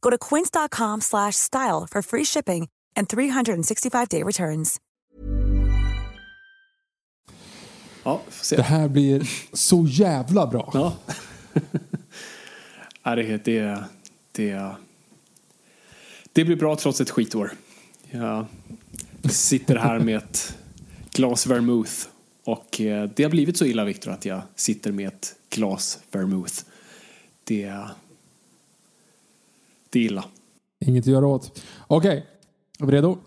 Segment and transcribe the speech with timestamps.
[0.00, 4.80] Go to quince.com slash style for free shipping and 365-day returns.
[8.04, 8.20] Ja.
[8.50, 10.70] Det här blir så jävla bra.
[10.74, 10.96] Ja.
[13.02, 13.84] ja, det, det,
[14.32, 14.74] det,
[16.32, 17.52] det blir bra trots ett skitår.
[18.10, 18.46] Jag
[19.30, 20.58] sitter här med ett
[21.12, 21.92] glas vermouth
[22.44, 26.54] och eh, det har blivit så illa Viktor att jag sitter med ett glas vermouth.
[27.44, 27.74] Det,
[29.90, 30.24] det är illa.
[30.80, 31.62] Inget att göra åt.
[31.86, 32.26] Okej,
[32.80, 33.18] är vi redo?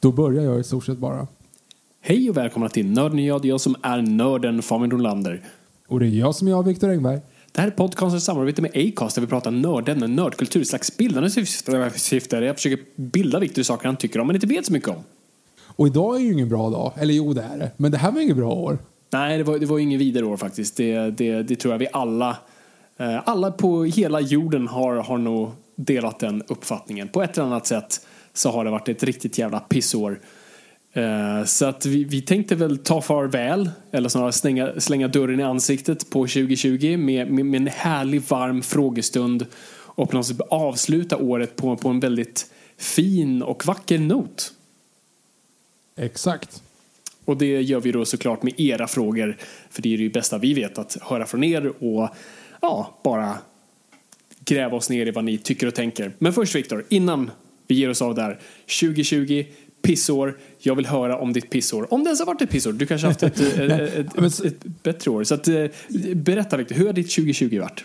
[0.00, 1.26] Då börjar jag i stort sett bara.
[2.00, 5.42] Hej och välkomna till Nörden jag, jag som är nörden Fabian Rolander.
[5.88, 7.20] Och det är jag som är jag, Viktor Engberg.
[7.54, 12.36] Det här är podcastens samarbete med Acast där vi pratar nördämnen, nördkultur, slags bildande syfte.
[12.36, 15.04] Jag försöker bilda Viktor i saker han tycker om men inte vet så mycket om.
[15.66, 16.92] Och idag är ju ingen bra dag.
[16.96, 17.70] Eller jo, det är det.
[17.76, 18.78] Men det här var inget bra år.
[19.10, 20.76] Nej, det var, det var ingen vidare år faktiskt.
[20.76, 22.36] Det, det, det tror jag vi alla,
[22.96, 27.08] eh, alla på hela jorden har, har nog delat den uppfattningen.
[27.08, 30.20] På ett eller annat sätt så har det varit ett riktigt jävla pissår.
[30.94, 35.42] Eh, Så att vi, vi tänkte väl ta farväl, eller snarare slänga, slänga dörren i
[35.42, 39.46] ansiktet på 2020 med, med, med en härlig varm frågestund
[39.96, 44.52] och på något sätt avsluta året på, på en väldigt fin och vacker not.
[45.96, 46.62] Exakt.
[47.24, 49.36] Och det gör vi då såklart med era frågor,
[49.70, 52.08] för det är det bästa vi vet att höra från er och
[52.60, 53.38] ja, bara
[54.44, 56.12] gräva oss ner i vad ni tycker och tänker.
[56.18, 57.30] Men först Viktor, innan
[57.66, 58.40] vi ger oss av där.
[58.80, 59.44] 2020,
[59.84, 60.38] pissår.
[60.58, 61.94] Jag vill höra om ditt pissår.
[61.94, 62.72] Om det ens har varit ett pissår.
[62.72, 65.24] Du kanske har haft ett, ett, ett, ett, ett bättre år.
[65.24, 65.64] Så att, eh,
[66.14, 67.84] berätta Viktor, hur har ditt 2020 varit?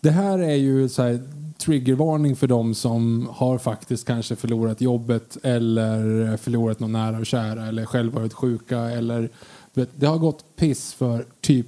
[0.00, 1.20] Det här är ju så här
[1.58, 7.66] triggervarning för de som har faktiskt kanske förlorat jobbet eller förlorat någon nära och kära
[7.66, 9.30] eller själv varit sjuka eller
[9.74, 11.66] det har gått piss för typ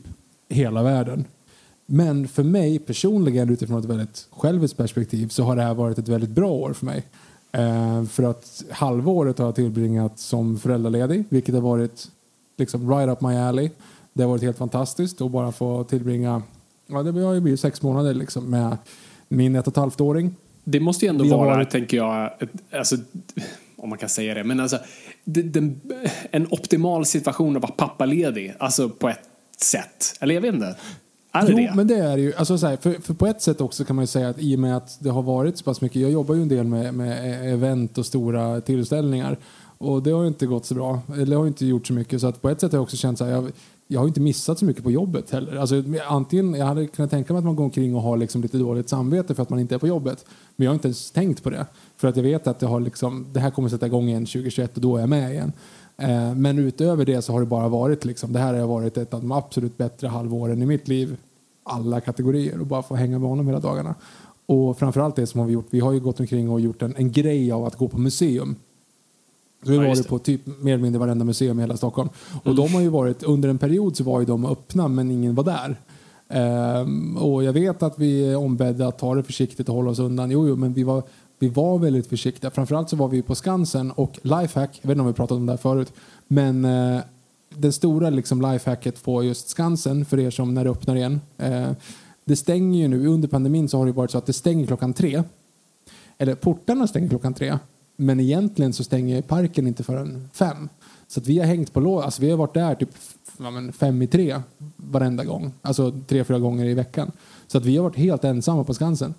[0.48, 1.24] hela världen.
[1.86, 6.08] Men för mig personligen utifrån ett väldigt själviskt perspektiv så har det här varit ett
[6.08, 7.04] väldigt bra år för mig.
[7.52, 12.08] Eh, för att halvåret har jag tillbringat som föräldraledig vilket har varit
[12.56, 13.70] liksom right up my alley.
[14.12, 16.42] Det har varit helt fantastiskt att bara få tillbringa,
[16.86, 18.76] ja det har ju blivit sex månader liksom med
[19.28, 20.34] min ett och ett halvt åring.
[20.64, 22.30] Det måste ju ändå Vi vara, varit- tänker jag,
[22.72, 22.96] alltså,
[23.76, 24.78] om man kan säga det, men alltså
[25.24, 25.80] den,
[26.30, 29.20] en optimal situation att vara pappaledig, alltså på ett
[29.62, 30.16] sätt.
[30.20, 30.76] Eller jag vet inte.
[31.32, 31.72] Är det Jo, det?
[31.76, 32.34] men det är det ju.
[32.34, 34.56] Alltså, så här, för, för på ett sätt också kan man ju säga att i
[34.56, 36.94] och med att det har varit så pass mycket, jag jobbar ju en del med,
[36.94, 39.38] med event och stora tillställningar
[39.78, 42.20] och det har ju inte gått så bra, eller har ju inte gjort så mycket
[42.20, 43.52] så att på ett sätt har jag också känt så här, jag,
[43.86, 45.56] jag har inte missat så mycket på jobbet heller.
[45.56, 48.58] Alltså, antingen, jag hade kunnat tänka mig att man går omkring och har liksom lite
[48.58, 50.24] dåligt samvete för att man inte är på jobbet.
[50.56, 51.66] Men jag har inte ens tänkt på det.
[51.96, 54.74] För att jag vet att det, har liksom, det här kommer sätta igång igen 2021
[54.74, 55.52] och då är jag med igen.
[56.00, 59.14] Eh, Men utöver det så har det bara varit liksom, det här har varit ett
[59.14, 61.16] av de absolut bättre halvåren i mitt liv.
[61.62, 63.94] Alla kategorier och bara få hänga med honom hela dagarna.
[64.46, 66.94] Och framförallt det som har vi gjort, vi har ju gått omkring och gjort en,
[66.96, 68.56] en grej av att gå på museum.
[69.64, 71.76] Så vi Ja, har just varit på typ mer eller mindre varenda museum i hela
[71.76, 72.08] Stockholm.
[72.44, 75.34] Och de har ju varit, under en period så var ju de öppna men ingen
[75.34, 75.76] var där.
[76.28, 79.98] Ehm, och jag vet att vi är ombedda att ta det försiktigt och hålla oss
[79.98, 80.30] undan.
[80.30, 81.02] Jo, jo, men vi var,
[81.40, 82.50] vi var väldigt försiktiga.
[82.50, 85.46] Framförallt så var vi på Skansen och Lifehack, jag vet inte om vi pratat om
[85.46, 85.92] det här förut,
[86.26, 87.00] men eh,
[87.54, 91.20] det stora liksom lifehacket på just Skansen för er som när det öppnar igen.
[91.38, 91.70] Eh,
[92.24, 94.92] det stänger ju nu, under pandemin så har det varit så att det stänger klockan
[94.92, 95.22] tre.
[96.18, 97.58] Eller portarna stänger klockan tre.
[97.96, 100.68] Men egentligen så stänger parken inte förrän fem.
[101.08, 102.90] Så att vi har hängt på lås, alltså vi har varit där typ
[103.38, 104.42] ja, men fem i tre
[104.76, 105.52] varenda gång.
[105.62, 107.12] Alltså tre, fyra gånger i veckan.
[107.46, 109.14] Så att vi har varit helt ensamma på Skansen.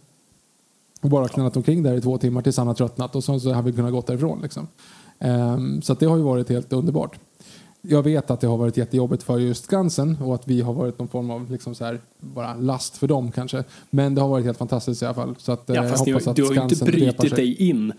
[1.01, 3.53] Och bara knallat omkring där i två timmar tills han har tröttnat och så, så
[3.53, 4.42] har vi kunnat gått därifrån.
[4.42, 4.68] Liksom.
[5.19, 7.19] Ehm, så det har ju varit helt underbart.
[7.81, 11.00] Jag vet att det har varit jättejobbigt för just Skansen och att vi har varit
[11.00, 13.63] någon form av liksom så här, bara last för dem kanske.
[13.89, 15.36] Men det har varit helt fantastiskt i alla fall.
[15.38, 17.69] Så att, Ja, eh, fast jag du, hoppas att du har ju inte brutit dig
[17.69, 17.94] in.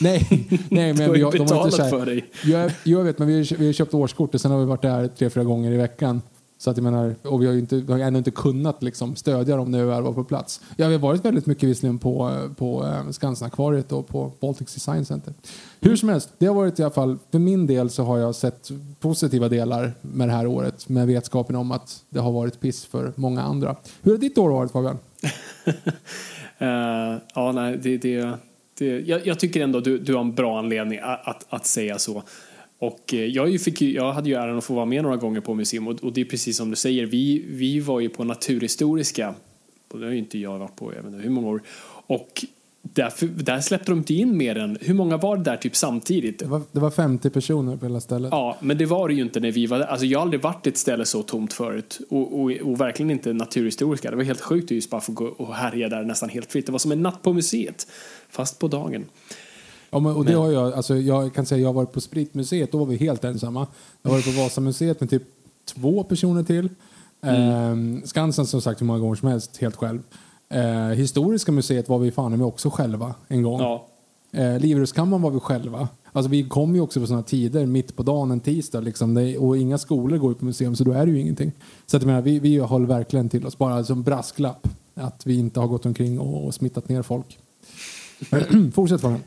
[0.00, 0.28] Nej,
[0.68, 2.24] nej Du men vi har, de har inte så här, för dig.
[2.44, 4.82] jag, jag vet, men vi har, vi har köpt årskort och sen har vi varit
[4.82, 6.22] där tre, fyra gånger i veckan.
[6.64, 9.16] Så att jag menar, och vi har ju inte, vi har ännu inte kunnat liksom
[9.16, 10.60] stödja dem när vi väl var på plats.
[10.76, 15.04] Ja, vi har varit väldigt mycket visserligen på, på eh, Skansen-akvariet och på Baltic Design
[15.04, 15.34] Center.
[15.80, 18.34] Hur som helst, det har varit i alla fall, för min del så har jag
[18.34, 18.70] sett
[19.00, 23.12] positiva delar med det här året med vetskapen om att det har varit piss för
[23.14, 23.76] många andra.
[24.02, 24.98] Hur har ditt år varit Fabian?
[25.64, 25.70] uh,
[27.34, 28.38] ja, nej, det, det,
[28.78, 31.98] det, jag, jag tycker ändå du, du har en bra anledning att, att, att säga
[31.98, 32.22] så.
[32.86, 35.40] Och eh, jag, fick ju, jag hade ju äran att få vara med några gånger
[35.40, 38.24] på museum och, och det är precis som du säger, vi, vi var ju på
[38.24, 39.34] Naturhistoriska,
[39.92, 41.62] och det har ju inte jag varit på jag vet inte hur många år,
[42.06, 42.44] och
[42.82, 46.38] därför, där släppte de inte in mer än, hur många var det där typ samtidigt?
[46.38, 48.28] Det var, det var 50 personer på hela stället.
[48.32, 49.86] Ja, men det var det ju inte när vi var där.
[49.86, 52.00] Alltså jag har aldrig varit ett ställe så tomt förut.
[52.10, 54.10] Och, och, och verkligen inte naturhistoriska.
[54.10, 56.66] Det var helt sjukt att just bara få gå och härja där nästan helt fritt.
[56.66, 57.86] Det var som en natt på museet.
[58.30, 59.04] Fast på dagen.
[59.94, 62.00] Ja, men, och det Men- har jag, alltså, jag kan säga jag har varit på
[62.00, 63.66] Spritmuseet, då var vi helt ensamma.
[64.02, 65.22] Jag har varit på Vasamuseet med typ
[65.74, 66.68] två personer till.
[67.22, 70.02] Ehm, Skansen som sagt hur många gånger som helst, helt själv.
[70.48, 73.60] Eh, Historiska museet var vi fan med också själva en gång.
[73.60, 73.86] Ja.
[74.32, 75.88] Eh, Livrustkammaren var vi själva.
[76.12, 79.14] Alltså vi kom ju också på sådana tider, mitt på dagen en tisdag liksom.
[79.14, 81.52] Det, och inga skolor går ju på museum så då är det ju ingenting.
[81.86, 84.68] Så att jag menar, vi, vi håller verkligen till oss, bara som brasklapp.
[84.94, 87.38] Att vi inte har gått omkring och, och smittat ner folk.
[88.74, 89.20] Fortsätt Fabian.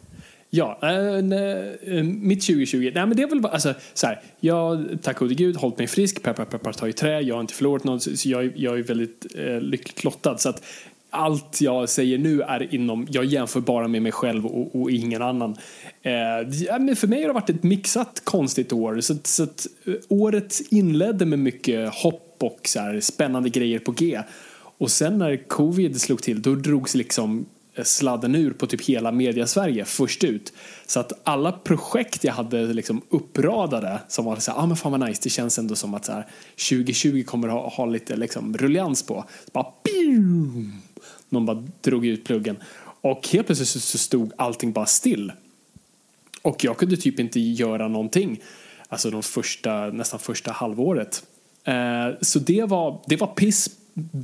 [0.50, 2.92] Ja, eh, äh, nej, äh, mitt 2020.
[2.96, 4.22] Nej, men det är väl bara, alltså, så här.
[4.40, 6.24] Jag, tack gode gud, hållit mig frisk.
[6.24, 7.22] Peppar, peppar, tar i trä.
[7.22, 10.38] Jag har inte förlorat något, så så jag, är- jag är väldigt äh, lyckligt lottad.
[10.38, 10.64] Så att
[11.10, 15.22] allt jag säger nu är inom, jag jämför bara med mig själv och, och ingen
[15.22, 15.56] annan.
[16.02, 16.12] Eh,
[16.68, 19.00] ja, men för mig har det varit ett mixat konstigt år.
[19.02, 23.80] Så, att- så att, eh, året inledde med mycket hopp och så här, spännande grejer
[23.80, 24.22] på G.
[24.80, 27.46] Och sen när covid slog till, då drogs liksom
[27.78, 30.54] Eh, sladden ur på typ hela media-Sverige först ut.
[30.86, 34.92] Så att alla projekt jag hade liksom uppradade som var så här, ah, men fan
[34.92, 36.28] vad nice, det känns ändå som att så här,
[36.70, 39.26] 2020 kommer ha, ha lite liksom ruljans på.
[39.46, 40.82] Så bara, pium!
[41.30, 42.58] Någon bara drog ut pluggen.
[43.02, 45.32] Och helt plötsligt så, så stod allting bara still.
[46.42, 48.42] Och jag kunde typ inte göra någonting.
[48.90, 51.24] Alltså de första, nästan första halvåret.
[51.64, 53.70] Eh, så det var, det var piss,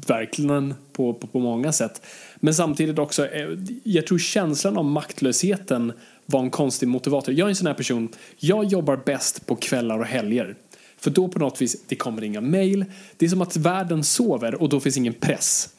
[0.07, 2.01] verkligen, på, på, på många sätt.
[2.43, 3.49] Men samtidigt också, eh,
[3.83, 5.93] jag tror känslan av maktlösheten
[6.25, 7.33] var en konstig motivator.
[7.33, 10.55] Jag är en sån här person, jag jobbar bäst på kvällar och helger.
[10.97, 12.85] För då på något vis, det kommer inga mail.
[13.17, 15.69] Det är som att världen sover och då finns ingen press.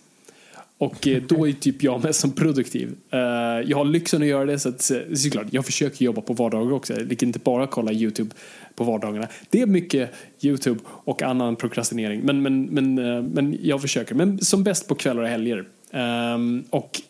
[0.78, 2.94] Och eh, då är typ jag mest som produktiv.
[3.10, 3.18] Eh,
[3.66, 6.92] jag har lyxen att göra det så att, såklart, jag försöker jobba på vardagar också.
[7.00, 8.30] Jag kan inte bara kolla YouTube
[8.74, 9.28] på vardagarna.
[9.50, 12.20] Det är mycket YouTube och annan prokrastinering.
[12.20, 12.94] Men, men, men,
[13.24, 14.14] men jag försöker.
[14.14, 15.64] Men som bäst på kvällar och helger.
[15.94, 17.00] Um, och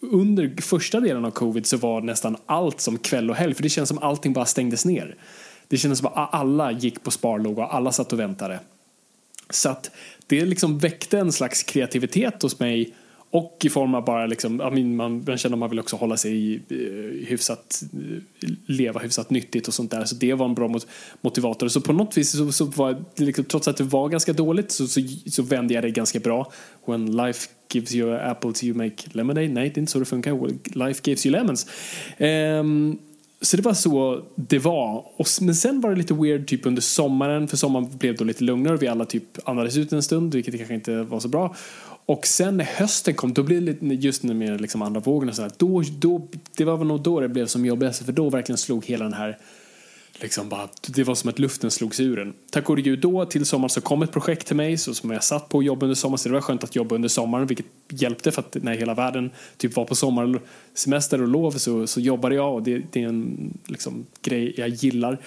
[0.00, 3.54] under första delen av covid så var nästan allt som kväll och helg.
[3.54, 5.16] För det känns som allting bara stängdes ner.
[5.68, 8.60] Det kändes som att alla gick på sparlåga och alla satt och väntade.
[9.50, 9.90] Så att
[10.26, 12.94] det liksom väckte en slags kreativitet hos mig
[13.34, 16.54] och i form av bara liksom, man, man känner att man vill också hålla sig
[16.54, 20.04] eh, hyfsat, eh, leva hyfsat nyttigt och sånt där.
[20.04, 20.86] Så det var en bra mot,
[21.20, 21.68] motivator.
[21.68, 24.86] Så på något vis, så, så var, liksom, trots att det var ganska dåligt så,
[24.86, 26.52] så, så vände jag det ganska bra.
[26.86, 29.48] When life gives you apples you make lemonade.
[29.48, 30.48] Nej, det är inte så det funkar.
[30.78, 31.66] Life gives you lemons.
[32.18, 32.98] Um,
[33.40, 35.04] så det var så det var.
[35.16, 37.48] Och, men sen var det lite weird typ under sommaren.
[37.48, 38.76] För sommaren blev då lite lugnare.
[38.76, 41.54] Vi alla typ andades ut en stund, vilket kanske inte var så bra.
[42.06, 45.28] Och sen när hösten kom, då blev det lite, just när med liksom andra vågen
[45.28, 48.04] och så här, Då, då, det var väl nog då det blev som jobbigast.
[48.04, 49.38] För då verkligen slog hela den här
[50.20, 52.34] liksom bara, det var som att luften slogs ur en.
[52.50, 55.24] Tack gode gud då till sommaren så kom ett projekt till mig så som jag
[55.24, 57.66] satt på och jobbade under sommaren så det var skönt att jobba under sommaren vilket
[57.88, 62.34] hjälpte för att när hela världen typ var på sommarsemester och lov så, så jobbade
[62.34, 65.18] jag och det, det är en liksom, grej jag gillar.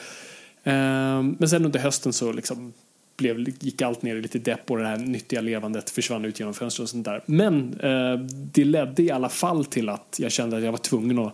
[0.64, 2.74] Ehm, men sen under hösten så liksom
[3.18, 6.54] blev, gick allt ner i lite depp och det här nyttiga levandet försvann ut genom
[6.54, 7.24] fönstret och sånt där.
[7.26, 11.20] Men eh, det ledde i alla fall till att jag kände att jag var tvungen
[11.20, 11.34] att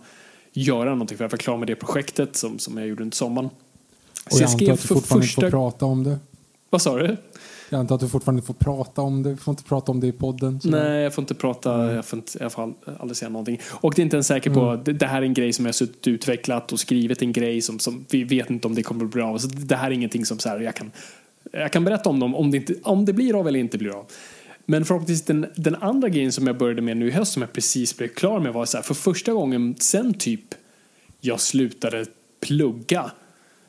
[0.54, 3.50] göra någonting för jag var klar med det projektet som, som jag gjorde under sommaren.
[4.26, 6.20] Och jag antar att du fortfarande inte får prata om det.
[6.70, 7.18] Vad sa du?
[7.70, 9.30] Jag antar att du fortfarande inte får prata om det.
[9.30, 10.62] Du får inte prata om det i podden.
[10.62, 13.60] så- Nej, jag får inte prata, jag får, inte, jag får aldrig säga någonting.
[13.70, 15.68] Och det är inte ens säker på, det, det här är en grej som jag
[15.68, 19.06] har suttit utvecklat och skrivit en grej som, som vi vet inte om det kommer
[19.06, 19.38] att bli av.
[19.38, 20.92] Så det här är ingenting som så här, jag kan,
[21.54, 23.92] jag kan berätta om dem om det, inte, om det blir av eller inte blir
[23.92, 24.06] av.
[24.66, 27.54] Men förhoppningsvis den, den andra grejen som jag började med nu i höst som jag
[27.54, 30.56] precis blev klar med var så här, för första gången sen typ
[31.22, 32.06] jag slutade
[32.40, 33.12] plugga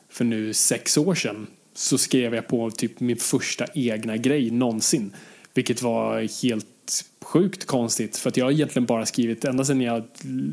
[0.09, 5.13] för nu sex år sedan så skrev jag på typ min första egna grej någonsin.
[5.53, 6.65] Vilket var helt
[7.21, 10.03] sjukt konstigt för att jag har egentligen bara skrivit, ända sedan jag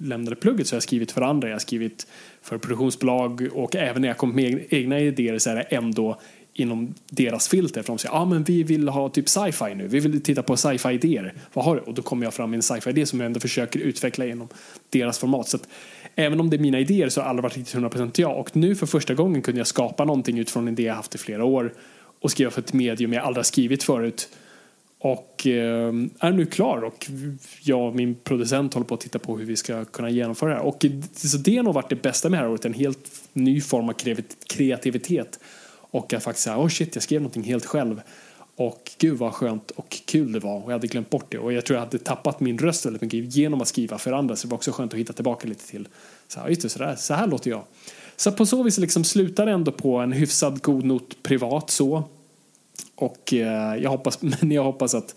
[0.02, 1.48] lämnade plugget så har jag skrivit för andra.
[1.48, 2.06] Jag har skrivit
[2.42, 6.20] för produktionsbolag och även när jag kom med egna idéer så är det ändå
[6.54, 7.82] inom deras filter.
[7.82, 10.42] För de säger, ja ah, men vi vill ha typ sci-fi nu, vi vill titta
[10.42, 11.34] på sci-fi idéer.
[11.52, 11.80] Vad har du?
[11.80, 14.48] Och då kommer jag fram med en sci-fi idé som jag ändå försöker utveckla genom
[14.90, 15.48] deras format.
[15.48, 15.68] Så att
[16.14, 18.38] även om det är mina idéer så har alla varit riktigt 100% jag.
[18.38, 21.18] Och nu för första gången kunde jag skapa någonting utifrån en idé jag haft i
[21.18, 21.72] flera år
[22.20, 24.28] och skriva för ett medium jag aldrig har skrivit förut.
[24.98, 27.10] Och eh, är nu klar och
[27.62, 30.56] jag och min producent håller på att titta på hur vi ska kunna genomföra det
[30.56, 30.64] här.
[30.64, 33.60] Och så det har nog varit det bästa med det här året, en helt ny
[33.60, 33.94] form av
[34.46, 35.38] kreativitet.
[35.92, 38.00] Och att faktiskt säga, oh shit, jag skrev någonting helt själv.
[38.56, 41.52] Och gud vad skönt och kul det var och jag hade glömt bort det och
[41.52, 44.46] jag tror jag hade tappat min röst väldigt mycket genom att skriva för andra så
[44.46, 45.88] det var också skönt att hitta tillbaka lite till
[46.28, 47.64] så här, just det, så, där, så här låter jag.
[48.16, 52.04] Så på så vis liksom slutar det ändå på en hyfsad god not privat så.
[52.94, 55.14] Och eh, jag hoppas, men jag hoppas att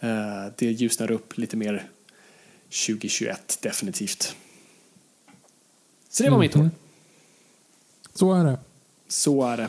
[0.00, 1.88] eh, det ljusnar upp lite mer
[2.86, 4.36] 2021 definitivt.
[6.08, 6.46] Så det var mm.
[6.46, 6.70] mitt år.
[8.14, 8.58] Så är det.
[9.08, 9.68] Så är det.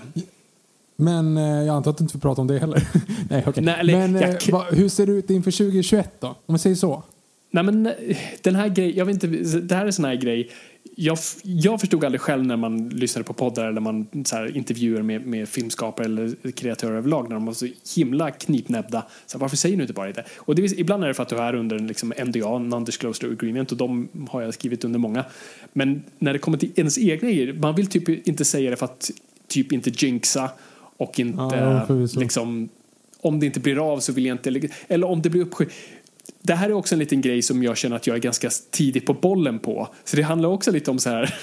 [1.00, 2.88] Men eh, jag antar att du inte får prata om det heller.
[3.30, 3.64] Nej, okay.
[3.64, 4.52] Nej, men eh, jag...
[4.52, 6.36] va, hur ser det ut inför 2021 då?
[6.46, 7.04] Om vi säger så.
[7.52, 10.16] Nej men eh, den här grejen, jag vet inte, det här är en sån här
[10.16, 10.50] grej.
[10.96, 15.02] Jag, jag förstod aldrig själv när man lyssnade på poddar eller man så här, intervjuer
[15.02, 19.06] med, med filmskapare eller kreatörer överlag när de var så himla knipnäbbda.
[19.26, 20.24] Så här, varför säger du inte bara det?
[20.38, 23.72] Och det, ibland är det för att du är under en liksom, NDA, Non-Disclosure Agreement
[23.72, 25.26] och de har jag skrivit under många.
[25.74, 28.86] Men när det kommer till ens egna grejer, man vill typ inte säga det för
[28.86, 29.12] att
[29.48, 30.52] typ inte jinxa
[30.98, 31.88] och inte ja,
[32.20, 32.70] liksom
[33.22, 35.76] om det inte blir av så vill jag inte eller om det blir uppskjutet
[36.42, 39.06] det här är också en liten grej som jag känner att jag är ganska tidigt
[39.06, 39.88] på bollen på.
[40.04, 41.24] Så det handlar också lite om så här,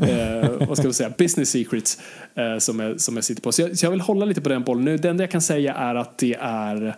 [0.00, 2.00] eh, vad ska man säga, business secrets
[2.34, 3.52] eh, som, jag, som jag sitter på.
[3.52, 4.96] Så jag, så jag, vill hålla lite på den bollen nu.
[4.96, 6.96] Det enda jag kan säga är att det är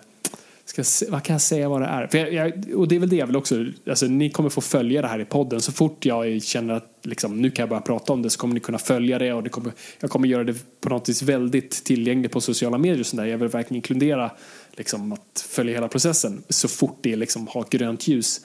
[0.66, 2.06] Ska, vad kan jag säga vad det är?
[2.06, 4.60] För jag, jag, och det är väl det jag vill också, alltså, ni kommer få
[4.60, 5.60] följa det här i podden.
[5.60, 8.54] Så fort jag känner att liksom, nu kan jag börja prata om det så kommer
[8.54, 11.84] ni kunna följa det och det kommer, jag kommer göra det på något vis väldigt
[11.84, 13.24] tillgängligt på sociala medier och sådär.
[13.24, 14.30] Jag vill verkligen inkludera
[14.72, 18.40] liksom, att följa hela processen så fort det liksom, har grönt ljus.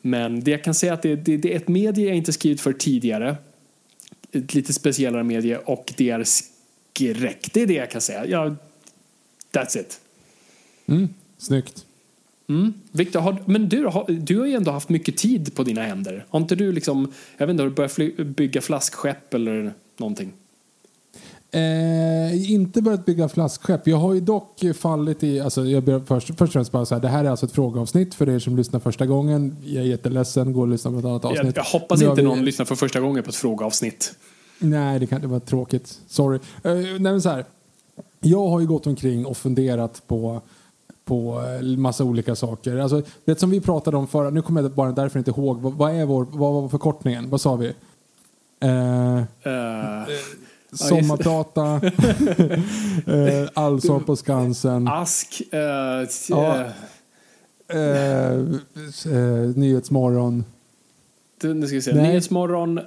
[0.00, 2.60] Men det jag kan säga att det, det, det är ett medie jag inte skrivit
[2.60, 3.36] för tidigare.
[4.32, 7.50] Ett lite speciellare medie och det är skräck.
[7.52, 8.26] Det är det jag kan säga.
[8.26, 8.56] Ja,
[9.52, 10.00] that's it.
[10.86, 11.08] Mm.
[11.38, 11.84] Snyggt.
[12.48, 12.72] Mm.
[12.92, 16.26] Victor, har, men du, har, du har ju ändå haft mycket tid på dina händer.
[16.28, 20.32] Har inte du liksom, jag vet inte, har du börjat fly, bygga flaskskepp eller någonting?
[21.50, 23.86] Eh, inte börjat bygga flaskskepp.
[23.86, 26.94] Jag har ju dock fallit i, alltså jag ber först, först och främst bara så
[26.94, 29.56] här, det här är alltså ett frågeavsnitt för er som lyssnar första gången.
[29.64, 31.56] Jag är jätteledsen, gå och lyssna på ett annat avsnitt.
[31.56, 32.22] Jag, jag hoppas inte vi...
[32.22, 34.14] någon lyssnar för första gången på ett frågeavsnitt.
[34.58, 36.00] Nej, det kan det vara tråkigt.
[36.08, 36.38] Sorry.
[36.64, 37.44] Eh, nej men så här.
[38.20, 40.40] Jag har ju gått omkring och funderat på
[41.08, 42.76] på eh, massa olika saker.
[42.76, 45.72] Alltså, det som vi pratade om förra, nu kommer jag bara därför inte ihåg, vad,
[45.72, 47.30] vad är vår, vad var förkortningen?
[47.30, 47.66] Vad sa vi?
[48.64, 49.24] Uh, uh,
[50.72, 51.80] sommarprata,
[53.06, 54.88] uh, Allsång på Skansen.
[54.88, 55.42] Ask.
[55.54, 55.60] Uh,
[56.28, 56.64] ja.
[57.74, 60.44] Uh, nyhetsmorgon.
[61.42, 61.94] Nu ska vi se.
[61.94, 62.08] Nej.
[62.08, 62.80] Nyhetsmorgon.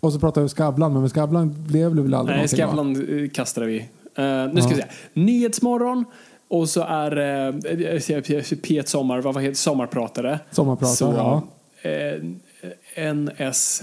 [0.00, 3.88] Och så pratade vi om Skavlan, men Skavlan blev väl aldrig Nej, Skavlan kastade vi.
[4.20, 4.88] Uh, nu ska vi se.
[5.12, 6.04] Nyhetsmorgon.
[6.48, 10.40] Och så är uh, P1 Sommar, vad heter Sommarpratare.
[10.50, 11.42] Sommarpratare, så, ja.
[11.90, 13.82] Uh, NS,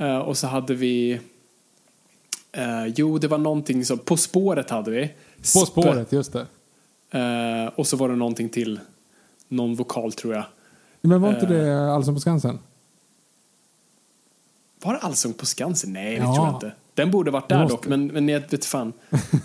[0.00, 1.20] uh, och så hade vi
[2.58, 5.14] uh, Jo, det var någonting som, På spåret hade vi.
[5.36, 6.46] På spåret, just det.
[7.18, 8.80] Uh, och så var det någonting till.
[9.48, 10.44] Någon vokal tror jag.
[11.00, 12.58] Men var inte det Allsång på Skansen?
[14.82, 15.92] Var det Allsång på Skansen?
[15.92, 16.34] Nej, det ja.
[16.34, 16.72] tror jag inte.
[16.98, 18.92] Den borde varit där dock, men, men jag vet fan.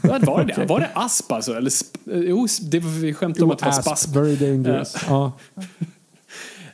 [0.03, 0.65] Vad var det?
[0.69, 1.53] Var det asp alltså?
[1.53, 1.71] Eller
[2.05, 4.15] jo, det var, vi skämtade om att det var spasp.
[4.15, 4.95] Very dangerous.
[5.07, 5.31] ja.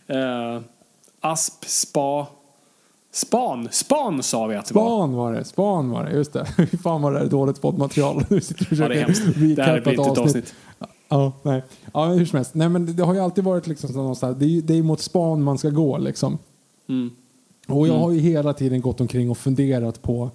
[0.09, 0.61] uh,
[1.21, 2.27] asp, spa,
[3.11, 3.67] span.
[3.71, 4.85] Span sa vi att det var.
[4.85, 5.43] Span var det.
[5.43, 6.47] Span var det, just det.
[6.57, 8.25] Hur fan var det dåligt poddmaterial.
[8.29, 9.23] ja, det är hemskt.
[9.55, 10.53] Det här blir inte ett avsnitt.
[11.09, 11.63] Ja, nej.
[11.93, 12.53] Ja, hur som helst.
[12.53, 15.43] Nej, men det har ju alltid varit liksom någonstans, det är, det är mot span
[15.43, 16.37] man ska gå liksom.
[16.89, 17.11] Mm.
[17.67, 18.01] Och jag mm.
[18.01, 20.31] har ju hela tiden gått omkring och funderat på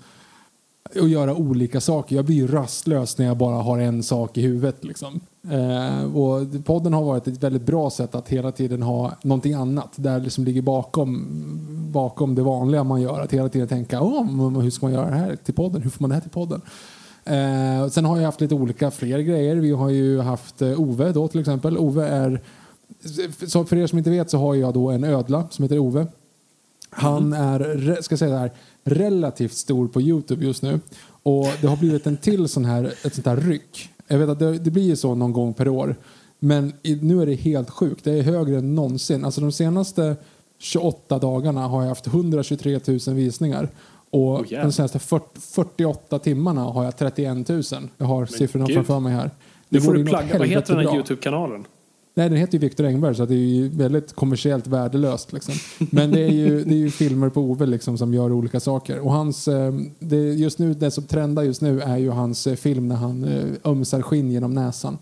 [0.90, 2.16] att göra olika saker.
[2.16, 4.84] Jag blir ju rastlös när jag bara har en sak i huvudet.
[4.84, 5.20] Liksom.
[5.50, 9.92] Eh, och podden har varit ett väldigt bra sätt att hela tiden ha någonting annat
[9.96, 11.26] där liksom ligger bakom,
[11.92, 13.20] bakom det vanliga man gör.
[13.20, 15.82] Att hela tiden tänka oh, hur ska man göra det här till podden?
[15.82, 16.60] Hur får man det här till podden?
[17.24, 19.56] Eh, sen har jag haft lite olika fler grejer.
[19.56, 21.78] Vi har ju haft eh, Ove då till exempel.
[21.78, 22.40] Ove är,
[23.46, 26.06] så för er som inte vet så har jag då en ödla som heter Ove.
[26.90, 28.52] Han är, re- ska säga det här,
[28.84, 30.80] relativt stor på Youtube just nu.
[31.22, 33.90] Och det har blivit en till sån här, ett sånt här ryck.
[34.08, 35.96] Jag vet att det, det blir ju så någon gång per år.
[36.38, 38.04] Men i, nu är det helt sjukt.
[38.04, 39.24] Det är högre än någonsin.
[39.24, 40.16] Alltså de senaste
[40.58, 43.68] 28 dagarna har jag haft 123 000 visningar.
[44.10, 44.62] Och jävlar.
[44.62, 47.62] de senaste 40, 48 timmarna har jag 31 000.
[47.98, 48.74] Jag har siffrorna gud.
[48.74, 49.30] framför mig här.
[49.68, 50.94] Nu får du plagga, vad heter den här.
[50.94, 51.64] YouTube-kanalen?
[52.16, 55.33] Nej, den heter ju Viktor Engberg så det är ju väldigt kommersiellt värdelöst.
[55.33, 55.54] Liksom.
[55.90, 58.99] Men det är, ju, det är ju filmer på Ove liksom, som gör olika saker.
[58.99, 62.54] Och hans, eh, det, just nu, det som trendar just nu är ju hans eh,
[62.54, 64.99] film när han eh, ömsar skinn genom näsan.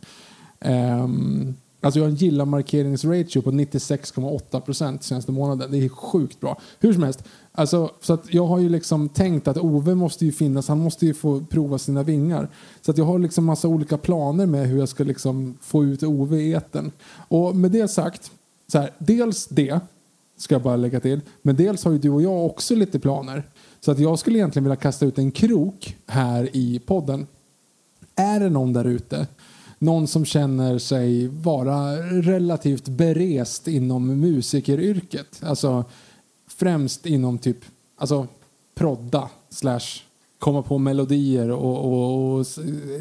[0.64, 5.70] Um, alltså jag har en gilla-markeringsratio på 96,8 procent senaste månaden.
[5.70, 6.60] Det är sjukt bra.
[6.80, 10.32] Hur som helst, alltså, så att jag har ju liksom tänkt att Ove måste ju
[10.32, 12.48] finnas, han måste ju få prova sina vingar.
[12.80, 16.02] Så att jag har liksom massa olika planer med hur jag ska liksom få ut
[16.02, 16.90] Ove i etern.
[17.28, 18.30] Och med det sagt,
[18.72, 19.80] så här, dels det
[20.36, 23.42] ska jag bara lägga till, men dels har ju du och jag också lite planer.
[23.80, 27.26] Så att jag skulle egentligen vilja kasta ut en krok här i podden.
[28.14, 29.26] Är det någon där ute
[29.82, 35.42] någon som känner sig vara relativt berest inom musikeryrket.
[35.42, 35.84] Alltså
[36.46, 37.56] främst inom typ
[37.96, 38.26] alltså
[38.74, 40.02] prodda slash
[40.38, 42.46] komma på melodier och, och, och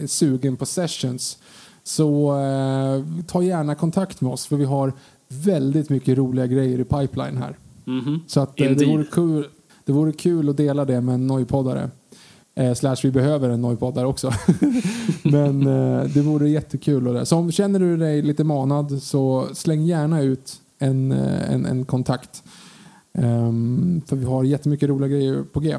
[0.06, 1.38] sugen på sessions.
[1.84, 4.94] Så eh, ta gärna kontakt med oss för vi har
[5.28, 7.58] väldigt mycket roliga grejer i pipeline här.
[8.28, 9.48] Så att, eh, det, vore kul,
[9.86, 11.90] det vore kul att dela det med en nojpoddare.
[12.56, 14.32] Eh, slash vi behöver en nojpoddare också.
[15.24, 17.08] Men eh, det vore jättekul.
[17.08, 17.26] Och det.
[17.26, 21.86] Så om känner du dig lite manad så släng gärna ut en, eh, en, en
[21.86, 22.44] kontakt.
[23.14, 25.78] Ehm, för vi har jättemycket roliga grejer på G.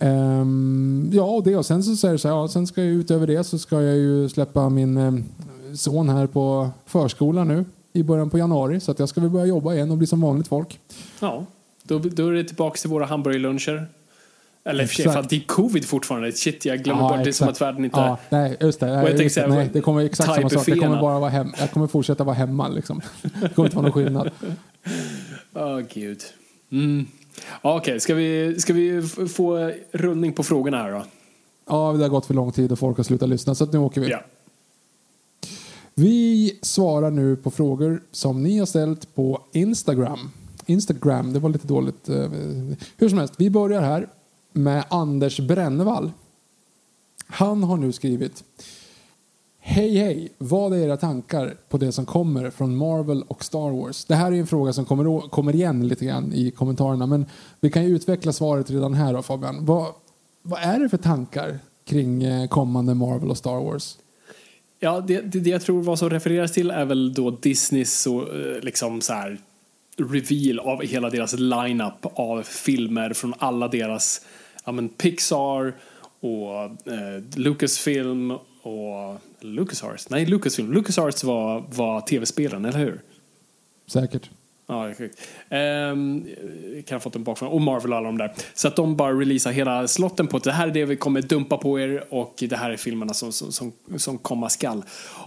[0.00, 3.26] Ehm, ja, och det och sen så säger så här, ja, sen ska jag utöver
[3.26, 5.14] det så ska jag ju släppa min eh,
[5.74, 9.46] son här på förskolan nu i början på januari så att jag ska väl börja
[9.46, 10.80] jobba igen och bli som vanligt folk.
[11.20, 11.46] Ja,
[11.82, 13.86] då, då är det tillbaka till våra hamburgerluncher.
[14.66, 15.30] Eller för sig, Exakt.
[15.30, 16.32] det är covid fortfarande.
[16.32, 17.62] Shit, jag glömmer Ja, bort det som exakt.
[17.62, 18.00] att världen inte...
[18.00, 18.86] Ja, nej, just det.
[19.02, 19.46] Nej, just det.
[19.46, 20.68] nej, det kommer exakt samma sak.
[20.68, 21.52] Jag kommer bara vara hem.
[21.58, 23.00] Jag kommer fortsätta vara hemma liksom.
[23.42, 24.30] Det kommer inte vara någon skillnad.
[25.54, 26.20] Åh, gud.
[26.72, 27.06] Mm.
[27.62, 29.02] Okej, ska, vi, ska vi
[29.34, 31.04] få rullning på frågorna här då?
[31.68, 34.00] Ja, det har gått för lång tid och folk har slutat lyssna så nu åker
[34.00, 34.10] vi.
[34.10, 34.20] Ja.
[35.94, 40.30] Vi svarar nu på frågor som ni har ställt på Instagram.
[40.66, 42.08] Instagram, det var lite dåligt.
[42.08, 42.30] eh,
[42.96, 44.08] Hur som helst, vi börjar här
[44.54, 46.12] med Anders Brännevall.
[47.26, 48.44] Han har nu skrivit
[49.66, 54.04] Hej hej, vad är era tankar på det som kommer från Marvel och Star Wars?
[54.04, 57.26] Det här är en fråga som kommer, kommer igen lite grann i kommentarerna men
[57.60, 59.64] vi kan ju utveckla svaret redan här då Fabian.
[59.64, 59.86] Vad,
[60.42, 63.98] vad är det för tankar kring eh, kommande Marvel och Star Wars?
[64.80, 68.28] Ja, det, det, det jag tror vad som refereras till är väl då Disneys så,
[68.62, 69.38] liksom så här
[69.96, 74.20] reveal av hela deras lineup av filmer från alla deras
[74.64, 75.74] ja, men Pixar
[76.20, 78.30] och eh, Lucasfilm
[78.62, 80.10] och LucasArts.
[80.10, 80.72] Nej, Lucasfilm.
[80.72, 83.00] LucasArts var, var tv-spelen, eller hur?
[83.86, 84.30] Säkert.
[84.66, 85.20] Ja, sjukt.
[85.48, 86.26] Ehm,
[86.86, 87.52] kan ha fått en bakgrund.
[87.52, 88.32] Och Marvel och alla de där.
[88.54, 91.22] Så att de bara releasar hela slotten på att det här är det vi kommer
[91.22, 94.82] dumpa på er och det här är filmerna som, som, som, som komma skall.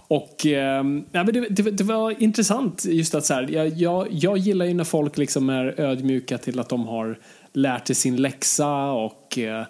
[0.08, 4.06] Och ehm, ja, men det, det, det var intressant just att så här, jag, jag,
[4.10, 7.18] jag gillar ju när folk liksom är ödmjuka till att de har
[7.52, 9.66] lärt sig sin läxa och eh,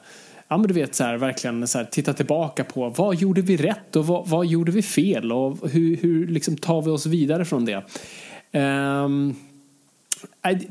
[0.50, 3.56] Ja men du vet så här, verkligen så här, titta tillbaka på vad gjorde vi
[3.56, 7.44] rätt och vad, vad gjorde vi fel och hur, hur liksom tar vi oss vidare
[7.44, 7.84] från det.
[8.52, 9.34] Ehm,
[10.44, 10.68] Nej,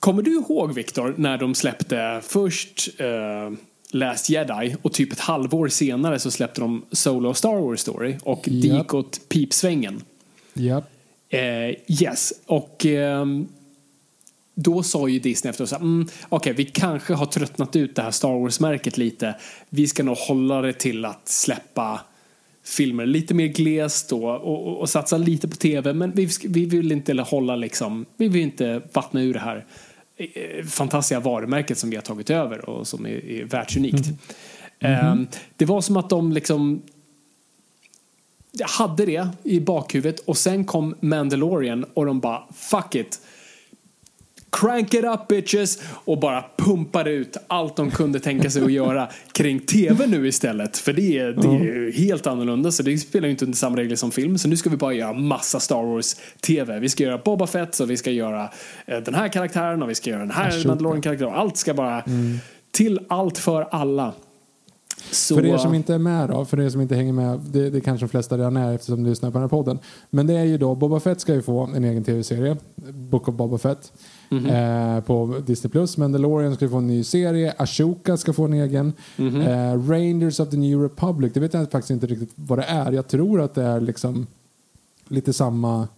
[0.00, 3.56] Kommer du ihåg, Viktor, när de släppte först uh,
[3.90, 8.42] Last Jedi och typ ett halvår senare så släppte de Solo Star Wars Story och
[8.44, 8.78] det Japp.
[8.78, 10.02] gick åt pipsvängen.
[10.54, 10.82] Ja.
[11.28, 13.48] Eh, yes, och ehm,
[14.54, 18.02] då sa ju Disney efter så här, mm, okej, vi kanske har tröttnat ut det
[18.02, 19.34] här Star Wars-märket lite.
[19.68, 22.00] Vi ska nog hålla det till att släppa
[22.64, 25.92] filmer lite mer glest och, och, och, och satsa lite på tv.
[25.92, 29.64] Men vi, vi vill inte hålla liksom, vi vill inte vattna ur det här
[30.16, 34.08] eh, fantastiska varumärket som vi har tagit över och som är, är världsunikt.
[34.80, 36.82] Ehm, det var som att de liksom
[38.64, 43.20] hade det i bakhuvudet och sen kom Mandalorian och de bara fuck it.
[44.52, 49.08] Crank it up bitches och bara pumpade ut allt de kunde tänka sig att göra
[49.32, 50.78] kring tv nu istället.
[50.78, 53.76] För det är, det är ju helt annorlunda så det spelar ju inte under samma
[53.76, 54.38] regler som film.
[54.38, 56.78] Så nu ska vi bara göra massa Star Wars tv.
[56.78, 58.50] Vi ska göra Boba Fett och vi ska göra
[58.86, 60.68] eh, den här karaktären och vi ska göra den här Ashoka.
[60.68, 61.34] Mandalorian karaktären.
[61.34, 62.04] Allt ska bara
[62.72, 64.12] till allt för alla.
[65.10, 67.70] Så, För er som inte är med då, för er som inte hänger med, det,
[67.70, 69.78] det kanske de flesta redan är eftersom du lyssnar på den här podden.
[70.10, 72.56] Men det är ju då, Boba Fett ska ju få en egen tv-serie,
[72.92, 73.92] Book of Boba Fett.
[74.32, 74.46] Mhm.
[74.46, 75.70] eh, på Disney+.
[75.70, 75.96] Plus.
[75.96, 77.54] Mandalorian ska få en ny serie.
[77.58, 78.92] Ashoka ska få en egen.
[79.16, 79.40] Mhm.
[79.40, 82.92] eh, Rangers of the New Republic, det vet jag faktiskt inte riktigt vad det är.
[82.92, 84.26] Jag tror att det är liksom
[85.08, 85.88] lite samma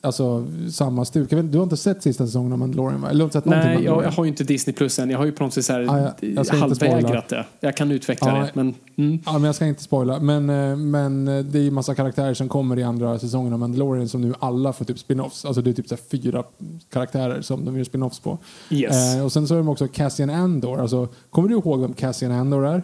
[0.00, 1.32] Alltså samma stuk.
[1.32, 3.10] Vet, du har inte sett sista säsongen av Mandalorian va?
[3.10, 5.10] Eller har inte sett Nej, jag, jag har ju inte Disney Plus än.
[5.10, 7.46] Jag har ju på något sätt så här, Ah, ja, jag halvvägrat det.
[7.60, 8.50] Jag kan utveckla Ja, det.
[8.54, 9.18] Men, mm.
[9.26, 10.20] Ja, men jag ska inte spoila.
[10.20, 13.58] Men, eh, men eh, det är ju massa karaktärer som kommer i andra säsongen av
[13.58, 15.46] Mandalorian som nu alla får typ spin-offs.
[15.46, 16.44] Alltså det är typ så fyra
[16.92, 18.38] karaktärer som de gör spin-offs på.
[18.70, 19.14] Yes.
[19.14, 20.80] Eh, och sen så har de också Cassian Andor.
[20.80, 22.82] Alltså, kommer du ihåg vem Cassian Andor är?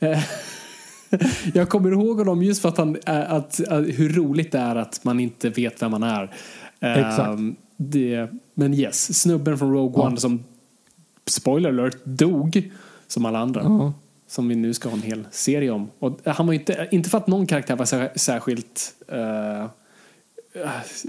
[1.54, 4.76] Jag kommer ihåg honom just för att, han, äh, att, äh, hur roligt det är
[4.76, 6.34] att man inte vet vem man är.
[6.80, 7.18] Exakt.
[7.18, 10.06] Ehm, det, men yes, snubben från Rogue Ja.
[10.06, 10.44] One som,
[11.26, 12.70] spoiler alert, dog
[13.06, 13.62] som alla andra.
[13.64, 13.92] Ja.
[14.28, 15.90] Som vi nu ska ha en hel serie om.
[15.98, 19.66] Och han var inte, inte för att någon karaktär var sär- särskilt eh,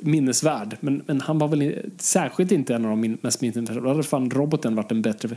[0.01, 0.77] minnesvärd.
[0.79, 3.81] Men, men han var väl särskilt inte en av de min, mest minnesvärda.
[3.81, 5.29] Då hade fan roboten varit en bättre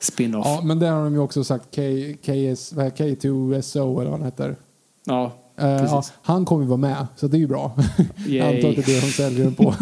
[0.00, 0.46] spin-off.
[0.46, 1.82] ja, men där har de ju också sagt K,
[2.22, 4.56] KS, vad är K2SO eller vad han heter.
[5.04, 7.72] Ja, Eh, ja, han kommer ju vara med, så det är ju bra.
[8.28, 9.74] jag antar att det är det de säljer den på.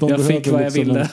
[0.00, 1.00] De jag fick vad jag liksom ville.
[1.00, 1.08] En,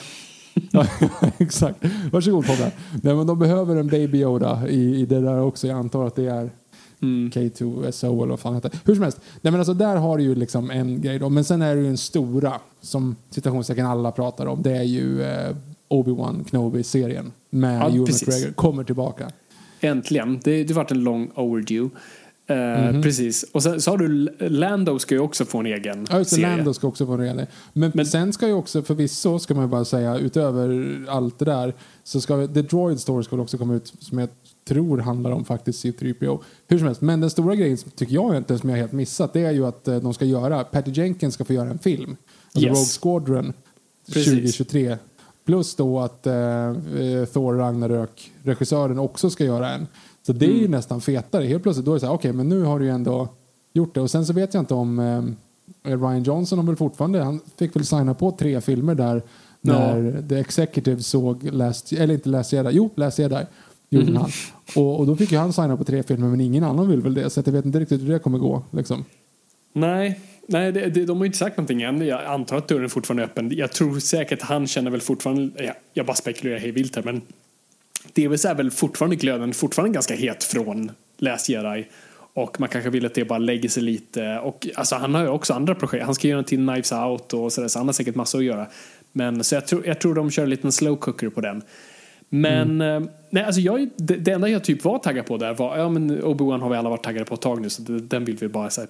[0.70, 0.86] ja,
[1.38, 1.78] exakt.
[2.12, 2.72] Varsågod Tobbe.
[3.02, 5.66] Nej, men de behöver en Baby Yoda i, i det där också.
[5.66, 6.50] Jag antar att det är
[7.02, 7.30] Mm.
[7.30, 8.72] K2SO eller vad fan heter.
[8.84, 9.20] Hur som helst.
[9.40, 11.28] Nej, men alltså, där har du ju liksom en grej då.
[11.28, 14.62] Men sen är det ju den stora som citationstecken alla pratar om.
[14.62, 15.56] Det är ju eh,
[15.88, 18.28] Obi-Wan Kenobi-serien med Ja, Ewan precis.
[18.28, 18.52] McGregor.
[18.52, 19.30] Kommer tillbaka.
[19.80, 20.40] Äntligen.
[20.44, 21.90] Det det varit en lång overdue.
[22.50, 22.56] Eh,
[22.92, 23.02] Mhm.
[23.02, 23.42] Precis.
[23.52, 26.56] Och sen så har du Lando ska ju också få en egen Ja, just serie.
[26.56, 29.64] Lando ska också få en rejäl men, Men- sen ska ju också, förvisso ska man
[29.64, 31.74] ju bara säga, utöver allt det där,
[32.04, 34.28] så ska The Droid Story ska väl också komma ut som jag
[34.68, 36.38] tror handlar om faktiskt C3PO.
[36.68, 39.32] Hur som helst, men den stora grejen som tycker jag inte som jag helt missat,
[39.32, 42.16] det är ju att eh, de ska göra, Patty Jenkins ska få göra en film.
[42.54, 43.02] Alltså Yes.
[43.02, 43.52] Rogue Squadron
[44.12, 44.24] Precis.
[44.56, 44.96] 2023.
[45.48, 49.86] Plus då att eh, eh, Thor Ragnarök, regissören, också ska göra en.
[50.26, 50.62] Så det är Mm.
[50.62, 51.44] ju nästan fetare.
[51.44, 53.28] Helt plötsligt då är det så här, okej men nu har du ju ändå
[53.72, 54.00] gjort det.
[54.00, 55.22] Och sen så vet jag inte om eh,
[55.98, 59.22] Ryan Johnson har väl fortfarande, han fick väl signa på tre filmer där
[59.60, 63.40] när The Executive såg Last, eller inte Last Jedi, jo Last Jedi
[63.90, 64.16] gjorde Mhm.
[64.16, 64.30] han.
[64.76, 67.14] Och, och då fick ju han signa på tre filmer men ingen annan vill väl
[67.14, 67.30] det.
[67.30, 68.62] Så jag vet inte riktigt hur det kommer gå.
[68.70, 69.04] Liksom.
[69.72, 72.06] Nej, nej det, det, de har ju inte sagt någonting än.
[72.06, 73.50] Jag antar att dörren fortfarande är öppen.
[73.54, 77.22] Jag tror säkert han känner väl fortfarande, jag, jag bara spekulerar hej vilt här, men
[78.16, 81.86] Davis är väl fortfarande glöden, fortfarande ganska het från Last Jedi.
[82.34, 84.38] Och man kanske vill att det bara lägger sig lite.
[84.38, 86.04] Och alltså, han har ju också andra projekt.
[86.04, 88.44] Han ska göra en till Knives Out och sådär, så han har säkert massor att
[88.44, 88.66] göra.
[89.12, 91.62] Men så jag tror, jag tror de kör en liten slow cooker på den.
[92.28, 95.78] Men eh, nej, alltså jag, det, det enda jag typ var taggad på där var,
[95.78, 98.24] ja men Obi-Wan har vi alla varit taggade på ett tag nu så det, den
[98.24, 98.86] vill vi bara säga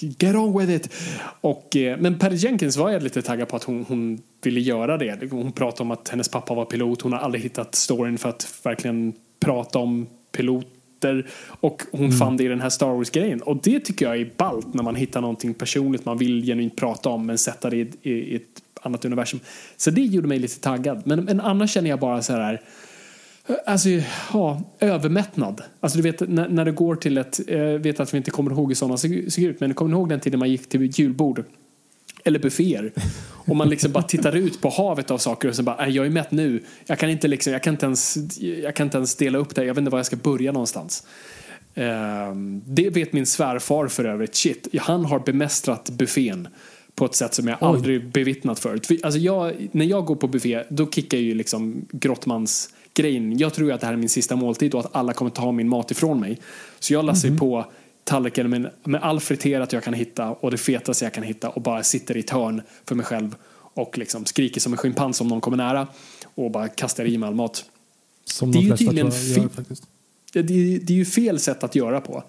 [0.00, 0.92] get on with it.
[1.40, 4.96] Och, eh, men Patty Jenkins var jag lite taggad på att hon, hon ville göra
[4.96, 5.30] det.
[5.30, 8.60] Hon pratade om att hennes pappa var pilot, hon har aldrig hittat storyn för att
[8.62, 11.26] verkligen prata om piloter
[11.60, 13.42] och hon fann det i den här Star Wars-grejen.
[13.42, 17.08] Och det tycker jag är ballt när man hittar någonting personligt man vill genuint prata
[17.08, 19.40] om men sätta det i, i, i ett annat universum.
[19.76, 21.02] Så det gjorde mig lite taggad.
[21.04, 22.62] Men, men annars känner jag bara så här
[23.66, 23.88] Alltså,
[24.32, 25.62] ja, övermättnad.
[25.80, 28.50] Alltså du vet när, när det går till ett, jag vet att vi inte kommer
[28.50, 31.44] ihåg hur sådana såg ut, men kommer ni ihåg den tiden man gick till julbord?
[32.24, 32.92] Eller bufféer.
[33.28, 36.06] Och man liksom bara tittar ut på havet av saker och sen bara, äh, jag
[36.06, 36.62] är mätt nu.
[36.86, 39.64] Jag kan inte liksom, jag kan inte ens, jag kan inte ens dela upp det.
[39.64, 41.06] Jag vet inte var jag ska börja någonstans.
[41.74, 44.36] Ehm, det vet min svärfar för övrigt.
[44.36, 46.48] Shit, han har bemästrat buffén
[46.96, 48.86] på ett sätt som jag aldrig bevittnat förut.
[48.86, 53.38] För, Alltså jag, när jag går på buffé, då kickar ju liksom Grottmans grejen.
[53.38, 55.68] Jag tror att det här är min sista måltid och att alla kommer ta min
[55.68, 56.40] mat ifrån mig.
[56.78, 57.66] Så jag lassar ju på
[58.04, 61.62] tallriken med, med all friterat jag kan hitta och det fetaste jag kan hitta och
[61.62, 63.36] bara sitter i ett hörn för mig själv
[63.74, 65.86] och liksom skriker som en schimpans om någon kommer nära
[66.34, 67.64] och bara kastar i mig all mat.
[68.24, 69.48] Som Det är ju tydligen gör.
[70.32, 72.24] Det, det, det är ju fel sätt att göra på.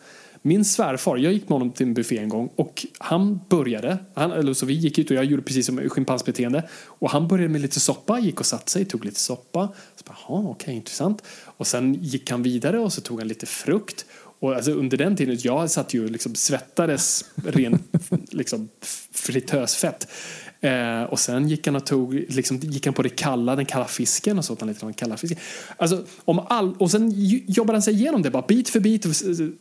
[0.48, 4.32] Min svärfar, jag gick med honom till en buffé en gång och han började, han,
[4.32, 7.62] eller så vi gick ut och jag gjorde precis som schimpansbeteende och han började med
[7.62, 9.68] lite soppa, gick och satte sig, tog lite soppa.
[9.96, 11.24] Så bara, Jaha, okej, intressant.
[11.44, 14.06] Och sen gick han vidare och så tog han lite frukt.
[14.40, 17.80] Och alltså under den tiden, jag satt ju och liksom svettades ren
[18.32, 18.70] liksom,
[19.12, 20.08] fritösfett.
[20.62, 23.86] Eh, och sen gick han och tog, liksom, gick han på det kalla, den kalla
[23.86, 25.40] fisken och så åt han lite av den kalla fisken.
[25.78, 27.12] Alltså, om all, och sen
[27.48, 29.06] jobbade han sig igenom det bara bit för bit,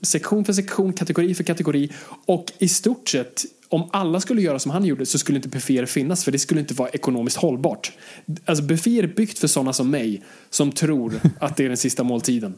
[0.03, 1.93] sektion för sektion, kategori för kategori.
[2.27, 5.87] Och i stort sett, om alla skulle göra som han gjorde så skulle inte bufféer
[5.87, 7.93] finnas för det skulle inte vara ekonomiskt hållbart.
[8.45, 12.03] Alltså bufféer är byggt för sådana som mig som tror att det är den sista
[12.03, 12.55] måltiden.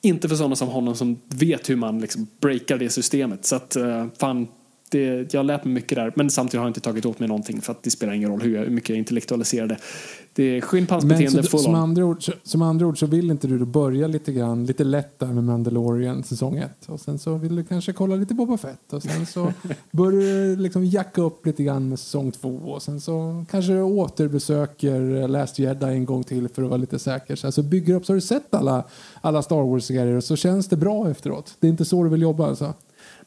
[0.00, 3.44] inte för sådana som honom som vet hur man liksom breakar det systemet.
[3.44, 4.48] Så att uh, fan,
[4.98, 6.12] det, jag lärt mig mycket där.
[6.16, 8.40] Men samtidigt har jag inte tagit åt mig någonting för att det spelar ingen roll
[8.40, 9.78] hur, jag, hur mycket jag intellektualiserar det.
[10.32, 14.06] Det är skinnpannsbeteende full som andra, ord, som andra ord så vill inte du börja
[14.06, 17.92] lite grann, lite lätt där med Mandalorian säsong 1 och sen så vill du kanske
[17.92, 19.52] kolla lite Boba Fett och sen så
[19.90, 23.82] börjar du liksom jacka upp lite grann med säsong 2 och sen så kanske du
[23.82, 27.36] återbesöker Last Jedi en gång till för att vara lite säker.
[27.36, 28.84] Så alltså bygger upp så har du sett alla,
[29.20, 31.56] alla Star Wars-serier och så känns det bra efteråt.
[31.60, 32.74] Det är inte så du vill jobba alltså?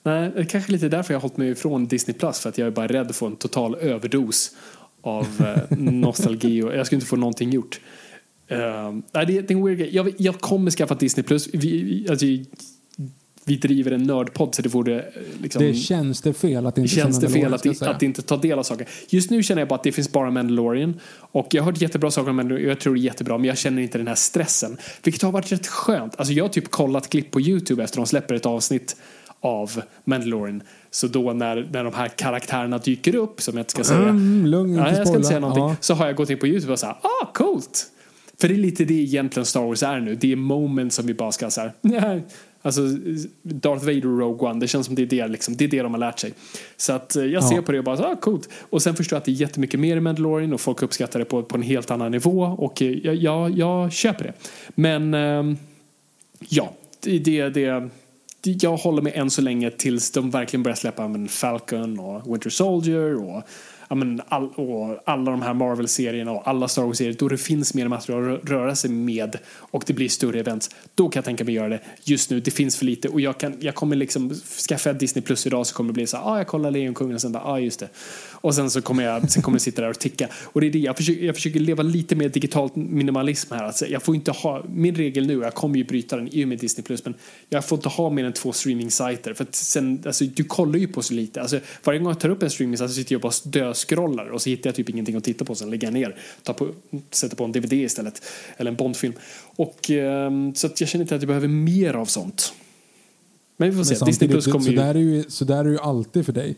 [0.08, 2.58] Nej, det är kanske lite därför jag har hållit mig ifrån Disney Plus för att
[2.58, 4.52] jag är bara rädd att få en total överdos
[5.02, 7.80] av eh, nostalgi och jag skulle inte få någonting gjort.
[8.52, 8.58] Uh,
[9.12, 9.96] det, är en weird grej.
[9.96, 11.50] Jag, jag kommer skaffa Disney Plus.
[11.54, 12.26] Vi, alltså,
[13.46, 15.06] vi driver en nördpodd så det vore eh,
[15.42, 18.60] liksom, Det känns det fel att inte känns det fel att, att inte ta del
[18.60, 18.88] av saker.
[19.10, 22.12] Just nu känner jag bara att det finns bara Mandalorian och jag har hört jättebra
[22.12, 24.78] saker om Mandalorian jag tror det är jättebra men jag känner inte den här stressen.
[25.04, 26.16] Vilket har varit rätt skönt.
[26.16, 28.96] Alltså jag har typ kollat klipp på Youtube efter de släpper ett avsnitt
[29.40, 30.62] av Mandalorian.
[30.92, 34.46] Så då när, när de här karaktärerna dyker upp, som jag inte ska säga, mm,
[34.46, 35.76] lugn, ja, jag ska inte säga någonting, ja.
[35.80, 37.92] så har jag gått in på Youtube och sagt ah coolt!
[38.40, 40.16] För det är lite det egentligen Star Wars är nu.
[40.16, 42.24] Det är moment som vi bara ska så här,
[42.62, 42.82] Alltså
[43.42, 45.82] Darth Vader och Rogue One, det känns som det är det, liksom, det, är det
[45.82, 46.34] de har lärt sig.
[46.78, 47.62] Så att eh, jag ser ja.
[47.62, 48.50] på det och bara, ah, coolt.
[48.70, 51.26] Och sen förstår jag att det är jättemycket mer i Mandalorian och folk uppskattar det
[51.26, 54.34] på, på en helt annan nivå och eh, jag, jag, jag köper det.
[54.76, 55.58] Men ehm,
[56.50, 57.90] ja, det, det, det
[58.60, 62.50] jag håller mig än så länge tills de verkligen börjar släppa men, Falcon och Winter
[62.50, 63.44] Soldier och
[63.90, 67.88] men all, och alla de här Marvel-serierna och alla Star Wars-serier då det finns mer
[67.88, 70.70] material att röra sig med och det blir större events.
[70.96, 71.80] Då kan jag tänka mig göra det.
[72.04, 74.34] Just nu, det finns för lite och jag, kan, jag kommer liksom
[74.70, 77.22] skaffa Disney Plus idag så kommer det bli så här, ah, jag kollar Lejonkungen och
[77.22, 77.90] sen bara, ah just det.
[78.48, 80.28] Och sen så kommer jag, sen kommer jag sitta där och ticka.
[80.44, 83.64] Och det är det, jag försöker, jag försöker leva lite mer digitalt minimalism här.
[83.64, 86.48] Alltså, jag får inte ha, min regel nu, jag kommer ju bryta den i och
[86.48, 87.14] med Disney Plus, men
[87.50, 89.34] jag får inte ha mer än två streaming-sajter.
[89.34, 91.42] För att sen, alltså, du kollar ju på så lite.
[91.42, 94.42] Alltså, varje gång jag tar upp en streaming-sajt så sitter jag bara och döscrollar och
[94.42, 95.56] så hittar jag typ ingenting att titta på.
[95.56, 96.70] Sen lägger jag ner, tar på,
[97.12, 98.22] sätter på en DVD istället.
[98.58, 99.14] Eller en Bondfilm.
[99.56, 102.54] Och, um, så att jag känner inte att jag behöver mer av sånt.
[103.58, 104.06] Men vi får se.
[104.06, 104.78] Disney Plus kommer ju...
[104.78, 105.24] Så där, är ju...
[105.28, 106.56] Så där är ju alltid för dig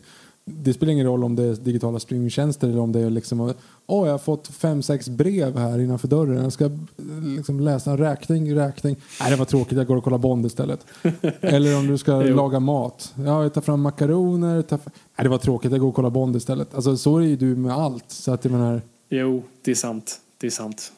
[0.56, 3.52] det spelar ingen roll om det är digitala streamingtjänster eller om det är liksom åh
[3.86, 6.42] oh, jag har fått fem, sex brev här innanför dörren.
[6.42, 6.70] Jag ska
[7.36, 8.96] liksom läsa en räkning, räkning.
[9.20, 10.86] Nej, det var tråkigt, jag går och kollar Bond istället.
[11.40, 13.14] eller om du ska laga mat.
[13.16, 14.62] Ja, jag tar fram makaroner.
[14.62, 14.92] Tar fram...
[14.94, 16.74] Nej, det var tråkigt, jag går och kollar Bond istället.
[16.74, 18.04] Alltså så är ju du med allt.
[18.08, 18.82] Så att jag menar...
[19.08, 20.20] Jo, det är sant.
[20.38, 20.92] Det är sant.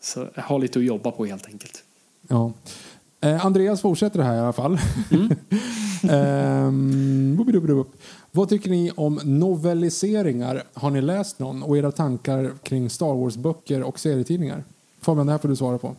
[0.00, 1.84] Så jag har lite att jobba på helt enkelt.
[2.28, 2.52] Ja.
[3.20, 4.78] Eh, Andreas fortsätter här i alla fall.
[5.10, 5.30] Mm.
[6.10, 7.36] ehm,
[8.30, 10.62] vad tycker ni om novelliseringar?
[10.74, 11.62] Har ni läst någon?
[11.62, 14.64] Och era tankar kring Star Wars-böcker och serietidningar?
[15.00, 15.96] Fabian, det här får du svara på.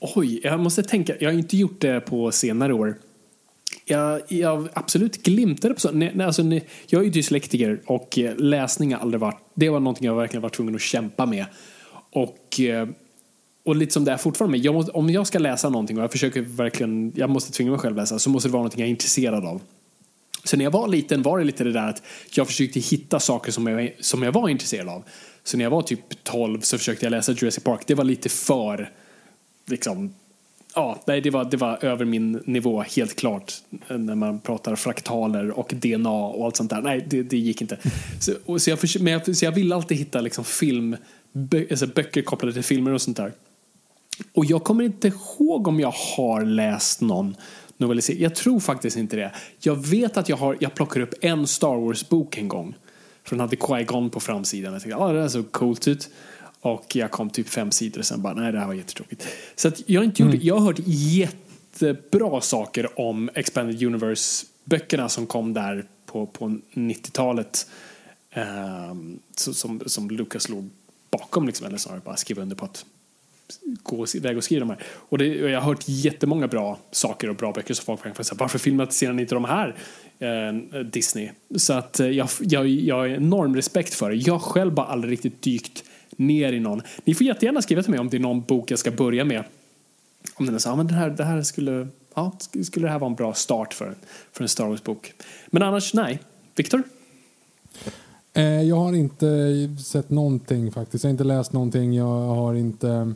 [0.00, 1.14] Oj, jag måste tänka.
[1.20, 2.94] Jag har inte gjort det på senare år.
[3.84, 5.96] Jag, jag absolut glimtade på sånt.
[5.96, 9.80] Nej, alltså, nej, jag är ju dyslektiker och eh, läsning har aldrig varit, det var
[9.80, 11.46] någonting jag verkligen varit tvungen att kämpa med.
[12.12, 12.88] Och, eh,
[13.64, 16.12] och lite som det är fortfarande, jag måste, om jag ska läsa någonting och jag
[16.12, 18.90] försöker verkligen, jag måste tvinga mig själv läsa, så måste det vara någonting jag är
[18.90, 19.60] intresserad av.
[20.44, 23.52] Så när jag var liten var det lite det där att jag försökte hitta saker
[23.52, 25.04] som jag, som jag var intresserad av.
[25.44, 27.80] Så när jag var typ 12 så försökte jag läsa Jurassic Park.
[27.86, 28.90] Det var lite för,
[29.66, 30.14] liksom,
[30.74, 33.52] ja, nej, det var, det var över min nivå helt klart.
[33.88, 36.82] När man pratar fraktaler och DNA och allt sånt där.
[36.82, 37.78] Nej, det, det gick inte.
[38.20, 40.96] Så, och, så, jag, försökte, men jag, så jag ville alltid hitta liksom film,
[41.32, 43.32] bö, alltså böcker kopplade till filmer och sånt där.
[44.32, 47.36] Och jag kommer inte ihåg om jag har läst någon
[47.80, 48.22] novelisering.
[48.22, 49.32] Jag tror faktiskt inte det.
[49.58, 52.74] Jag vet att jag, har, jag plockar upp en Star Wars-bok en gång.
[53.24, 54.72] För den hade Qui-Gon på framsidan.
[54.72, 56.08] Jag tänkte, ah, det där såg coolt ut.
[56.60, 59.28] Och jag kom typ fem sidor och sen bara, nej det här var jättetråkigt.
[59.56, 60.46] Så att jag, har inte gjort, mm.
[60.46, 67.66] jag har hört jättebra saker om Expanded Universe-böckerna som kom där på, på 90-talet.
[68.34, 70.70] Um, ehm, som, som Lucas låg
[71.10, 72.84] bakom, liksom, eller snarare bara skrev under på att
[73.82, 74.78] gå iväg och skriva de här.
[74.84, 78.36] Och, det, jag har hört jättemånga bra saker och bra böcker som folk kan säga
[78.40, 79.76] varför filmatiserar ni inte de här
[80.18, 81.30] eh, Disney?
[81.56, 84.16] Så att eh, jag, jag, jag har enorm respekt för det.
[84.16, 85.84] Jag själv har aldrig riktigt dykt
[86.16, 86.82] ner i någon.
[87.04, 89.44] Ni får jättegärna skriva till mig om det är någon bok jag ska börja med.
[90.34, 92.98] Om den är så, ja men det här, det här skulle, ja, skulle det här
[92.98, 93.94] vara en bra start för,
[94.32, 95.12] för en Star Wars-bok.
[95.46, 96.20] Men annars, nej.
[96.56, 96.82] Viktor?
[98.32, 99.26] Eh, jag har inte
[99.84, 101.04] sett någonting faktiskt.
[101.04, 101.94] Jag har inte läst någonting.
[101.94, 103.14] Jag har inte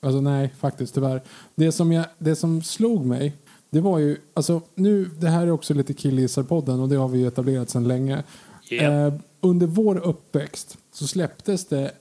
[0.00, 1.22] Alltså nej, faktiskt tyvärr.
[1.54, 3.32] Det som, jag, det som slog mig,
[3.70, 7.18] det var ju, alltså nu, det här är också lite killgissarpodden och det har vi
[7.18, 8.22] ju etablerat sedan länge.
[8.70, 9.06] Yeah.
[9.06, 11.92] Eh, under vår uppväxt så släpptes det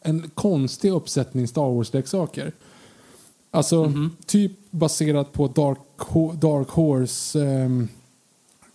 [0.00, 2.52] en konstig uppsättning Star Wars-leksaker.
[3.50, 3.92] Alltså
[4.26, 5.78] typ baserat på Dark,
[6.40, 7.88] Dark Horse ehm,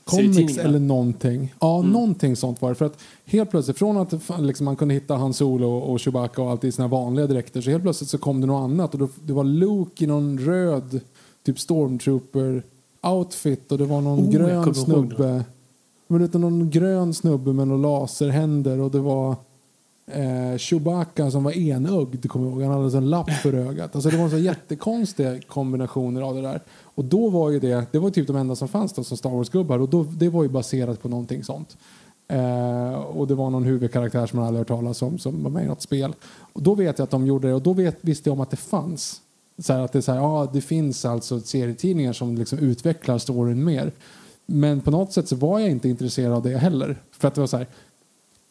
[0.05, 1.53] comics eller någonting.
[1.61, 2.75] Ja, någonting sånt var det.
[2.75, 6.51] För att helt plötsligt, från att liksom, man kunde hitta Han Solo och Chewbacca och
[6.51, 8.93] allt i sina vanliga dräkter, så helt plötsligt så kom det något annat.
[8.93, 10.99] Och då, det var Luke i någon röd
[11.45, 15.43] typ stormtrooper-outfit och det var någon Oh, grön snubbe.
[16.07, 19.35] Men var någon grön snubbe med några laserhänder och det var
[20.07, 22.63] eh, Chewbacca som var enögd, kommer jag ihåg.
[22.63, 23.95] Han hade så en lapp för ögat.
[23.95, 26.61] Alltså det var så jättekonstiga kombinationer av det där.
[26.81, 29.29] Och då var ju det, det var typ de enda som fanns då som Star
[29.29, 31.77] Wars-gubbar och då, det var ju baserat på någonting sånt.
[32.27, 35.63] Eh, och det var någon huvudkaraktär som man aldrig hört talas om som var med
[35.63, 36.15] i något spel.
[36.53, 38.51] Och då vet jag att de gjorde det och då vet, visste jag om att
[38.51, 39.21] det fanns.
[39.57, 43.17] Så här, att det, är så här, ja, det finns alltså serietidningar som liksom utvecklar
[43.17, 43.91] storyn mer.
[44.45, 47.01] Men på något sätt så var jag inte intresserad av det heller.
[47.11, 47.67] För att det var så här,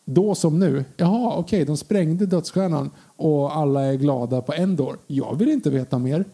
[0.04, 4.98] då som nu, jaha okej, de sprängde dödsstjärnan och alla är glada på Endor.
[5.06, 6.24] Jag vill inte veta mer.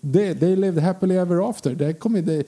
[0.00, 1.74] Det, they lived happily ever after.
[1.74, 2.46] Det kommer, det,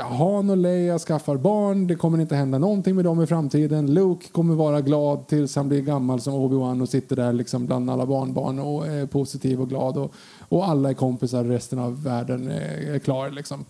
[0.00, 3.94] Han och Leia skaffar barn, det kommer inte hända någonting med dem i framtiden.
[3.94, 7.90] Luke kommer vara glad tills han blir gammal som Obi-Wan och sitter där liksom bland
[7.90, 9.96] alla barnbarn och är positiv och glad.
[9.96, 10.12] Och,
[10.48, 13.64] och alla är kompisar, resten av världen är, är klar liksom.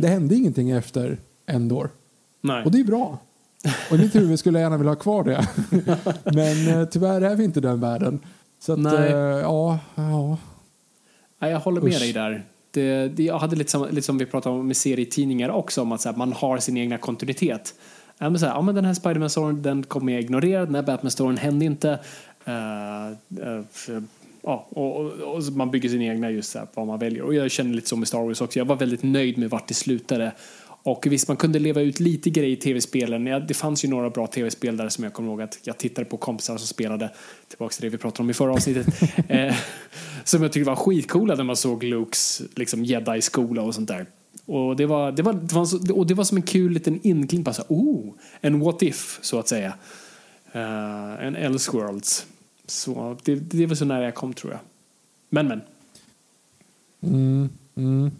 [0.00, 1.90] Det hände ingenting efter Endor.
[2.40, 2.64] Nej.
[2.64, 3.18] Och det är bra.
[3.90, 5.48] Och i mitt huvud skulle jag gärna vilja ha kvar det.
[6.34, 8.20] Men eh, tyvärr är vi inte den världen.
[8.60, 9.12] Så att, Nej.
[9.12, 10.38] eh, ja, ja.
[11.38, 12.00] Nej, jag håller med Usch.
[12.00, 12.44] dig där.
[12.70, 15.92] Det, det, jag hade lite som, lite som vi pratade om med serietidningar också, om
[15.92, 17.74] att här, man har sin egna kontinuitet.
[18.18, 20.82] Ja, men så här, ja, men den här Spiderman-storyn den kommer jag ignorera, den här
[20.82, 21.90] Batman-storyn hände inte.
[22.44, 24.02] Eh, för-
[24.42, 27.22] ja, och, och, och man bygger sin egna just så här, vad man väljer.
[27.22, 28.58] Och jag känner lite så med Star Wars också.
[28.58, 30.32] Jag var väldigt nöjd med vart det slutade.
[30.82, 33.26] Och visst, man kunde leva ut lite grejer i tv-spelen.
[33.26, 36.04] Ja, det fanns ju några bra tv-spel där som jag kommer ihåg att jag tittade
[36.04, 37.10] på kompisar som spelade.
[37.48, 38.86] Tillbaka till det vi pratade om i förra avsnittet.
[39.28, 39.56] eh,
[40.24, 44.06] som jag tyckte var skitcoola när man såg Lukes liksom, jedi-skola och sånt där.
[44.46, 47.00] Och det var, det var, det var, så, och det var som en kul liten
[47.02, 49.74] inkling på så här, oh, en what if, så att säga.
[50.52, 52.26] Eh, en Elseworlds.
[52.66, 54.60] Så det, det var så nära jag kom, tror jag.
[55.30, 55.60] Men, men.
[57.00, 58.10] Mm, mm.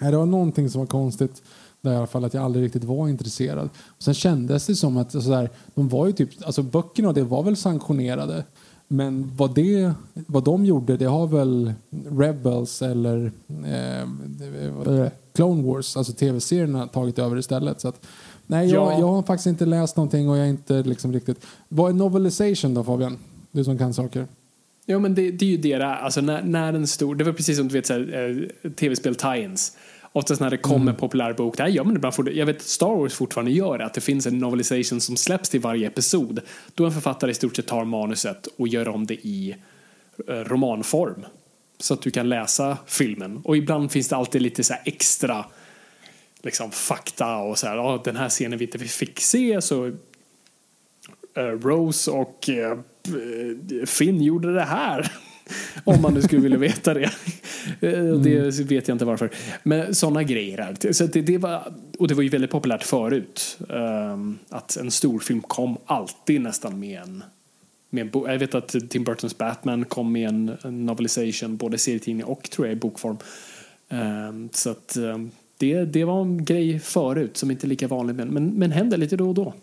[0.00, 1.42] Det var någonting som var konstigt
[1.80, 3.68] där i alla fall att jag aldrig riktigt var intresserad.
[3.86, 7.22] Och sen kändes det som att sådär, de var ju typ, alltså böckerna och det
[7.24, 8.44] var väl sanktionerade.
[8.88, 11.72] Men vad, det, vad de gjorde, det har väl
[12.10, 13.32] Rebels eller
[13.66, 15.10] eh?
[15.34, 17.80] Clone Wars, alltså tv-serierna, tagit över istället.
[17.80, 18.06] Så att,
[18.46, 18.98] nej, jag, Ja.
[18.98, 21.46] jag har faktiskt inte läst någonting och jag är inte liksom riktigt...
[21.68, 23.18] Vad är novelization då Fabian?
[23.50, 24.26] Du som kan saker.
[24.86, 25.84] Ja, men det, det är ju det där.
[25.84, 29.14] Alltså när, när en stor, det var precis som du vet så här, eh, tv-spel
[29.14, 29.76] tie-ins.
[30.12, 32.62] Oftast när det kommer populär bok, där gör man det ibland fort- Jag vet att
[32.62, 36.40] Star Wars fortfarande gör det, att det finns en novelization som släpps till varje episod.
[36.74, 39.56] Då en författare i stort sett tar manuset och gör om det i
[40.28, 41.24] eh, romanform.
[41.78, 43.40] Så att du kan läsa filmen.
[43.44, 45.44] Och ibland finns det alltid lite så här extra
[46.42, 49.86] liksom fakta och så här, ja, den här scenen vi inte fick se så
[51.36, 52.78] eh, Rose och eh,
[53.86, 55.12] Finn gjorde det här.
[55.84, 57.10] Om man nu skulle vilja veta det.
[57.80, 59.30] Eh, Det vet jag inte varför.
[59.62, 60.92] Men sådana grejer.
[60.92, 63.58] Så det, det var, och det var ju väldigt populärt förut.
[63.70, 67.24] ehm, att en storfilm kom alltid nästan med en
[67.90, 72.24] med en jag vet att Tim Burtons Batman kom med en, en novelization, både serietidning
[72.24, 73.16] och tror jag i bokform.
[73.88, 78.16] Ehm, så att ehm, det, det var en grej förut som inte är lika vanligt
[78.16, 79.54] men, men, men händer lite då och då.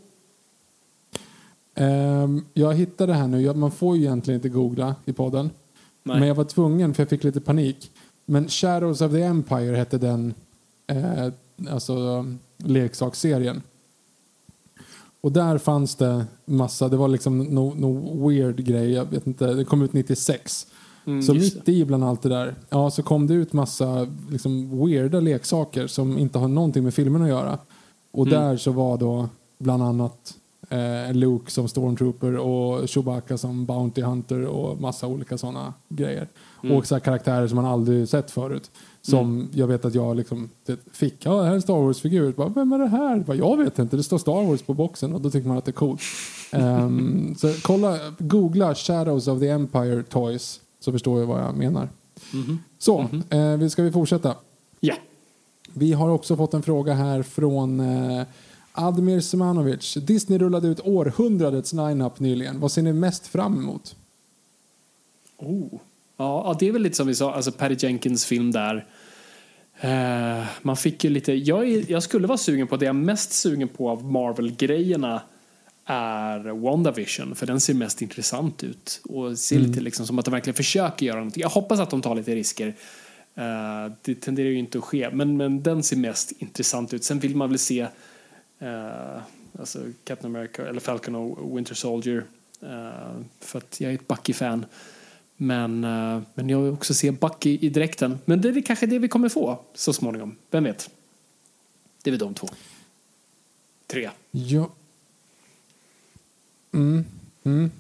[1.76, 3.54] Ehm, jag hittade det här nu.
[3.54, 5.50] Man får ju egentligen inte googla i podden.
[6.04, 6.20] Nej.
[6.20, 7.92] Men jag var tvungen för jag fick lite panik.
[8.26, 10.34] Men Shadows of the Empire hette den
[10.88, 11.28] eh,
[11.70, 12.26] alltså,
[12.58, 13.62] leksaksserien.
[15.22, 19.54] Och där fanns det massa, det var liksom någon no weird grej, jag vet inte,
[19.54, 20.68] det kom ut 96.
[21.06, 24.86] Mm, så mitt i bland allt det där, ja så kom det ut massa liksom
[24.86, 27.58] weirda leksaker som inte har någonting med filmen att göra.
[28.12, 28.40] Och Mm.
[28.40, 30.34] där så var då bland annat
[30.72, 36.28] eh, Luke som stormtrooper och Chewbacca som Bounty Hunter och massa olika sådana grejer.
[36.64, 36.78] Mm.
[36.78, 38.72] Och så här karaktärer som man aldrig sett förut.
[39.02, 40.50] Som jag vet att jag liksom
[40.92, 42.34] fick, ja det här är en Star Wars-figur.
[42.56, 43.20] Vem är det här?
[43.20, 45.66] Bara, jag vet inte, det står Star Wars på boxen och då tycker man att
[45.66, 46.02] det är coolt.
[46.54, 51.90] Ehm, så kolla, googla Shadows of the Empire Toys så förstår jag vad jag menar.
[52.80, 53.00] Så,
[53.30, 54.36] eh, vi- ska vi fortsätta?
[54.80, 54.94] Ja.
[55.74, 58.24] Vi har också fått en fråga här från eh,
[58.74, 59.94] Admir Semanovic.
[59.94, 62.60] Disney rullade ut århundradets line-up nyligen.
[62.60, 63.96] Vad ser ni mest fram emot?
[65.38, 65.80] Oh.
[66.18, 68.86] Ja, ja, det är väl lite som vi sa, alltså Patty Jenkins film där.
[69.80, 73.00] Eh, man fick ju lite, jag, är, jag skulle vara sugen på, det jag är
[73.00, 75.22] mest sugen på av Marvel-grejerna
[75.86, 79.68] är WandaVision, för den ser mest intressant ut och ser Mm.
[79.68, 81.42] lite liksom som att de verkligen försöker göra någonting.
[81.42, 82.68] Jag hoppas att de tar lite risker.
[83.36, 87.04] Eh, det tenderar ju inte att ske, men, men den ser mest intressant ut.
[87.04, 87.88] Sen vill man väl se
[88.62, 89.22] Uh,
[89.60, 92.26] alltså Captain America eller Falcon och Winter Soldier
[92.64, 94.66] Uh, för att jag är ett Bucky-fan.
[95.38, 98.20] Men, uh, men jag vill också se Bucky i dräkten.
[98.26, 100.36] Men det är kanske det vi kommer få så småningom.
[100.52, 100.90] Vem vet?
[102.04, 102.48] Det är väl de två.
[103.88, 104.10] Tre.
[104.32, 104.70] Ja.
[106.74, 107.06] Mm.
[107.44, 107.72] Mm.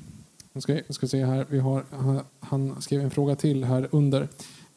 [0.54, 1.46] Jag ska, jag ska se här.
[1.50, 4.22] Vi har, han, han skrev en fråga till här under.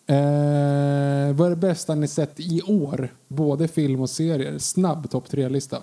[0.07, 3.09] Eh, vad är det bästa ni sett i år?
[3.29, 4.59] Både film och serier.
[4.59, 5.83] Snabb topp tre-lista.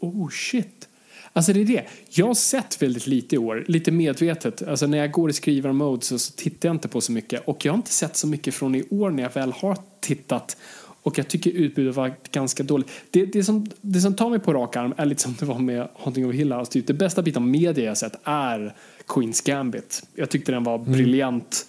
[0.00, 0.88] Oh shit.
[1.32, 1.84] Alltså det är det.
[2.10, 3.64] Jag har sett väldigt lite i år.
[3.68, 4.68] Lite medvetet.
[4.68, 7.48] Alltså när jag går i skrivarmode så, så tittar jag inte på så mycket.
[7.48, 10.56] Och jag har inte sett så mycket från i år när jag väl har tittat.
[11.02, 12.90] Och jag tycker utbudet var ganska dåligt.
[13.10, 15.58] Det, det, som, det som tar mig på rak arm är lite som det var
[15.58, 16.72] med Haunting of Hill House.
[16.72, 18.74] Typ det bästa biten av media jag sett är
[19.06, 20.02] Queens Gambit.
[20.14, 21.66] Jag tyckte den var briljant.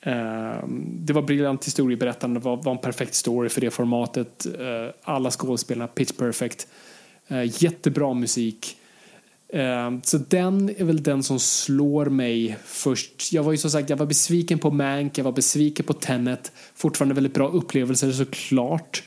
[0.00, 4.46] Ehm, det var briljant historieberättande, det var, var en perfekt story för det formatet.
[4.46, 6.66] Eh, alla skådespelarna pitch perfect.
[7.32, 8.76] Eh, jättebra musik.
[9.48, 13.32] Eh, så den är väl den som slår mig först.
[13.32, 16.52] Jag var ju som sagt, jag var besviken på Mank, jag var besviken på Tenet.
[16.74, 19.02] Fortfarande väldigt bra upplevelser såklart.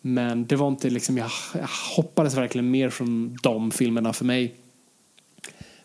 [0.00, 4.54] Men det var inte liksom, jag, jag hoppades verkligen mer från de filmerna för mig.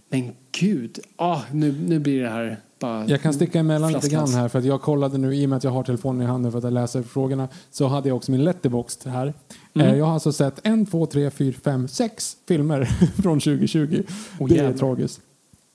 [0.10, 3.06] Men gud, ah, nu, nu blir det här bara...
[3.08, 4.32] Jag kan sticka emellan lite Flaskhals.
[4.32, 6.26] grann här för att jag kollade nu i och med att jag har telefonen i
[6.26, 9.34] handen för att läser frågorna så hade jag också min letterbox här.
[9.80, 9.94] Mm.
[9.94, 12.86] Eh, Jag har alltså sett en, två, tre, fyra, fem, sex filmer
[13.22, 14.04] från 2020.
[14.40, 14.78] Åh, det är jävlar.
[14.78, 15.22] tragiskt.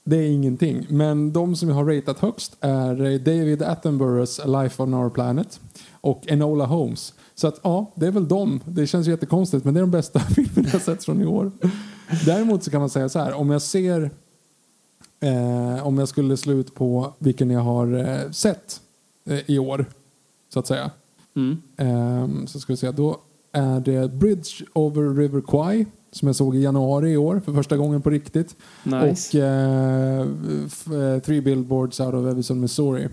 [0.03, 0.85] Det är ingenting.
[0.89, 5.59] Men de som jag har ratat högst är eh, David Attenboroughs Life on Our Planet
[6.01, 7.13] och Enola Holmes.
[7.35, 8.59] Så att ja, det är väl de.
[8.65, 11.51] Det känns jättekonstigt men det är de bästa filmerna jag sett från i år.
[12.25, 14.11] Däremot så kan man säga så här, om jag ser
[15.19, 18.81] eh, om jag skulle slå ut på vilken jag har eh, sett
[19.25, 19.85] eh, i år,
[20.53, 20.91] så att säga.
[21.35, 21.61] Mm.
[21.77, 23.17] Ehm, så ska vi säga, då
[23.53, 27.77] är det Bridge over River Kwai som jag såg i januari i år för första
[27.77, 28.55] gången på riktigt.
[28.83, 29.37] Nice.
[29.37, 33.07] Och eh, eh, Three Billboards Out of Evison, Missouri.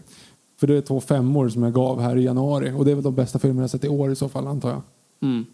[0.61, 3.05] För det är två femmor som jag gav här i januari och det är väl
[3.05, 4.83] de bästa filmerna jag sett i år i så fall antar jag.
[5.23, 5.47] Mm.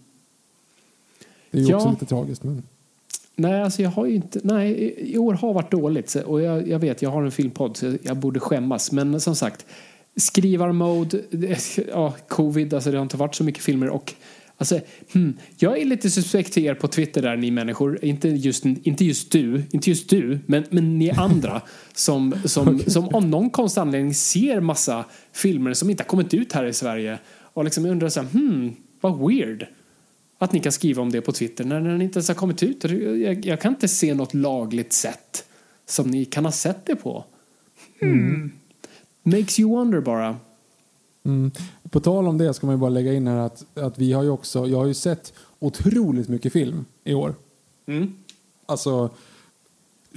[1.50, 1.76] Det är ju Ja.
[1.76, 2.62] också lite tragiskt men
[3.38, 4.40] Nej, alltså jag har ju inte...
[4.42, 6.14] Nej, i- år har varit dåligt.
[6.14, 8.92] Och jag, jag vet, jag har en filmpodd så jag borde skämmas.
[8.92, 9.66] Men som sagt,
[10.16, 11.20] skrivarmode,
[11.92, 13.88] ja, covid, alltså det har inte varit så mycket filmer.
[13.88, 14.14] Och
[14.56, 14.80] alltså,
[15.12, 18.04] hmm, jag är lite suspekt till er på Twitter där, ni människor.
[18.04, 21.62] Inte just, inte just du, inte just du, men, men ni andra
[21.94, 26.52] som, som, som av någon konstig anledning ser massa filmer som inte har kommit ut
[26.52, 27.18] här i Sverige.
[27.28, 29.66] Och liksom undrar så här, hmm, vad weird.
[30.38, 32.84] Att ni kan skriva om det på Twitter när den inte ens har kommit ut.
[32.84, 35.44] Jag, jag kan inte se något lagligt sätt
[35.86, 37.24] som ni kan ha sett det på.
[38.00, 38.52] Hmm.
[39.22, 40.36] Makes you wonder bara.
[41.24, 41.50] Mm.
[41.90, 44.22] På tal om det ska man ju bara lägga in här att, att vi har
[44.22, 47.34] ju också, jag har ju sett otroligt mycket film i år.
[47.86, 48.12] Mm.
[48.66, 49.10] Alltså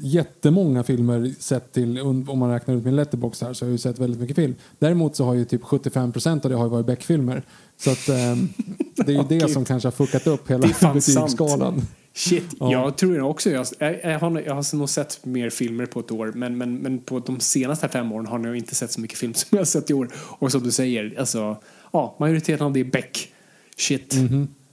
[0.01, 3.77] jättemånga filmer sett till, om man räknar ut min letterbox här så har jag ju
[3.77, 4.55] sett väldigt mycket film.
[4.79, 7.43] Däremot så har ju typ 75% av det har varit Beck-filmer.
[7.79, 8.49] Så att ehm,
[8.95, 11.81] det är ju det som kanske har fuckat upp hela Det är betygsskalan.
[12.13, 12.71] Shit, Ja.
[12.71, 13.49] jag tror jag också.
[13.49, 16.31] Jag, jag, har, jag har nog sett mer filmer på ett år.
[16.35, 19.33] Men, men, men på de senaste fem åren har jag inte sett så mycket film
[19.35, 20.09] som jag har sett i år.
[20.15, 21.57] Och som du säger, alltså,
[21.91, 23.33] ja, majoriteten av det är Beck.
[23.77, 24.13] Shit.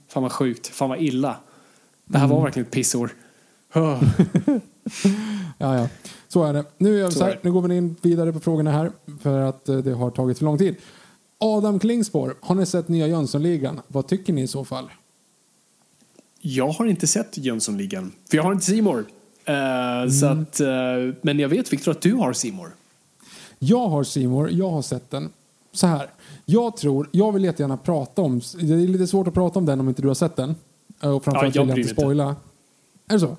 [0.09, 0.67] Fan vad sjukt.
[0.67, 1.35] Fan vad illa.
[2.05, 3.09] Det här var verkligen ett pissår.
[3.73, 4.03] Oh.
[5.57, 5.89] Ja, ja.
[6.27, 6.65] Så är det.
[6.77, 7.39] Nu, vi Så så är här, det.
[7.43, 8.91] nu går vi in vidare på frågorna här
[9.21, 10.75] för att eh, det har tagit för lång tid.
[11.39, 13.81] Adam Klingspor, har ni sett nya Jönssonligan?
[13.87, 14.89] Vad tycker ni i så fall?
[16.41, 19.05] Jag har inte sett Jönssonligan, för jag har inte Simor.
[20.19, 20.67] så att, eh,
[21.21, 22.71] men jag vet Viktor att du har Simor.
[23.59, 25.29] Jag har Simor, jag har sett den.
[25.71, 26.09] Så här,
[26.45, 29.79] jag tror, jag vill jättegärna prata om, det är lite svårt att prata om den
[29.79, 30.55] om inte du har sett den.
[31.03, 32.35] Eh, Och framförallt Ja, jag vill jag inte spoila.
[33.07, 33.37] Är det så?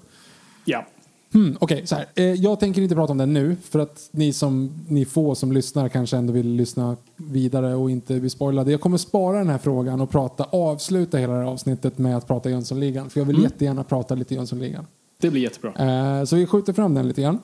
[0.64, 0.86] Ja.
[1.34, 2.06] Hmm, Okej, här.
[2.14, 5.52] Eh, jag tänker inte prata om den nu för att ni, som, ni få som
[5.52, 8.70] lyssnar kanske ändå vill lyssna vidare och inte bli spoilade.
[8.70, 12.26] Jag kommer spara den här frågan och prata, avsluta hela det här avsnittet med att
[12.26, 13.10] prata Jönssonligan.
[13.10, 14.86] För jag vill jättegärna prata lite Jönssonligan.
[15.20, 15.72] Det blir jättebra.
[16.18, 17.38] Eh, så vi skjuter fram den lite grann.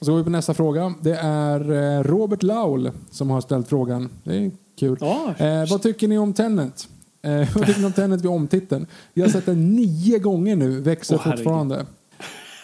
[0.00, 0.94] Så går vi på nästa fråga.
[1.02, 4.08] Det är eh, Robert Laul som har ställt frågan.
[4.24, 4.98] Det är kul.
[5.38, 6.88] Eh, vad tycker ni om Tenet?
[7.22, 8.86] Eh, vad tycker ni om Tenet vid omtiteln?
[9.14, 11.86] Jag har sett den nio gånger nu, växer Åh, herregud.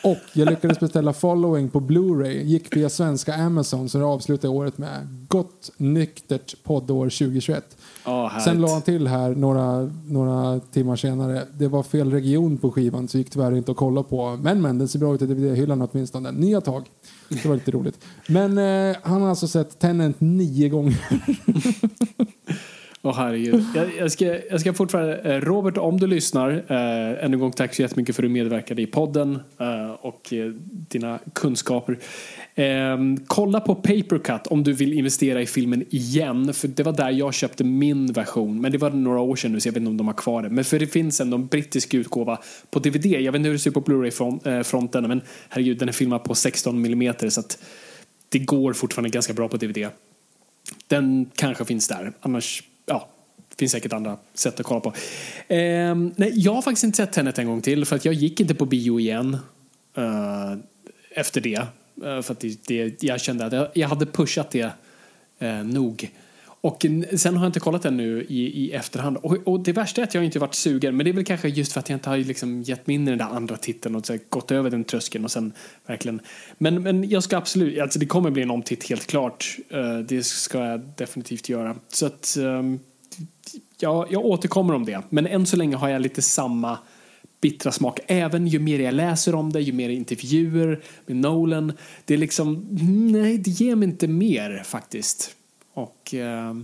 [0.04, 2.42] Och jag lyckades beställa Following på Blu-ray.
[2.42, 7.76] Gick via svenska Amazon så det avslutade året med Gott nyktert poddår 2021.
[8.04, 11.46] Ja, Sen la han till här några, några timmar senare.
[11.58, 14.36] Det var fel region på skivan så gick tyvärr inte att kolla på.
[14.42, 16.32] Men men, den ser bra ut i DVD-hyllan åtminstone.
[16.32, 16.84] Nya tag.
[17.28, 18.04] Det var lite roligt.
[18.26, 20.98] Men eh, han har alltså sett Tenant nio gånger.
[23.06, 23.64] Åh herregud.
[23.74, 27.52] Jag, jag, ska, jag ska fortfarande, eh, Robert om du lyssnar, eh, ännu en gång
[27.52, 30.46] tack så jättemycket för att du medverkade i podden eh, och eh,
[30.88, 31.98] dina kunskaper.
[32.54, 37.10] Eh, kolla på Papercut om du vill investera i filmen igen, för det var där
[37.10, 39.90] jag köpte min version, men det var några år sedan nu så jag vet inte
[39.90, 40.48] om de har kvar det.
[40.50, 42.38] Men för det finns ändå en brittisk utgåva
[42.70, 45.88] på DVD, jag vet inte hur det ser ut på Blu-ray-fronten, eh, men herregud den
[45.88, 47.58] är filmad på 16 mm så att
[48.28, 49.86] det går fortfarande ganska bra på DVD.
[50.88, 53.08] Den kanske finns där, annars ja,
[53.48, 54.88] det finns säkert andra sätt att kolla på.
[55.54, 58.40] Eh, nej, jag har faktiskt inte sett Tenet en gång till för att jag gick
[58.40, 59.38] inte på bio igen
[59.96, 60.54] eh,
[61.10, 61.66] efter det.
[62.04, 64.70] Eh, för att det, det, jag kände att jag, jag hade pushat det
[65.38, 66.10] eh, nog.
[66.64, 66.86] Och
[67.16, 69.16] sen har jag inte kollat den nu i, i efterhand.
[69.16, 70.96] Och, och, det värsta är att jag inte varit sugen.
[70.96, 73.08] Men det är väl kanske just för att jag inte har liksom gett mig in
[73.08, 75.52] i den där andra titeln och så gått över den tröskeln och sen
[75.86, 76.20] verkligen.
[76.58, 79.56] Men, men jag ska absolut, alltså det kommer bli en omtitt helt klart.
[79.74, 81.76] Uh, det ska jag definitivt göra.
[81.88, 82.80] Så att um,
[83.80, 85.02] ja, jag återkommer om det.
[85.08, 86.78] Men än så länge har jag lite samma
[87.40, 88.00] bittra smak.
[88.06, 91.72] Även ju mer jag läser om det, ju mer intervjuer med Nolan.
[92.04, 92.66] Det är liksom,
[93.12, 95.36] nej det ger mig inte mer faktiskt.
[95.74, 96.54] Och eh,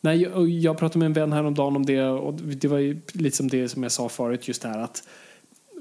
[0.00, 3.36] nej, jag, jag pratade med en vän häromdagen om det och det var ju lite
[3.36, 5.02] som det som jag sa förut just det här att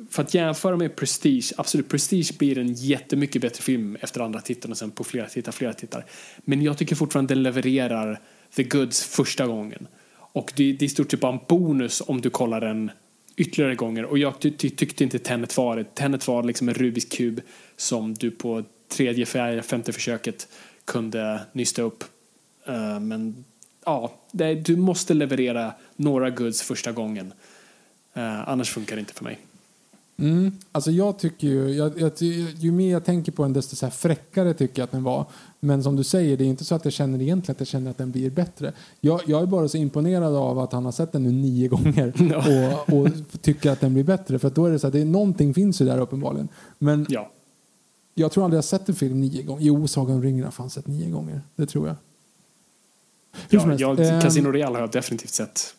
[0.10, 4.72] för att jämföra med Prestige, absolut Prestige blir en jättemycket bättre film efter andra titeln
[4.72, 6.06] och sen på flera tittar, flera tittar.
[6.38, 8.20] Men jag tycker fortfarande den levererar
[8.56, 9.88] the goods första gången.
[10.16, 12.92] Och det, det är i stort sett bara en bonus om du kollar den
[13.36, 14.06] ytterligare gånger.
[14.06, 15.96] Och jag ty, ty, tyckte inte Tenet var det.
[15.96, 17.42] Tenet var liksom en Rubiks kub
[17.78, 20.48] som du på tredje, fjärde, femte försöket
[20.86, 22.04] kunde nysta upp
[23.00, 23.46] men
[23.86, 27.34] ja, det, du måste leverera några goods första gången.
[28.18, 29.40] Uh, annars funkar det inte för mig.
[30.20, 30.52] Mm.
[30.72, 32.12] Alltså jag tycker ju, jag, jag,
[32.58, 35.26] ju mer jag tänker på den desto så här fräckare tycker jag att den var.
[35.60, 37.92] Men som du säger, det är inte så att jag känner egentligen att jag känner
[37.92, 38.74] att den blir bättre.
[39.02, 42.14] Jag, jag är bara så imponerad av att han har sett den nu nio gånger
[42.90, 43.08] och, och
[43.42, 44.40] tycker att den blir bättre.
[44.40, 46.48] För då är det så att det någonting finns ju där uppenbarligen.
[46.80, 47.32] Men ja.
[48.14, 49.62] jag tror aldrig jag sett en film nio gånger.
[49.62, 51.42] Jo, Sagan om ringen har fan sett nio gånger.
[51.56, 51.96] Det tror jag.
[53.50, 54.22] Ja, jag, ehm.
[54.22, 55.76] Casino Real har jag definitivt sett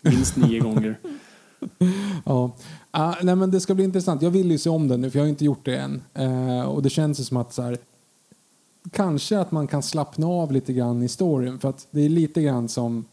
[0.00, 0.98] minst nio gånger.
[2.24, 2.50] ja.
[2.96, 4.22] Uh, nej, men det ska bli intressant.
[4.22, 6.02] Jag vill ju se om den nu, för jag har inte gjort det än.
[6.18, 7.78] Uh, och det känns som att så här,
[8.90, 11.58] kanske att man kan slappna av lite grann i storyn.
[11.58, 13.04] För att det är lite grann som,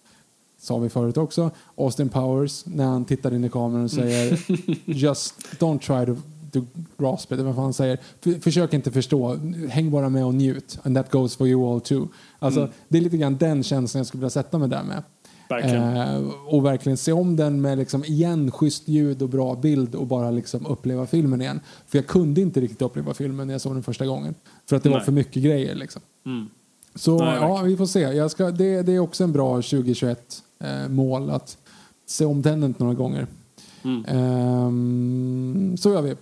[0.60, 4.40] sa vi förut också, Austin Powers när han tittar in i kameran och säger
[4.86, 6.22] just don't try to
[6.54, 6.66] to
[6.98, 8.00] grasp it, vad han säger.
[8.40, 9.40] försök inte förstå,
[9.70, 10.80] häng bara med och njut.
[10.84, 12.08] And that goes for you all too.
[12.40, 12.72] Alltså, mm.
[12.88, 15.04] Det är lite grann den känslan jag skulle vilja sätta mig där med.
[15.50, 15.98] Verkligen.
[15.98, 20.08] Eh, och verkligen se om den med liksom igen schysst ljud och bra bild och
[20.08, 21.60] bara liksom uppleva filmen igen.
[21.88, 24.36] För jag kunde inte riktigt uppleva filmen när jag såg den första gången.
[24.66, 25.00] För att det Nej.
[25.00, 26.02] var för mycket grejer liksom.
[26.26, 26.50] Mm.
[26.96, 28.00] Så Nej, ja, vi får se.
[28.00, 31.58] Jag ska, det, det är också en bra 2021 eh, mål att
[32.06, 33.28] se om den några gånger.
[33.84, 34.06] Mm.
[34.66, 36.16] Um, så gör vi.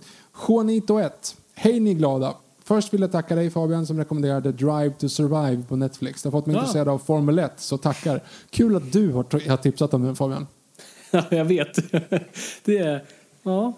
[0.48, 1.36] Juanito 1.
[1.54, 2.34] Hej ni glada.
[2.64, 6.22] Först vill jag tacka dig Fabian som rekommenderade Drive to Survive på Netflix.
[6.22, 6.60] Det har fått mig ja.
[6.60, 8.22] intresserad av Formel 1, så tackar.
[8.50, 10.46] Kul att du har, har tipsat om den Fabian.
[11.14, 11.92] Ja, jag vet.
[12.64, 13.04] Det är
[13.42, 13.72] ja,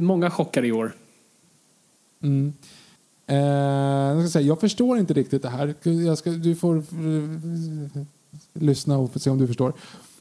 [0.00, 0.92] många chockar i år.
[2.22, 2.52] Mm.
[3.26, 6.14] Eh, jag, ska säga, jag förstår inte riktigt det här.
[6.16, 7.38] Ska, du får uh,
[8.52, 9.72] lyssna och se om du förstår.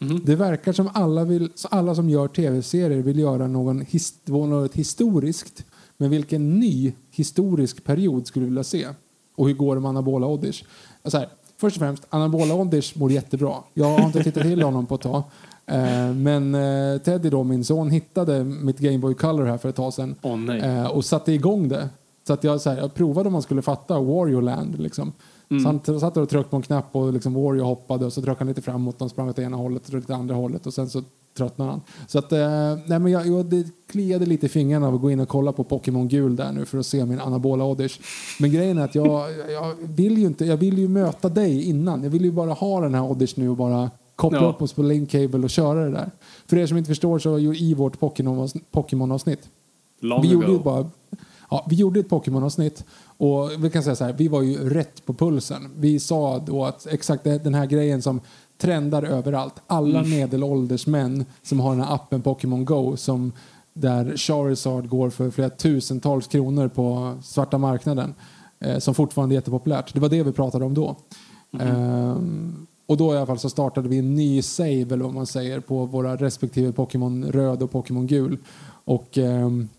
[0.01, 0.21] Mm.
[0.25, 5.65] Det verkar som alla, vill, alla som gör tv-serier vill göra någon his, något historiskt.
[6.01, 8.87] Men vilken ny historisk period skulle du vilja se?
[9.35, 10.63] Och hur går det med anabola Oddish?
[11.03, 11.25] Alltså
[11.57, 13.53] först och främst, anabola Oddish mår jättebra.
[13.73, 15.23] Jag har inte tittat till honom på ett tag.
[15.65, 19.75] Eh, men eh, Teddy då, min son, hittade mitt Game Boy Color här för ett
[19.75, 20.15] tag sedan.
[20.21, 21.89] Oh, och satte igång det.
[22.27, 24.79] Så att jag, så här, jag provade om man skulle fatta Wario Land.
[24.79, 25.11] Liksom.
[25.49, 25.63] Mm.
[25.83, 28.43] Så han satt och tryckte på en knapp och liksom Wario hoppade och så tryckte
[28.43, 31.03] han lite framåt och sprang åt ena hållet och lite andra hållet och sen så
[31.37, 31.81] tröttnade han.
[32.07, 32.39] Så att, eh,
[32.85, 35.51] nej men jag, jag det kliade lite i fingrarna av att gå in och kolla
[35.51, 37.99] på Pokémon gul där nu för att se min anabola Oddish.
[38.39, 42.03] Men grejen är att jag, jag vill ju inte, jag vill ju möta dig innan.
[42.03, 44.49] Jag vill ju bara ha den här Oddish nu och bara koppla ja.
[44.49, 46.11] upp oss på link cable och köra det där.
[46.47, 47.99] För er som inte förstår så i vårt
[48.71, 49.49] Pokémon-avsnitt.
[50.21, 50.89] vi gjorde bara
[51.53, 52.85] Ja, vi gjorde ett Pokémon-avsnitt
[53.17, 55.71] och vi kan säga så här, vi var ju rätt på pulsen.
[55.77, 58.21] Vi sa då att exakt den här grejen som
[58.61, 59.53] trendar överallt.
[59.67, 60.11] Alla mm.
[60.11, 63.31] medelålders män som har den här appen Pokémon Go som
[63.73, 68.13] där Charizard går för flera tusentals kronor på svarta marknaden
[68.59, 69.93] eh, som fortfarande är jättepopulärt.
[69.93, 70.95] Det var det vi pratade om då.
[71.59, 72.67] Mm.
[72.85, 75.59] och då i alla fall så startade vi en ny save eller vad man säger
[75.59, 78.37] på våra respektive Pokémon röd och Pokémon gul.
[78.85, 79.69] Och ehm,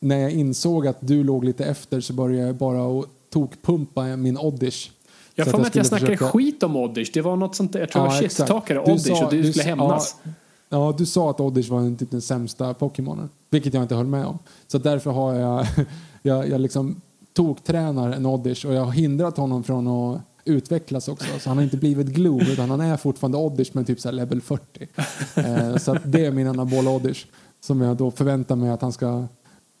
[0.00, 4.38] när jag insåg att du låg lite efter så började jag bara att tokpumpa min
[4.38, 4.90] Oddish.
[5.34, 6.30] Jag får mig att jag snackade försöka...
[6.32, 7.10] skit om Oddish.
[7.14, 9.64] Det var något sånt där, jag tror ja, jag shit-talkade Oddish och du, du skulle
[9.64, 10.16] hämnas.
[10.22, 10.30] Ja,
[10.68, 13.28] ja, du sa att Oddish var en, typ den sämsta Pokémonen.
[13.50, 14.38] Vilket jag inte höll med om.
[14.66, 15.66] Så därför har jag,
[16.22, 17.00] jag, jag liksom
[17.32, 21.26] toktränar en Oddish och jag har hindrat honom från att utvecklas också.
[21.40, 24.40] Så han har inte blivit Glove utan han är fortfarande Oddish men typ så level
[24.40, 24.88] 40.
[25.34, 27.26] eh, så det är min anabola Oddish
[27.60, 29.26] som jag då förväntar mig att han ska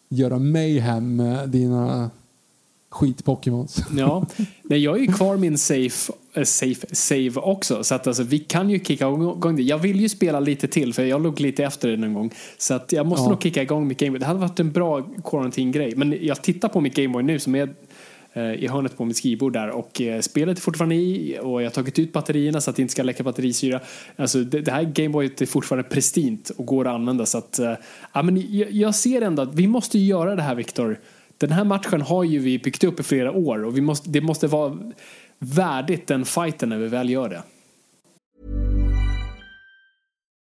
[0.08, 2.10] göra mayhem med dina
[2.92, 3.84] skit-Pokémons.
[3.96, 4.26] Ja,
[4.62, 7.84] Nej, jag är ju kvar min safe, äh, safe save också.
[7.84, 9.62] Så att alltså, vi kan ju kicka igång det.
[9.62, 12.30] Jag vill ju spela lite till för jag låg lite efter det någon gång.
[12.58, 13.28] Så att jag måste ja.
[13.30, 14.20] nog kicka igång mitt Gameboy.
[14.20, 15.96] Det hade varit en bra quarantine-grej.
[15.96, 17.74] Men jag tittar på mitt Gameboy nu som är
[18.32, 21.66] eh, i hörnet på mitt skrivbord där och eh, spelet är fortfarande i och jag
[21.66, 23.80] har tagit ut batterierna så att det inte ska läcka batterisyra.
[24.16, 27.60] Alltså det, det här Gameboyet är fortfarande pristint och går att använda så att
[28.12, 30.98] ja, men jag, jag ser ändå att vi måste göra det här Viktor
[31.38, 34.20] den här matchen har ju vi byggt upp i flera år och vi måste, det
[34.20, 34.78] måste vara
[35.38, 37.42] värdigt den fighten när vi väl gör det.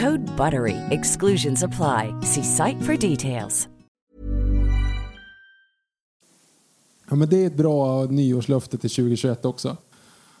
[0.00, 0.76] Code BUTTERY.
[0.90, 2.12] Exclusions apply.
[2.22, 3.68] See site for details.
[7.10, 9.76] Ja, men det är ett bra nyårslöfte till 2021 också.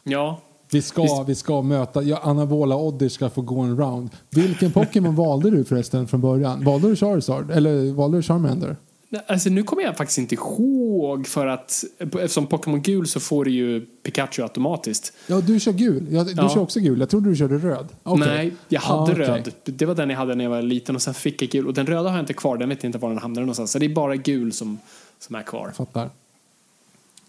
[0.02, 0.40] Ja.
[0.70, 4.10] Vi ska, vi ska möta, ja, anabola Oddish ska få gå en round.
[4.30, 6.64] Vilken Pokémon valde du förresten från början?
[6.64, 7.50] Valde du Charizard?
[7.50, 8.76] Eller valde du Charmander?
[9.26, 13.50] Alltså nu kommer jag faktiskt inte ihåg för att eftersom Pokémon gul så får du
[13.50, 15.12] ju Pikachu automatiskt.
[15.26, 16.06] Ja, du kör gul.
[16.10, 16.48] Ja, du ja.
[16.48, 17.00] kör också gul.
[17.00, 17.88] Jag trodde du körde röd.
[18.02, 18.28] Okay.
[18.28, 19.14] Nej, jag hade ah, okay.
[19.14, 19.52] röd.
[19.64, 21.66] Det var den jag hade när jag var liten och sen fick jag gul.
[21.66, 22.56] Och den röda har jag inte kvar.
[22.56, 23.70] Den vet inte var den hamnade någonstans.
[23.70, 24.78] Så det är bara gul som,
[25.18, 25.72] som är kvar.
[25.76, 26.10] Fattar.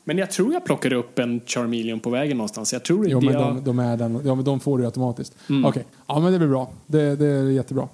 [0.04, 2.74] Men jag tror jag plockade upp en Charmeleon på vägen någonstans.
[2.74, 3.56] Jag tror jo, men jag...
[3.56, 5.36] de, de, är den, ja, men de får du automatiskt.
[5.50, 5.66] Mm.
[5.66, 5.92] Okej, okay.
[6.08, 6.72] ja men det blir bra.
[6.86, 7.88] Det, det är jättebra.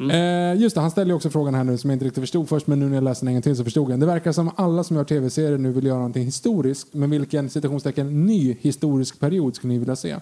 [0.00, 0.10] Mm.
[0.10, 2.66] Eh, just det, han ställde också frågan här nu som jag inte riktigt förstod först
[2.66, 4.00] men nu när jag läste den en gång till så förstod jag.
[4.00, 8.26] Det verkar som alla som gör tv-serier nu vill göra någonting historiskt men vilken citationstecken
[8.26, 10.16] ny historisk period skulle ni vilja se?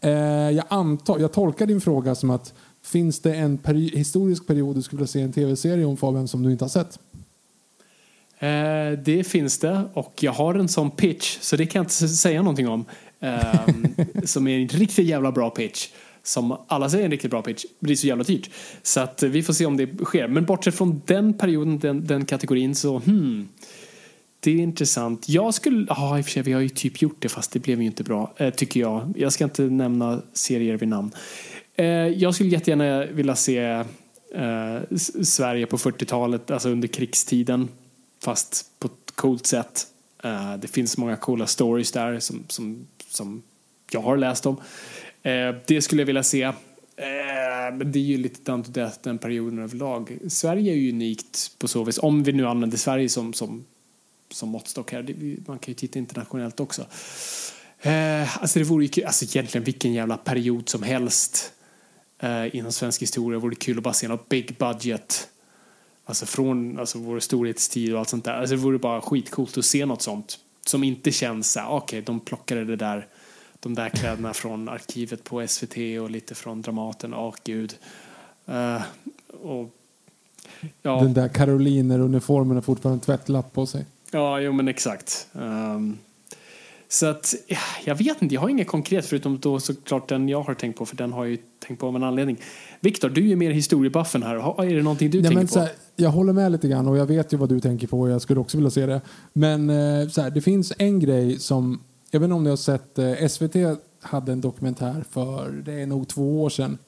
[0.00, 0.10] Eh,
[0.50, 4.82] jag, antar, jag tolkar din fråga som att finns det en peri historisk period du
[4.82, 6.98] skulle vilja se en tv-serie om Fabian som du inte har sett?
[8.38, 12.08] Eh, det finns det och jag har en sån pitch så det kan jag inte
[12.08, 12.84] säga någonting om.
[13.20, 13.94] Ehm,
[14.24, 15.88] som är en riktigt jävla bra pitch
[16.30, 18.50] som alla säger är en riktigt bra pitch, blir så jävla dyrt.
[18.82, 20.28] Så att eh, vi får se om det sker.
[20.28, 23.48] Men bortsett från den perioden, den, den kategorin så hmm.
[24.42, 25.28] Det är intressant.
[25.28, 27.58] Jag skulle, ja i och för sig vi har ju typ gjort det fast det
[27.58, 29.14] blev ju inte bra, eh, tycker jag.
[29.16, 31.10] Jag ska inte nämna serier vid namn.
[31.76, 33.58] Eh, jag skulle jättegärna vilja se
[34.34, 37.68] eh, Sverige på 40-talet, alltså under krigstiden.
[38.24, 39.86] Fast på ett coolt sätt.
[40.24, 43.42] Eh, det finns många coola stories där som, som, som
[43.90, 44.56] jag har läst om.
[45.22, 46.42] Eh, det skulle jag vilja se.
[46.42, 46.54] Eh,
[47.72, 50.18] men det är ju lite done to death den perioden överlag.
[50.28, 53.64] Sverige är ju unikt på så vis, om vi nu använder Sverige som, som,
[54.30, 55.14] som måttstock här.
[55.46, 56.86] Man kan ju titta internationellt också.
[57.80, 61.52] Eh, alltså det vore ju alltså egentligen vilken jävla period som helst
[62.18, 63.38] eh, inom svensk historia.
[63.38, 65.30] Det vore kul att bara se något big budget
[66.10, 68.32] Alltså från alltså, vår storhetstid och allt sånt där.
[68.32, 70.38] Alltså det vore bara skitcoolt att se något sånt.
[70.66, 73.06] Som inte känns så ah, okej, okay, de plockade det där,
[73.60, 77.14] de där kläderna från arkivet på SVT och lite från Dramaten.
[77.14, 77.74] Åh, oh, gud.
[78.48, 78.82] Uh,
[79.42, 79.70] och,
[80.82, 81.00] ja.
[81.00, 83.86] Den där Karoliner-uniformen har fortfarande tvättlapp på sig.
[84.10, 85.28] Ja, jo men exakt.
[85.32, 85.98] Um,
[86.92, 87.34] så att,
[87.84, 90.86] jag vet inte, jag har inget konkret förutom då såklart den jag har tänkt på,
[90.86, 92.36] för den har jag ju tänkt på av en anledning.
[92.80, 94.64] Viktor, du är ju mer historiebuffen här.
[94.64, 95.58] Är det någonting du ja, tänker men, på?
[95.58, 98.10] Här, jag håller med lite grann och jag vet ju vad du tänker på och
[98.10, 99.00] jag skulle också vilja se det.
[99.32, 101.80] Men eh, så här, det finns en grej som,
[102.10, 103.56] jag vet inte om ni har sett, eh, SVT
[104.00, 106.78] hade en dokumentär för, det är nog två år sedan,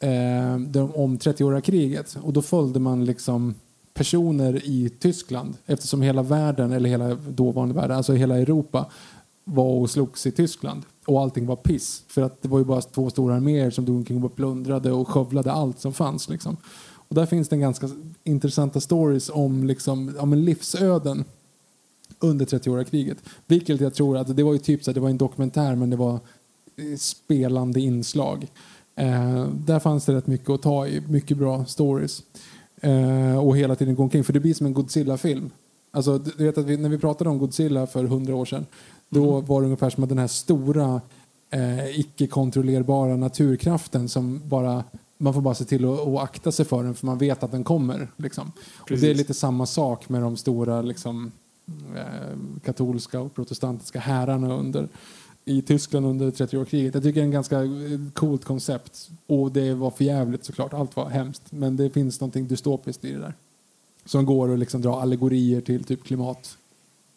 [0.00, 0.54] eh,
[0.94, 2.18] om 30-åriga kriget.
[2.22, 3.54] Och då följde man liksom
[3.94, 8.86] personer i Tyskland eftersom hela världen, eller hela dåvarande världen, alltså hela Europa
[9.44, 12.02] var och slogs i Tyskland och allting var piss.
[12.08, 15.08] För att det var ju bara två stora arméer som dog omkring och plundrade och
[15.08, 16.28] skövlade allt som fanns.
[16.28, 16.56] Liksom.
[17.08, 17.88] Och där finns det en ganska
[18.24, 21.24] intressanta stories om, liksom, om livsöden
[22.20, 23.18] under 30-åriga kriget.
[23.46, 25.96] Vilket jag tror att det var ju typ så det var en dokumentär men det
[25.96, 26.12] var
[26.76, 28.46] eh, spelande inslag.
[28.96, 32.22] Eh, där fanns det rätt mycket att ta i, mycket bra stories.
[32.80, 35.50] Eh, och hela tiden gå omkring, för det blir som en Godzilla-film.
[35.90, 38.66] Alltså, du vet att vi, när vi pratade om Godzilla för hundra år sedan
[39.08, 39.46] då mm.
[39.46, 41.00] var det ungefär som att den här stora
[41.50, 44.84] eh, icke-kontrollerbara naturkraften som bara
[45.18, 47.50] man får bara se till att, att akta sig för den för man vet att
[47.50, 48.08] den kommer.
[48.16, 48.52] Liksom.
[48.78, 51.32] Och det är lite samma sak med de stora liksom,
[52.64, 54.88] katolska och protestantiska härarna under,
[55.44, 56.90] i Tyskland under 30-årskriget.
[56.94, 59.10] Jag tycker det är en ganska eh, coolt koncept.
[59.26, 61.52] Och det var för jävligt såklart, allt var hemskt.
[61.52, 63.34] Men det finns någonting dystopiskt i det där.
[64.04, 66.58] Som går att liksom dra allegorier till typ klimat,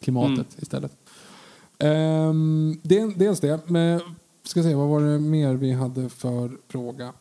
[0.00, 0.46] klimatet mm.
[0.56, 0.92] istället.
[1.78, 2.80] Um,
[3.16, 3.68] dels det.
[3.68, 4.00] Men
[4.42, 7.12] ska se, vad var det mer vi hade för fråga?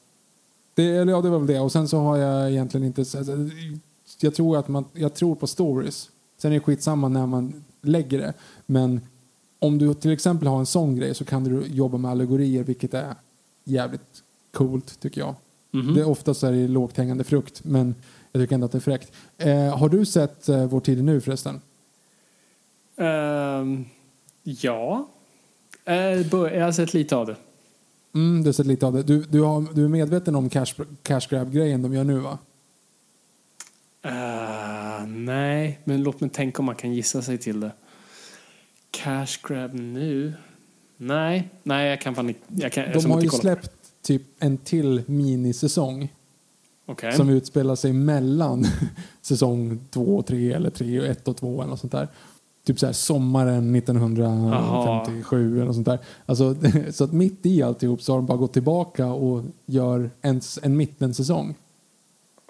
[0.73, 1.59] Det, eller ja, det var väl det.
[1.59, 3.05] Och sen så har jag egentligen inte...
[4.19, 6.09] Jag tror, att man, jag tror på stories.
[6.41, 8.33] Sen är det skitsamma när man lägger det.
[8.65, 9.01] Men
[9.59, 12.93] om du till exempel har en sån grej så kan du jobba med allegorier vilket
[12.93, 13.15] är
[13.63, 14.23] jävligt
[14.53, 15.35] coolt tycker jag.
[15.73, 15.95] Mm -hmm.
[15.95, 17.95] det, oftast är det lågt hängande frukt men
[18.31, 19.11] jag tycker ändå att det är fräckt.
[19.37, 21.61] Eh, har du sett eh, Vår tid nu förresten?
[22.95, 23.85] Um,
[24.43, 25.07] Ja.
[25.85, 27.35] Eh, jag har sett lite av det.
[28.13, 29.03] Mm, du har sett lite av det.
[29.03, 30.73] Du, du, har, du är medveten om cash,
[31.03, 32.37] cash grab-grejen de gör nu va?
[34.05, 37.71] Uh, nej, men låt mig tänka om man kan gissa sig till det.
[38.91, 40.33] Cash grab nu?
[40.97, 42.41] Nej, nej jag kan fan inte.
[42.47, 43.71] Jag kan, de har ju släppt
[44.01, 46.13] typ en till minisäsong.
[46.85, 47.11] Okay.
[47.11, 48.65] Som utspelar sig mellan
[49.21, 52.07] säsong två och tre eller tre och ett och två eller något sånt där
[52.63, 55.61] typ så här, sommaren 1957 Aha.
[55.61, 55.99] eller sånt där.
[56.25, 56.55] Alltså,
[56.91, 60.77] så att mitt i alltihop så har de bara gått tillbaka och gör en, en
[60.77, 61.55] mittensäsong.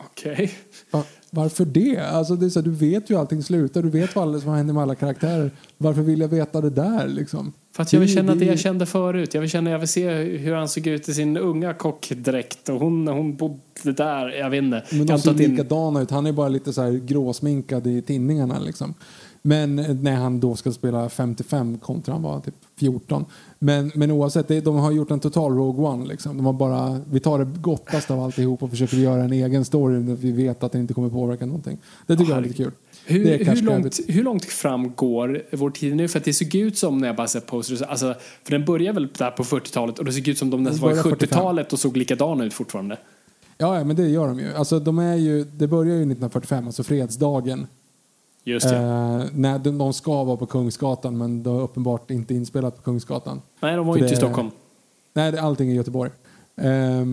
[0.05, 0.33] Okej.
[0.33, 0.49] Okay.
[0.91, 1.97] Va, varför det?
[1.97, 4.73] Alltså det är så här, du vet ju allting slutar, du vet vad som händer
[4.73, 5.51] med alla karaktärer.
[5.77, 7.53] Varför vill jag veta det där liksom?
[7.73, 9.33] För att jag vill känna det, det jag kände förut.
[9.33, 12.79] Jag vill, känna, jag vill se hur han såg ut i sin unga kockdräkt och
[12.79, 14.29] hon, hon bodde där.
[14.29, 14.83] Jag vet inte.
[14.91, 16.11] Men de ser likadana ut.
[16.11, 18.93] Han är bara lite så här gråsminkad i tinningarna liksom.
[19.41, 23.25] Men när han då ska spela 55 kontra han var typ 14.
[23.63, 26.05] Men, men oavsett, det, de har gjort en total Rogue One.
[26.05, 26.37] Liksom.
[26.37, 29.99] De har bara, vi tar det gottaste av alltihop och försöker göra en egen story
[29.99, 31.77] där vi vet att det inte kommer påverka någonting.
[32.07, 32.71] Det tycker oh, jag är lite kul.
[33.05, 36.07] Hur, hur, långt, hur långt fram går vår tid nu?
[36.07, 38.93] För att det såg ut som när jag bara sett posters, alltså, för den börjar
[38.93, 41.79] väl där på 40-talet och det såg ut som de nästan var i 70-talet och
[41.79, 42.97] såg likadana ut fortfarande.
[43.57, 44.53] Ja, ja, men det gör de ju.
[44.53, 45.43] Alltså, de är ju.
[45.43, 47.67] Det börjar ju 1945, alltså fredsdagen.
[48.43, 48.77] Just det.
[48.77, 52.81] Eh, nej, de, de ska vara på Kungsgatan men de är uppenbart inte inspelat på
[52.81, 53.41] Kungsgatan.
[53.59, 54.51] Nej, de var ju inte i Stockholm.
[55.13, 56.11] Nej, det, allting är i Göteborg.
[56.55, 57.05] Eh,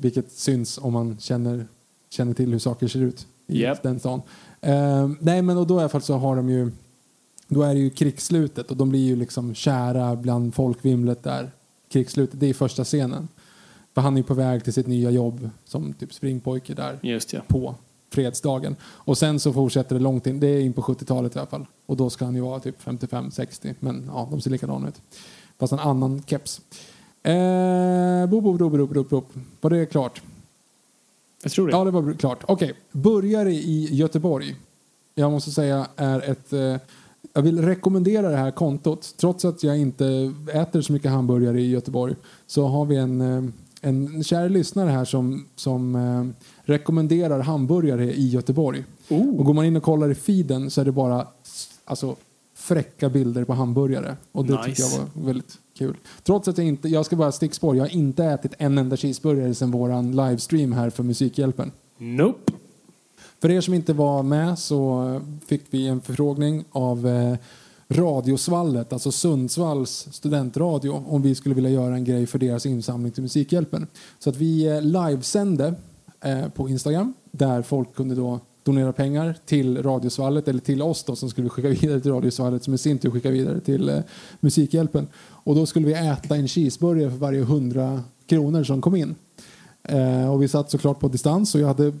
[0.00, 1.66] vilket syns om man känner,
[2.10, 3.82] känner till hur saker ser ut i yep.
[3.82, 4.22] den stan.
[4.60, 6.70] Eh, nej, men och då i alla fall så har de ju
[7.48, 11.50] då är det ju krigsslutet och de blir ju liksom kära bland folkvimlet där.
[11.88, 13.28] Krigsslutet, det är första scenen.
[13.94, 17.32] För han är ju på väg till sitt nya jobb som typ springpojke där Just,
[17.32, 17.40] ja.
[17.48, 17.74] på
[18.10, 18.76] fredsdagen.
[18.82, 21.66] Och sen så fortsätter det långt in, det är in på 70-talet i alla fall.
[21.86, 25.00] Och då ska han ju vara typ 55-60, men ja, de ser likadana ut.
[25.58, 26.60] Fast en annan keps.
[27.22, 29.22] Eh, bo, bo, bo, bo, bo, bo.
[29.60, 30.22] Var det klart?
[31.42, 31.72] Jag tror det.
[31.72, 32.38] Ja, det var klart.
[32.42, 32.74] Okej, okay.
[32.92, 34.56] Börjare i Göteborg.
[35.14, 36.52] Jag måste säga är ett...
[36.52, 36.76] Eh,
[37.32, 39.14] jag vill rekommendera det här kontot.
[39.16, 43.50] Trots att jag inte äter så mycket hamburgare i Göteborg så har vi en, eh,
[43.80, 48.84] en kär lyssnare här som, som eh, rekommenderar hamburgare i Göteborg.
[49.08, 49.38] Oh.
[49.38, 51.26] Och går man in och kollar i feeden så är det bara
[51.84, 52.16] alltså,
[52.54, 54.16] fräcka bilder på hamburgare.
[54.32, 54.64] Och det nice.
[54.64, 55.96] tycker jag var väldigt kul.
[56.22, 59.54] Trots att jag inte, jag ska bara stickspår, jag har inte ätit en enda cheeseburgare
[59.54, 61.72] sedan våran livestream här för Musikhjälpen.
[61.98, 62.52] Nope.
[63.40, 67.36] För er som inte var med så fick vi en förfrågning av eh,
[67.90, 73.22] Radiosvallet, alltså Sundsvalls studentradio, om vi skulle vilja göra en grej för deras insamling till
[73.22, 73.86] Musikhjälpen.
[74.18, 75.74] Så att vi eh, livesände
[76.20, 81.16] eh, på Instagram där folk kunde då donera pengar till Radiosvallet eller till oss då
[81.16, 84.00] som skulle skicka vidare till Radiosvallet som i sin tur skickar vidare till eh,
[84.40, 85.06] Musikhjälpen.
[85.16, 89.14] Och då skulle vi äta en cheeseburgare för varje hundra kronor som kom in.
[89.82, 91.92] Eh, och vi satt såklart på distans och jag hade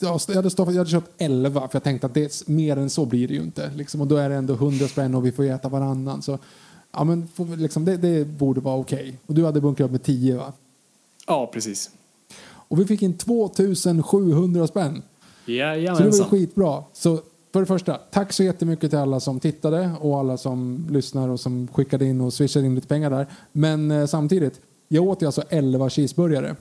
[0.00, 3.04] jag hade, stoppat, jag hade köpt 11 för jag tänkte att det, mer än så
[3.06, 3.70] blir det ju inte.
[3.76, 6.22] Liksom, och då är det ändå 100 spänn och vi får äta varannan.
[6.22, 6.38] Så,
[6.92, 8.98] ja, men, liksom, det, det borde vara okej.
[8.98, 9.14] Okay.
[9.26, 10.52] Och du hade bunkrat med 10 va?
[11.26, 11.90] Ja, precis.
[12.44, 15.02] Och vi fick in 2700 spänn.
[15.46, 16.12] Jajamensan.
[16.12, 16.84] Så det var skitbra.
[16.92, 17.20] Så
[17.52, 21.40] för det första, tack så jättemycket till alla som tittade och alla som lyssnar och
[21.40, 23.26] som skickade in och swishade in lite pengar där.
[23.52, 26.56] Men eh, samtidigt, jag åt ju alltså 11 cheeseburgare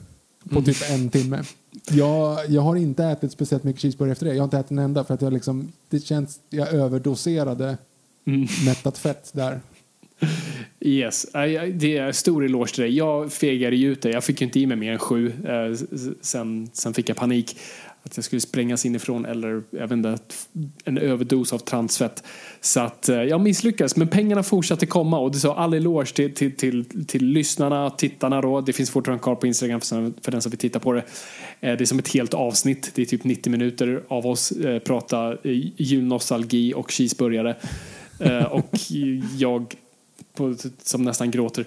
[0.50, 1.43] på typ en timme.
[1.91, 4.34] Jag, jag har inte ätit speciellt mycket cheeseburgare efter det.
[4.34, 7.78] Jag har inte ätit en enda för att jag liksom, det känns, jag överdoserade
[8.26, 8.48] mm.
[8.66, 9.60] mättat fett där.
[10.80, 11.26] Yes,
[11.74, 12.98] det är stor eloge till dig.
[12.98, 14.10] Jag fegade ju ut det.
[14.10, 15.28] Jag fick inte i mig mer än sju.
[15.28, 15.88] Eh,
[16.22, 17.58] sen, sen fick jag panik
[18.08, 20.18] att jag skulle sprängas inifrån eller jag vet inte,
[20.84, 22.24] en överdos av transfett.
[22.62, 26.34] Så att eh, jag misslyckades, men pengarna fortsatte komma och det sa all eloge till,
[26.34, 28.62] till, till, till lyssnarna, tittarna då.
[28.62, 31.03] Det finns fortfarande kvar på Instagram för, för den som vill titta på det.
[31.60, 34.80] Eh, det är som ett helt avsnitt, det är typ 90 minuter av oss eh,
[34.80, 35.38] prata
[35.78, 37.55] julnostalgi och cheeseburgare.
[38.51, 38.76] och
[39.38, 39.76] jag
[40.38, 41.66] på, som nästan gråter.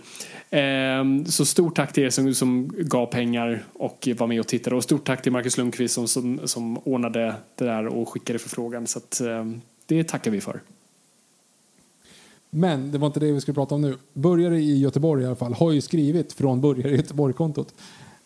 [0.51, 4.77] Eh, så stort tack till er som, som gav pengar och var med och tittade.
[4.77, 8.87] Och stort tack till Marcus Lundqvist som, som, som ordnade det där och skickade förfrågan.
[8.87, 9.45] Så att, eh,
[9.87, 10.61] det tackar vi för.
[12.51, 13.97] Men det var inte det vi skulle prata om nu.
[14.13, 17.75] Börjare i Göteborg i alla fall har ju skrivit från Börjare i Göteborg-kontot.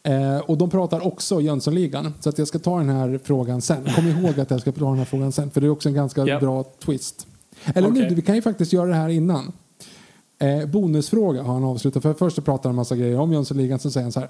[0.03, 2.15] Eh, och de pratar också Jönssonligan.
[2.21, 3.85] Så att jag ska ta den här frågan sen.
[3.85, 5.51] Kom ihåg att jag ska ta den här frågan sen.
[5.51, 6.41] För det är också en ganska yep.
[6.41, 7.27] bra twist.
[7.65, 8.09] Eller okay.
[8.09, 9.53] nu, vi kan ju faktiskt göra det här innan.
[10.39, 12.03] Eh, bonusfråga har han avslutat.
[12.03, 13.79] För först pratar han en massa grejer om Jönssonligan.
[13.79, 14.29] Sen säger han så här.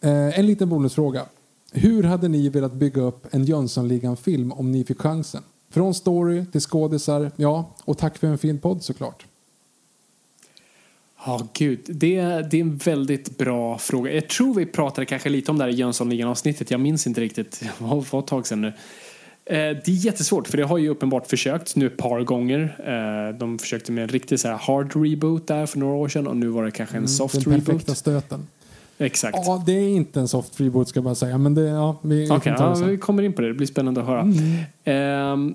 [0.00, 1.26] Eh, en liten bonusfråga.
[1.72, 5.42] Hur hade ni velat bygga upp en Jönssonligan-film om ni fick chansen?
[5.70, 9.26] Från story till skådisar, ja, och tack för en fin podd såklart.
[11.26, 11.80] Ja, oh, gud.
[11.86, 14.12] Det, det är en väldigt bra fråga.
[14.12, 16.70] Jag tror vi pratade kanske lite om det här i Jönssonligan-avsnittet.
[16.70, 17.60] Jag minns inte riktigt.
[17.78, 18.72] Det var ett tag sedan nu.
[19.50, 22.76] Eh, det är jättesvårt för det har ju uppenbart försökt nu ett par gånger.
[22.84, 26.26] Eh, de försökte med en riktig så här hard reboot där för några år sedan
[26.26, 27.66] och nu var det kanske en mm, soft den reboot.
[27.66, 28.46] Den perfekta stöten.
[28.98, 29.38] Exakt.
[29.46, 31.38] Ja, det är inte en soft reboot ska bara säga.
[31.38, 33.48] Men det, ja, vi, okay, ja, vi kommer in på det.
[33.48, 34.20] Det blir spännande att höra.
[34.20, 35.32] Mm.
[35.32, 35.54] Um,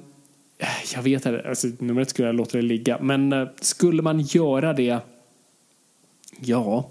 [0.95, 2.97] jag vet inte, alltså, nummer ett skulle jag låta det ligga.
[3.01, 4.99] Men uh, skulle man göra det?
[6.39, 6.89] Ja.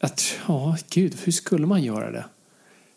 [0.00, 2.24] Att, ja, gud, hur skulle man göra det?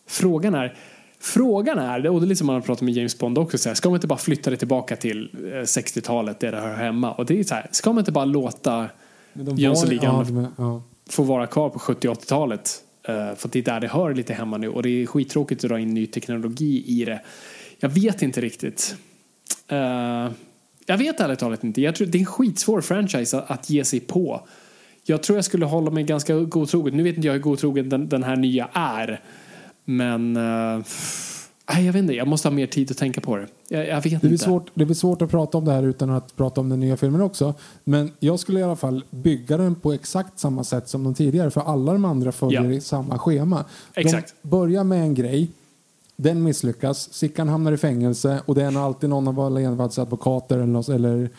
[0.06, 0.76] Frågan är,
[1.22, 3.68] Frågan är, och det är lite som man har pratat med James Bond också, så
[3.68, 5.30] här, ska man inte bara flytta det tillbaka till
[5.64, 7.12] 60-talet där det hör hemma?
[7.12, 8.88] Och det är så här, ska man inte bara låta
[9.56, 12.82] Jönssonligan ja, få vara kvar på 70 80-talet?
[13.08, 15.64] Uh, eh, för det är där det hör lite hemma nu och det är skittråkigt
[15.64, 17.20] att dra in ny teknologi i det.
[17.78, 18.96] Jag vet inte riktigt.
[19.72, 20.32] Uh,
[20.86, 21.80] jag vet ärligt talat inte.
[21.80, 24.46] Jag tror det är en skitsvår franchise att, att ge sig på.
[25.04, 26.96] Jag tror jag skulle hålla mig ganska godtrogen.
[26.96, 29.20] Nu vet inte jag hur godtrogen den, den här nya är.
[29.84, 30.84] Men uh,
[31.78, 33.46] jag vet inte, jag måste ha mer tid att tänka på det.
[33.68, 34.44] Jag, jag vet det är inte.
[34.44, 36.96] Svårt, det är svårt att prata om det här utan att prata om den nya
[36.96, 37.54] filmen också.
[37.84, 41.50] Men jag skulle i alla fall bygga den på exakt samma sätt som de tidigare.
[41.50, 42.80] För alla de andra följer ja.
[42.80, 43.64] samma schema.
[43.94, 44.34] Exakt.
[44.42, 45.50] De börjar med en grej.
[46.16, 47.12] Den misslyckas.
[47.12, 51.30] Sickan hamnar i fängelse och det är alltid någon av Walla Envalds advokater eller, eller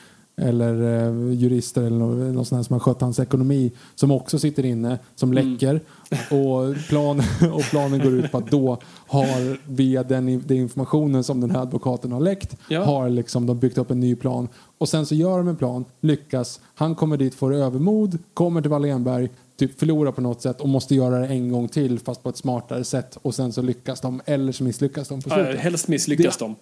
[0.42, 4.40] eller eh, jurister eller någon, någon sån här som har skött hans ekonomi som också
[4.40, 5.52] sitter inne, som mm.
[5.52, 5.82] läcker.
[6.12, 7.20] Och, plan,
[7.54, 8.78] och planen går ut på att då
[9.08, 12.84] har via den, den informationen som den här advokaten har läckt ja.
[12.84, 14.48] har liksom de byggt upp en ny plan.
[14.78, 18.72] Och sen så gör de en plan, lyckas, han kommer dit, får övermod, kommer till
[18.72, 19.30] Wallenberg,
[19.62, 22.38] typ förlorar på något sätt och måste göra det en gång till fast på ett
[22.38, 25.56] smartare sätt och sen så lyckas de eller så misslyckas de på slutet.
[25.56, 26.56] Ja, helst misslyckas det, de.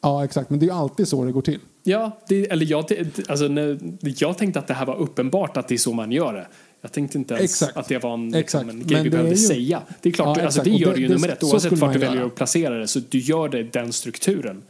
[0.00, 0.50] Ja, exakt.
[0.50, 1.60] Men det är ju alltid så det går till.
[1.82, 2.84] Ja, det, eller jag,
[3.28, 6.32] alltså, när, jag tänkte att det här var uppenbart att det är så man gör
[6.32, 6.46] det.
[6.80, 7.76] Jag tänkte inte ens exakt.
[7.76, 9.36] att det var en, liksom, en grej vi behövde ju...
[9.36, 9.82] säga.
[10.02, 12.26] Det är klart, ja, alltså, vi gör det ju nummer ett oavsett vart du väljer
[12.26, 12.88] att placera det.
[12.88, 14.62] Så du gör det den strukturen.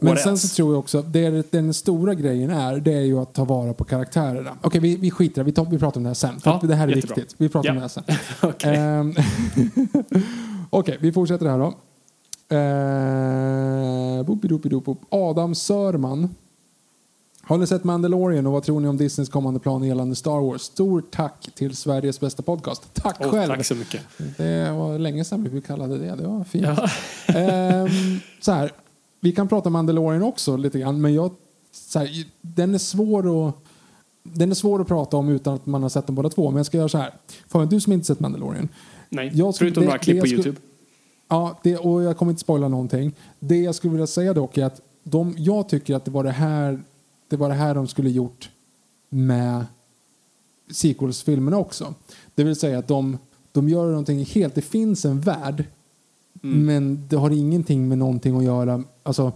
[0.00, 3.34] Men sen så tror jag också, det den stora grejen är, det är ju att
[3.34, 4.50] ta vara på karaktärerna.
[4.50, 6.40] Okej, okay, vi, vi skiter vi, tar, vi pratar om det här sen.
[6.40, 7.16] För ja, det här är jättebra.
[7.16, 7.34] viktigt.
[7.38, 7.72] Vi pratar ja.
[7.72, 8.04] om det här sen.
[8.50, 9.14] Okej, um,
[10.70, 11.74] okay, vi fortsätter här då.
[12.50, 14.24] Eh,
[15.10, 16.34] Adam Sörman
[17.42, 20.62] Har ni sett Mandalorian och vad tror ni om Disneys kommande plan gällande Star Wars?
[20.62, 22.94] Stort tack till Sveriges bästa podcast.
[22.94, 23.48] Tack Oh, själv!
[23.54, 24.00] tack så mycket.
[24.36, 26.14] Det var länge sedan vi kallade det.
[26.16, 26.66] Det var fint.
[26.66, 26.88] Ja.
[27.34, 27.88] Ehm,
[28.40, 28.72] så här,
[29.20, 31.30] vi kan prata Mandalorian också lite grann, men jag,
[31.72, 32.08] så här,
[32.42, 33.54] den är svår att
[34.22, 36.50] den är svår att prata om utan att man har sett dem båda två.
[36.50, 37.14] Men jag ska göra så här.
[37.48, 38.68] Fabian, du som inte sett Mandalorian.
[39.08, 40.56] Nej, Jag skulle- förutom det- några klipp på YouTube.
[41.30, 43.12] Ja, det, och jag kommer inte spoila någonting.
[43.38, 46.30] Det jag skulle vilja säga dock är att de, jag tycker att det var det
[46.30, 46.82] här,
[47.28, 48.50] det var det här de skulle gjort
[49.08, 49.66] med
[50.70, 51.94] sequels-filmerna också.
[52.34, 53.18] Det vill säga att de,
[53.52, 55.64] de gör någonting helt, det finns en värld
[56.42, 58.84] men det har ingenting med någonting att göra.
[59.02, 59.32] Alltså,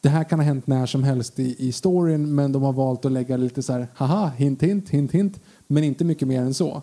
[0.00, 3.04] det här kan ha hänt när som helst i, i storyn men de har valt
[3.04, 6.54] att lägga lite så här, haha, hint, hint, hint, hint, men inte mycket mer än
[6.54, 6.82] så.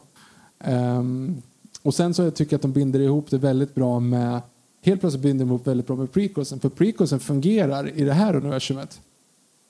[0.60, 1.42] Ehm,
[1.88, 4.42] och sen så tycker jag att de binder ihop det väldigt bra med,
[4.82, 8.36] helt plötsligt binder de ihop väldigt bra med prequelsen, för prequelsen fungerar i det här
[8.36, 9.02] universumet.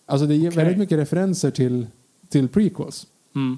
[0.06, 0.58] Alltså det ger Okej.
[0.58, 1.88] väldigt mycket referenser till,
[2.30, 3.08] till prequels.
[3.36, 3.58] Mm.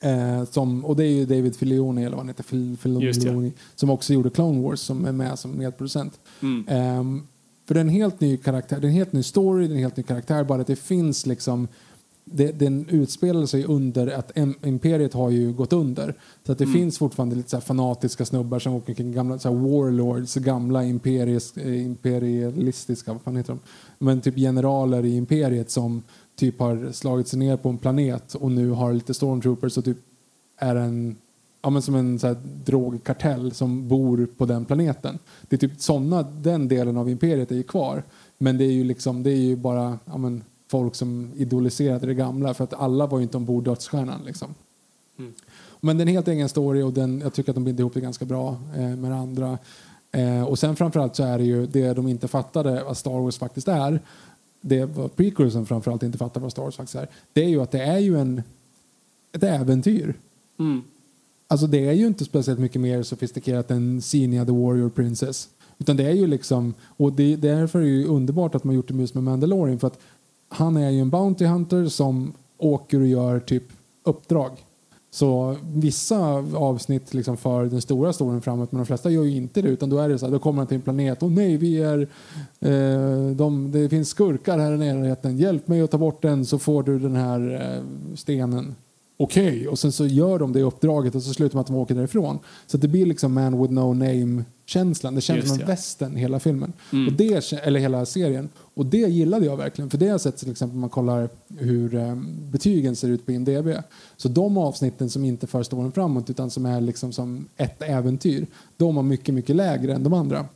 [0.00, 2.76] Eh, som, och det är ju David Filoni, eller vad han heter, Fil.
[2.80, 6.20] Filoni, som också gjorde Clone Wars som är med som medproducent.
[6.40, 6.64] Mm.
[6.68, 7.22] Ehm,
[7.66, 9.76] för det är en helt ny karaktär, det är en helt ny story, det är
[9.76, 11.68] en helt ny karaktär, bara att det finns liksom
[12.24, 14.32] det, den utspelar sig under att
[14.64, 16.14] imperiet har ju gått under.
[16.46, 20.34] Så att det finns fortfarande lite så fanatiska snubbar som åker kring gamla så warlords,
[20.34, 23.58] gamla imperisk, eh, imperialistiska, vad fan heter de?
[23.98, 26.02] Men typ generaler i imperiet som
[26.36, 29.98] typ har slagit sig ner på en planet och nu har lite stormtroopers och typ
[30.58, 31.16] är en
[31.62, 35.18] ja, men som en så här, drogkartell som bor på den planeten.
[35.48, 38.02] Det är typ såna, den delen av imperiet är ju kvar.
[38.38, 40.42] Men det är ju liksom, det är ju bara ja, men,
[40.72, 44.54] folk som idoliserade det gamla för att alla var ju inte ombord dödsstjärnan liksom.
[45.80, 47.94] Men det är en helt egen story och den, jag tycker att de binder ihop
[47.94, 49.58] det ganska bra eh, med det andra.
[50.12, 53.38] Eh, och sen framförallt så är det ju det de inte fattade vad Star Wars
[53.38, 54.00] faktiskt är.
[54.60, 57.08] Det var prequelsen framförallt inte fattade vad Star Wars faktiskt är.
[57.32, 58.42] Det är ju att det är ju en,
[59.32, 60.14] ett äventyr.
[60.58, 60.82] Mm.
[61.48, 65.48] Alltså det är ju inte speciellt mycket mer sofistikerat än Xenia the Warrior Princess.
[65.78, 68.88] Utan det är ju liksom, och det, därför är det ju underbart att man gjort
[68.88, 69.98] det just med Mandalorian för att
[70.52, 73.64] han är ju en Bounty Hunter som åker och gör typ
[74.04, 74.50] uppdrag.
[75.10, 76.18] Så vissa
[76.54, 79.90] avsnitt liksom för den stora storyn framåt men de flesta gör ju inte det utan
[79.90, 82.00] då är det så här, då kommer han till en planet och nej vi är
[82.60, 86.58] eh, de, det finns skurkar här i närheten hjälp mig att ta bort den så
[86.58, 88.74] får du den här eh, stenen
[89.22, 91.94] okej och sen så gör de det uppdraget och så slutar med att de åker
[91.94, 92.38] därifrån.
[92.66, 95.14] Så det blir liksom man with no name känslan.
[95.14, 95.66] Det känns Just som en ja.
[95.66, 96.72] västern hela filmen.
[96.90, 98.48] Och det, eller hela serien.
[98.74, 99.90] Och det gillade jag verkligen.
[99.90, 102.14] För det har jag sett till exempel om man kollar hur eh,
[102.50, 103.68] betygen ser ut på IMDB.
[104.16, 108.46] Så de avsnitten som inte för storyn framåt utan som är liksom som ett äventyr.
[108.76, 110.46] De har mycket, mycket lägre än de andra.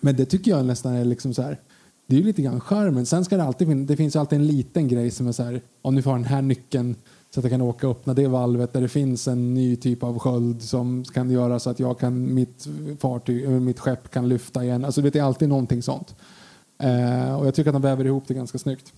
[0.00, 1.58] Men det tycker jag nästan är liksom så här.
[2.06, 3.06] Det är ju lite grann charmen.
[3.06, 5.60] Sen ska det alltid finnas, det finns alltid en liten grej som är så här,
[5.82, 6.94] om nu får den här nyckeln
[7.30, 10.02] så att jag kan åka och öppna det valvet där det finns en ny typ
[10.02, 12.68] av sköld som kan göra så att jag kan, mitt
[12.98, 14.84] fartyg, mitt skepp kan lyfta igen.
[14.84, 16.14] Alltså det är alltid någonting sånt.
[16.80, 18.92] Eh, och jag tycker att de väver ihop det ganska snyggt.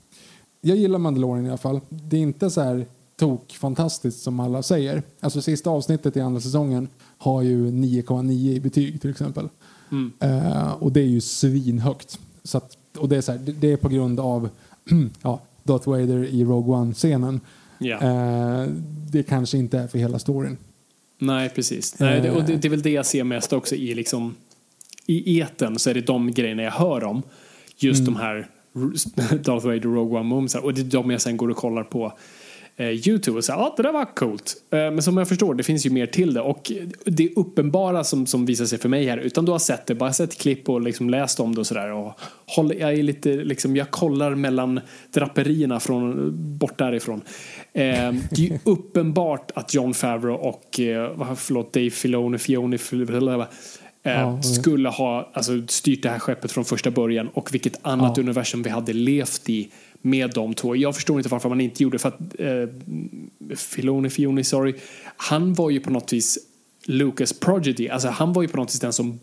[0.60, 1.80] Jag gillar Mandalorian i alla fall.
[1.88, 5.02] Det är inte så här tok fantastiskt som alla säger.
[5.20, 9.48] Alltså sista avsnittet i andra säsongen har ju 9,9 i betyg till exempel.
[10.20, 12.18] Eh, och det är ju svinhögt.
[12.42, 14.48] Så att, och det är, så här, det, är på grund av
[15.22, 17.40] ja, Darth Vader i Rogue One-scenen.
[17.78, 18.00] Ja.
[18.00, 18.68] Eh,
[19.10, 20.56] det kanske inte är för hela storyn.
[21.18, 21.98] Nej, precis.
[21.98, 24.34] Nej, det, och det, det är väl det jag ser mest också i liksom
[25.06, 27.22] i eten så är det de grejerna jag hör om.
[27.82, 28.14] Just Mm.
[28.14, 28.46] de här
[29.44, 32.12] Darth Vader Rogue One moments och det är de jag sen går och kollar på
[32.76, 34.54] eh, Youtube och säger ja det där var coolt.
[34.70, 36.72] Eh, men som jag förstår det finns ju mer till det och
[37.04, 40.12] det uppenbara som, som visar sig för mig här utan du har sett det, bara
[40.12, 42.12] sett klipp och liksom läst om det och sådär och
[42.46, 44.80] håller, jag är lite liksom, jag kollar mellan
[45.14, 47.20] draperierna från bort därifrån.
[47.72, 47.82] Eh,
[48.30, 53.46] det är ju uppenbart att John Favreau och eh, förlåt, Dave Filoni, Fioni, Fil- eh,
[54.02, 58.16] Ja, det- skulle ha alltså, styrt det här skeppet från första början och vilket annat
[58.16, 58.22] Ja.
[58.22, 59.68] universum vi hade levt i
[60.02, 60.76] med de två.
[60.76, 64.74] Jag förstår inte varför man inte gjorde för att eh, Filoni, Fioni, sorry,
[65.16, 66.38] han var ju på något vis
[66.86, 69.20] Lucas Prodigy, alltså han var ju på något vis den som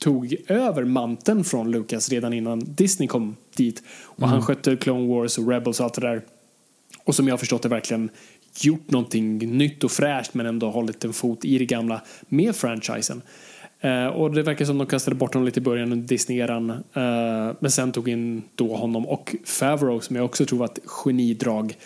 [0.00, 3.82] tog över manteln från Lucas redan innan Disney kom dit.
[4.02, 6.22] Och han skötte Clone Wars och Rebels och allt det där.
[7.04, 8.10] Och som jag har förstått det verkligen
[8.60, 13.22] gjort någonting nytt och fräscht men ändå hållit en fot i det gamla med franchisen.
[13.80, 16.70] Eh, och det verkar som de kastade bort honom lite i början under Disney-eran.
[16.70, 20.78] Eh, men sen tog in då honom och Favreau som jag också tror var ett
[20.84, 21.76] genidrag.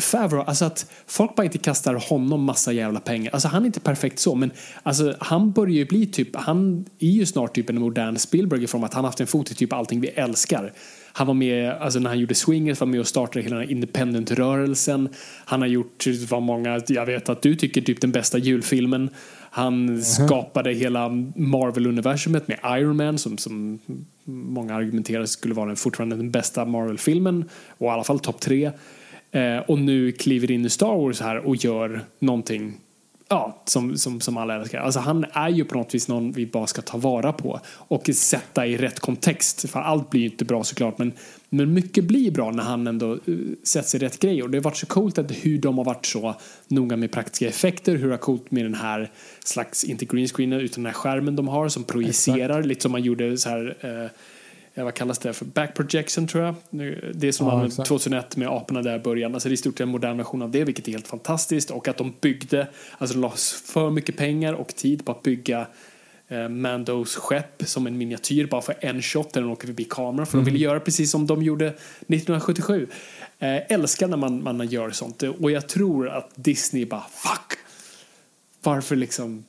[0.00, 3.32] Favreau, alltså att folk bara inte kastar honom massa jävla pengar.
[3.32, 4.50] Alltså han är inte perfekt så, men
[4.82, 8.84] alltså han börjar ju bli typ, han är ju snart typ en modern Spielberg form
[8.84, 10.72] att han haft en fot i typ allting vi älskar.
[11.12, 15.08] Han var med, alltså när han gjorde Swingers var med och startade hela independent-rörelsen.
[15.44, 19.10] Han har gjort vad många, jag vet att du tycker typ den bästa julfilmen.
[19.50, 23.78] Han skapade hela Marvel-universumet med Iron Man som, som
[24.24, 28.70] många argumenterar skulle vara den, fortfarande den bästa Marvel-filmen och i alla fall topp tre.
[29.30, 32.74] Eh, och nu kliver in i Star Wars här och gör någonting
[33.28, 34.80] ja, som, som, som alla älskar.
[34.80, 38.10] Alltså han är ju på något vis någon vi bara ska ta vara på och
[38.14, 39.70] sätta i rätt kontext.
[39.70, 41.12] För allt blir ju inte bra såklart men,
[41.52, 44.42] men mycket blir bra när han ändå uh, sätts i rätt grej.
[44.42, 46.34] Och det har varit så coolt att hur de har varit så
[46.68, 49.10] noga med praktiska effekter, hur det är coolt med den här
[49.44, 52.66] slags, inte green screenen utan den här skärmen de har som projicerar, Exakt.
[52.66, 54.10] lite som man gjorde så här uh,
[54.74, 55.44] vad kallas det för?
[55.44, 56.54] Back projection tror jag.
[57.14, 59.34] Det som ja, var 2001 med aporna där i början.
[59.34, 61.70] Alltså det är i stort sett en modern version av det vilket är helt fantastiskt.
[61.70, 65.66] Och att de byggde, alltså lades för mycket pengar och tid på att bygga eh,
[66.48, 70.26] Mandos skepp som en miniatyr bara för en shot när de åker förbi kameran.
[70.26, 70.44] För mm.
[70.44, 72.86] de ville göra precis som de gjorde 1977.
[73.38, 75.22] Eh, älskar när man, man gör sånt.
[75.22, 77.58] Och jag tror att Disney bara fuck!
[78.62, 79.44] Varför liksom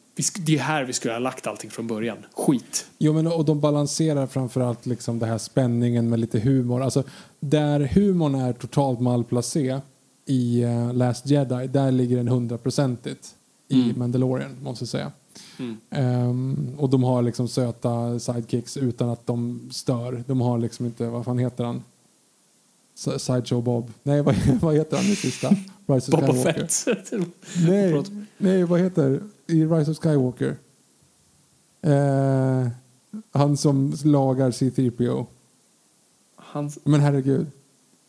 [0.45, 2.17] det är här vi skulle ha lagt allting från början.
[2.33, 2.85] Skit.
[2.97, 6.83] Jo, men och de balanserar framförallt liksom det här spänningen med lite humor.
[6.83, 7.03] Alltså,
[7.39, 9.79] där humorn är totalt malplacé
[10.25, 13.27] i uh, Last Jedi, där ligger den hundraprocentigt
[13.67, 13.99] i mm.
[13.99, 15.11] Mandalorian, måste jag säga.
[15.59, 15.77] Mm.
[16.29, 20.23] Um, och de har liksom söta sidekicks utan att de stör.
[20.27, 21.83] De har liksom inte, vad fan heter han?
[22.95, 23.91] Sideshow Bob.
[24.03, 25.55] Nej, vad, vad heter han i sista?
[25.85, 26.85] Rise Boba Fett.
[27.67, 28.03] nej,
[28.37, 30.55] nej, vad heter i Rise of Skywalker?
[31.81, 32.67] Eh,
[33.31, 35.25] han som lagar C-3PO.
[36.35, 36.79] Hans...
[36.83, 37.47] Men herregud.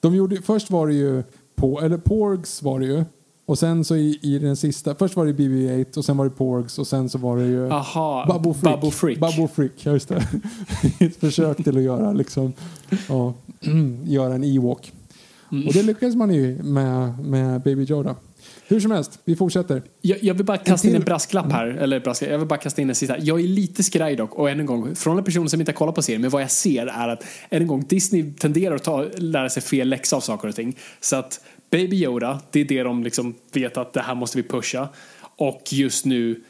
[0.01, 1.23] De gjorde, först var det ju,
[1.55, 3.05] på, eller Porgs var det ju.
[3.47, 6.31] Och sen så i, i den sista, först var det BB-8 och sen var det
[6.31, 8.65] Porgs och sen så var det ju Aha, Babbo Frick.
[8.65, 9.19] Babbo Frick.
[9.19, 10.29] Babbo Frick, just det.
[11.01, 12.53] Ett försök till att göra liksom,
[13.09, 13.35] ja,
[14.05, 14.93] göra en Ewok.
[15.53, 15.67] Mm.
[15.67, 18.17] Och det lyckades man ju med, med Baby Yoda.
[18.69, 19.83] Hur som helst, vi fortsätter.
[20.01, 21.67] Jag, jag vill bara kasta in en brasklapp här.
[21.67, 23.19] Eller brasklapp, jag vill bara kasta in en sista.
[23.19, 24.35] Jag är lite skraj dock.
[24.35, 26.21] Och än en gång, från en person som inte har kollat på serien.
[26.21, 29.63] Men vad jag ser är att än en gång, Disney tenderar att ta, lära sig
[29.63, 30.77] fel läxa av saker och ting.
[31.01, 31.41] Så att
[31.73, 34.89] Baby Yoda, det är det de liksom vet att det här måste vi pusha.
[35.37, 36.41] Och just nu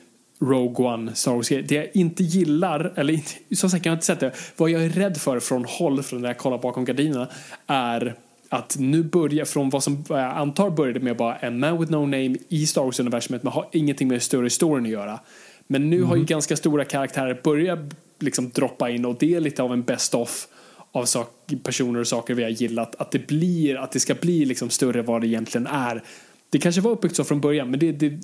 [0.40, 3.20] Rogue One, Star Wars Det jag inte gillar, eller
[3.54, 6.22] som sagt jag har inte sett det, vad jag är rädd för från håll från
[6.22, 7.28] när jag kollar bakom gardinerna
[7.66, 8.14] är
[8.48, 12.00] att nu börja från vad som jag antar började med bara en man with no
[12.00, 15.20] name i Star Wars-universumet men har ingenting med större storyn att göra.
[15.66, 16.08] Men nu mm.
[16.08, 16.26] har ju mhm.
[16.26, 17.78] ganska stora karaktärer börjat
[18.18, 20.46] liksom droppa in och det är lite av en best of
[20.92, 21.28] av sak,
[21.62, 22.94] personer och saker vi har gillat.
[22.94, 26.02] Att det blir, att det ska bli liksom större vad det egentligen är.
[26.50, 28.20] Det kanske var uppbyggt så från början men det, det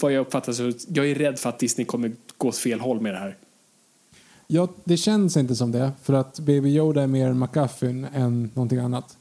[0.00, 3.00] vad jag uppfattar så jag är rädd för att Disney kommer gå åt fel håll
[3.00, 3.36] med det här.
[4.46, 8.50] Ja, det känns inte som det för att Baby Yoda är mer en McGuffin än
[8.54, 9.16] någonting annat.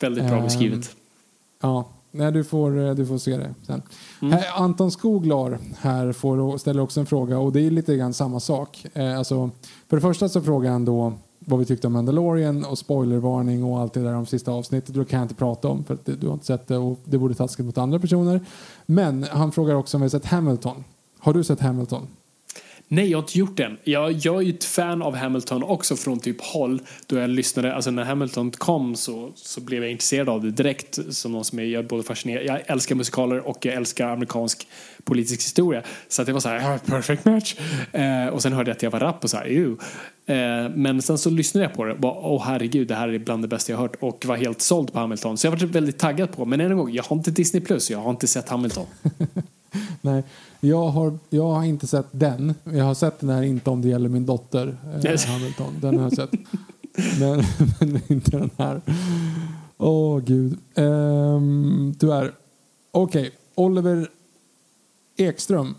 [0.00, 0.78] Väldigt bra beskrivet.
[0.78, 0.84] Um,
[1.60, 3.82] ja, nej, du, får, du får se det sen.
[4.22, 4.32] Mm.
[4.32, 8.40] Här, Anton Skoglar här får, ställer också en fråga och det är lite grann samma
[8.40, 8.86] sak.
[8.94, 9.50] Eh, alltså,
[9.88, 11.12] för det första så frågar han då
[11.48, 14.94] vad vi tyckte om Mandalorian och spoilervarning och allt det där om sista avsnittet.
[14.94, 17.16] Det kan jag inte prata om för att du har inte sett det och det
[17.16, 18.40] vore taskigt mot andra personer.
[18.86, 20.84] Men han frågar också om vi har sett Hamilton.
[21.18, 22.06] Har du sett Hamilton?
[22.88, 23.76] Nej, jag har inte gjort den.
[23.84, 26.80] Jag, jag är ju ett fan av Hamilton också från typ håll.
[27.06, 30.98] Då jag lyssnade, alltså när Hamilton kom så, så blev jag intresserad av det direkt.
[31.10, 34.66] Som någon som är, jag är både fascinerad, jag älskar musikaler och jag älskar amerikansk
[35.04, 35.82] politisk historia.
[36.08, 37.56] Så att det var så här, ah, perfect match.
[37.92, 39.76] Eh, och sen hörde jag att jag var rapp och så här, Ew.
[40.26, 43.18] Eh, men sen så lyssnade jag på det och bara, åh herregud, det här är
[43.18, 45.38] bland det bästa jag hört och var helt såld på Hamilton.
[45.38, 47.90] Så jag var väldigt taggad på, men än en gång, jag har inte Disney plus,
[47.90, 48.86] jag har inte sett Hamilton.
[50.00, 50.24] Nej,
[50.60, 52.54] jag har, jag har inte sett den.
[52.64, 55.74] Jag har sett den här Inte om det gäller min dotter, eh, Hamilton.
[55.80, 56.30] Den har jag sett.
[57.20, 57.42] men,
[57.80, 58.80] men inte den här.
[59.78, 60.58] Åh, oh, gud.
[60.74, 62.34] Um, tyvärr.
[62.90, 63.30] Okej, okay.
[63.54, 64.08] Oliver
[65.16, 65.74] Ekström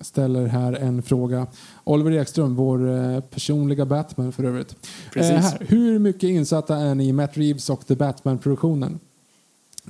[0.00, 1.46] ställer här en fråga.
[1.84, 4.76] Oliver Ekström, vår eh, personliga Batman för övrigt.
[5.16, 5.66] Eh, här.
[5.68, 9.00] Hur mycket insatta är ni i Matt Reeves och The Batman-produktionen?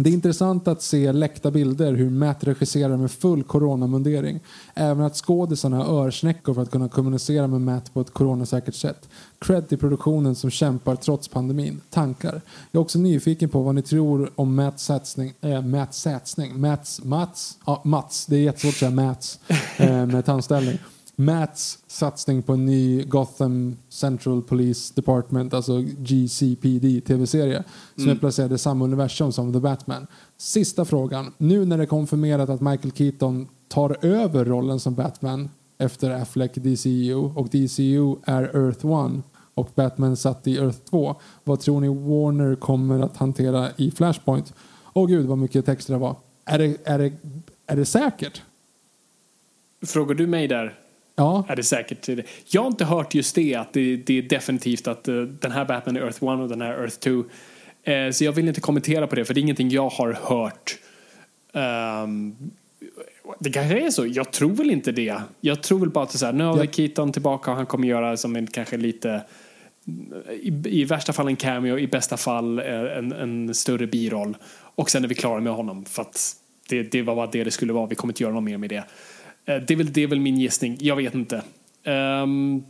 [0.01, 4.41] Det är intressant att se läckta bilder hur Matt regisserar med full coronamundering.
[4.75, 9.09] Även att skådisarna har örsnäckor för att kunna kommunicera med Matt på ett coronasäkert sätt.
[9.39, 11.81] Cred till produktionen som kämpar trots pandemin.
[11.91, 12.41] Tankar?
[12.71, 17.01] Jag är också nyfiken på vad ni tror om Matts satsning, äh, Matts satsning, Mats,
[17.05, 19.41] Mats, ja, Mats, det är jättesvårt att säga Mats
[19.77, 20.79] äh, med tandställning.
[21.21, 27.65] Matts satsning på en ny Gotham Central Police Department, alltså GCPD tv-serie
[27.97, 30.07] som är placerad i samma universum som The Batman.
[30.37, 31.33] Sista frågan.
[31.39, 36.55] Nu när det är konfirmerat att Michael Keaton tar över rollen som Batman efter Affleck
[36.55, 39.25] DCU och DCU är Earth 1
[39.55, 41.17] och Batman satt i Earth 2.
[41.45, 44.55] Vad tror ni Warner kommer att hantera i Flashpoint?
[44.93, 46.17] Åh gud vad mycket text det var.
[46.45, 47.13] Är det, är det,
[47.67, 48.43] är det säkert?
[49.87, 50.79] Frågar du mig där?
[51.19, 51.45] Ja.
[51.49, 52.09] Är det säkert?
[52.47, 55.65] Jag har inte hört just det, att det, det är definitivt att uh, den här
[55.65, 57.11] Batman är Earth 1 och den här är Earth 2.
[57.11, 60.79] Uh, så jag vill inte kommentera på det, för det är ingenting jag har hört.
[61.53, 62.37] Um,
[63.39, 64.07] det kanske är så.
[64.07, 65.15] Jag tror väl inte det.
[65.41, 66.73] Jag tror väl bara att så här, nu har vi Ja.
[66.73, 69.23] Keaton tillbaka och han kommer göra som en kanske lite
[70.31, 74.37] i, i värsta fall en cameo, i bästa fall eh, en, en större biroll.
[74.75, 76.37] Och sen är vi klara med honom för att
[76.69, 77.87] det, det var bara det det skulle vara.
[77.87, 78.85] Vi kommer inte göra något mer med det.
[79.49, 80.77] Eh, det är väl, det är väl min gissning.
[80.81, 81.43] Jag vet inte.
[81.85, 82.65] Um,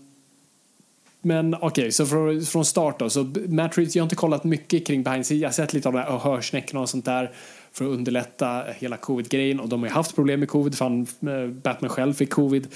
[1.23, 3.11] men okej, så från, från start då.
[3.11, 5.41] Så Matt Reeves, jag har inte kollat mycket kring behind the scenes.
[5.43, 7.31] Jag har sett lite av de här hörsnäckorna och sånt där
[7.73, 9.61] för att underlätta hela covid-grejen.
[9.61, 12.67] Och de har ju haft problem med covid, för eh, Batman själv fick covid.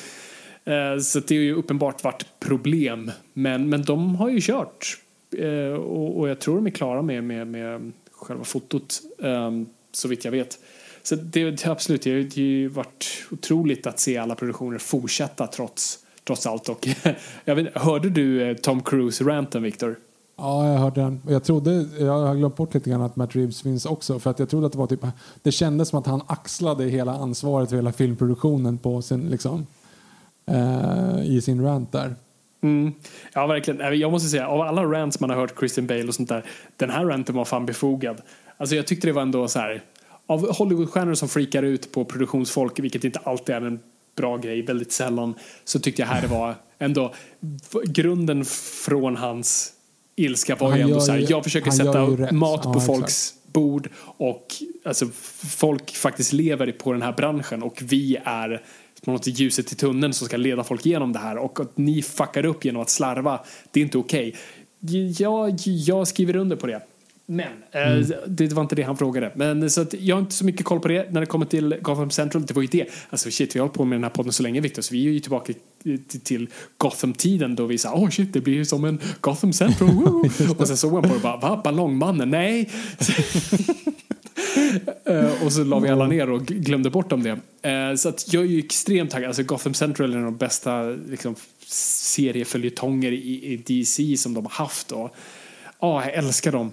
[0.69, 3.11] Uh, Så det har ju uppenbart varit problem.
[3.33, 4.99] Men, men de har ju kört.
[5.39, 10.09] Uh, Och, och jag tror de är klara med, med, med själva fotot, um, så
[10.09, 10.59] vitt jag vet.
[11.03, 14.79] Så det, det absolut, det har det har ju varit otroligt att se alla produktioner
[14.79, 16.69] fortsätta trots, trots allt.
[16.69, 16.89] Och
[17.45, 19.97] jag vet, hörde du eh, Tom Cruise-ranten, Victor?
[20.37, 21.21] Ja, jag hörde den.
[21.29, 24.19] Jag trodde, jag har glömt bort lite grann att Matt Reeves finns också.
[24.19, 25.07] För att jag trodde att det var typ,
[25.43, 29.67] det kändes som att han axlade hela ansvaret för hela filmproduktionen på sin, liksom,
[30.47, 32.15] eh, i sin rant där.
[32.63, 32.93] Mm.
[33.33, 33.99] Ja, verkligen.
[33.99, 36.45] Jag måste säga, av alla rants man har hört Christian Bale och sånt där,
[36.77, 38.17] den här ranten var fan befogad.
[38.57, 39.83] Alltså jag tyckte det var ändå så här,
[40.33, 43.81] av Hollywoodstjärnor som freakar ut på produktionsfolk, vilket inte alltid är en
[44.17, 45.35] bra grej, väldigt sällan,
[45.65, 47.15] så tyckte jag här det var ändå
[47.85, 48.45] grunden
[48.85, 49.73] från hans
[50.17, 52.87] ilska var Han ju ändå så här, ju- jag försöker sätta mat Ja, på exakt.
[52.87, 54.47] folks bord och
[54.85, 55.07] alltså,
[55.51, 58.63] folk faktiskt lever på den här branschen och vi är
[59.05, 62.03] på något ljuset i tunneln som ska leda folk igenom det här och att ni
[62.03, 63.41] fuckar upp genom att slarva,
[63.71, 64.37] det är inte okej.
[65.19, 66.83] Jag, jag skriver under på det.
[67.33, 69.33] Men eh, det var inte det han frågade.
[69.35, 71.77] Men så att jag har inte så mycket koll på det när det kommer till
[71.83, 72.47] Gotham Central.
[72.47, 72.87] Det var ju det.
[73.11, 75.07] Alltså shit, vi har hållit på med den här podden så länge Victor, så vi
[75.07, 75.53] är ju tillbaka
[76.23, 79.89] till, Gotham-tiden då vi sa åh oh, shit, det blir ju som en Gotham Central.
[80.59, 81.61] Och sen såg man på det och bara, va?
[81.65, 82.31] Ballongmannen?
[82.31, 82.71] Nej!
[85.05, 87.71] Eh, och så la vi alla ner och gl- glömde bort om det.
[87.71, 89.29] Eh, så att jag är ju extremt taggad.
[89.29, 91.35] Alltså Gotham Central är en av de bästa liksom,
[91.67, 94.93] serieföljetonger i, i DC som de har haft.
[94.93, 95.15] Och,
[95.81, 96.73] ja, jag älskar dem.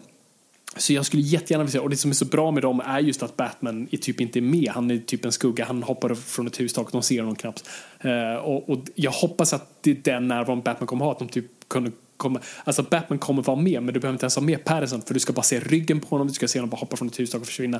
[0.77, 2.99] Så jag skulle jättegärna vilja se, och det som är så bra med dem är
[2.99, 4.69] just att Batman är typ inte med.
[4.69, 7.69] Han är typ en skugga, han hoppar från ett hustak, de ser honom knappt.
[8.05, 11.27] Uh, och, och jag hoppas att det är den närvaron Batman kommer ha, att de
[11.27, 14.63] typ kunde kommer, alltså Batman kommer vara med, men du behöver inte ens ha med
[14.63, 16.97] Patterson för du ska bara se ryggen på honom, du ska se honom bara hoppa
[16.97, 17.79] från ett hustak och försvinna.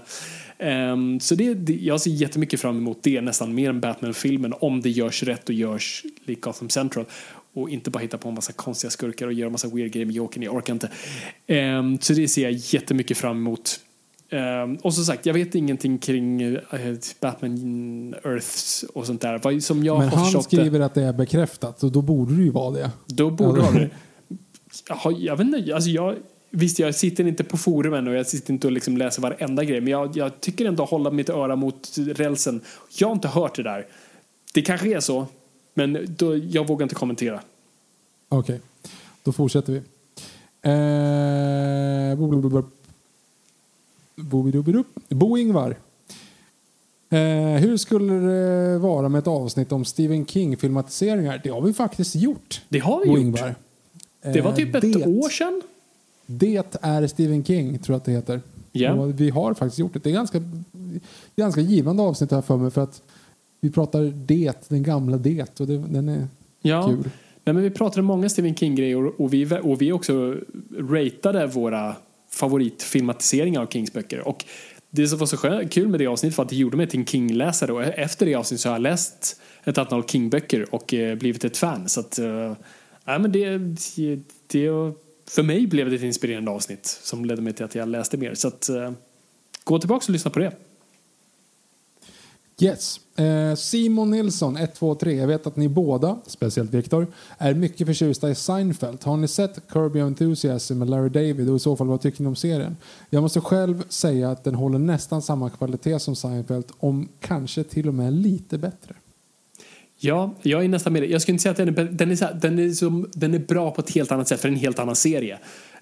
[0.60, 4.82] Um, så det, det, jag ser jättemycket fram emot det, nästan mer än Batman-filmen, om
[4.82, 7.06] det görs rätt och görs lik Gotham Central.
[7.54, 10.06] Och inte bara hitta på en massa konstiga skurkar och göra en massa weird grejer
[10.06, 10.90] med Jokern, jag orkar inte.
[11.48, 13.80] Ehm, så det ser jag jättemycket fram emot.
[14.30, 16.60] Ehm, och som sagt, jag vet ingenting kring eh,
[17.20, 19.60] Batman Earths och sånt där.
[19.60, 22.44] Som jag Men han förstått det, skriver att det är bekräftat och då borde det
[22.44, 22.92] ju vara det.
[23.08, 23.90] då borde Alltså- det
[25.04, 25.20] vara det.
[25.20, 26.16] Jag vet inte, alltså jag,
[26.50, 29.82] visst jag sitter inte på forumen och jag sitter inte och liksom läser varenda grej,
[29.82, 32.62] men jag, jag tycker ändå hålla mitt öra mot rälsen.
[33.00, 33.86] Jag har inte hört det där.
[34.54, 35.28] Det kanske är så,
[35.88, 37.41] men då, jag vågar inte kommentera.
[38.30, 38.60] Okej,
[39.23, 39.81] då fortsätter vi.
[40.61, 42.69] Eh, bo- bo- bo- bo-
[44.15, 44.84] Bobidobido.
[45.10, 45.76] Bo Ingvar.
[47.10, 47.18] Eh,
[47.61, 51.41] hur skulle det vara med ett avsnitt om Stephen King-filmatiseringar?
[51.43, 52.61] Det har vi faktiskt gjort.
[52.69, 53.39] Det har vi gjort.
[54.22, 55.61] Det var Eh, typ ett det, år sedan.
[56.26, 58.41] Det är Stephen King, tror jag att det heter.
[58.99, 59.99] Och vi har faktiskt gjort det.
[59.99, 60.41] Det är ganska,
[61.35, 63.01] ganska givande avsnitt här för mig för att
[63.60, 66.27] vi pratar det, den gamla det och det, den är
[66.61, 66.88] Ja.
[66.88, 67.10] kul.
[67.44, 70.36] Nej, men vi pratade många Stephen King-grejer och vi, och vi också
[70.77, 71.95] ratade våra
[72.31, 74.27] favoritfilmatiseringar av Kings böcker.
[74.27, 74.45] Och
[74.90, 76.99] det som var så skön, kul med det avsnittet var att det gjorde mig till
[76.99, 81.15] en King-läsare och efter det avsnittet så har jag läst ett antal King-böcker och eh,
[81.15, 81.90] blivit ett fan.
[81.90, 82.56] Så att, eh,
[83.06, 83.57] nej, men det,
[83.95, 84.94] det, det,
[85.30, 88.34] för mig blev det ett inspirerande avsnitt som ledde mig till att jag läste mer.
[88.36, 88.91] Så att, eh,
[89.64, 90.52] gå tillbaka och lyssna på det.
[92.61, 92.99] Yes.
[93.20, 95.14] Eh, Simon Nilsson, 123.
[95.14, 99.04] Jag vet att ni båda, speciellt Viktor, är mycket förtjusta i Seinfeld.
[99.04, 102.22] Har ni sett Curb Your Enthusiasm med Larry David och i så fall vad tycker
[102.22, 102.78] ni om serien?
[103.10, 107.88] Jag måste själv säga att den håller nästan samma kvalitet som Seinfeld, om kanske till
[107.88, 108.96] och med lite bättre.
[110.02, 111.12] Ja, jag är nästan med dig.
[111.12, 113.34] Jag skulle inte säga att den är, den är, så här, den, är som, den
[113.34, 115.40] är bra på ett helt annat sätt för en helt annan serie.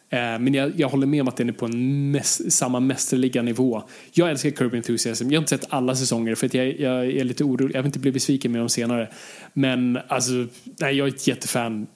[0.09, 3.41] Eh, men jag, jag håller med om att den är på en mäs, samma mästerliga
[3.41, 3.83] nivå.
[4.11, 5.31] Jag älskar Curb Enthusiasm.
[5.31, 7.75] Jag har inte sett alla säsonger för att jag, jag är lite orolig.
[7.75, 9.09] Jag vill inte bli besviken med dem senare.
[9.53, 10.47] Men alltså,
[10.79, 11.87] nej, jag är ett jättefan.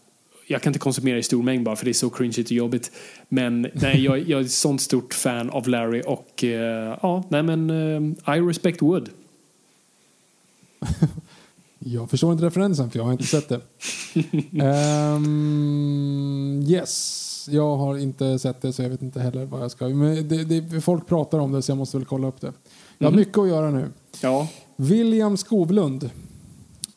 [0.47, 2.91] Jag kan inte konsumera i stor mängd bara för det är så cringeigt och jobbigt.
[3.29, 7.43] Men nej, jag, jag är ett sånt stort fan av Larry och eh, ja, nej
[7.43, 9.09] men eh, I respect Wood.
[11.83, 13.61] Jag förstår inte referensen för jag har inte sett det.
[15.15, 19.87] um, yes, jag har inte sett det så jag vet inte heller vad jag ska.
[19.87, 22.53] Men det, det, folk pratar om det så jag måste väl kolla upp det.
[22.97, 23.19] Jag har Mhm.
[23.19, 23.89] mycket att göra nu.
[24.21, 26.09] Ja, William Skovlund.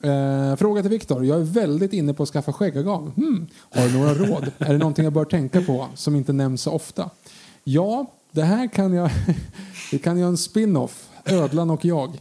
[0.02, 1.24] Eh, fråga till Viktor.
[1.24, 3.10] Jag är väldigt inne på att skaffa skäggagam.
[3.16, 3.46] Hmm.
[3.70, 4.50] Har du några råd?
[4.58, 7.10] är det någonting jag bör tänka på som inte nämns så ofta?
[7.64, 9.10] Ja, det här kan jag...
[9.90, 11.08] det kan jag en spin-off.
[11.26, 12.18] Ödlan och jag.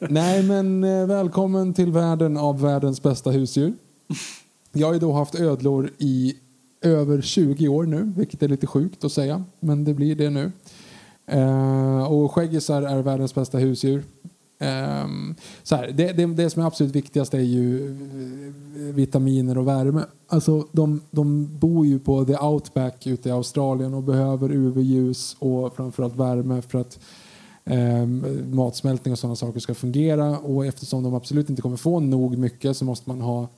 [0.00, 3.74] Nej, men eh, välkommen till världen av världens bästa husdjur.
[4.72, 6.34] Jag har ju då haft ödlor i
[6.84, 10.52] över 20 år nu, vilket är lite sjukt att säga, men det blir det nu.
[11.26, 14.02] Eh, och skäggisar är världens bästa husdjur.
[14.58, 15.08] Eh,
[15.62, 20.04] så här, det, det, det som är absolut viktigast är ju eh, vitaminer och värme.
[20.28, 25.76] Alltså, de, de bor ju på the outback ute i Australien och behöver UV-ljus och
[25.76, 26.98] framförallt värme för att
[27.64, 28.06] eh,
[28.52, 30.38] matsmältning och sådana saker ska fungera.
[30.38, 33.48] Och eftersom de absolut inte kommer få nog mycket så måste man ha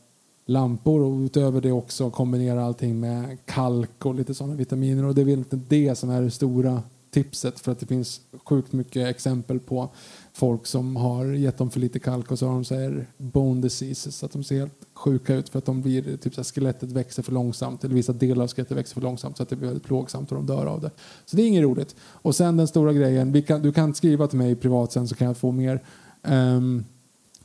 [0.46, 5.04] lampor och utöver det också kombinera allting med kalk och lite sådana vitaminer.
[5.04, 8.20] Och det är väl inte det som är det stora tipset för att det finns
[8.44, 9.88] sjukt mycket exempel på
[10.32, 13.60] folk som har gett dem för lite kalk och så har de så här bone
[13.60, 16.44] diseases så att de ser helt sjuka ut för att de blir typ så här,
[16.44, 19.56] skelettet växer för långsamt eller vissa delar av skelettet växer för långsamt så att det
[19.56, 20.90] blir väldigt plågsamt och de dör av det.
[21.24, 21.96] Så det är inget roligt.
[22.00, 25.14] Och sen den stora grejen, vi kan, du kan skriva till mig privat sen så
[25.14, 25.82] kan jag få mer.
[26.22, 26.84] um,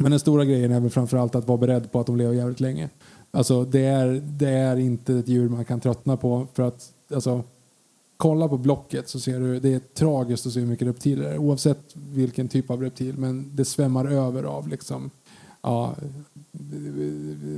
[0.02, 2.60] men den stora grejen är väl framförallt att vara beredd på att de lever jävligt
[2.60, 2.90] länge.
[3.32, 7.44] Alltså det är, det är inte ett djur man kan tröttna på för att alltså,
[8.18, 11.30] kolla på blocket så ser du det är tragiskt att se hur mycket reptiler det
[11.30, 15.12] är oavsett vilken typ av reptil men det svämmar över av liksom
[15.62, 15.96] ja,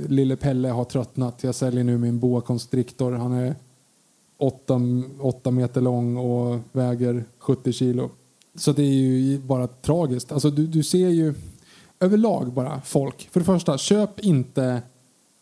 [0.08, 1.44] lille Pelle har tröttnat.
[1.44, 3.12] Jag säljer nu min boa constrictor.
[3.12, 3.54] Han är
[4.36, 8.10] 8, meter lång och väger 70 kilo.
[8.54, 10.32] Så det är ju bara tragiskt.
[10.32, 11.34] Alltså du, du ser ju
[12.04, 13.28] överlag bara folk.
[13.32, 14.82] För det första, köp inte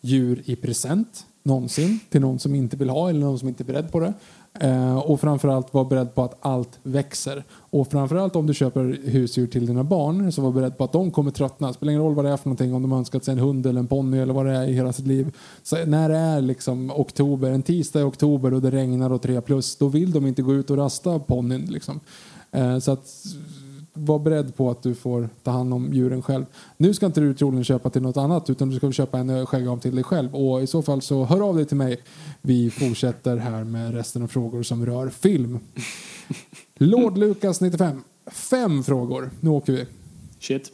[0.01, 3.65] djur i present någonsin till någon som inte vill ha eller någon som inte är
[3.65, 4.13] beredd på det.
[4.61, 7.45] Eh, och framförallt var beredd på att allt växer.
[7.53, 11.11] Och framförallt om du köper husdjur till dina barn så var beredd på att de
[11.11, 11.73] kommer tröttna.
[11.73, 13.81] Spelar ingen roll vad det är för någonting, om de önskat sig en hund eller
[13.81, 15.37] en ponny eller vad det är i hela sitt liv.
[15.63, 19.41] Så när det är liksom oktober, en tisdag i oktober och det regnar och tre
[19.41, 21.67] plus, då vill de inte gå ut och rasta ponnyn.
[21.71, 22.01] Liksom.
[22.51, 23.27] Eh, så att
[23.93, 26.45] var beredd på att du får ta hand om djuren själv.
[26.77, 29.81] Nu ska inte du troligen köpa till något annat utan du ska köpa en skäggam
[29.81, 30.35] till dig själv.
[30.35, 32.01] Och i så fall så hör av dig till mig.
[32.41, 35.59] Vi fortsätter här med resten av frågor som rör film.
[36.75, 38.03] Lord Lucas 95.
[38.27, 39.31] Fem frågor.
[39.41, 39.87] Nu åker vi.
[40.41, 40.73] shit.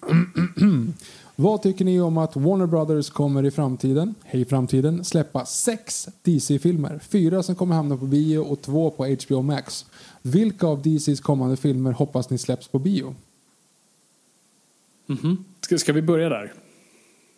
[1.40, 7.00] Vad tycker ni om att Warner Brothers kommer i framtiden, hej framtiden, släppa sex DC-filmer?
[7.08, 9.86] Fyra som kommer hamna på bio och två på HBO Max.
[10.22, 13.14] Vilka av DCs kommande filmer hoppas ni släpps på bio?
[15.60, 16.52] Ska, ska vi börja där?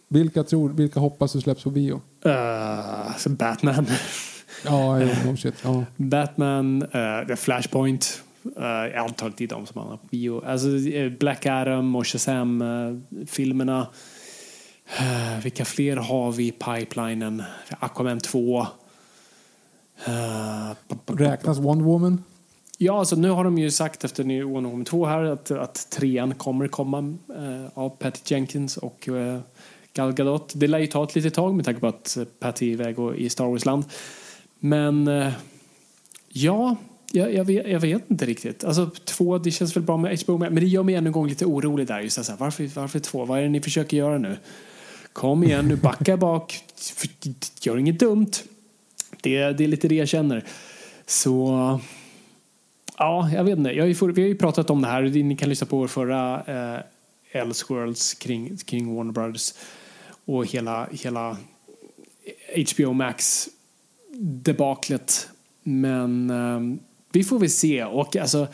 [0.09, 2.01] Vilka, tror, vilka hoppas du släpps på bio?
[2.27, 3.87] Uh, Batman.
[4.65, 5.55] Ja, no shit.
[5.63, 5.85] Ja.
[5.97, 8.23] Batman, uh, Flashpoint.
[8.47, 10.45] Uh, det är de som hamnar på bio.
[10.47, 13.87] Alltså eh, Black Adam och Shazam-filmerna.
[15.01, 17.43] Uh, vilka fler har vi i pipelinen?
[17.79, 18.67] Aquaman 2.
[20.09, 20.73] Uh,
[21.07, 22.23] Räknas Wonder Woman?
[22.79, 25.91] Ja, alltså nu har de ju sagt efter New Wonder Woman 2 här att, att
[25.91, 29.41] trean kommer komma eh, av Patty Jenkins och eh,
[29.95, 30.53] Gal Gadot.
[30.57, 32.99] Det lär ju ta ett litet tag med tanke på att eh, Patty är iväg
[32.99, 33.85] och i Star Wars-land.
[34.59, 35.33] Men eh,
[36.29, 36.77] ja,
[37.13, 38.65] jag, jag, vet, jag vet inte riktigt.
[38.65, 41.29] Alltså två, det känns väl bra med HBO, men det gör mig ännu en gång
[41.29, 42.01] lite orolig där.
[42.01, 43.25] Just här, varför, varför två?
[43.25, 44.37] Vad är det ni försöker göra nu?
[45.13, 46.65] Kom igen nu, backa bak.
[47.61, 48.31] Gör inget dumt.
[49.21, 50.45] Det, det är lite det jag känner.
[51.07, 51.81] Så
[52.99, 53.71] Ja, jag vet inte.
[53.71, 55.03] Jag har ju, vi har ju pratat om det här.
[55.03, 59.55] Ni kan lyssna på vår förra eh, Elseworlds kring, kring Warner Brothers
[60.25, 61.37] och hela, hela
[62.75, 63.49] HBO Max
[64.19, 65.29] debaklet.
[65.63, 66.61] Men eh,
[67.13, 67.85] vi får väl se.
[67.85, 68.47] Och alltså,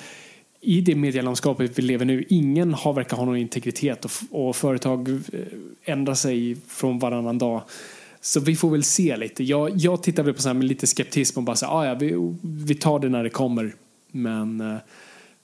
[0.61, 5.09] i det medielandskapet vi lever nu, ingen har verkar ha någon integritet och, och företag
[5.09, 5.19] eh,
[5.85, 7.63] ändrar sig från varannan dag.
[8.21, 9.45] Så vi får väl se lite.
[9.45, 11.87] Jag, jag tittar väl på så här med lite skeptism och bara så här, ah,
[11.87, 13.75] ja, vi, vi tar det när det kommer.
[14.13, 14.77] Men eh,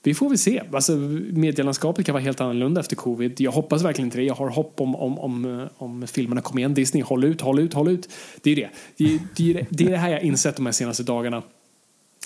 [0.03, 0.61] vi får väl se.
[0.73, 0.91] Alltså,
[1.31, 3.41] medielandskapet kan vara helt annorlunda efter covid.
[3.41, 4.23] Jag hoppas verkligen inte det.
[4.23, 6.73] Jag har hopp om, om, om, eh, om filmerna kommer igen.
[6.73, 8.09] Disney, håll ut, håll ut, håll ut.
[8.41, 8.69] Det är det.
[8.97, 11.43] Det, det, det är det här jag insett de här senaste dagarna.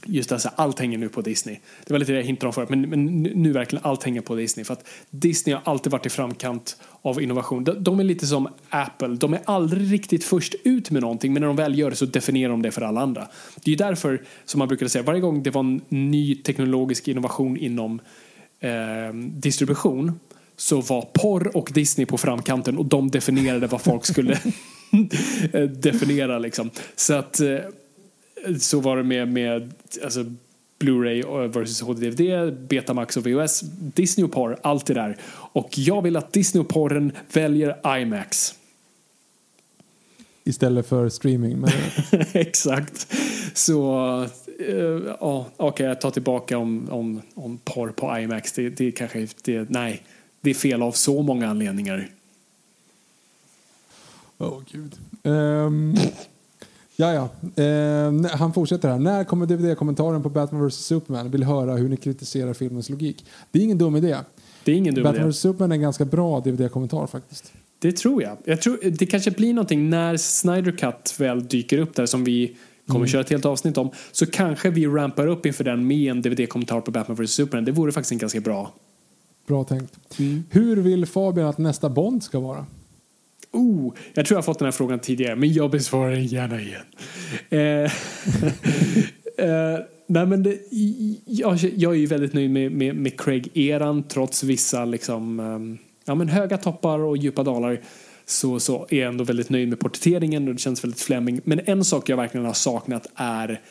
[0.05, 1.57] Just alltså, allt hänger nu på Disney.
[1.85, 4.35] Det var lite det jag hintade om förut, men, men nu verkligen allt hänger på
[4.35, 4.63] Disney.
[4.63, 7.63] För att Disney har alltid varit i framkant av innovation.
[7.63, 9.07] De, de är lite som Apple.
[9.07, 12.05] De är aldrig riktigt först ut med någonting, men när de väl gör det så
[12.05, 13.27] definierar de det för alla andra.
[13.63, 17.57] Det är därför som man brukar säga, varje gång det var en ny teknologisk innovation
[17.57, 18.01] inom
[18.59, 20.19] eh, distribution
[20.55, 24.39] så var porr och Disney på framkanten och de definierade vad folk skulle
[25.67, 26.69] definiera liksom.
[26.95, 27.57] Så att eh,
[28.59, 30.25] så var det med, med alltså,
[30.79, 35.17] Blu-ray versus HD-DVD, Betamax och VHS, Disney och porr, allt det där.
[35.31, 38.55] Och jag vill att Disney och porren väljer IMAX.
[40.43, 41.59] Istället för streaming?
[41.59, 41.71] Men...
[42.33, 43.07] Exakt.
[43.53, 43.93] Så,
[44.67, 48.51] uh, ja, okej, okay, jag tar tillbaka om, om, om porr på IMAX.
[48.51, 50.03] Det, det kanske, det, nej,
[50.41, 52.09] det är fel av så många anledningar.
[54.37, 54.95] Åh, oh, gud.
[55.23, 55.95] Um...
[56.99, 57.63] Ja, ja.
[57.63, 58.99] Eh, han fortsätter här.
[58.99, 61.31] När kommer DVD-kommentaren på Batman vs Superman?
[61.31, 63.25] Vill höra hur ni kritiserar filmens logik.
[63.51, 64.17] Det är ingen dum idé.
[64.63, 65.29] Det är ingen dum Batman idé.
[65.29, 67.53] vs Superman är en ganska bra DVD-kommentar faktiskt.
[67.79, 68.37] Det tror jag.
[68.43, 72.57] jag tror, det kanske blir någonting när Snyder Cut väl dyker upp där som vi
[72.87, 73.07] kommer mm.
[73.07, 73.89] köra ett helt avsnitt om.
[74.11, 77.65] Så kanske vi rampar upp inför den med en DVD-kommentar på Batman vs Superman.
[77.65, 78.73] Det vore faktiskt en ganska bra.
[79.47, 80.19] Bra tänkt.
[80.19, 80.43] Mm.
[80.49, 82.65] Hur vill Fabian att nästa Bond ska vara?
[83.51, 86.61] Oh, jag tror jag har fått den här frågan tidigare, men jag besvarar den gärna
[86.61, 86.81] igen.
[87.49, 87.59] Eh,
[89.45, 90.59] eh, nej, men det,
[91.25, 96.15] jag, jag är ju väldigt nöjd med, med, med Craig-eran trots vissa liksom, um, ja,
[96.15, 97.81] men höga toppar och djupa dalar.
[98.25, 101.41] Så, så är jag ändå väldigt nöjd med porträtteringen och det känns väldigt Fleming.
[101.43, 103.61] Men en sak jag verkligen har saknat är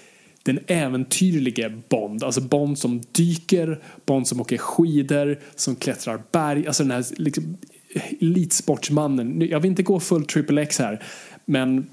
[0.43, 2.25] den äventyrlige Bond.
[2.25, 6.67] Alltså Bond som dyker, Bond som åker skidor, som klättrar berg.
[6.67, 7.57] Alltså den här liksom,
[8.21, 9.49] elitsportsmannen.
[9.51, 11.05] Jag vill inte gå full triple X här.
[11.45, 11.87] Men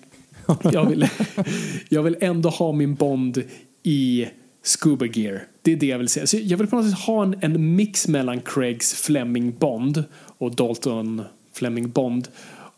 [0.71, 1.07] jag vill,
[1.89, 3.43] jag vill ändå ha min Bond
[3.83, 4.27] i
[4.63, 5.43] scuba gear.
[5.61, 6.27] Det är det jag vill säga.
[6.27, 10.03] Så jag vill på något sätt ha en, en mix mellan Craigs Fleming Bond
[10.37, 11.21] och Dalton
[11.53, 12.27] Fleming Bond.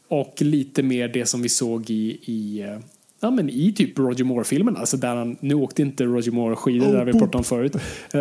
[0.07, 2.65] Och lite mer det som vi såg i, i
[3.19, 4.79] Ja men i typ Roger Moore-filmerna.
[4.79, 7.75] Alltså där han, nu åkte inte Roger Moore skidor, oh, där vi pratade om förut.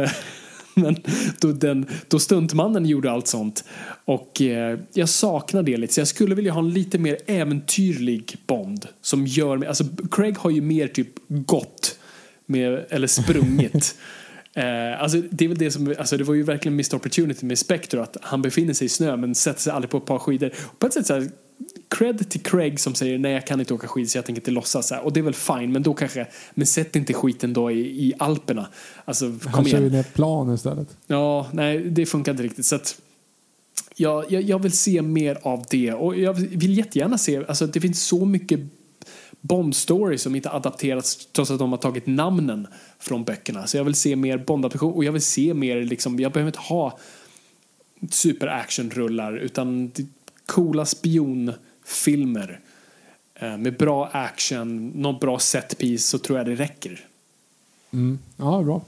[0.80, 0.96] Men
[1.40, 3.64] då, den, då stuntmannen gjorde allt sånt.
[4.04, 5.92] Och eh, jag saknar det lite.
[5.92, 8.86] Så jag skulle vilja ha en lite mer äventyrlig Bond.
[9.00, 11.98] Som gör mig, alltså Craig har ju mer typ gått.
[12.46, 13.96] Med, eller sprungit.
[14.56, 17.58] Eh, alltså, det är väl det som, alltså, det var ju verkligen missed opportunity med
[17.58, 20.50] Spectre att han befinner sig i snö men sätter sig aldrig på ett par skidor.
[20.62, 21.28] Och på ett sätt så här,
[21.88, 24.50] cred till Craig som säger nej jag kan inte åka skidor så jag tänker inte
[24.50, 24.92] låtsas.
[25.02, 28.14] Och det är väl fine men då kanske, men sätt inte skiten då i, i
[28.18, 28.66] Alperna.
[29.04, 30.96] Alltså kom Han kör ju ner plan istället.
[31.06, 32.66] Ja, nej det funkar inte riktigt.
[32.66, 33.00] Så att,
[33.96, 37.80] ja, jag, jag vill se mer av det och jag vill jättegärna se, alltså det
[37.80, 38.60] finns så mycket
[39.40, 42.66] Bond-stories som inte adapterats trots att de har tagit namnen
[42.98, 43.66] från böckerna.
[43.66, 46.58] Så jag vill se mer Bond-adaption och jag vill se mer liksom, jag behöver inte
[46.58, 46.98] ha
[48.10, 49.92] super action-rullar utan
[50.46, 52.60] coola spionfilmer filmer
[53.34, 57.06] eh, med bra action, någon bra setpiece så tror jag det räcker.
[57.92, 58.18] Mm.
[58.36, 58.80] Ja, bra.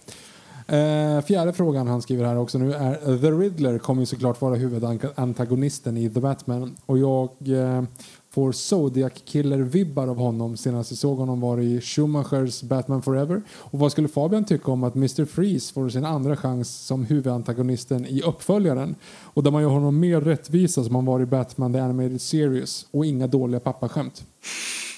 [0.76, 4.40] Eh, fjärde frågan han skriver här också nu är eh, The Riddler kommer ju såklart
[4.40, 7.82] vara huvudantagonisten i The Batman och jag eh,
[8.30, 13.42] får Zodiac Killer-vibbar av honom senast jag såg honom var i Schumachers Batman Forever.
[13.50, 15.24] Och vad skulle Fabian tycka om att Mr.
[15.24, 18.94] Freeze får sin andra chans som huvudantagonisten i uppföljaren?
[19.22, 22.86] Och där man gör honom mer rättvisa som han var i Batman The Animated Series
[22.90, 24.24] och inga dåliga pappaskämt.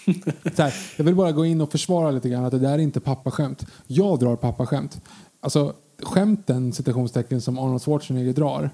[0.57, 3.01] här, jag vill bara gå in och försvara lite grann att det där är inte
[3.01, 3.67] pappaskämt.
[3.87, 5.01] Jag drar pappaskämt.
[5.41, 8.71] Alltså skämten citationstecken som Arnold Schwarzenegger drar.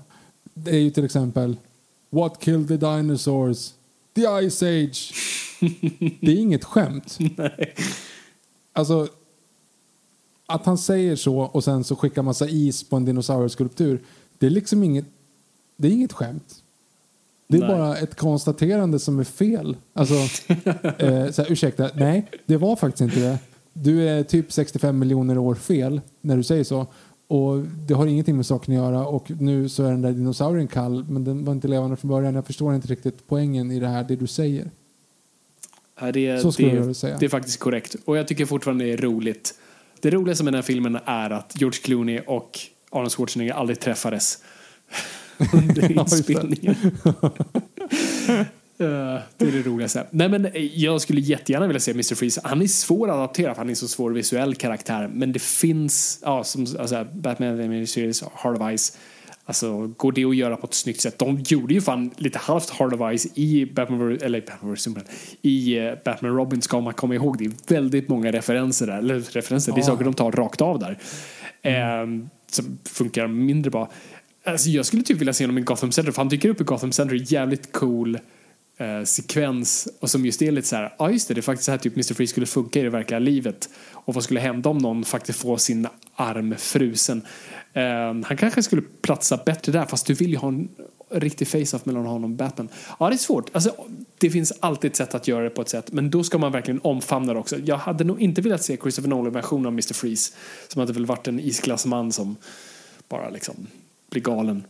[0.54, 1.56] Det är ju till exempel
[2.10, 3.72] What killed the dinosaurs?
[4.16, 5.14] The Ice Age.
[6.20, 7.18] det är inget skämt.
[7.36, 7.74] Nej.
[8.72, 9.08] Alltså,
[10.46, 14.02] att han säger så och sen så skickar massa is på en dinosaurieskulptur.
[14.38, 15.04] Det är liksom inget,
[15.76, 16.62] det är inget skämt.
[17.48, 17.68] Det är nej.
[17.68, 19.76] bara ett konstaterande som är fel.
[19.92, 20.14] Alltså,
[20.98, 23.38] eh, så här, ursäkta, nej, det var faktiskt inte det.
[23.72, 26.86] Du är typ 65 miljoner år fel när du säger så.
[27.28, 30.68] Och det har ingenting med saken att göra och nu så är den där dinosaurien
[30.68, 32.34] kall men den var inte levande från början.
[32.34, 34.70] Jag förstår inte riktigt poängen i det här, det du säger.
[36.00, 37.16] Ja, det, så skulle det, jag säga.
[37.20, 37.96] Det är faktiskt korrekt.
[38.04, 39.54] Och jag tycker fortfarande det är roligt.
[40.00, 42.58] Det roligaste med den här filmen är att George Clooney och
[42.90, 44.38] Arnold Schwarzenegger aldrig träffades
[45.52, 46.74] under inspelningen.
[48.78, 48.86] Eh,
[49.36, 50.06] det är det roligaste.
[50.10, 52.14] Nej, men eh, jag skulle jättegärna vilja se Mr.
[52.14, 52.40] Freeze.
[52.44, 55.10] Han är svår att adaptera för han är så svår visuell karaktär.
[55.12, 58.98] Men det finns, ja, som alltså, Batman Animated Series, Heart of Ice.
[59.44, 61.18] Alltså, går det att göra på ett snyggt sätt?
[61.18, 65.04] De gjorde ju fan lite halvt Heart of Ice i Batman, eller Batman
[65.42, 67.38] i uh, Batman Robin ska man komma ihåg.
[67.38, 70.78] Det är väldigt många referenser där, eller referenser, det är saker de tar rakt av
[70.78, 70.98] där.
[71.62, 72.20] Mm.
[72.20, 73.90] Eh, som funkar mindre bra.
[74.44, 76.64] Alltså, jag skulle typ vilja se honom i Gotham Center, för han dyker upp i
[76.64, 78.18] Gotham Center, jävligt cool
[78.76, 81.42] eh, sekvens och som just är lite så här, ja ah, just det, det är
[81.42, 82.14] faktiskt så här typ Mr.
[82.14, 83.68] Freeze skulle funka i det verkliga livet.
[83.92, 87.22] Och vad skulle hända om någon faktiskt får sin arm frusen?
[87.72, 87.82] Eh,
[88.24, 90.68] han kanske skulle platsa bättre där, fast du vill ju ha en
[91.10, 92.68] riktig face-off mellan honom och Batman.
[92.98, 93.50] Ja, det är svårt.
[93.52, 93.74] Alltså,
[94.18, 96.52] det finns alltid ett sätt att göra det på ett sätt, men då ska man
[96.52, 97.58] verkligen omfamna det också.
[97.58, 99.94] Jag hade nog inte velat se Christopher Nolan-version av Mr.
[99.94, 100.32] Freeze,
[100.68, 102.36] som hade väl varit en isglassman som
[103.08, 103.66] bara liksom
[104.10, 104.64] blir galen.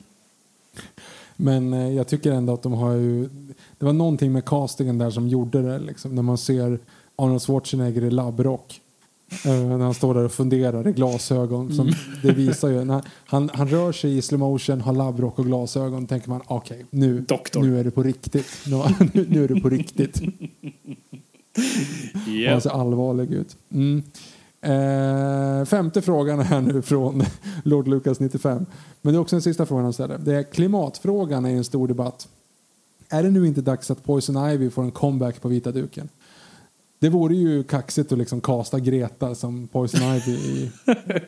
[1.37, 3.29] Men eh, jag tycker ändå att de har ju...
[3.79, 5.79] Det var någonting med castingen där som gjorde det.
[5.79, 6.79] Liksom, när man ser
[7.17, 8.81] Arnold Schwarzenegger i labbrock.
[9.45, 11.75] Eh, när han står där och funderar i glasögon.
[11.75, 11.99] Som, mm.
[12.23, 16.01] Det visar ju, när han, han rör sig i slow motion, har labbrock och glasögon.
[16.01, 17.25] Då tänker man okej, okay, nu,
[17.55, 18.47] nu är det på riktigt.
[18.67, 18.83] Nu,
[19.29, 20.21] nu är det på riktigt.
[22.29, 22.53] yep.
[22.53, 23.57] Han ser allvarlig ut.
[23.71, 24.03] Mm.
[24.61, 27.23] Eh, femte frågan här nu från
[27.65, 28.67] Lord Lucas 95.
[29.03, 30.19] Men det är också den sista frågan han ställer.
[30.19, 32.29] Det är klimatfrågan är en stor debatt.
[33.09, 36.09] Är det nu inte dags att Poison Ivy får en comeback på vita duken?
[36.99, 40.71] Det vore ju kaxigt att liksom kasta Greta som Poison Ivy i,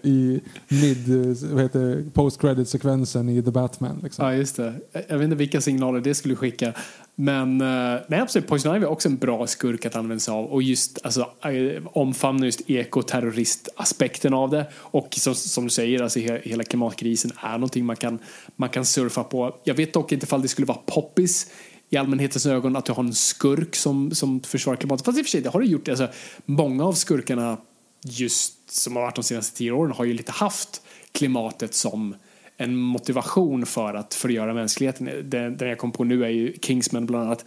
[0.02, 1.08] i mid,
[1.52, 4.00] vad heter post credit sekvensen i The Batman.
[4.02, 4.24] Liksom.
[4.24, 4.74] Ja, just det.
[5.08, 6.74] Jag vet inte vilka signaler det skulle skicka.
[7.20, 10.46] Men eh, nej, absolut, Poison Ivy är också en bra skurk att använda sig av
[10.46, 16.18] och just alltså, eh, omfamna just ekoterroristaspekten av det och som, som du säger, alltså,
[16.20, 18.18] hela klimatkrisen är någonting man kan,
[18.56, 19.56] man kan surfa på.
[19.64, 21.50] Jag vet dock inte ifall det skulle vara poppis
[21.90, 25.06] i allmänhetens ögon att du har en skurk som, som försvarar klimatet.
[25.06, 25.88] Fast i och för sig, det har du gjort.
[25.88, 26.08] Alltså,
[26.44, 27.56] många av skurkarna
[28.04, 30.82] just som har varit de senaste tio åren har ju lite haft
[31.12, 32.14] klimatet som
[32.60, 35.10] en motivation för att förgöra mänskligheten.
[35.24, 37.44] Den, den jag kom på nu är ju Kingsman bland annat.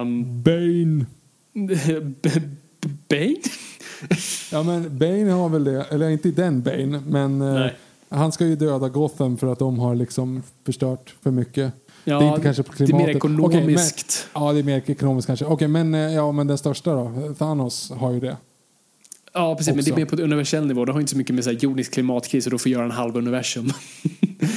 [0.00, 1.06] Um, Bane.
[3.08, 3.36] Bane?
[4.52, 7.66] ja men Bane har väl det, eller inte den Bane, men uh,
[8.08, 11.72] han ska ju döda Gotham för att de har liksom förstört för mycket.
[12.04, 12.96] Ja, det är inte kanske på klimatet.
[12.96, 14.28] Det är mer ekonomiskt.
[14.34, 15.44] Okay, men, ja, det är mer ekonomiskt kanske.
[15.44, 17.34] Okej, men, eh, ja, men den största då?
[17.38, 18.36] Thanos har ju det.
[19.34, 19.68] Ja, precis.
[19.68, 19.76] Också.
[19.76, 20.84] Men det är mer på ett universell nivå.
[20.84, 22.90] Det har inte så mycket med så här, jordisk klimatkris och då får göra en
[22.90, 23.70] halv universum.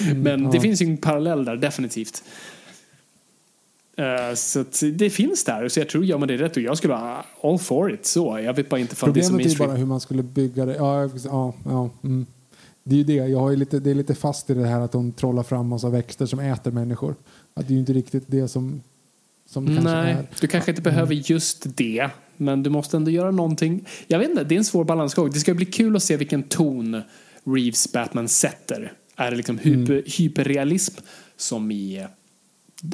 [0.06, 0.52] Mm, men ja.
[0.52, 2.24] det finns ju en parallell där, definitivt.
[4.00, 4.64] Uh, så
[4.94, 5.70] det finns där.
[5.70, 8.06] Så jag tror, gör man det rätt, och jag skulle vara all for it.
[8.06, 10.76] Så, jag vet bara inte Problemet det är, är bara hur man skulle bygga det.
[10.76, 12.26] Ja, ja, ja mm.
[12.84, 13.14] Det är ju det.
[13.14, 15.90] Jag har lite, det är lite fast i det här att de trollar fram massa
[15.90, 17.16] växter som äter människor.
[17.54, 18.82] Att det är ju inte riktigt det som,
[19.50, 20.28] som det kanske Nej, är.
[20.42, 22.10] du kanske inte behöver just det.
[22.38, 23.86] Men du måste ändå göra någonting.
[24.08, 25.30] Jag vet inte, det är en svår balansgång.
[25.30, 27.02] Det ska bli kul att se vilken ton
[27.44, 28.94] Reeves Batman sätter.
[29.16, 30.04] Är det liksom hyper, mm.
[30.06, 30.96] hyperrealism
[31.38, 32.06] som i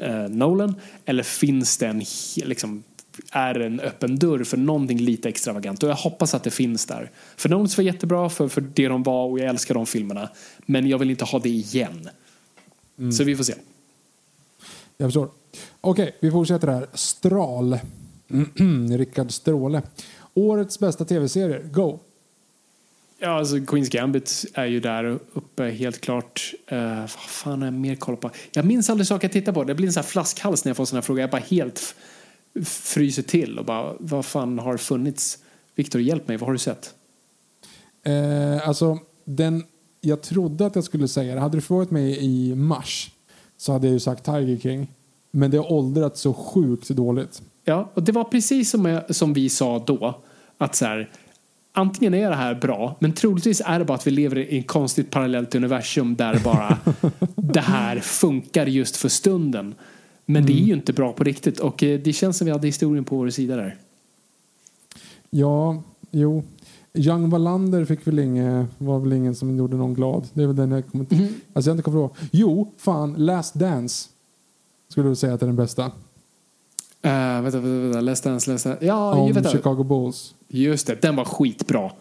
[0.01, 0.75] uh, Nolan?
[1.05, 2.03] Eller finns det en
[2.35, 2.83] liksom,
[3.31, 7.11] är en öppen dörr för någonting lite extravagant och jag hoppas att det finns där.
[7.35, 10.29] För Nolans var jättebra för, för det de var och jag älskar de filmerna.
[10.65, 12.09] Men jag vill inte ha det igen.
[12.99, 13.11] Mm.
[13.11, 13.53] Så vi får se.
[14.97, 15.29] Jag förstår.
[15.81, 16.87] Okej, vi fortsätter här.
[16.93, 17.79] Stral.
[18.97, 19.81] Rickard Stråle.
[20.33, 21.63] Årets bästa tv-serier.
[21.71, 21.99] Go!
[23.19, 26.53] Ja, alltså Queens Gambit är ju där uppe helt klart.
[26.71, 28.31] Uh, vad fan har jag mer koll på?
[28.51, 29.63] Jag minns aldrig saker jag tittar på.
[29.63, 31.21] Det blir en sån här flaskhals när jag får såna här frågor.
[31.21, 31.95] Jag bara helt
[32.65, 35.39] fryser till och bara, vad fan har funnits?
[35.75, 36.93] Viktor, hjälp mig, vad har du sett?
[38.03, 39.63] Eh, alltså, den
[40.01, 41.41] jag trodde att jag skulle säga det.
[41.41, 43.11] Hade du frågat mig i mars
[43.57, 44.87] så hade jag ju sagt Tiger King.
[45.31, 47.41] Men det har åldrats så sjukt dåligt.
[47.63, 50.21] Ja, och det var precis som, jag, som vi sa då.
[50.57, 51.09] Att så här,
[51.71, 54.67] antingen är det här bra, men troligtvis är det bara att vi lever i ett
[54.67, 56.77] konstigt parallellt universum där bara
[57.35, 59.75] det här funkar just för stunden.
[60.25, 60.45] Men mm.
[60.45, 60.67] det är mm.
[60.67, 63.29] ju inte bra på riktigt och eh, det känns som vi hade historien på vår
[63.29, 63.77] sida där.
[65.29, 66.43] Ja, jo.
[66.93, 70.27] Young Wallander fick väl inge, var väl ingen som gjorde någon glad.
[70.33, 71.33] Det är väl den jag kommer mm.
[71.53, 72.15] Alltså jag inte kommer ihåg.
[72.31, 74.09] Jo, fan, Last Dance.
[74.89, 75.91] Skulle du säga att det är den bästa?
[77.05, 78.01] Uh, vänta, vänta.
[78.01, 78.85] Last Dance, Last Dance.
[78.85, 79.49] Ja, om vänta.
[79.49, 80.35] Chicago Bulls.
[80.47, 81.91] Just det, den var skitbra.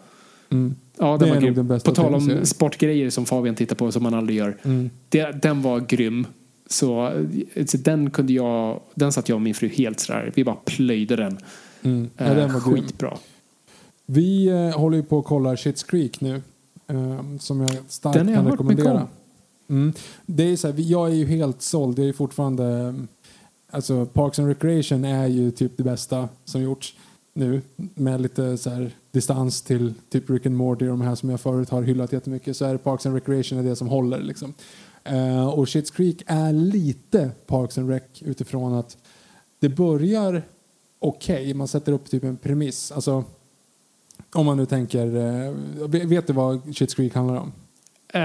[0.49, 0.75] Mm.
[0.97, 1.53] Ja, den det var grym.
[1.53, 4.57] Den bästa på tal om sportgrejer som Fabian tittar på som man aldrig gör.
[4.63, 4.89] Mm.
[5.09, 6.27] Det, den var grym.
[6.67, 7.23] Så,
[7.65, 11.15] så den kunde jag, den satt jag och min fru helt sådär, vi bara plöjde
[11.15, 11.37] den.
[11.81, 12.09] Mm.
[12.17, 13.09] Ja, den var skitbra.
[13.09, 13.19] Grym.
[14.05, 16.41] Vi eh, håller ju på att kolla Shits Creek nu.
[16.87, 19.07] Eh, som jag starkt den kan rekommendera.
[19.69, 19.93] Mm.
[20.25, 21.99] Det är så här, jag är ju helt såld.
[21.99, 22.95] Jag är fortfarande
[23.73, 26.95] alltså Parks and Recreation är ju typ det bästa som gjorts
[27.33, 31.29] nu med lite så här distans till typ Rick and Morty och de här som
[31.29, 34.19] jag förut har hyllat jättemycket så är det Parks and Recreation är det som håller
[34.19, 34.53] liksom.
[35.11, 38.97] Uh, och Shit's Creek är lite Parks and Rec utifrån att
[39.59, 40.43] det börjar
[40.99, 41.53] okej, okay.
[41.53, 42.91] man sätter upp typ en premiss.
[42.91, 43.23] Alltså,
[44.33, 45.55] om man nu tänker, uh,
[45.87, 47.51] vet du vad Shits Creek handlar om?
[48.15, 48.21] Uh,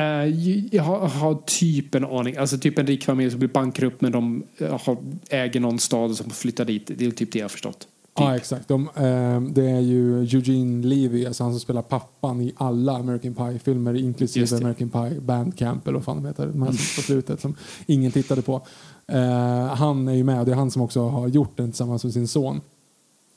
[0.74, 2.36] jag har, har, typ en aning.
[2.36, 4.96] Alltså typ en rik familj som blir bankrutt men de har,
[5.28, 6.90] äger någon stad som flyttar dit.
[6.96, 7.88] Det är typ det jag har förstått.
[8.18, 8.26] Typ.
[8.26, 8.68] Ja, exakt.
[8.68, 13.34] De, eh, det är ju Eugene Levy, alltså han som spelar pappan i alla American
[13.34, 17.54] Pie-filmer inklusive American Pie Bandcamp eller vad fan de heter, de här på slutet som
[17.86, 18.66] ingen tittade på.
[19.06, 22.04] Eh, han är ju med och det är han som också har gjort den tillsammans
[22.04, 22.60] med sin son.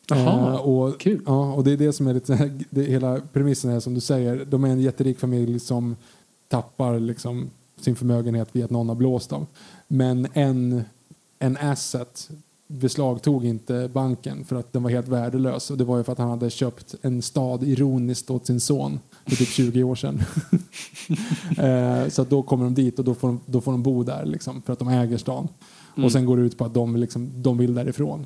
[0.10, 1.22] Jaha, eh, och, kul.
[1.26, 4.46] Ja, och det är det som är lite, det, hela premissen är som du säger,
[4.46, 5.96] de är en jätterik familj som
[6.52, 7.50] tappar liksom
[7.80, 9.46] sin förmögenhet via att någon har blåst dem.
[9.88, 10.84] Men en,
[11.40, 12.30] en asset
[12.68, 15.72] beslagtog inte banken för att den var helt värdelös.
[15.72, 19.00] Och det var ju för att han hade köpt en stad ironiskt åt sin son
[19.26, 20.24] för typ 20 år sedan.
[21.58, 24.26] eh, så då kommer de dit och då får de, då får de bo där
[24.26, 25.48] liksom, för att de äger stan.
[25.96, 26.06] Mm.
[26.06, 28.26] Och sen går det ut på att de, liksom, de vill därifrån.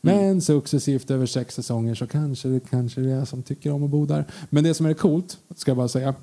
[0.00, 0.40] Men mm.
[0.40, 4.06] successivt över sex säsonger så kanske det kanske det är som tycker om att bo
[4.06, 4.24] där.
[4.50, 6.14] Men det som är coolt, ska jag bara säga.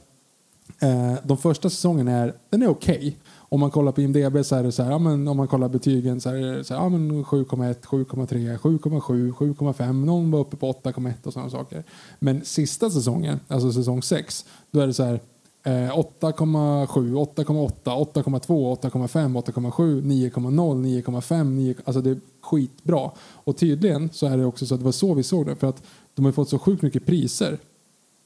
[0.80, 2.98] Eh, de första säsongerna är, den är okej.
[2.98, 3.14] Okay
[3.54, 5.70] om man kollar på IMDB så är det så här, ja, men om man kollar
[5.70, 10.72] betygen så är det så här, ja, 7,1, 7,3, 7,7, 7,5, någon var uppe på
[10.72, 11.84] 8,1 och sådana saker.
[12.20, 15.20] Men sista säsongen, alltså säsong 6, då är det så här
[15.64, 23.12] 8,7, 8,8, 8,2, 8,5, 8,7, 9,0, 9,5, alltså det är skitbra.
[23.20, 25.68] Och tydligen så är det också så att det var så vi såg det, för
[25.68, 25.84] att
[26.14, 27.58] de har fått så sjukt mycket priser.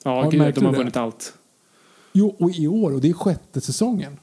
[0.04, 1.34] Ja, har, gud, de har vunnit allt.
[2.18, 4.18] Jo, och i år, och det är sjätte säsongen.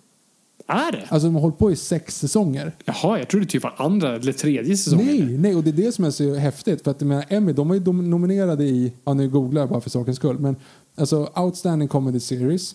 [0.66, 1.06] Är det?
[1.08, 2.76] Alltså de har hållit på i sex säsonger.
[2.84, 5.06] Jaha, jag trodde typ var andra eller tredje säsongen.
[5.06, 6.84] Nej, nej, och det är det som är så häftigt.
[6.84, 9.90] För att menar, Emmy, de var ju nominerade i, ja nu googlar jag bara för
[9.90, 10.56] sakens skull, men
[10.94, 12.74] alltså Outstanding Comedy Series,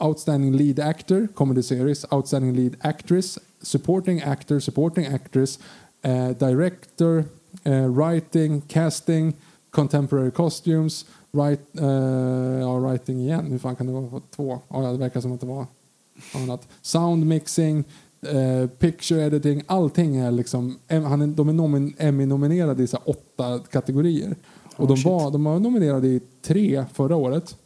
[0.00, 5.58] Outstanding Lead Actor, Comedy Series, Outstanding Lead Actress, Supporting Actor, Supporting Actress,
[6.02, 7.24] eh, Director,
[7.64, 9.34] eh, Writing, Casting,
[9.70, 14.58] Contemporary Costumes, write, eh, ja, Writing igen, hur fan kan det vara två?
[14.68, 15.66] Ja, det verkar som att det var
[16.34, 16.68] annat.
[16.82, 17.84] Sound mixing,
[18.20, 24.36] eh, picture editing, allting är liksom, han är, de är Emmy-nominerade i så åtta kategorier.
[24.76, 27.56] Och oh, de, var, de var nominerade i tre förra året.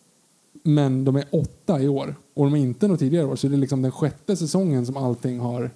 [0.63, 2.15] Men de är åtta i år.
[2.35, 3.37] Och de är inte något tidigare år.
[3.37, 5.71] Så det är liksom den sjätte säsongen som allting har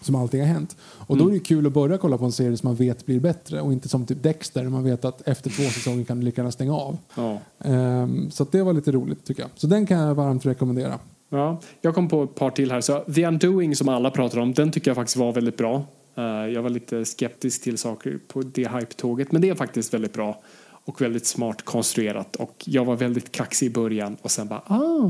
[0.00, 0.76] som allting har hänt.
[0.80, 3.20] Och då är det kul att börja kolla på en serie som man vet blir
[3.20, 6.40] bättre och inte som typ Dexter man vet att efter två säsonger kan du lika
[6.40, 6.98] gärna stänga av.
[7.14, 7.38] Ja.
[7.58, 9.50] Um, så det var lite roligt tycker jag.
[9.54, 10.98] Så den kan jag varmt rekommendera.
[11.28, 12.80] Ja, jag kom på ett par till här.
[12.80, 15.84] Så The Undoing som alla pratar om, den tycker jag faktiskt var väldigt bra.
[16.18, 20.12] Uh, jag var lite skeptisk till saker på det hype-tåget, men det är faktiskt väldigt
[20.12, 20.40] bra
[20.84, 22.36] och väldigt smart konstruerat.
[22.36, 25.04] Och jag var väldigt kaxig i början och sen bara ah.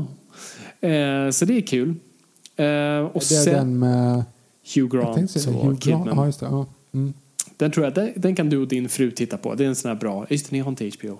[0.87, 1.89] Uh, så det är kul.
[1.89, 1.95] Uh,
[3.05, 4.23] och det är sen, den med
[4.75, 6.05] Hugh Grant och Hugh Grant.
[6.05, 6.45] Ja, just det.
[6.45, 6.65] Ja.
[6.91, 7.13] Mm.
[7.57, 9.55] Den tror jag, den, den, kan du och din fru titta på.
[9.55, 11.19] Det är en sån här bra, just det, ni har inte HBO.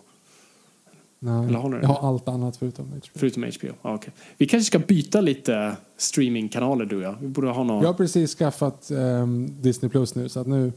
[1.22, 3.00] Nej, Eller har jag har allt annat förutom HBO.
[3.16, 4.12] Förutom HBO, ah, okay.
[4.38, 7.16] Vi kanske ska byta lite streamingkanaler du och jag.
[7.22, 7.82] Vi borde ha någon...
[7.82, 10.72] Jag har precis skaffat um, Disney Plus nu så att nu,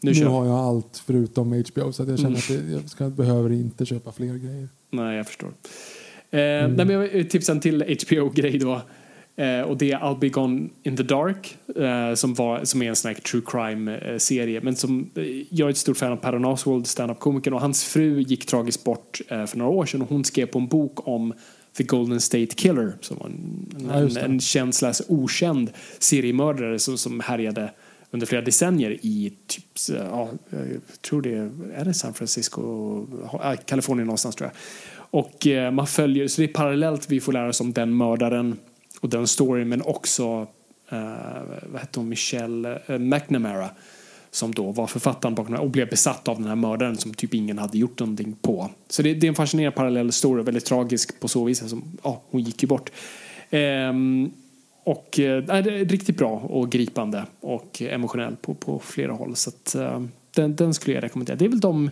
[0.00, 2.66] nu, nu har jag allt förutom HBO så att jag känner mm.
[2.66, 4.68] att jag ska, behöver inte köpa fler grejer.
[4.90, 5.48] Nej, jag förstår.
[6.30, 6.72] Eh, mm.
[6.74, 8.82] nej, men jag tipsa en till HBO-grej då.
[9.36, 12.88] Eh, och det är I'll be gone in the dark eh, som, var, som är
[12.88, 14.60] en sån här true crime-serie.
[14.60, 18.20] Men som, eh, jag är ett stort fan av Per Oswald, stand-up-komikern och hans fru
[18.20, 21.32] gick tragiskt bort eh, för några år sedan och hon skrev på en bok om
[21.76, 24.74] The Golden State Killer som var en, ja, en, en känd
[25.08, 27.70] okänd seriemördare som, som härjade
[28.10, 33.06] under flera decennier i typ, ja, jag tror det är, det San Francisco,
[33.66, 34.56] Kalifornien någonstans tror jag.
[35.20, 38.56] Och eh, man följer, så det är parallellt vi får lära oss om den mördaren
[39.04, 40.46] och den storyn men också
[40.88, 43.70] eh, vad hette hon, Michelle eh, McNamara
[44.30, 47.58] som då var författaren bakom och blev besatt av den här mördaren som typ ingen
[47.58, 48.70] hade gjort någonting på.
[48.88, 51.62] Så det, det är en fascinerande parallell story, väldigt tragisk på så vis.
[51.62, 52.92] Alltså, ja, hon gick ju bort.
[53.50, 54.30] Ehm,
[54.84, 59.36] och eh, det är riktigt bra och gripande och emotionell på, på flera håll.
[59.36, 60.02] Så att, eh,
[60.34, 61.36] den, den skulle jag rekommendera.
[61.36, 61.90] Det är väl de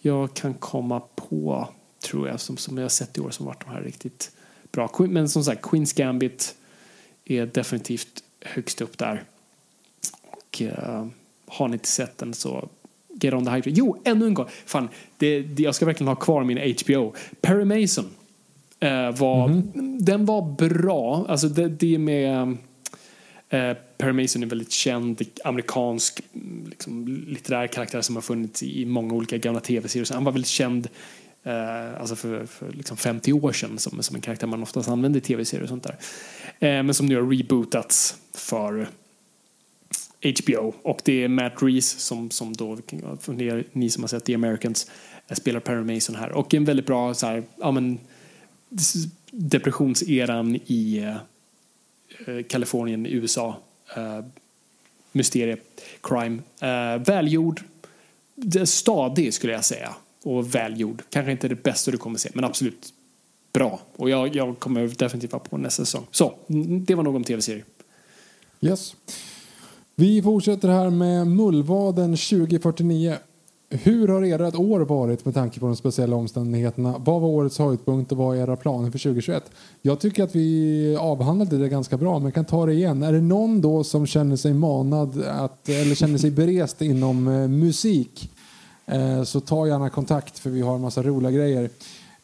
[0.00, 1.68] jag kan komma på,
[2.04, 4.30] tror jag, som, som jag har sett i år som varit de här riktigt
[4.72, 4.90] bra.
[4.98, 6.54] Men som sagt, Queens Gambit
[7.24, 9.24] är definitivt högst upp där.
[10.20, 11.06] Och uh,
[11.46, 12.68] har ni inte sett den så
[13.08, 13.70] get on the hype.
[13.70, 14.46] Jo, ännu en gång.
[14.66, 14.88] Fan,
[15.18, 17.14] det, det, jag ska verkligen ha kvar min HBO.
[17.40, 19.98] Perry Mason uh, var, mm -hmm.
[20.00, 21.26] den var bra.
[21.28, 22.56] Alltså det, det med
[23.52, 26.20] Eh, Perry Mason är en väldigt känd amerikansk
[26.70, 30.14] liksom, litterär karaktär som har funnits i många olika gamla tv-serier.
[30.14, 30.88] Han var väldigt känd
[31.42, 35.20] eh, alltså för, för liksom 50 år sedan som, som en karaktär man oftast använder
[35.20, 35.96] i tv-serier och sånt där.
[36.58, 38.88] Eh, men som nu har rebootats för
[40.42, 42.78] HBO och det är Matt Reese som, som då,
[43.20, 44.90] för ni som har sett The Americans,
[45.28, 47.98] eh, spelar Perry Mason här och en väldigt bra så här, ja men
[49.30, 50.98] depressionseran i
[52.26, 53.56] eh, Kalifornien, USA.
[53.96, 54.20] Eh,
[55.12, 55.56] mysterie,
[56.02, 56.42] crime.
[56.60, 57.60] Eh, välgjord,
[58.64, 59.94] stadig skulle jag säga.
[60.22, 61.02] Och välgjord.
[61.10, 62.92] Kanske inte det bästa du kommer se, men absolut
[63.52, 63.80] bra.
[63.96, 66.06] Och jag, jag kommer definitivt vara på nästa säsong.
[66.10, 66.34] Så,
[66.86, 67.64] det var nog om tv-serier.
[68.60, 68.94] Yes.
[69.94, 73.16] Vi fortsätter här med Mullvaden 2049.
[73.68, 76.94] Hur har ert år varit med tanke på de speciella omständigheterna?
[76.98, 79.50] Vad var årets höjdpunkt och vad är era planer för 2021?
[79.82, 83.02] Jag tycker att vi avhandlade det ganska bra, men kan ta det igen.
[83.02, 87.48] Är det någon då som känner sig manad att, eller känner sig berest inom eh,
[87.48, 88.30] musik
[88.86, 91.70] Eh, så ta gärna kontakt för vi har en massa roliga grejer.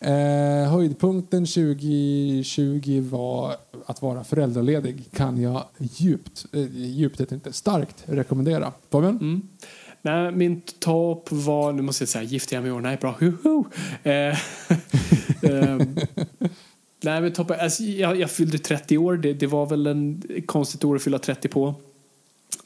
[0.01, 3.57] Eh, höjdpunkten 2020 var
[3.87, 8.73] att vara föräldraledig kan jag djupt, eh, djupt heter inte, starkt rekommendera.
[8.91, 9.17] Fabian?
[9.17, 9.43] Mm.
[10.03, 13.15] Nej, min topp var, nu måste jag säga gifte jag mig i år, nej bra.
[14.03, 14.13] Eh,
[15.43, 15.79] eh,
[17.03, 20.85] nej men toppen, alltså, jag, jag fyllde 30 år, det, det var väl en konstigt
[20.85, 21.75] år att fylla 30 på.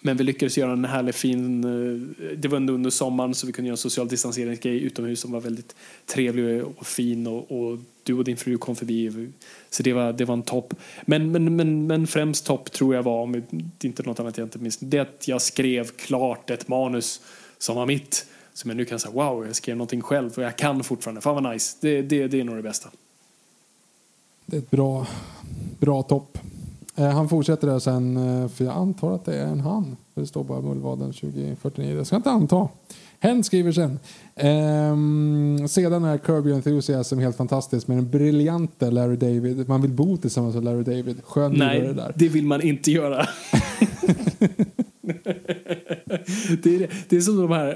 [0.00, 3.52] Men vi lyckades göra en härlig fin, eh, det var ändå under sommaren så vi
[3.52, 5.74] kunde göra en social distanseringsgrej utomhus som var väldigt
[6.06, 9.28] trevlig och fin och, och du och din fru kom förbi.
[9.70, 10.74] Så det var, det var en topp.
[11.02, 14.46] Men, men, men, men främst topp tror jag var, om det inte något annat jag
[14.46, 17.20] inte minns, det att jag skrev klart ett manus
[17.59, 18.26] som var mitt.
[18.54, 21.20] Som jag nu kan säga, wow, jag skrev någonting själv och jag kan fortfarande.
[21.20, 21.76] Fan vad nice.
[21.80, 22.88] Det, det, det är nog det bästa.
[24.46, 25.06] Det är ett bra,
[25.78, 26.38] bra topp.
[26.97, 29.97] Eh, han fortsätter där sen, eh, för jag antar att det är en han.
[30.14, 31.97] Det står bara Mullvaden 2049.
[31.97, 32.69] Jag ska inte anta.
[33.19, 33.98] Hen skriver sen.
[34.36, 39.69] Ehm, sedan är Kirby Enthusiasm helt fantastisk med den briljante Larry David.
[39.69, 41.24] Man vill bo tillsammans med Larry David.
[41.24, 42.12] Skön Nej, det där.
[42.16, 43.27] det vill man inte göra.
[46.62, 47.66] det, är, det är som de här,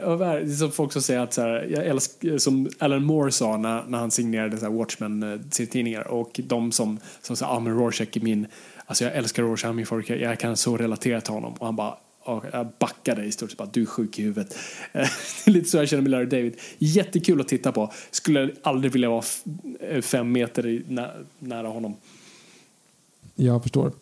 [0.44, 3.56] det är som folk som säger att så här, jag älskar, som Alan Moore sa
[3.56, 7.78] när, när han signerade så här Watchmen-tidningar eh, och de som, som sa, ah men
[7.78, 8.46] Rorschach är min
[8.86, 10.08] Alltså jag älskar Rorschach, favorit.
[10.08, 11.52] Jag kan så relatera till honom.
[11.52, 11.98] Och han bara,
[12.52, 14.56] jag backade i stort sett bara, du är sjuk i huvudet.
[14.92, 15.00] det
[15.46, 16.56] är lite så jag känner med Larry David.
[16.78, 17.92] Jättekul att titta på.
[18.10, 19.24] Skulle aldrig vilja vara
[19.80, 20.82] eh, fem meter
[21.38, 21.94] nära honom.
[23.34, 23.92] Jag förstår.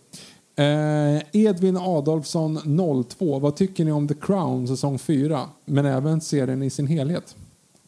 [0.56, 3.38] Eh, Edvin Adolfsson 02.
[3.38, 5.48] Vad tycker ni om The Crown säsong 4?
[5.64, 7.36] Men även serien i sin helhet.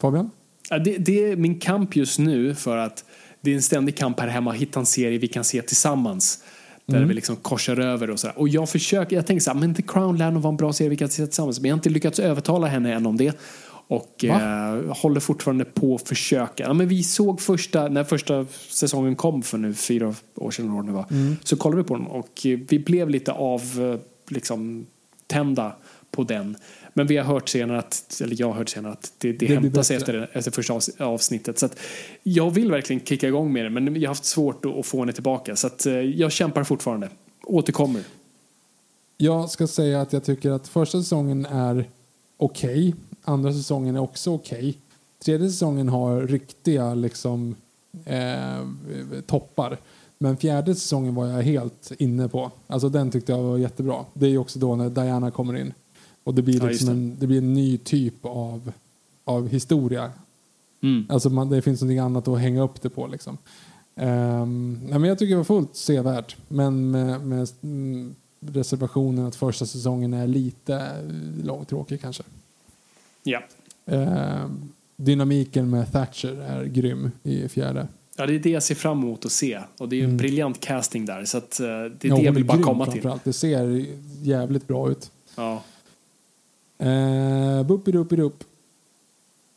[0.01, 0.31] Fabian?
[0.85, 3.05] det, det, är min kamp just nu för att
[3.41, 6.43] det är en ständig kamp här hemma att hitta en serie vi kan se tillsammans.
[6.87, 7.09] Där mm.
[7.09, 8.39] vi liksom korsar över och sådär.
[8.39, 10.73] Och jag försöker, jag tänker så här, men The Crown lär nog vara en bra
[10.73, 11.61] serie vi kan se tillsammans.
[11.61, 13.39] Men jag har inte lyckats övertala henne än om det.
[13.89, 16.65] Och eh, håller fortfarande på att försöka.
[16.65, 20.83] Ja, men vi såg första, när första säsongen kom för nu fyra år sedan år
[20.83, 21.07] nu va.
[21.11, 21.37] Mm.
[21.45, 24.01] Så kollade vi på den och vi blev lite av eh,
[24.35, 24.87] liksom
[25.27, 25.73] tända
[26.11, 26.57] på den.
[26.97, 29.55] Men vi har hört senare att, eller jag har hört senare att det, det, det
[29.55, 31.59] hämtar sig efter, efter första avsnittet.
[31.59, 31.79] Så att
[32.23, 35.13] jag vill verkligen kicka igång med det men jag har haft svårt att, få henne
[35.13, 35.57] tillbaka.
[35.57, 37.09] Så att eh, jag kämpar fortfarande.
[37.43, 38.03] Återkommer.
[39.17, 41.89] Jag ska säga att jag tycker att första säsongen är
[42.37, 42.89] okej.
[42.89, 42.93] Okay.
[43.25, 44.59] Andra säsongen är också okej.
[44.59, 44.75] Okay.
[45.25, 47.55] Tredje säsongen har riktiga liksom,
[48.05, 49.79] eh, toppar.
[50.19, 52.51] Men fjärde säsongen var jag helt inne på.
[52.67, 54.05] Alltså den tyckte jag var jättebra.
[54.15, 55.73] Det är också då när Diana kommer in.
[56.27, 57.01] Och det blir, liksom ja, det.
[57.01, 58.73] En, det blir en ny typ av,
[59.25, 60.11] av historia.
[60.83, 61.07] Mm.
[61.09, 63.07] Alltså man, det finns något annat att hänga upp det på.
[63.07, 63.39] Liksom.
[63.95, 66.37] Um, nej, men jag tycker det var fullt sevärt.
[66.49, 71.03] Men med, med mm, reservationen att första säsongen är lite
[71.45, 72.23] långtråkig kanske.
[73.23, 73.43] Ja.
[73.85, 77.89] Um, dynamiken med Thatcher är grym i fjärde.
[78.17, 79.61] Ja, det är det jag ser fram emot att se.
[79.79, 80.19] Och det är ju en mm.
[80.19, 81.25] briljant casting där.
[81.25, 83.11] Så att, uh, det är ja, det jag vill bara komma till.
[83.25, 83.87] Det ser
[84.23, 85.11] jävligt bra ut.
[85.37, 85.63] Ja.
[86.79, 88.45] Eh, Buppidupidup.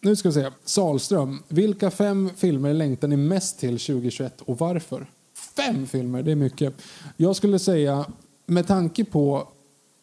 [0.02, 0.50] Nu ska vi se.
[0.64, 1.44] Salström.
[1.48, 5.08] Vilka fem filmer längtar ni mest till 2021 och varför?
[5.56, 6.74] Fem filmer, det är mycket.
[7.18, 8.06] Jag skulle säga,
[8.46, 9.48] med tanke på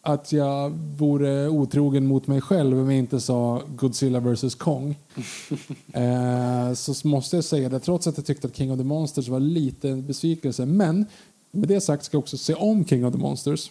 [0.02, 4.98] att jag vore otrogen mot mig själv om jag inte sa Godzilla vs Kong.
[5.92, 9.28] eh, så måste jag säga det, trots att jag tyckte att King of the Monsters
[9.28, 10.66] var lite en besvikelse.
[10.66, 11.06] Men
[11.50, 13.70] med det sagt ska jag också se om King of the Monsters.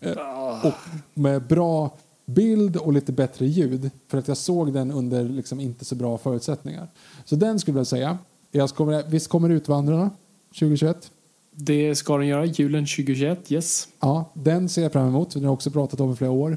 [0.00, 0.74] Eh, och
[1.14, 1.90] med bra
[2.28, 3.90] bild och lite bättre ljud.
[4.08, 6.88] För att jag såg den under liksom inte så bra förutsättningar.
[7.24, 8.18] Så den skulle jag säga.
[8.50, 10.10] Jag kommer, visst kommer Utvandrarna
[10.48, 11.10] 2021?
[11.50, 13.88] Det ska den göra, julen 2021, yes.
[14.00, 15.30] Ja, den ser jag fram emot.
[15.30, 16.56] Den har jag också pratat om i flera år.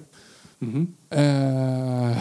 [0.59, 0.93] Mhm.
[1.09, 2.17] Eh,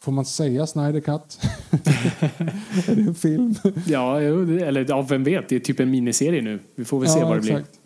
[0.00, 1.38] får man säga Snyder Cut?
[2.88, 3.54] är det en film?
[3.86, 6.58] Ja, eller ja, vem vet, det är typ en miniserie nu.
[6.74, 7.52] Vi får väl se Ja, vad det blir.
[7.52, 7.78] exakt.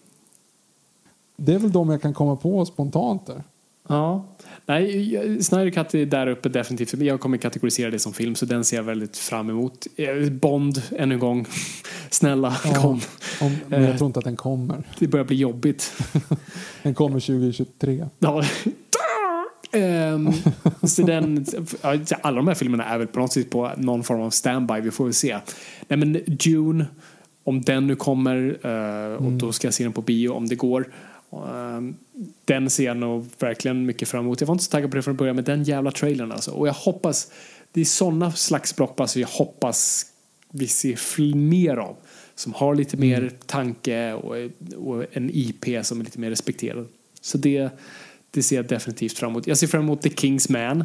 [1.36, 3.43] Det är väl de jag kan komma på spontant där.
[3.88, 4.26] Ja.
[4.66, 6.94] Nej, Snyder Cut är där uppe definitivt.
[7.00, 9.86] Jag kommer kategorisera det som film, så den ser jag väldigt fram emot.
[9.96, 11.46] Eh, Bond, ännu en gång.
[12.10, 12.74] Snälla, Ja.
[12.74, 13.00] kom.
[13.40, 13.88] Om, men Eh.
[13.88, 14.82] jag tror inte att den kommer.
[14.98, 15.92] Det börjar bli jobbigt.
[16.82, 18.06] Den kommer 2023.
[18.18, 18.42] Ja.
[19.72, 20.32] Ehm,
[20.82, 21.46] så den,
[21.82, 24.80] ja, alla de här filmerna är väl på något sätt på någon form av standby.
[24.80, 25.38] Vi får väl se.
[25.88, 26.86] Nej, men June,
[27.44, 30.54] om den nu kommer, eh, och då ska jag se den på bio om det
[30.54, 30.88] går.
[31.32, 31.97] Ehm,
[32.44, 34.40] den ser jag nog verkligen mycket fram emot.
[34.40, 36.51] Jag var inte så taggad på det från början med den jävla trailern alltså.
[36.51, 37.31] Och jag hoppas,
[37.73, 40.07] det är sådana slags blockbuster jag hoppas
[40.51, 41.97] vi ser mer av.
[42.35, 44.36] Som har lite mer tanke och,
[44.77, 46.86] och en IP som är lite mer respekterad.
[47.20, 47.69] Så det,
[48.31, 49.47] det ser jag definitivt fram emot.
[49.47, 50.85] Jag ser fram emot The King's Man.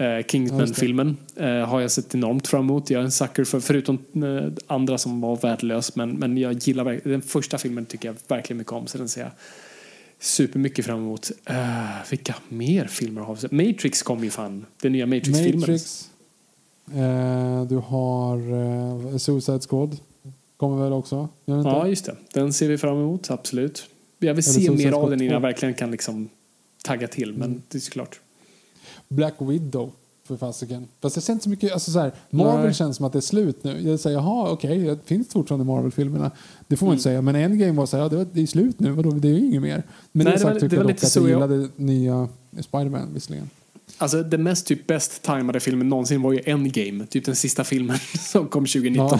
[0.00, 2.90] Uh, Kingsman-filmen eh, har jag sett enormt fram emot.
[2.90, 5.96] Jag är en sucker för, förutom eh, andra som var värdelös.
[5.96, 8.86] Men, men jag gillar den första filmen tycker jag verkligen mycket om.
[8.86, 9.30] Så den ser jag
[10.18, 11.30] supermycket fram emot.
[11.44, 11.56] Eh,
[12.10, 13.66] vilka mer filmer har vi?
[13.68, 14.66] Matrix kom ju fan.
[14.82, 15.60] Den nya Matrix-filmen.
[15.60, 16.10] Matrix.
[16.94, 18.36] Eh, du har
[19.12, 19.96] eh, Suicide Squad.
[20.56, 21.28] Kommer väl också?
[21.44, 22.16] Ja, just det.
[22.32, 23.86] Den ser vi fram emot, absolut.
[24.18, 25.46] Jag vill Eller se mer av den innan jag 2.
[25.46, 26.28] verkligen kan liksom
[26.84, 27.32] tagga till.
[27.32, 28.20] Men det är såklart.
[29.08, 29.92] Black Widow.
[30.28, 30.88] För fasiken.
[31.02, 32.74] Fast jag ser inte så mycket, alltså så här, Marvel Nej.
[32.74, 33.80] känns som att det är slut nu.
[33.88, 36.30] Jag säger, jaha okej, det finns fortfarande Marvel-filmerna.
[36.68, 36.94] Det får man Mm.
[36.94, 37.22] inte säga.
[37.22, 39.32] Men Endgame var så här, ja, det, var, det är slut nu, vadå, det är
[39.32, 39.82] ju inget mer.
[40.12, 41.68] Men Nej, det det var- sagt det var jag lite dock att så jag gillade
[41.76, 42.28] nya
[42.60, 43.50] Spider-Man visserligen.
[43.98, 47.06] Alltså den mest typ bäst tajmade filmen någonsin var ju Endgame.
[47.06, 49.18] Typ den sista filmen som kom 2019.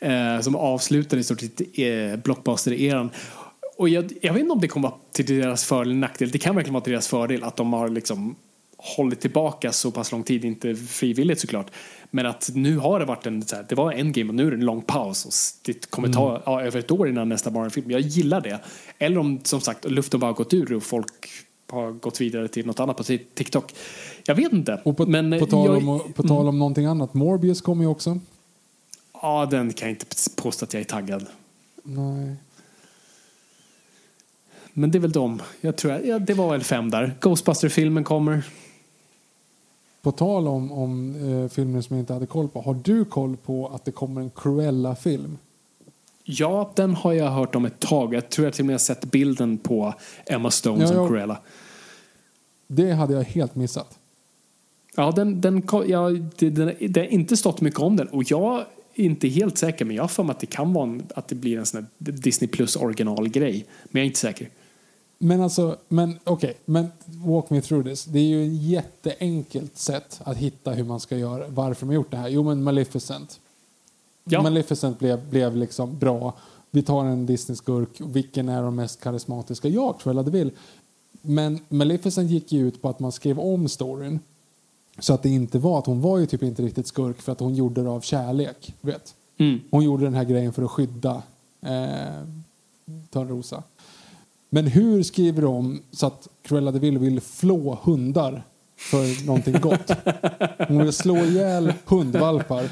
[0.00, 3.10] Eh, som avslutade i stort sett eh, blockbuster-eran.
[3.78, 6.30] Och jag, jag vet inte om det kommer vara till deras fördel eller nackdel.
[6.30, 8.36] Det kan verkligen vara till deras fördel att de har liksom
[8.76, 11.70] hållit tillbaka så pass lång tid, inte frivilligt såklart.
[12.10, 14.46] Men att nu har det varit en, så här, det var en game och nu
[14.46, 15.32] är det en lång paus och
[15.64, 17.90] det kommer ta ja, över ett år innan nästa Marvel-film.
[17.90, 18.60] Jag gillar det.
[18.98, 21.28] Eller om som sagt luften bara har gått ur och folk
[21.68, 23.74] har gått vidare till något annat på Tik- TikTok.
[24.24, 24.80] Jag vet inte.
[24.84, 27.90] Och på, men på, tal, jag, om, på tal om någonting annat, Morbius kommer ju
[27.90, 28.18] också.
[29.22, 31.26] Ja, den kan jag inte påstå att jag är taggad.
[31.82, 32.36] Nej.
[34.72, 35.42] Men det är väl de.
[35.60, 37.14] Jag tror, ja, det var väl fem där.
[37.20, 38.42] Ghostbuster-filmen kommer.
[40.06, 42.60] På tal om, om eh, filmer som jag inte hade koll på.
[42.60, 45.38] Har du koll på att det kommer en Cruella-film?
[46.24, 48.14] Ja, den har jag hört om ett tag.
[48.14, 49.94] Jag tror jag till och med har sett bilden på
[50.26, 51.08] Emma Stone Ja, som ja.
[51.08, 51.38] Cruella.
[52.66, 53.98] Det hade jag helt missat.
[54.96, 58.08] Ja, den, den, ja, det, den, det har inte stått mycket om den.
[58.08, 58.64] Och jag
[58.94, 61.28] är inte helt säker, men jag har för mig att det kan vara en, att
[61.28, 63.66] det blir en sån Disney Plus originalgrej.
[63.84, 64.48] Men jag är inte säker.
[65.18, 68.04] Men alltså, men okej, men walk me through this.
[68.04, 72.10] Det är ju ett jätteenkelt sätt att hitta hur man ska göra, varför har gjort
[72.10, 72.28] det här.
[72.28, 73.40] Jo men Maleficent.
[74.24, 74.42] Ja.
[74.42, 76.34] Maleficent blev, blev liksom bra.
[76.70, 79.68] Vi tar en Disney-skurk, vilken är de mest karismatiska?
[79.68, 80.50] Ja, Cruella de Vil.
[81.22, 84.20] Men Maleficent gick ju ut på att man skrev om storyn.
[84.98, 87.40] Så att det inte var att hon var ju typ inte riktigt skurk för att
[87.40, 88.74] hon gjorde det av kärlek.
[88.80, 89.14] Vet?
[89.38, 89.60] Mm.
[89.70, 91.22] Hon gjorde den här grejen för att skydda
[91.60, 92.22] eh,
[93.10, 93.62] Törnrosa.
[94.50, 98.42] Men hur skriver de så att Cruella de Vil vill flå hundar
[98.76, 99.90] för någonting gott?
[100.68, 102.70] Hon vill slå ihjäl hundvalpar.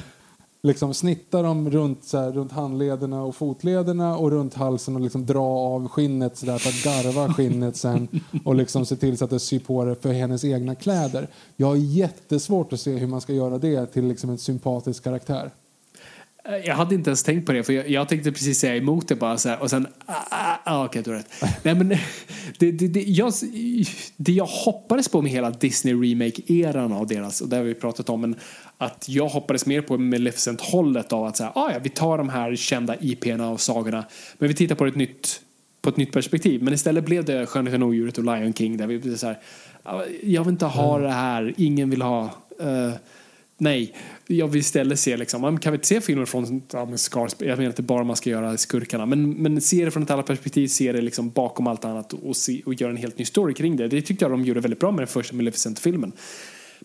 [0.63, 5.27] Liksom snitta dem runt, så här, runt handlederna och fotlederna och runt halsen och liksom
[5.27, 8.09] dra av skinnet så där för att garva skinnet sen
[8.45, 11.29] och liksom se till så att det syr på det för hennes egna kläder.
[11.57, 15.51] Jag har jättesvårt att se hur man ska göra det till liksom en sympatisk karaktär.
[16.49, 19.09] Eh, Jag hade inte ens tänkt på det, för jag, jag tänkte precis säga emot
[19.09, 21.31] det bara så här, och sen, ah, ah, ah, okej, du har rätt.
[21.63, 21.89] Nej, men
[22.59, 23.33] det, det, det, jag,
[24.17, 28.09] det jag hoppades på med hela Disney Remake-eran av deras, och det har vi pratat
[28.09, 28.37] om, men
[28.79, 32.57] att jag hoppades mer på Maleficent-hållet av att säga, ah, ja, vi tar de här
[32.57, 34.05] kända IP-erna och sagorna,
[34.39, 35.41] men vi tittar på ett nytt
[35.83, 36.63] på ett nytt perspektiv.
[36.63, 39.39] Men istället blev det Skönheten och odjuret och Lion King där vi blev så här,
[39.83, 42.23] "Ah, jag vill inte ha det här, ingen vill ha,
[42.61, 42.93] eh,
[43.59, 43.95] nej.
[44.27, 47.59] Jag vill istället se liksom, kan vi inte se filmer från ja, men Scars, jag
[47.59, 50.67] menar inte bara man ska göra skurkarna, men, men se det från ett annat perspektiv,
[50.69, 53.77] se det liksom bakom allt annat och, se, och göra en helt ny story kring
[53.77, 53.89] det.
[53.89, 56.13] Det tyckte jag de gjorde väldigt bra med den första Maleficent-filmen.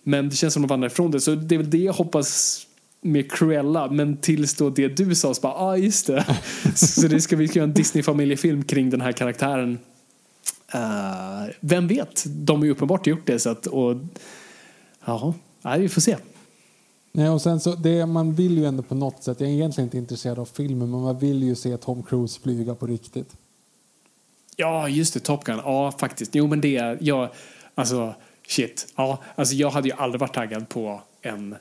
[0.03, 1.93] Men det känns som att de vandrar ifrån det, så det är väl det jag
[1.93, 2.65] hoppas
[3.01, 6.25] med Cruella, men tills då det du sa så bara, ah just det.
[6.75, 9.79] så det ska vi ska göra en Disney-familjefilm kring den här karaktären.
[10.75, 12.23] Uh, vem vet?
[12.27, 13.95] De har ju uppenbart gjort det så att, och
[15.05, 16.17] ja, nej, vi får se.
[17.11, 19.87] Nej, och sen så det, man vill ju ändå på något sätt, jag är egentligen
[19.87, 23.35] inte intresserad av filmen, men man vill ju se Tom Cruise flyga på riktigt.
[24.55, 25.19] Ja, just det.
[25.19, 25.57] Top Gun.
[25.57, 26.35] Ja, faktiskt.
[26.35, 26.97] Jo, men det är...
[27.01, 27.31] Ja,
[27.75, 28.15] alltså,
[28.47, 28.93] shit.
[28.95, 31.55] Ja, alltså jag hade ju aldrig varit taggad på en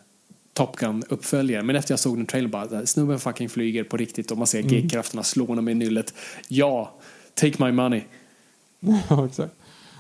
[0.53, 1.63] Top Gun-uppföljare.
[1.63, 4.61] Men efter jag såg den trailern bara, snubben fucking flyger på riktigt och man ser
[4.61, 4.71] mm.
[4.71, 6.15] G-krafterna slå honom i nyllet.
[6.49, 6.93] Ja,
[7.35, 8.03] take my money.
[9.09, 9.55] ja, exakt.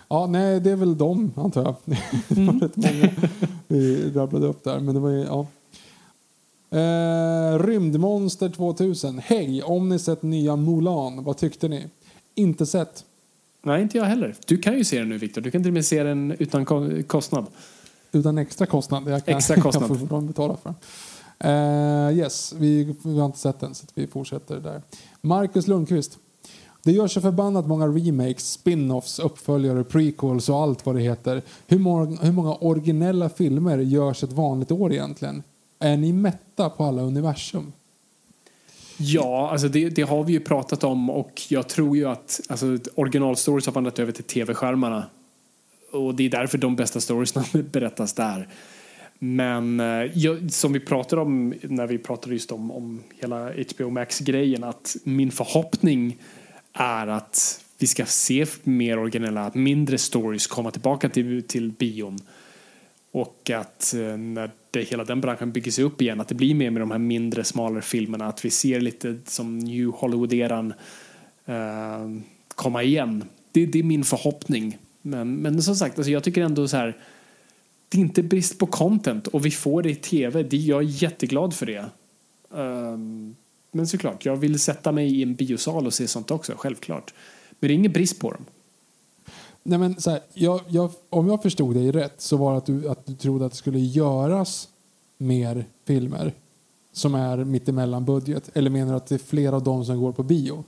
[0.08, 1.74] Ja, nej, det är väl de, antar jag.
[2.28, 3.10] det var rätt många
[3.68, 4.80] vi rabblade upp där.
[4.80, 5.46] Men det var ja.
[6.70, 9.18] Eh, Rymdmonster 2000.
[9.18, 11.86] Hej, om ni sett nya Mulan, vad tyckte ni?
[12.34, 13.04] Inte sett.
[13.62, 14.36] Nej, inte jag heller.
[14.46, 15.40] Du kan ju se den nu, Viktor.
[15.40, 16.66] Du kan till och med se den utan
[17.06, 17.46] kostnad.
[18.12, 19.08] Utan extra kostnad?
[19.08, 19.90] Jag kan, extra kostnad.
[19.90, 20.74] jag får betala för.
[21.44, 24.82] Uh, yes, vi, vi har inte sett den så vi fortsätter där.
[25.20, 26.18] Marcus Lundqvist.
[26.88, 31.42] Det görs så förbannat många remakes, spin-offs, uppföljare, prequels och allt vad det heter.
[31.66, 35.42] Hur många, hur många originella filmer görs ett vanligt år egentligen?
[35.78, 37.72] Är ni mätta på alla universum?
[38.98, 42.78] Ja, alltså det, det, har vi ju pratat om och jag tror ju att alltså,
[42.94, 45.06] originalstories har vandrat över till tv-skärmarna.
[45.92, 48.48] Och det är därför de bästa storiesna berättas där.
[49.18, 53.90] Men eh, jag, som vi pratade om när vi pratade just om, om hela HBO
[53.90, 56.16] Max-grejen att min förhoppning
[56.78, 62.18] är att vi ska se mer originella, mindre stories komma tillbaka till, till bion.
[63.12, 66.54] Och att eh, när det, hela den branschen bygger sig upp igen, att det blir
[66.54, 68.26] mer med de här mindre, smalare filmerna.
[68.26, 70.74] Att vi ser lite som New Hollywood-eran
[71.46, 73.24] eh, komma igen.
[73.52, 74.78] Det, det, är min förhoppning.
[75.02, 76.96] Men, men som sagt, alltså jag tycker ändå så här.
[77.88, 80.42] Det är inte brist på content och vi får det i tv.
[80.42, 81.84] Det, jag är jätteglad för det.
[82.48, 83.36] Um,
[83.70, 87.14] men såklart, jag vill sätta mig i en biosal och se sånt också, självklart.
[87.60, 88.44] Men det är ingen brist på dem.
[89.62, 92.66] Nej, men så här, jag, jag, om jag förstod dig rätt så var det att
[92.66, 94.68] du, att du trodde att det skulle göras
[95.18, 96.32] mer filmer
[96.92, 98.50] som är mittemellan budget?
[98.54, 100.64] Eller menar du att det är fler av dem som går på bio?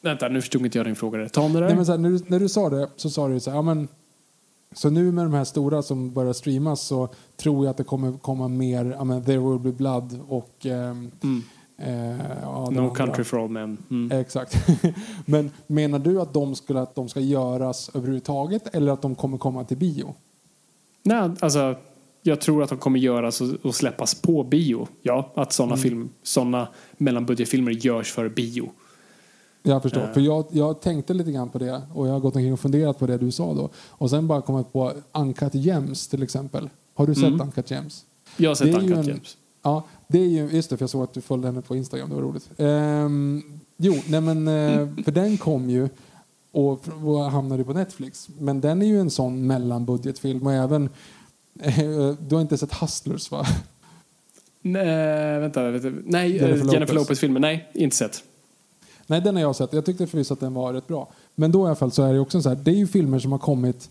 [0.00, 1.28] Vänta, nu förstod inte jag din fråga.
[1.28, 1.66] Ta om det där.
[1.66, 3.58] Nej, men så här, när, du, när du sa det så sa du så här,
[3.58, 3.88] ja, men,
[4.72, 8.12] så nu med de här stora som börjar streamas så tror jag att det kommer
[8.12, 11.42] komma mer, ja, men, There will be blood och um, mm
[11.82, 13.78] Eh, ja, no country for all men.
[13.90, 14.20] Mm.
[14.20, 14.56] Exakt.
[15.26, 19.38] Men menar du att de, skulle, att de ska göras överhuvudtaget eller att de kommer
[19.38, 20.14] komma till bio?
[21.02, 21.76] Nej, alltså
[22.22, 24.88] jag tror att de kommer göras och, och släppas på bio.
[25.02, 25.82] Ja, att sådana mm.
[25.82, 26.66] film,
[26.96, 28.70] mellanbudgetfilmer görs för bio.
[29.62, 30.00] Jag förstår.
[30.00, 30.12] Uh.
[30.12, 32.98] För jag, jag tänkte lite grann på det och jag har gått omkring och funderat
[32.98, 33.70] på det du sa då.
[33.88, 36.70] Och sen bara kommit på Uncut Gems till exempel.
[36.94, 37.40] Har du sett mm.
[37.40, 38.04] Uncut Gems?
[38.36, 39.36] Jag har sett Uncut Gems.
[39.62, 42.08] Ja, det är ju, just det, för jag såg att du följde henne på Instagram,
[42.08, 42.50] det var roligt.
[42.56, 43.42] Ehm,
[43.76, 45.88] jo, nej men, eh, för den kom ju
[46.52, 48.28] och, och hamnade på Netflix.
[48.38, 50.88] Men den är ju en sån mellanbudgetfilm och även,
[51.60, 53.46] eh, du har inte sett Hustlers va?
[54.62, 55.88] Nej, vänta, vänta.
[56.04, 56.94] nej Jennifer, Lopez.
[56.94, 58.24] Lopez-filmen, nej, inte sett.
[59.10, 59.72] Nej, den har jag sett.
[59.72, 61.08] Jag tyckte förvisso att den var rätt bra.
[61.34, 63.18] Men då i alla fall så är det också så här, det är ju filmer
[63.18, 63.90] som har kommit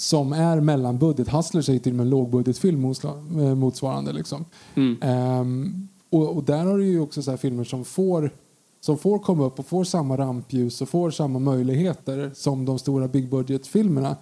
[0.00, 1.34] som är mellanbudget.
[1.34, 4.12] Hustlers är ju till och med en lågbudgetfilm eh, motsvarande.
[4.12, 4.44] Liksom.
[4.74, 5.02] Mm.
[5.40, 8.30] Um, och, och, där har du ju också så filmer som får,
[8.80, 13.08] som får komma upp och får samma rampljus och får samma möjligheter som de stora
[13.08, 14.16] big budget-filmerna.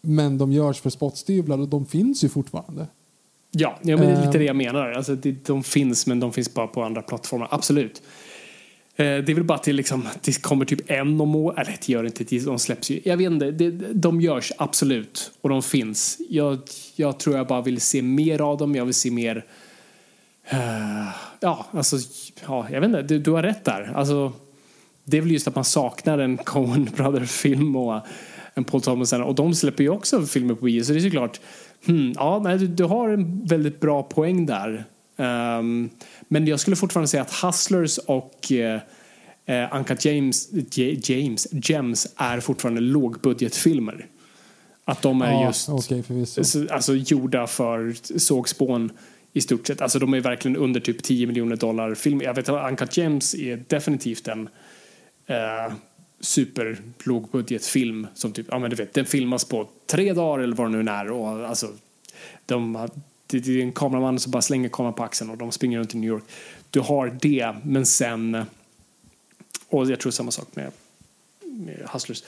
[0.00, 2.86] Men de görs för spottstyvlar och de finns ju fortfarande.
[3.50, 4.92] Ja, ja men det är lite det jag menar.
[4.92, 7.48] Alltså, det, de finns men de finns bara på andra plattformar.
[7.50, 8.02] Absolut.
[9.00, 11.58] Eh, det är väl bara till liksom, det kommer typ en om året.
[11.58, 13.00] Eller det gör inte, de släpps ju.
[13.04, 15.32] Jag vet inte, det, de görs absolut.
[15.40, 16.18] Och de finns.
[16.28, 16.58] Jag,
[16.96, 18.74] jag tror jag bara vill se mer av dem.
[18.74, 19.44] Jag vill se mer...
[20.52, 21.08] Uh,
[21.40, 21.96] ja, alltså,
[22.46, 23.92] ja, jag vet inte, du, du har rätt där.
[23.94, 24.32] Alltså,
[25.04, 28.00] det är väl just att man saknar en Coen Brothers-film och
[28.54, 29.12] en Paul Thomas.
[29.12, 31.40] Och de släpper ju också filmer på bio, så det är såklart...
[31.86, 34.84] Hmm, ja, nej, du, du har en väldigt bra poäng där.
[35.20, 35.90] Um,
[36.28, 38.80] men jag skulle fortfarande säga att Hustlers och eh,
[39.46, 44.06] eh Anka James, J James Gems är fortfarande lågbudgetfilmer.
[44.84, 46.02] Att de är ja, just okay,
[46.70, 48.92] alltså, gjorda för sågspån
[49.32, 49.80] i stort sett.
[49.80, 52.20] Alltså de är verkligen under typ 10 miljoner dollar film.
[52.20, 54.48] Jag vet att Uncut Gems är definitivt en
[55.26, 55.72] eh,
[56.20, 60.72] super lågbudgetfilm som typ, ja men du vet, den filmas på tre dagar eller vad
[60.72, 61.68] det nu är och alltså
[62.46, 62.88] de
[63.30, 65.98] det är en kameraman som bara slänger kameran på axeln och de springer runt i
[65.98, 66.24] New York.
[66.70, 68.44] Du har det, men sen...
[69.68, 70.70] Och jag tror samma sak med,
[71.44, 72.22] med Hustlers.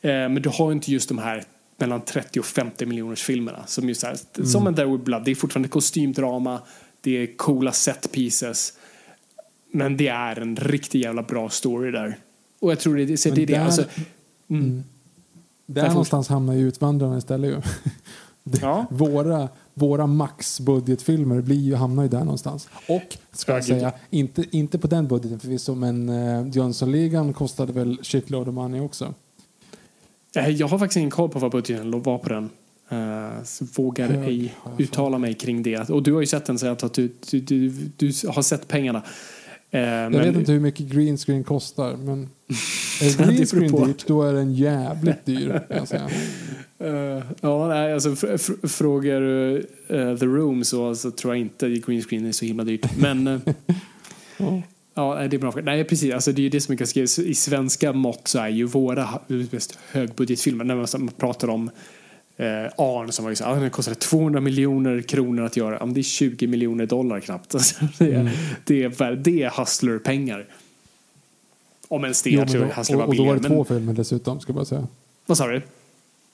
[0.00, 1.44] Eh, men du har inte just de här
[1.76, 3.66] mellan 30 och 50 miljoners filmerna.
[3.66, 4.48] Som, just här, mm.
[4.48, 5.24] som en There Will Blood.
[5.24, 6.60] Det är fortfarande kostymdrama,
[7.00, 8.72] det är coola set pieces.
[9.70, 12.18] Men det är en riktigt jävla bra story där.
[12.60, 13.56] Och jag tror det, så det är det.
[13.56, 13.84] Alltså,
[14.48, 14.62] mm.
[14.64, 14.84] Mm.
[15.66, 17.60] Där någonstans hamnar ju Utvandrarna istället ju.
[18.60, 18.86] Ja.
[18.90, 22.68] Våra, våra maxbudgetfilmer blir ju, hamnar ju där någonstans.
[22.88, 27.72] Och, ska Ja, jag säga, inte, inte på den budgeten förvisso, men uh, Jönssonligan kostade
[27.72, 29.14] väl shitload of money också.
[30.36, 32.50] Eh, Jag har faktiskt ingen koll på vad budgeten var på den.
[32.88, 35.90] Eh, Så vågar Hög, ej uttala mig kring det.
[35.90, 39.02] Och du har ju sett den så att du, du, du, du har sett pengarna.
[39.70, 42.28] Eh, Jag men- vet inte hur mycket green screen kostar, men
[43.00, 43.84] är Det beror green screen på.
[43.86, 45.60] dyrt, då är den jävligt dyr.
[45.86, 46.10] Säga.
[46.78, 49.56] Eh, ja, nej, alltså fr- fr- frågar du
[49.88, 52.86] eh, The Room så, så tror jag inte green screen är så himla dyrt.
[52.98, 53.40] Men eh,
[54.36, 54.62] Ja.
[54.94, 55.54] ja, det är bra.
[55.62, 56.14] Nej, precis.
[56.14, 57.28] Alltså, det är ju det som jag kan skriva.
[57.28, 59.08] I svenska mått så är ju våra
[59.50, 61.70] mest högbudgetfilmer, när man, pratar om
[62.36, 62.46] eh,
[62.78, 65.78] Arn som var ju så, ah, den kostade 200 miljoner kronor att göra.
[65.86, 67.54] Men det är 20 miljoner dollar knappt.
[67.54, 68.32] Alltså, det, är, Mm.
[68.64, 70.46] det, är, det är hustler-pengar.
[71.92, 73.92] Om ens det, Jo, då, hustler var och, och då var det Men, två filmer
[73.92, 74.86] dessutom, ska jag säga.
[75.26, 75.62] vad sa du?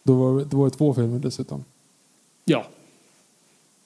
[0.02, 1.64] Då var, då var det två filmer dessutom.
[2.44, 2.64] Ja,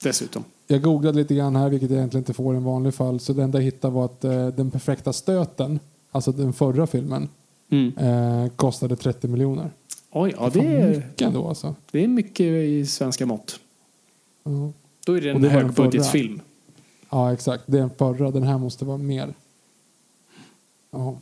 [0.03, 0.43] dessutom.
[0.67, 3.19] Jag googlade lite grann här, vilket jag egentligen inte får i en vanlig fall.
[3.19, 5.79] Så det enda jag hittade var att eh, den perfekta stöten,
[6.11, 7.29] alltså den förra filmen,
[7.69, 7.97] Mm.
[7.97, 9.71] eh, kostade 30 miljoner.
[10.11, 11.75] Oj, ja, Fan, det är, mycket ändå alltså.
[11.91, 13.59] det är mycket i svenska mått.
[14.43, 14.71] Ja.
[15.05, 16.41] Då är det en det högbudgetfilm.
[17.09, 17.63] ja, exakt.
[17.65, 18.31] Det är den förra.
[18.31, 19.33] Den här måste vara mer.
[20.91, 21.15] Ja.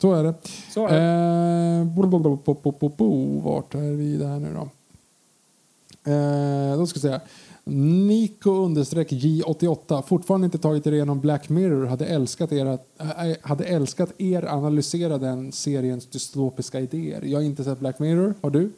[0.00, 0.34] Så är det.
[0.70, 1.80] Så är det.
[1.80, 3.40] Eh, bo, bo, bo.
[3.40, 4.68] Vart är vi där nu då?
[6.10, 7.20] Eh, då ska vi säga.
[7.64, 13.36] Nico understreck J88 fortfarande inte tagit er igenom Black Mirror hade älskat er att, äh,
[13.42, 17.22] hade älskat er analysera den seriens dystopiska idéer.
[17.24, 18.34] Jag har inte sett Black Mirror.
[18.40, 18.70] Har du?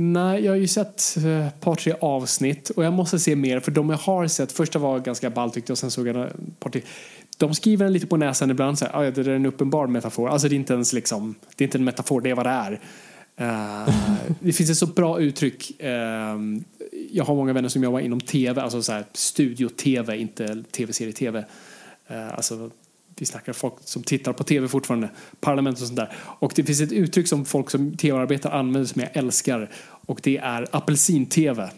[0.00, 3.60] Nej, jag har ju sett eh, ett par, tre avsnitt och jag måste se mer
[3.60, 6.16] för de jag har sett, första var ganska ballt tyckte jag och sen såg jag
[6.26, 6.82] ett par till.
[7.38, 9.86] De skriver en lite på näsan ibland så här, ah, ja, det är en uppenbar
[9.86, 10.28] metafor.
[10.28, 12.50] Alltså det är inte ens liksom, det är inte en metafor, det är vad det
[12.50, 12.80] är.
[13.40, 13.94] Uh,
[14.40, 15.80] det finns ett så bra uttryck.
[15.80, 15.88] Uh,
[17.10, 21.38] jag har många vänner som jobbar inom tv, alltså så här studio-tv, inte tv-serie-tv.
[22.10, 22.70] Uh, alltså
[23.16, 25.08] vi snackar folk som tittar på tv fortfarande,
[25.40, 26.12] parlament och sånt där.
[26.16, 29.70] Och det finns ett uttryck som folk som tv-arbetar använder som jag älskar
[30.06, 31.70] och det är apelsin-tv.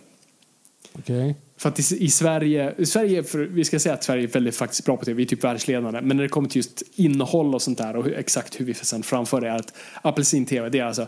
[0.98, 1.34] Okay.
[1.60, 4.56] För att i, i Sverige, i Sverige för, vi ska säga att Sverige är väldigt
[4.56, 6.00] faktiskt bra på tv, vi är typ världsledande.
[6.00, 8.74] Men när det kommer till just innehåll och sånt där och hur, exakt hur vi
[8.74, 11.06] sen framför det är att apelsin-tv, det är alltså,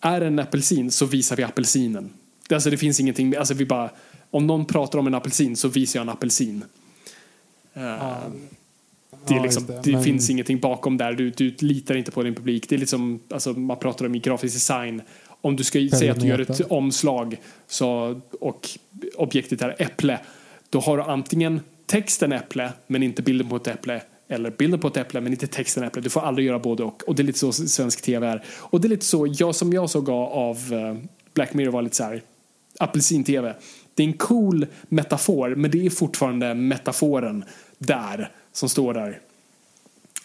[0.00, 2.10] är en apelsin så visar vi apelsinen.
[2.48, 3.90] Det, alltså det finns ingenting, alltså vi bara,
[4.30, 6.64] om någon pratar om en apelsin så visar jag en apelsin.
[7.74, 7.82] Eh,
[9.26, 11.12] det, är Ja, liksom, just det, Men- finns ingenting bakom där.
[11.12, 12.68] Du, du litar inte på din publik.
[12.68, 15.02] Det är liksom, alltså, man pratar om i grafisk design.
[15.44, 18.68] Om du ska säga att du gör ett omslag så, och
[19.16, 20.18] objektet är äpple.
[20.70, 24.02] Då har du antingen texten äpple men inte bilden på ett äpple.
[24.28, 26.02] Eller bilden på ett äpple men inte texten äpple.
[26.02, 27.02] Du får aldrig göra både och.
[27.08, 28.44] Och det är lite så svensk tv är.
[28.48, 31.96] Och det är lite så, jag som jag såg av eh, Black Mirror var lite
[31.96, 32.22] så här
[32.78, 33.54] apelsin-tv.
[33.94, 37.44] Det är en cool metafor men det är fortfarande metaforen
[37.78, 39.20] där som står där.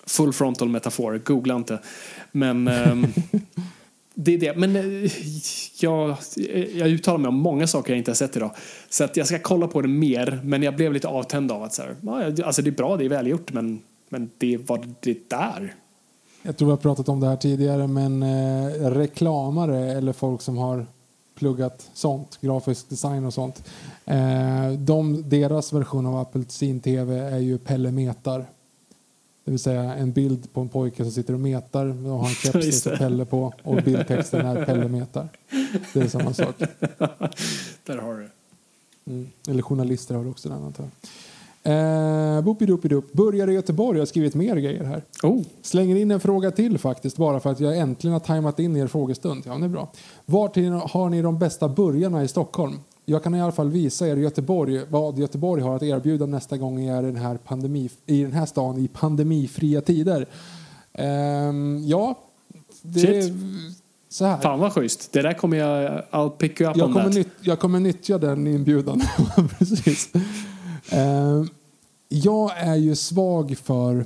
[0.05, 1.79] Full frontal metafor, googla inte.
[2.31, 3.07] Men ehm,
[4.23, 4.55] det är det.
[4.55, 5.11] Men eh,
[5.81, 6.17] jag,
[6.75, 8.51] jag uttalar mig om många saker jag inte har sett idag.
[8.89, 10.41] Så att jag ska kolla på det mer.
[10.43, 13.09] Men jag blev lite avtänd av att så här, alltså det är bra, det är
[13.09, 15.75] välgjort men, men det var det där.
[16.41, 20.57] Jag tror vi har pratat om det här tidigare, men eh, reklamare eller folk som
[20.57, 20.85] har
[21.35, 23.63] pluggat sånt, grafisk design och sånt.
[24.05, 28.45] Eh, de, deras version av apelsin-tv är ju Pelle metar.
[29.49, 32.33] Det vill säga en bild på en pojke som sitter och metar och har en
[32.35, 32.97] keps står det.
[32.97, 35.27] Pelle på och bildtexten är Pelle metar.
[35.93, 36.55] Det är samma sak.
[37.85, 38.29] Där har du.
[39.13, 39.27] Mm.
[39.47, 40.89] Eller journalister har också den antar
[41.63, 42.37] jag.
[42.37, 43.13] Eh, Boopidoopidoop.
[43.13, 43.97] Börjar i Göteborg.
[43.97, 45.03] Jag har skrivit mer grejer här.
[45.23, 48.77] Oh, Slänger in en fråga till faktiskt bara för att jag äntligen har tajmat in
[48.77, 49.43] er frågestund.
[49.45, 49.91] Ja, det är bra.
[50.25, 52.79] Var till har ni de bästa burgarna i Stockholm?
[53.09, 56.75] Jag kan i alla fall visa er Göteborg vad Göteborg har att erbjuda nästa gång
[56.75, 60.25] ni är i den här, pandemi, i den här stan i pandemifria tider.
[60.93, 62.19] Ehm, ja,
[62.81, 63.33] det är Shit.
[64.09, 64.37] så här.
[64.37, 65.11] fan vad schysst.
[65.11, 67.33] Det där kommer jag, I'll pick you up Jag on kommer, that.
[67.41, 69.01] jag kommer nyttja den inbjudan.
[69.59, 70.09] Precis.
[70.91, 71.49] Ehm,
[72.09, 74.05] jag är ju svag för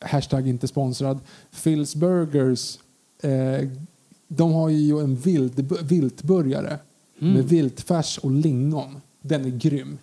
[0.00, 1.18] hashtag inte sponsrad
[1.52, 2.78] Phil's Burgers.
[3.22, 3.68] Eh,
[4.28, 6.78] de har ju en vild, viltburgare
[7.26, 8.96] med viltfärs och lingon.
[9.22, 9.98] Den är grym.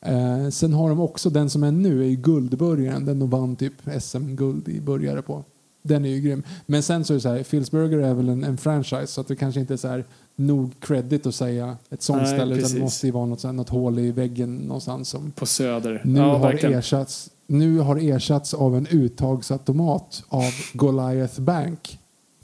[0.00, 3.04] Eh, sen har de också den som är nu är ju guldburgaren.
[3.06, 5.44] Den de vann typ SM-guld i burgare på.
[5.82, 6.42] Den är ju grym.
[6.66, 9.20] Men sen så är det så här, Phil's Burger är väl en, en franchise så
[9.20, 10.04] att det kanske inte är så här
[10.36, 12.74] nog credit att säga ett sånt Nej, ställe utan precis.
[12.76, 16.02] det måste ju vara något, så här, något hål i väggen någonstans som På Söder.
[16.04, 16.78] nu, ja, har verkligen.
[16.78, 21.98] ersatts, nu har ersatts av en uttagsautomat av Goliath Bank.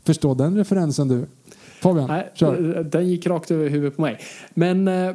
[0.05, 1.27] Förstår den referensen du?
[1.81, 2.85] Fabian, Nej, kör.
[2.85, 4.19] Den gick rakt över huvudet på mig.
[4.55, 5.15] Men eh,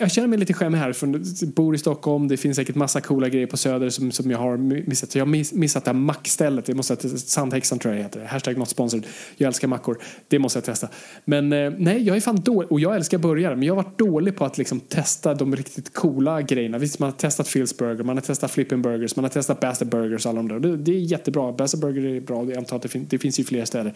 [0.00, 0.92] jag känner mig lite skämmig här.
[0.92, 2.28] För jag bor i Stockholm.
[2.28, 5.14] Det finns säkert massa coola grejer på Söder som, som jag har missat.
[5.14, 6.64] Jag har miss, missat det här mackstället.
[6.64, 8.24] Det måste jag, Sandhäxan tror jag det heter.
[8.24, 9.06] Hashtag not sponsored.
[9.36, 9.98] Jag älskar mackor.
[10.28, 10.88] Det måste jag testa.
[11.24, 12.72] Men eh, nej, jag är fan dålig.
[12.72, 13.56] Och jag älskar burgare.
[13.56, 16.78] Men jag har varit dålig på att liksom testa de riktigt coola grejerna.
[16.78, 18.04] Visst, man har testat Phil's Burger.
[18.04, 19.16] Man har testat Flippin' Burgers.
[19.16, 20.26] Man har testat Bastard Burgers.
[20.26, 20.60] Alla de där.
[20.60, 21.52] Det, det är jättebra.
[21.52, 22.44] Bastard Burger är bra.
[22.44, 23.94] Jag antar att det, fin det finns i flera städer.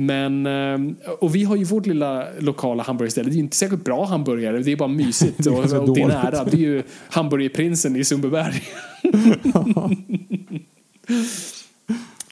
[0.00, 0.78] Men, eh,
[1.18, 3.28] och vi har ju vårt lilla lokala hamburgerställe.
[3.28, 4.58] Det är ju inte särskilt bra hamburgare.
[4.58, 6.06] Det är bara mysigt och, Det är och det är dåligt.
[6.08, 6.44] nära.
[6.44, 8.62] Det är ju hamburgerprinsen i Sundbyberg.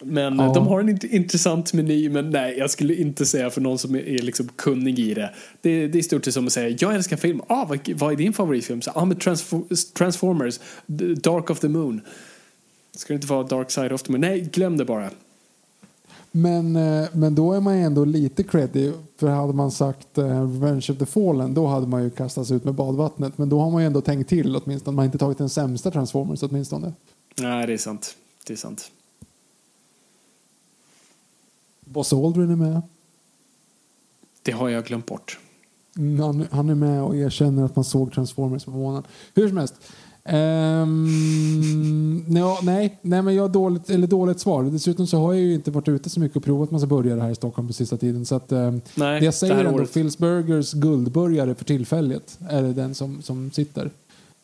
[0.02, 0.52] Men Ja.
[0.54, 3.94] de har en int- intressant meny, men nej, jag skulle inte säga för någon som
[3.94, 5.30] är, liksom kunnig i det.
[5.60, 7.40] Det, det är stort sett som att säga, jag älskar film.
[7.46, 8.82] Ah, vad, vad är din favoritfilm?
[8.82, 10.60] Så, ah, men Transfor- Transformers,
[11.22, 12.00] Dark of the Moon.
[12.96, 14.20] Ska det inte vara Dark Side of the Moon?
[14.20, 15.10] Nej, glöm det bara.
[16.36, 18.92] Men, eh, men då är man ändå lite creddig.
[19.16, 22.64] För hade man sagt eh, Revenge of the Fallen då hade man ju kastats ut
[22.64, 23.38] med badvattnet.
[23.38, 24.94] Men då har man ju ändå tänkt till åtminstone.
[24.94, 26.92] Man har inte tagit den sämsta Transformers åtminstone.
[27.40, 28.16] Nej, det är sant.
[28.46, 28.90] Det är sant.
[31.80, 32.82] Buzz Aldrin är med.
[34.42, 35.38] Det har jag glömt bort.
[35.96, 39.02] Mm, Han, han är med och erkänner att man såg Transformers på månen.
[39.34, 39.74] Hur som helst.
[40.32, 44.62] Um, ja, nej, nej, men jag har dåligt, eller dåligt svar.
[44.62, 47.30] Dessutom så har jag ju inte varit ute så mycket och provat massa burgare här
[47.30, 48.24] i Stockholm på sista tiden.
[48.26, 49.94] Så att, um, Nej, det jag det säger här ändå, året.
[49.94, 53.90] Phil's Burgers guldburgare för tillfället är det den som, som sitter.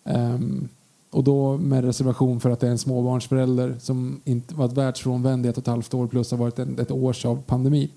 [0.04, 0.68] Ehm,
[1.10, 5.48] och då med reservation för att det är en småbarnsförälder som inte varit världsfrånvänd i
[5.48, 7.90] ett och ett halvt år plus har varit en, ett års av pandemi.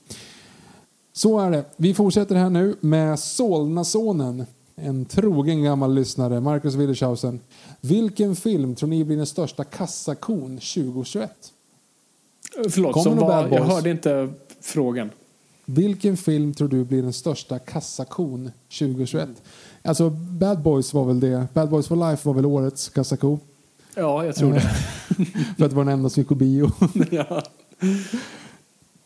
[1.13, 1.65] Så är det.
[1.77, 4.45] Vi fortsätter här nu med Solnasonen.
[4.75, 7.39] En trogen gammal lyssnare, Marcus Willershausen.
[7.81, 11.31] Vilken film tror ni blir den största kassakon 2021?
[12.69, 14.29] Förlåt, Kommer som var, jag hörde inte
[14.61, 15.09] frågan.
[15.65, 19.29] Vilken film tror du blir den största kassakon 2021?
[19.81, 21.47] Alltså Bad Boys var väl det.
[21.53, 23.39] Bad Boys for Life var väl årets kassako.
[23.95, 24.61] Ja, jag tror det.
[25.57, 26.71] För att det var den enda som gick på bio.
[27.11, 27.43] ja.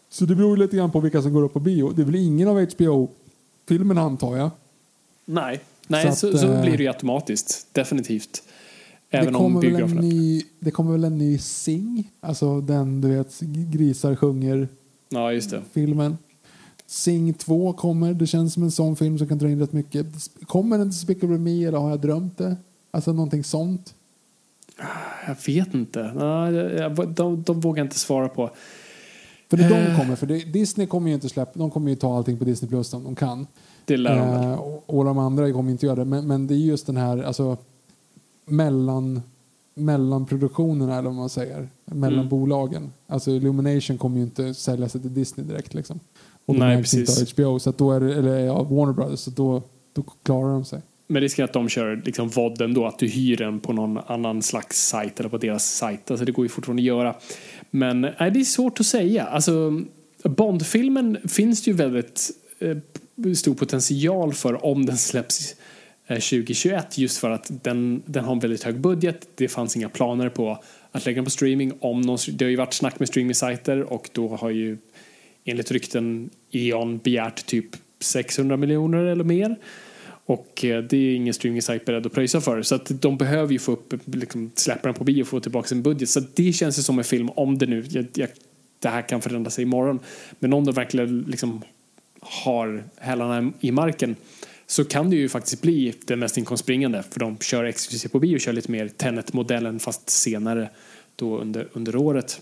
[0.10, 1.92] Så det beror lite grann på vilka som går upp på bio.
[1.96, 4.50] Det är väl ingen av HBO-filmerna antar jag.
[5.34, 7.68] Nej, Nej Så så, att, så, eh, blir det ju automatiskt.
[7.72, 8.44] Definitivt.
[9.10, 10.02] Även det, om kommer väl en biograferna...
[10.02, 12.12] ny, det kommer väl en ny Sing?
[12.20, 13.40] Alltså den du vet
[13.72, 14.68] grisar sjunger
[15.10, 15.62] Ja, just det.
[15.74, 16.18] filmen.
[16.88, 18.14] Sing 2 kommer.
[18.14, 20.06] Det känns som en sån film som kan dra in rätt mycket.
[20.46, 22.56] Kommer den Despicable Me eller har jag drömt det?
[22.92, 23.94] Alltså någonting sånt.
[25.28, 26.12] Jag vet inte.
[26.16, 26.52] Nej,
[27.16, 28.50] de, de vågar inte svara på.
[29.50, 30.00] För det de Eh.
[30.00, 32.94] kommer, för Disney kommer ju inte släppa, de kommer ju ta allting på Disney Plus
[32.94, 33.48] om de kan.
[33.90, 34.44] Det lär de väl.
[34.44, 36.06] Eh, och, de andra kommer inte göra det.
[36.06, 37.58] Men, men det är just den här, alltså
[38.46, 39.22] mellan,
[39.74, 41.70] mellanproduktionerna eller vad man säger.
[41.86, 42.30] Mellan Mm.
[42.30, 42.92] bolagen.
[43.08, 46.00] Alltså Illumination kommer ju inte sälja sig till Disney direkt liksom.
[46.46, 47.22] Och Nej, inte precis.
[47.22, 49.62] av HBO, så då är det, eller ja, Warner Brothers, så då,
[49.94, 50.82] då klarar de sig.
[51.08, 53.98] Men risken är att de kör liksom vodden då, att du hyr den på någon
[53.98, 56.12] annan slags sajt eller på deras sajt.
[56.12, 57.16] Alltså det går ju fortfarande att göra.
[57.72, 59.26] Men nej, det är svårt att säga.
[59.26, 59.82] Alltså,
[60.24, 62.78] Bondfilmen finns det ju väldigt eh,
[63.36, 65.56] stor potential för om den släpps
[66.08, 69.28] eh, 2021 just för att den, den har en väldigt hög budget.
[69.36, 71.74] Det fanns inga planer på att lägga den på streaming.
[71.80, 74.78] Om någon, det har ju varit snack med streamingsajter och då har ju
[75.46, 77.66] enligt rykten E.ON begärt typ
[78.00, 79.56] 600 miljoner eller mer.
[80.26, 82.62] Och eh, det är ingen streaming-sajt beredd att pröjsa för.
[82.62, 85.68] Så att de behöver ju få upp, liksom, släppa den på bio och få tillbaka
[85.68, 86.10] sin budget.
[86.10, 88.30] Så att det känns ju som en film, om det nu, jag, jag,
[88.80, 90.00] det här kan förändra sig imorgon.
[90.40, 91.62] Men om de verkligen liksom
[92.22, 94.16] har hälarna i marken
[94.68, 97.04] så kan det ju faktiskt bli det mest inkomstbringande.
[97.10, 100.70] För de kör exklusivt på bio och kör lite mer Tenet-modellen fast senare
[101.16, 102.42] då under, under året.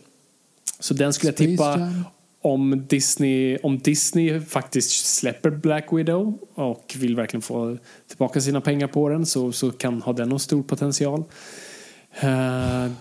[0.79, 2.03] Så den skulle jag Space tippa Jam.
[2.41, 7.77] om Disney, om Disney faktiskt släpper Black Widow och vill verkligen få
[8.07, 11.19] tillbaka sina pengar på den så, så kan ha den någon stor potential.
[11.19, 12.27] Eh,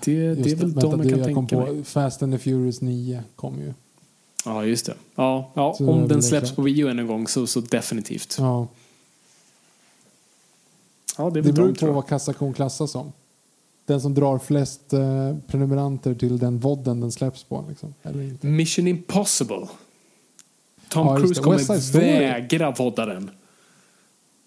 [0.05, 1.73] det, det är väl vänta, de jag kan det tänka på.
[1.73, 1.85] mig.
[1.85, 3.75] Fast and the Furious 9 kom ju.
[4.47, 4.95] Ja, just det.
[5.15, 6.57] Ja, ja Så om den släpps klart.
[6.57, 8.37] på än en gång så, så definitivt.
[8.39, 8.69] Ja.
[11.19, 13.13] Ja, det Det beror på vad kassakon klassas som.
[13.87, 17.65] Den som drar flest eh, prenumeranter till den vodden den släpps på.
[17.69, 17.95] Liksom.
[18.03, 18.47] Eller inte.
[18.47, 19.67] Mission Impossible.
[20.89, 23.31] Tom Ja, Cruise kommer vägra vodda den.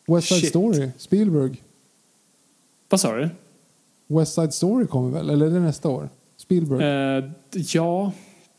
[0.05, 0.49] West Side Shit.
[0.49, 1.61] Story, Spielberg.
[2.89, 3.29] Vad sa du?
[4.07, 5.29] West Side Story kommer väl?
[5.29, 6.09] Eller är det nästa år?
[6.37, 6.83] Spielberg?
[6.83, 8.11] Eh, ja,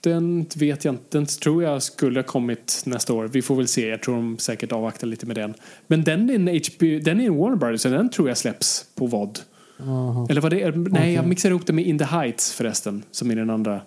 [0.02, 1.04] den vet jag inte.
[1.18, 3.28] Den tror jag skulle ha kommit nästa år.
[3.28, 3.88] Vi får väl se.
[3.88, 5.54] Jag tror de säkert avvaktar lite med den.
[5.86, 8.86] Men den är en HBO, den är en Warner Brothers så den tror jag släpps
[8.94, 9.38] på VOD.
[9.78, 10.26] Jaha.
[10.30, 10.72] Eller vad det är?
[10.72, 11.12] Nej, Okej.
[11.12, 13.80] jag mixar ihop det med In the Heights förresten, som är den andra.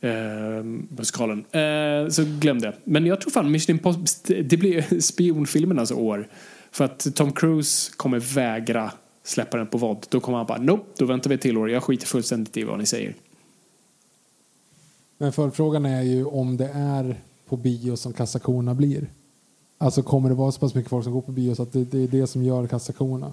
[0.00, 0.62] eh,
[0.96, 1.38] musikalen.
[1.38, 2.74] Eh, så glömde jag.
[2.84, 6.28] Men jag tror fan Mission Impossible, det blir spionfilmernas år.
[6.72, 8.92] För att Tom Cruise kommer vägra
[9.24, 10.06] släppa den på vod.
[10.08, 11.70] Då kommer han bara, nope, då väntar vi till år.
[11.70, 13.14] Jag skiter fullständigt i vad ni säger.
[15.18, 17.16] Men följdfrågan är ju om det är
[17.48, 19.06] på bio som kassakorna blir.
[19.78, 21.84] Alltså kommer det vara så pass mycket folk som går på bio så att det,
[21.84, 23.32] det är det som gör kassakorna?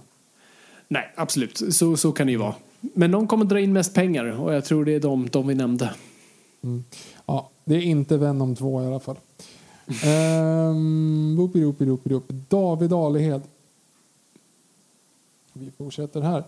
[0.88, 1.62] Nej, absolut.
[1.76, 2.56] Så, så kan det ju vara.
[2.80, 5.56] Men någon kommer dra in mest pengar och jag tror det är de, de vi
[5.56, 5.94] nämnde.
[6.64, 6.84] Mm.
[7.26, 9.18] Ja, det är inte Venom 2 i alla fall.
[10.70, 11.52] um,
[12.50, 13.42] David Alehed.
[15.54, 16.44] Vi fortsätter här.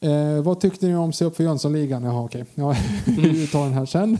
[0.00, 2.02] Eh, vad tyckte ni om Se upp för Jönssonligan?
[2.02, 2.44] Jaha, okej.
[2.54, 4.18] Ja, vi tar den här sen.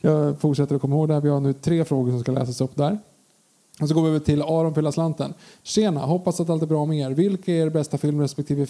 [0.00, 1.20] Jag fortsätter att komma ihåg det här.
[1.20, 2.98] Vi har nu tre frågor som ska läsas upp där.
[3.80, 5.34] Och så går vi över till Aron Fylla Slanten.
[5.62, 7.10] Tjena, hoppas att allt är bra med er.
[7.10, 8.66] Vilka är er bästa film respektive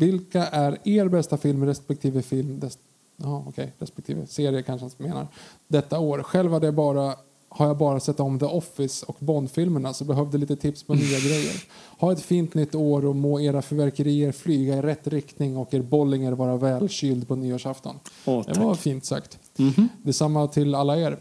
[0.00, 2.78] vilka är er bästa film respektive film des,
[3.24, 5.26] aha, okay, respektive serie kanske han menar
[5.68, 6.22] detta år?
[6.22, 7.14] Själv hade jag bara
[7.52, 11.18] har jag bara sett om The Office och Bondfilmerna så behövde lite tips på nya
[11.18, 11.64] grejer.
[11.98, 15.82] Ha ett fint nytt år och må era förverkerier flyga i rätt riktning och er
[15.82, 17.96] bollinger vara välkyld på nyårsafton.
[18.24, 19.38] Åh, det var fint sagt.
[19.58, 19.88] Mm -hmm.
[20.02, 21.18] Detsamma till alla er.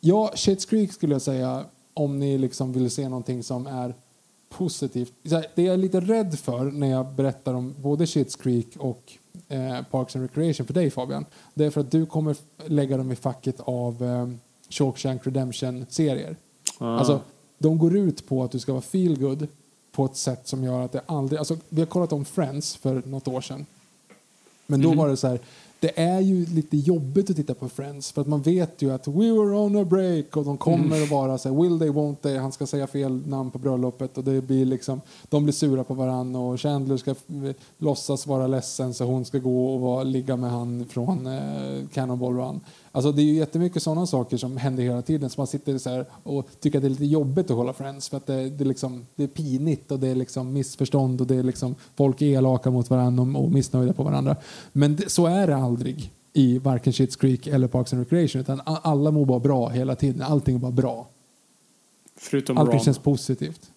[0.00, 1.64] Ja, Shit's Creek skulle jag säga
[1.94, 3.94] om ni liksom vill se någonting som är
[4.48, 5.12] positivt.
[5.54, 9.12] Det jag är lite rädd för när jag berättar om både Shit's Creek och
[9.48, 11.24] eh, Parks and Recreation för dig Fabian,
[11.54, 12.36] det är för att du kommer
[12.66, 14.28] lägga dem i facket av eh,
[14.68, 16.36] Shawshank Redemption-serier.
[16.78, 16.98] Ah.
[16.98, 17.20] Alltså,
[17.58, 19.46] de går ut på att du ska vara feel good
[19.92, 21.38] på ett sätt som gör att det aldrig...
[21.38, 23.66] Alltså, vi har kollat om Friends för något år sedan.
[24.66, 24.98] Men då mm.
[24.98, 25.40] var det så här,
[25.80, 29.08] det är ju lite jobbigt att titta på Friends för att man vet ju att
[29.08, 31.02] we were on a break och de kommer mm.
[31.02, 34.18] att vara så här, will they, won't they, han ska säga fel namn på bröllopet
[34.18, 37.14] och det blir liksom, de blir sura på varandra och Chandler ska
[37.78, 42.36] låtsas vara ledsen så hon ska gå och vara, ligga med han från eh, Cannonball
[42.36, 42.60] Run.
[42.94, 45.90] Alltså det är ju jättemycket sådana saker som händer hela tiden så man sitter så
[45.90, 48.64] här och tycker att det är lite jobbigt att kolla Friends för att det, det,
[48.64, 52.26] liksom, det är pinigt och det är liksom missförstånd och det är liksom folk är
[52.26, 54.36] elaka mot varandra och, missnöjda på varandra.
[54.72, 58.60] Men det, så är det aldrig i varken Schitt's Creek eller Parks and Recreation utan
[58.64, 60.22] alla mår bara bra hela tiden.
[60.22, 61.06] Allting är bara bra.
[62.16, 62.84] Förutom Allting Ron.
[62.84, 63.70] känns positivt.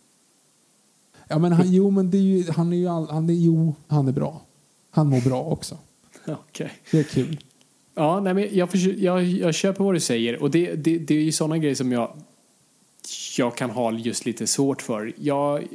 [1.27, 3.75] Ja men han, jo men det är ju, han är ju all, han är, jo,
[3.87, 4.41] han är bra.
[4.89, 5.77] Han mår bra också.
[6.49, 6.69] Okay.
[6.91, 7.39] Det är kul.
[7.97, 11.15] Ja, nej, men jag, försöker, jag, jag köper vad du säger och det, det, det
[11.15, 12.17] är ju sådana grejer som jag,
[13.37, 15.13] jag kan ha just lite svårt för.
[15.15, 15.67] Jag,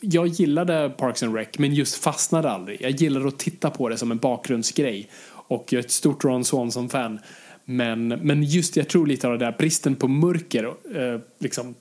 [0.00, 2.82] jag gillade Parks and Rec men just fastnade aldrig.
[2.82, 6.44] Jag gillade att titta på det som en bakgrundsgrej och jag är ett stort Ron
[6.44, 7.18] Swanson-fan.
[7.64, 11.74] Men, men just jag tror lite av det där bristen på mörker eh, liksom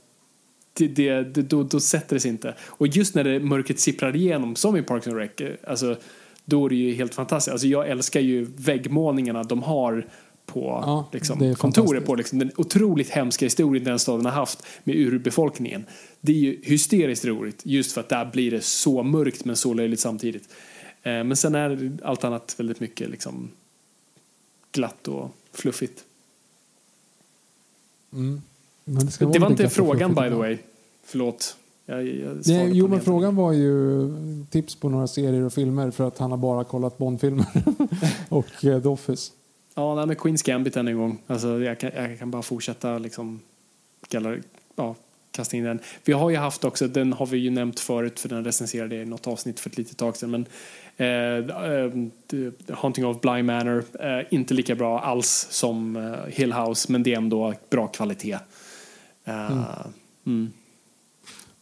[0.74, 2.56] det, det, det, då, då sätter det sig inte.
[2.62, 5.98] Och just när det mörkret sipprar igenom som i Parks and Rec, eh, alltså
[6.50, 7.52] då är det ju helt fantastiskt.
[7.52, 10.08] Alltså jag älskar ju väggmålningarna de har
[10.46, 14.96] på ja, liksom, kontoret på liksom, den otroligt hemska historien den staden har haft med
[14.96, 15.86] urbefolkningen.
[16.22, 19.74] Det är ju hysteriskt roligt just för att där blir det så mörkt men så
[19.74, 20.50] löjligt samtidigt.
[21.04, 23.52] Eh, men sen är allt annat väldigt mycket liksom
[24.72, 26.04] glatt och fluffigt.
[28.14, 28.42] Mm.
[28.86, 30.58] det, det var inte frågan by the way.
[31.06, 31.58] Förlåt.
[31.90, 34.10] Jag, jag Nej, jo, men frågan var ju
[34.50, 37.46] tips på några serier och filmer för att han har bara kollat Bondfilmer
[38.30, 39.32] och uh, The Office.
[39.76, 41.22] Ja, nej, med Queens Gambit än en gång.
[41.28, 43.40] Alltså, jag, kan, jag kan bara fortsätta liksom,
[44.10, 44.42] galleri,
[44.76, 44.96] ja,
[45.32, 45.80] kasta in den.
[46.06, 49.06] Vi har ju haft också, den har vi ju nämnt förut för den recenserade i
[49.06, 50.32] något avsnitt för ett litet tag sedan.
[50.32, 50.46] Men
[50.98, 51.58] eh,
[52.34, 57.04] uh, Haunting of Bly Manor, uh, inte lika bra alls som uh, Hill House men
[57.04, 58.40] det är ändå bra kvalitet.
[59.26, 59.64] Mm.
[60.26, 60.52] Mm.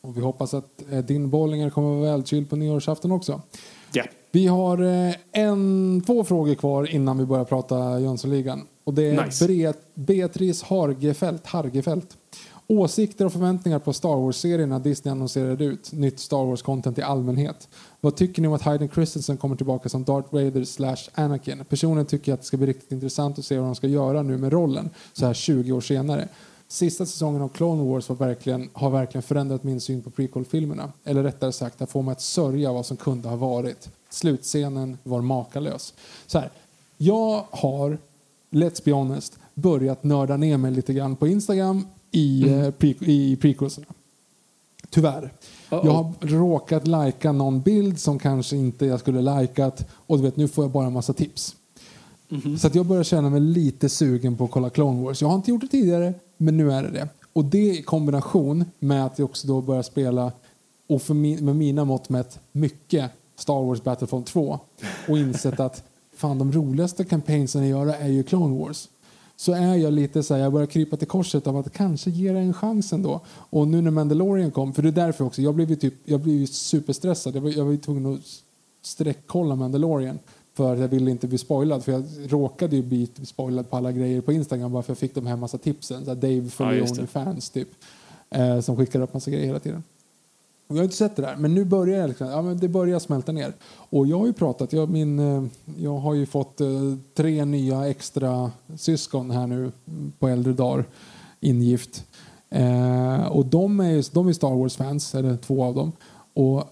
[0.07, 3.41] Och vi hoppas att eh, din Bollinger kommer att vara välkyld på nyårsafton också.
[3.95, 4.07] Yeah.
[4.31, 8.67] Vi har eh, en, två frågor kvar innan vi börjar prata Jönssonligan.
[8.83, 9.73] Och det är nice.
[9.93, 12.17] Beatrice Hargefelt, Hargefelt.
[12.67, 15.91] Åsikter och förväntningar på Star Wars-serierna Disney annonserade ut.
[15.91, 17.69] Nytt Star Wars-content i allmänhet.
[18.01, 21.65] Vad tycker ni om att Hayden Christensen kommer tillbaka som Darth Vader slash Anakin?
[21.69, 24.21] Personligen tycker jag att det ska bli riktigt intressant att se vad de ska göra
[24.21, 26.27] nu med rollen så här 20 år senare.
[26.67, 30.91] Sista säsongen av Clone Wars var verkligen, har verkligen förändrat min syn på prequel-filmerna.
[31.03, 33.89] Eller rättare sagt, att få mig att sörja vad som kunde ha varit.
[34.09, 35.93] Slutscenen var makalös.
[36.27, 36.51] Så här,
[36.97, 37.97] jag har,
[38.51, 42.61] let's be honest, börjat nörda ner mig lite grann på Instagram i, mm.
[42.61, 43.87] Eh, pre, i prequelserna.
[44.89, 45.23] Tyvärr.
[45.23, 45.29] Uh
[45.69, 45.85] -oh.
[45.85, 50.37] Jag har råkat lajka någon bild som kanske inte jag skulle likat och du vet,
[50.37, 51.55] nu får jag bara en massa tips.
[52.29, 52.57] Mm -hmm.
[52.57, 55.21] Så att jag börjar känna mig lite sugen på att kolla Clone Wars.
[55.21, 57.09] Jag har inte gjort det tidigare, men nu är det det.
[57.33, 60.31] Och det i kombination med att jag också då börjar spela,
[60.87, 64.59] och för min, med mina mått mätt, mycket Star Wars Battlefront 2
[65.07, 65.83] och insett att
[66.15, 68.89] fan de roligaste kampanjerna att göra är ju Clone Wars.
[69.35, 72.31] så är jag lite så här, jag börjar krypa till korset av att kanske ge
[72.31, 73.21] det en chans ändå.
[73.27, 76.19] Och nu när Mandalorian kom, för det är därför också, jag blev ju typ, jag
[76.19, 77.35] blev ju superstressad.
[77.35, 78.21] Jag var, jag var ju tvungen att
[78.81, 80.19] sträckkolla Mandalorian
[80.55, 81.83] för att jag ville inte bli spoilad.
[81.83, 85.15] För jag råkade ju bli spoilad på alla grejer på Instagram bara för jag fick
[85.15, 86.05] de här massa tipsen.
[86.05, 87.07] Så Dave från Ja, ja, just det.
[87.07, 87.69] fans typ.
[88.29, 89.83] Eh, som skickar upp massa grejer hela tiden.
[90.67, 92.67] Och jag har inte sett det där, men nu börjar jag liksom, ja, men det
[92.67, 93.53] börjar smälta ner.
[93.89, 95.43] Och jag har ju pratat, jag, min, eh,
[95.77, 96.67] jag har ju fått eh,
[97.13, 99.71] tre nya extra syskon här nu
[100.19, 100.85] på äldre dagar,
[101.39, 102.05] ingift.
[102.49, 105.91] Eh, och de är, de är Star Wars-fans, eller två av dem.
[106.33, 106.63] Och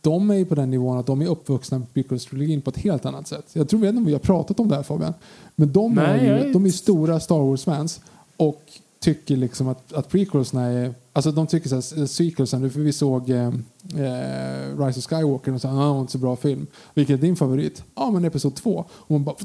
[0.00, 3.06] de är ju på den nivån att de är uppvuxna med prequels-trilogin på ett helt
[3.06, 3.44] annat sätt.
[3.52, 5.14] Jag tror, inte om vi har pratat om det här Fabian.
[5.56, 8.00] Men de Nej, är ju de är stora Star Wars-fans
[8.36, 8.62] och
[9.04, 10.94] tycker liksom att, att prequelsna är...
[11.12, 15.60] Alltså de tycker så här, sequelsen, för vi såg eh, eh, Rise of Skywalker och
[15.60, 16.66] sa att det var inte så bra film.
[16.94, 17.84] Vilken är din favorit?
[17.94, 18.84] Ja, men Episod 2.
[18.90, 19.36] Och man bara,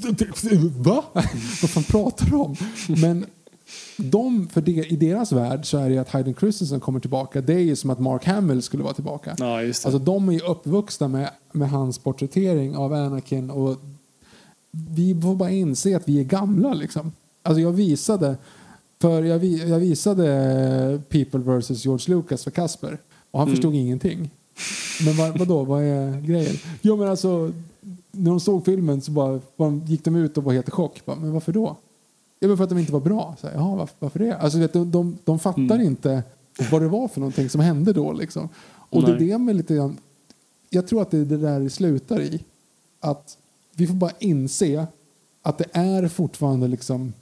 [0.78, 1.04] va?
[1.62, 2.56] Vad fan pratar du om?
[3.02, 3.26] Men
[4.00, 7.42] de, för det, i deras värld så är det att Hayden Christensen kommer tillbaka.
[7.42, 9.36] Det är ju som att Mark Hamill skulle vara tillbaka.
[9.38, 9.88] Ja, just det.
[9.88, 13.76] Alltså de är ju uppvuxna med, med hans porträttering av Anakin och
[14.72, 17.12] vi får bara inse att vi är gamla liksom.
[17.44, 18.38] Alltså jag visade
[19.02, 22.98] för jag, vi, jag visade People vs George Lucas för Kasper
[23.32, 23.56] och han Mm.
[23.56, 24.30] förstod ingenting.
[25.06, 26.56] Men vad, vadå, vad är grejen?
[26.82, 27.52] Jo men alltså
[28.12, 31.02] när de såg filmen så bara, bara gick de ut och var helt i chock.
[31.06, 31.78] Bara, men varför då?
[32.40, 33.36] Ja men för att de inte var bra.
[33.42, 34.38] Så här, Jaha, varför, varför det?
[34.38, 35.82] Alltså vet, de, de, de fattar Mm.
[35.82, 36.24] inte
[36.72, 38.50] vad det var för någonting som hände då liksom.
[38.70, 39.28] Och det är Nej.
[39.28, 39.98] det med lite grann,
[40.70, 42.44] jag tror att det är det där det slutar i.
[43.00, 43.38] Att
[43.76, 44.88] vi får bara inse
[45.42, 47.14] att det är fortfarande liksom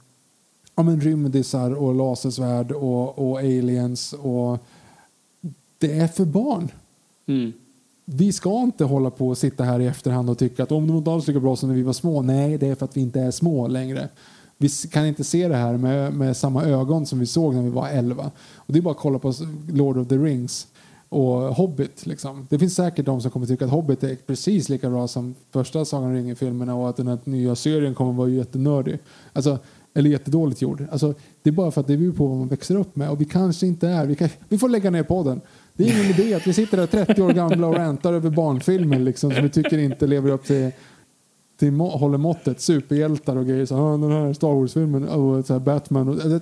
[0.74, 4.58] ja, men rymdisar och lasersvärd och, och aliens och
[5.78, 6.68] det är för barn.
[7.26, 7.52] Mm.
[8.04, 10.98] Vi ska inte hålla på och sitta här i efterhand och tycka att om var
[10.98, 12.22] inte alls lika bra som när vi var små.
[12.22, 14.08] Nej, det är för att vi inte är små längre.
[14.58, 17.70] Vi kan inte se det här med, med samma ögon som vi såg när vi
[17.70, 18.30] var 11.
[18.54, 19.32] Och det är bara att kolla på
[19.68, 20.66] Lord of the Rings
[21.08, 22.06] och Hobbit.
[22.06, 22.46] Liksom.
[22.50, 25.84] Det finns säkert de som kommer tycka att Hobbit är precis lika bra som första
[25.84, 28.98] Sagan om ringen-filmerna och att den här nya serien kommer vara jättenördig.
[29.32, 29.58] Alltså,
[29.94, 30.86] eller jättedåligt gjord.
[30.90, 33.10] Alltså, det är bara för att det beror på vad man växer upp med.
[33.10, 34.06] Och vi kanske inte är...
[34.06, 35.40] Vi, kan, vi får lägga ner podden.
[35.74, 38.98] Det är ingen idé att vi sitter där 30 år gamla och rantar över barnfilmer
[38.98, 40.72] liksom, som vi tycker inte lever upp till,
[41.58, 42.60] till må, håller måttet.
[42.60, 43.66] Superhjältar och grejer.
[43.66, 46.08] Så, ah, den här Star Wars-filmen och så här Batman.
[46.08, 46.40] Och, det,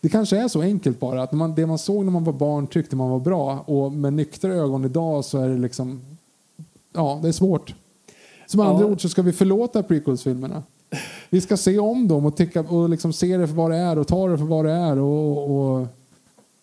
[0.00, 1.22] det kanske är så enkelt bara.
[1.22, 3.58] Att man, det man såg när man var barn tyckte man var bra.
[3.66, 6.00] Och med nyktra ögon idag så är det liksom...
[6.92, 7.74] Ja, det är svårt.
[8.46, 8.90] Som andra Ja.
[8.90, 10.62] ord så ska vi förlåta prequels-filmerna.
[11.30, 13.98] Vi ska se om dem och, tycka, och liksom se det för vad det är
[13.98, 15.50] och ta det för vad det är och,
[15.80, 15.86] och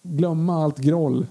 [0.03, 1.25] glömma allt groll.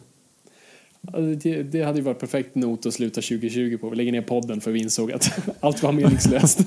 [1.13, 3.91] Ja, Det, det hade ju varit perfekt not att sluta 2020 på.
[3.91, 6.61] Vi lägger ner podden för vi insåg att allt var meningslöst.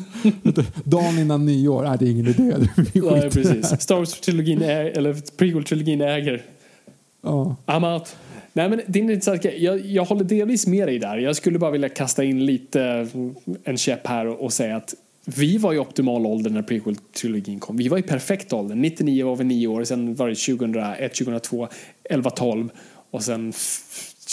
[0.83, 2.55] Dagen innan nyår, nej det är ingen idé.
[2.93, 3.29] Det.
[3.31, 3.81] precis.
[3.81, 6.41] Star Wars-trilogin, eller prequel-trilogin äger.
[7.21, 7.55] Ja.
[7.65, 8.15] I'm out.
[8.53, 9.45] Nej, men det är intressant.
[9.57, 11.17] Jag, jag håller delvis med dig där.
[11.17, 13.07] Jag skulle bara vilja kasta in lite
[13.63, 14.95] en käpp här och, och säga att
[15.25, 17.77] vi var i optimal ålder när prequel-trilogin kom.
[17.77, 18.75] Vi var i perfekt ålder.
[18.75, 21.67] 99 var vi 9 år, sen var det 2001, 2002,
[22.03, 22.69] 11, 12
[23.11, 23.53] och sen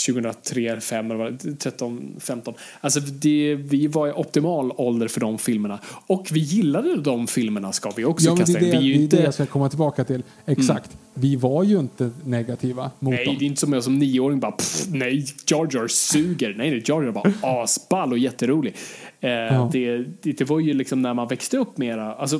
[0.05, 2.53] 2003, 5 eller vad det var, 13, 15.
[2.81, 5.79] Alltså det, vi var i optimal ålder för de filmerna.
[6.07, 8.65] Och vi gillade de filmerna ska vi också Ja, det kasta in.
[8.65, 9.17] det, Vi är ju det, inte...
[9.17, 10.23] det jag ska komma tillbaka till.
[10.45, 10.97] Exakt.
[11.13, 13.35] Vi var ju inte negativa mot Nej, dem.
[13.39, 16.53] det är inte som jag som nioåring bara pff, nej, Jar Jar suger.
[16.57, 17.33] Nej, nej, Jar Jar var
[17.63, 18.75] asball och jätterolig.
[19.19, 22.13] Eh, det, det, det var ju liksom när man växte upp mera.
[22.13, 22.39] Alltså,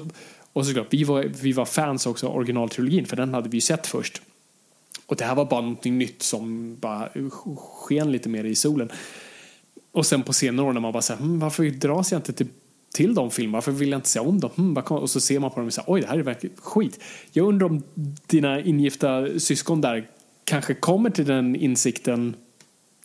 [0.54, 3.62] och såklart, vi var, vi var fans också av originaltrilogin för den hade vi ju
[3.62, 4.22] sett först.
[5.08, 7.10] Och det här var bara någonting nytt som bara
[7.58, 8.90] sken lite mer i solen.
[9.92, 12.48] Och sen på senare år när man bara säger hm, varför dras jag inte till,
[12.94, 13.56] till de filmerna?
[13.56, 14.50] Varför vill jag inte se om dem?
[14.56, 16.24] Hm, vad kom-" och så ser man på dem och säger oj, det här är
[16.24, 17.00] verkligen skit.
[17.32, 17.84] Jag undrar om
[18.28, 20.10] dina ingifta syskon där
[20.44, 22.36] kanske kommer till den insikten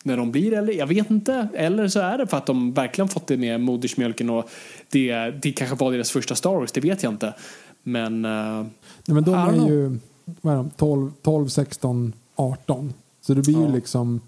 [0.02, 0.74] när de blir äldre.
[0.74, 1.48] Jag vet inte.
[1.54, 4.50] Eller så är det för att de verkligen fått det med modersmjölken och
[4.88, 6.72] det, det kanske var deras första Star Wars.
[6.72, 7.34] Det vet jag inte.
[7.82, 8.24] Men...
[8.24, 8.66] eh,
[9.04, 9.70] Nej, men de är know.
[9.70, 12.94] ju vad är de, 12, 12, 16, 18.
[13.20, 13.66] Så det blir Ja.
[13.66, 14.20] ju liksom...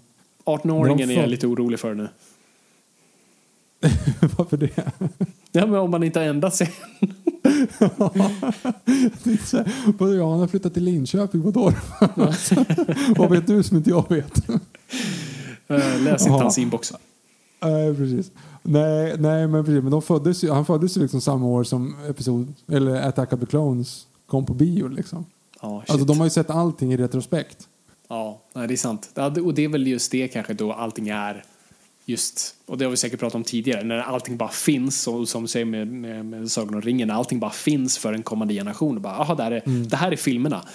[0.45, 2.07] 18-åringen Men de är jag lite orolig för nu.
[4.37, 4.69] Varför det?
[5.51, 6.73] Ja, men om man inte har ändrat sig.
[9.23, 11.71] Det är så här, Vadå, ja, han har flyttat till Linköping, vadå?
[13.17, 14.49] Vad vet du som inte jag vet?
[14.49, 16.93] Eh, Läs inte hans inbox.
[17.61, 18.31] Nej, precis.
[18.63, 19.81] Nej, nej men precis.
[19.83, 23.39] Men de föddes ju, han föddes ju liksom samma år som episod, eller Attack of
[23.39, 25.25] the Clones kom på bio liksom.
[25.65, 25.89] Ja, shit.
[25.89, 27.57] Alltså de har ju sett allting i retrospekt.
[28.09, 29.09] Ja, nej, det är sant.
[29.43, 31.43] Och det är väl just det kanske då allting är
[32.05, 35.41] just, och det har vi säkert pratat om tidigare, när allting bara finns och som
[35.41, 38.53] du säger med, med, med Sagan om ringen, när allting bara finns för en kommande
[38.53, 39.01] generation.
[39.01, 39.87] Bara, aha, det, här är, Mm.
[39.87, 40.65] det här är filmerna.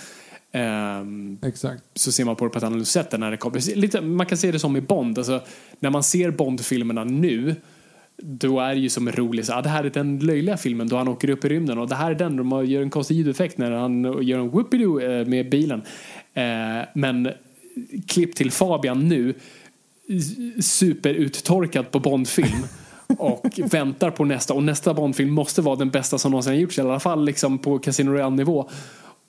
[0.53, 1.83] Ehm, Exakt.
[1.95, 3.77] så ser man på det på ett annat sätt när det kommer.
[3.77, 5.19] Lite, man kan se det som i Bond.
[5.19, 5.41] Alltså,
[5.79, 7.57] när man ser Bond-filmerna nu
[8.23, 10.89] då är det ju som en rolig, så, ah, det här är den löjliga filmen
[10.89, 12.91] då han åker upp i rymden och det här är den då man gör en
[12.91, 15.83] konstig ljudeffekt när han gör en whoopidoo eh, med bilen.
[16.35, 17.29] Eh, men
[18.07, 19.35] klipp till Fabian nu,
[20.61, 22.67] superuttorkad på Bondfilm
[23.19, 26.81] och väntar på nästa och nästa Bondfilm måste vara den bästa som någonsin gjorts i
[26.81, 28.71] alla fall liksom på Casino Royale nivå.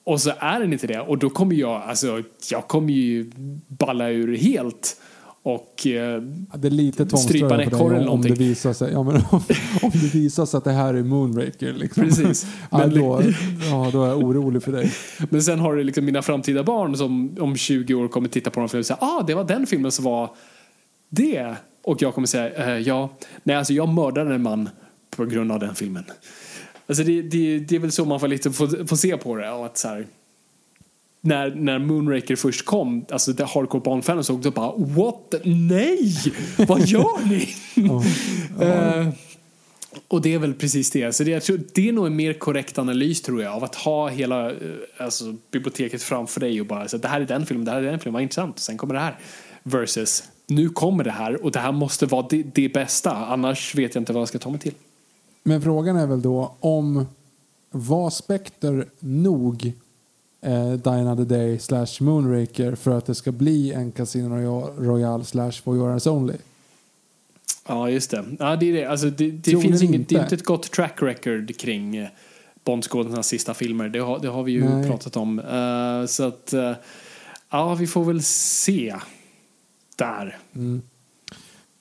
[0.03, 3.31] Och så är den inte det och då kommer jag, alltså jag kommer ju
[3.67, 4.97] balla ur helt
[5.43, 8.47] och eh, Ja, Det är lite Strypa dig ekorren eller om, om det någonting.
[8.47, 8.91] visar sig.
[8.91, 9.43] Ja, men om,
[9.81, 11.73] om det visar sig att det här är Moonraker.
[11.73, 12.03] Liksom.
[12.03, 12.45] Precis.
[12.71, 13.21] Ja, då,
[13.71, 14.91] ja, då är jag orolig för dig.
[15.29, 18.59] Men sen har du liksom mina framtida barn som om 20 år kommer titta på
[18.59, 20.29] den filmen och säga ah det var den filmen som var
[21.09, 21.55] det.
[21.83, 23.09] Och jag kommer säga eh, ja,
[23.43, 24.69] nej alltså jag mördade en man
[25.15, 26.03] på grund av den filmen.
[26.87, 29.51] Alltså det, det, det är väl så man får lite få, få se på det.
[29.51, 30.05] Och att så här,
[31.21, 36.13] när, när Moonraker först kom, alltså det hardcore barnfanen såg det bara what nej,
[36.67, 37.49] vad gör ni?
[38.59, 39.07] Eh,
[40.07, 41.15] och det är väl precis det.
[41.15, 43.75] Så det, jag tror, det är nog en mer korrekt analys tror jag av att
[43.75, 44.55] ha hela eh,
[44.97, 47.91] alltså, biblioteket framför dig och bara så det här är den filmen, det här är
[47.91, 48.59] den filmen, vad intressant.
[48.59, 49.19] Sen kommer det här.
[49.63, 53.11] Versus nu kommer det här och det här måste vara det, det bästa.
[53.11, 54.73] Annars vet jag inte vad jag ska ta mig till.
[55.43, 57.05] Men frågan är väl då om
[57.71, 59.73] var Spectre nog
[60.41, 64.35] eh, Die Another Day slash Moonraker för att det ska bli en Casino
[64.77, 66.35] Royale, slash Eyes Only?
[67.67, 68.25] Ja, just det.
[68.39, 68.85] Ja, det, är det.
[68.85, 70.23] Alltså, det, det finns inget, det är inte.
[70.23, 72.07] inte ett gott track record kring eh,
[72.63, 73.89] Bondskådisarnas sista filmer.
[73.89, 74.87] Det har, det har vi ju Nej.
[74.87, 75.39] pratat om.
[75.39, 76.73] Eh, så att, eh,
[77.49, 78.95] ja, vi får väl se.
[79.95, 80.37] Där.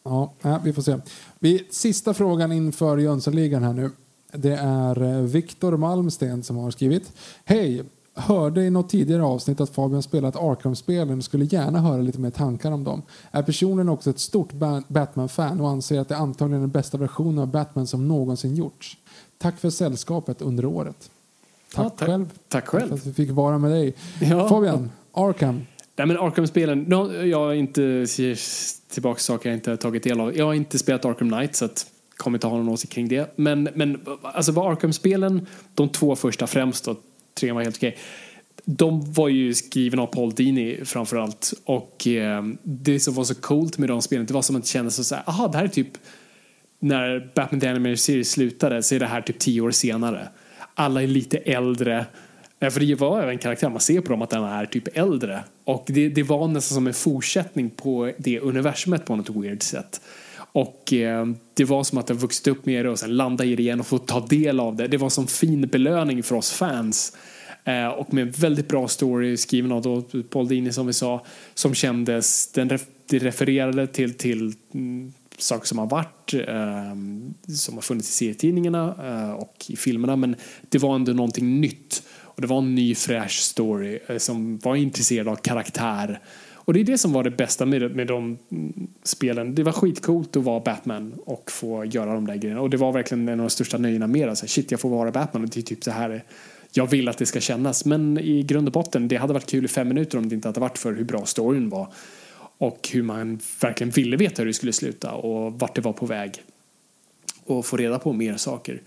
[0.02, 0.96] Ja, ja, vi får se.
[1.38, 3.90] Vi, sista frågan inför Jönssonligan här nu.
[4.32, 7.12] Det är Viktor Malmsten som har skrivit.
[7.44, 7.84] Hej!
[8.20, 12.30] Hörde i något tidigare avsnitt att Fabian spelat Arkham-spelen och skulle gärna höra lite mer
[12.30, 13.02] tankar om dem.
[13.30, 16.98] Är personligen också ett stort Ba- Batman-fan och anser att det antagligen är den bästa
[16.98, 18.96] versionen av Batman som någonsin gjorts.
[19.38, 21.10] Tack för sällskapet under året.
[21.74, 22.08] Tack, Ja, tack.
[22.08, 22.30] själv.
[22.48, 22.92] Tack För själv.
[22.92, 23.94] att vi fick vara med dig.
[24.20, 24.48] Ja.
[24.48, 25.60] Fabian, Arkham.
[25.96, 28.06] Nej men Arkham-spelen, no, jag inte
[28.90, 30.36] tillbaka saker jag inte tagit del av.
[30.36, 31.86] Jag har inte spelat Arkham Knight så att
[32.16, 33.32] kommer inte ha någon åsikt kring det.
[33.36, 36.96] Men, men alltså var Arkham-spelen, de två första främst då,
[37.40, 37.96] trean var helt okej.
[38.64, 41.52] De var ju skrivna av Paul Dini framförallt.
[41.64, 44.68] Och eh, det som var så coolt med de spelen, det var som att det
[44.68, 45.98] kändes så här, aha det här är typ
[46.80, 50.28] när Batman The Animated Series slutade så är det här typ tio år senare.
[50.74, 52.06] Alla är lite äldre.
[52.60, 55.44] För det var även karaktär, man ser på dem att den är typ äldre.
[55.64, 60.00] Och det, det var nästan som en fortsättning på det universumet på något weird sätt.
[60.52, 63.56] Och eh, det var som att ha vuxit upp med det och sen landa i
[63.56, 64.88] det igen och få ta del av det.
[64.88, 67.16] Det var som fin belöning för oss fans.
[67.64, 71.24] Eh, och med en väldigt bra story skriven av då Paul Dini som vi sa.
[71.54, 77.74] Som kändes, den ref, det refererade till, till mm, saker som har varit, eh, som
[77.74, 80.16] har funnits i serietidningarna eh, och i filmerna.
[80.16, 80.36] Men
[80.68, 82.02] det var ändå någonting nytt.
[82.18, 86.20] Och det var en ny fräsch story eh, som var intresserad av karaktär.
[86.70, 88.38] Och det är det som var det bästa med, med de
[89.02, 89.54] spelen.
[89.54, 92.60] Det var skitcoolt att vara Batman och få göra de där grejerna.
[92.60, 94.36] Och det var verkligen en av de största nöjena med det.
[94.36, 95.42] Så här, Shit, jag får vara Batman.
[95.42, 96.24] Och det är typ så här
[96.72, 97.84] jag vill att det ska kännas.
[97.84, 100.48] Men i grund och botten, det hade varit kul i fem minuter om det inte
[100.48, 101.92] hade varit för hur bra storyn var.
[102.58, 106.06] Och hur man verkligen ville veta hur det skulle sluta och vart det var på
[106.06, 106.42] väg.
[107.44, 108.82] Och få reda på mer saker.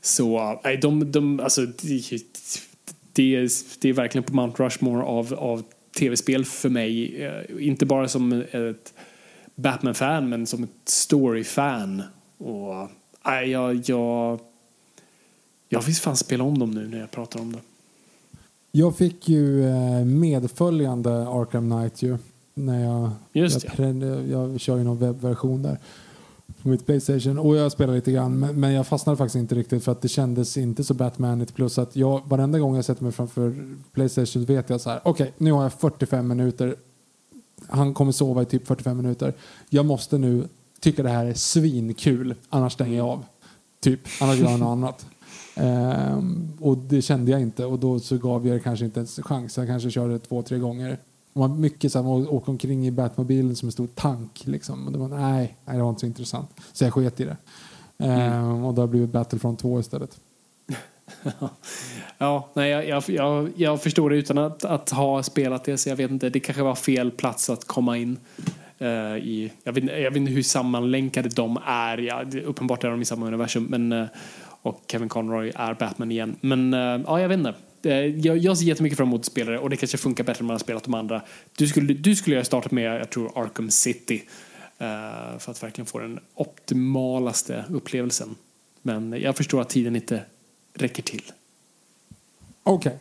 [0.00, 2.22] Så nej, de, de, alltså, det,
[3.12, 3.48] det, är,
[3.80, 5.62] det är verkligen på Mount Rushmore av, av
[5.98, 7.22] tv-spel för mig.
[7.24, 8.94] Eh, Inte bara som ett
[9.54, 12.02] Batman-fan men som ett story-fan.
[12.38, 12.88] Och
[13.26, 14.40] nej, jag, jag,
[15.68, 17.58] jag vill fan spela om dem nu när jag pratar om det.
[18.72, 22.18] Jag fick ju eh, medföljande Arkham Knight ju.
[22.54, 23.82] När jag, Just jag, det.
[23.82, 25.78] pre- jag kör ju någon webbversion där
[26.62, 27.38] på mitt Playstation.
[27.38, 30.56] Och jag spelar lite grann men, jag fastnade faktiskt inte riktigt för att det kändes
[30.56, 31.78] inte så Batmanigt plus.
[31.78, 33.54] Att jag varenda gång jag sätter mig framför
[33.92, 36.76] Playstation vet jag så här okej nu har jag 45 minuter.
[37.68, 39.34] Han kommer sova i typ 45 minuter.
[39.70, 40.48] Jag måste nu
[40.80, 43.24] tycka det här är svinkul annars stänger jag av.
[43.80, 45.06] Typ annars gör jag något annat.
[45.56, 47.64] Ehm, och det kände jag inte.
[47.64, 49.56] Och då så gav jag det kanske inte ens en chans.
[49.56, 50.98] Jag kanske körde två, tre gånger.
[51.34, 54.86] Och man mycket så här, man åker omkring i Batmobilen som en stor tank liksom.
[54.86, 56.50] Och det var, nej, nej, det var inte så intressant.
[56.72, 57.36] Så jag sket i det.
[57.98, 60.20] Ehm, och då har det blivit Battlefront 2 istället.
[62.18, 65.96] Ja, nej, jag, jag, jag, förstår det utan att, att ha spelat det så jag
[65.96, 66.30] vet inte.
[66.30, 68.18] Det kanske var fel plats att komma in.
[68.78, 71.98] eh, i, jag, vet, jag vet inte hur sammanlänkade de är.
[71.98, 73.64] Ja, det, uppenbart är de i samma universum.
[73.70, 74.06] Men, eh,
[74.62, 76.36] och Kevin Conroy är Batman igen.
[76.40, 77.54] Men eh, ja, jag vet inte.
[77.86, 80.54] Eh, jag, jag ser jättemycket fram emot spelare och det kanske funkar bättre när man
[80.54, 81.22] har spelat de andra.
[81.56, 84.22] Du skulle, du skulle ha startat med, jag tror, Arkham City.
[84.80, 88.34] Uh, för att verkligen få den optimalaste upplevelsen.
[88.82, 90.22] Men jag förstår att tiden inte
[90.74, 91.22] räcker till.
[92.62, 92.88] Okej.
[92.88, 92.98] Okay.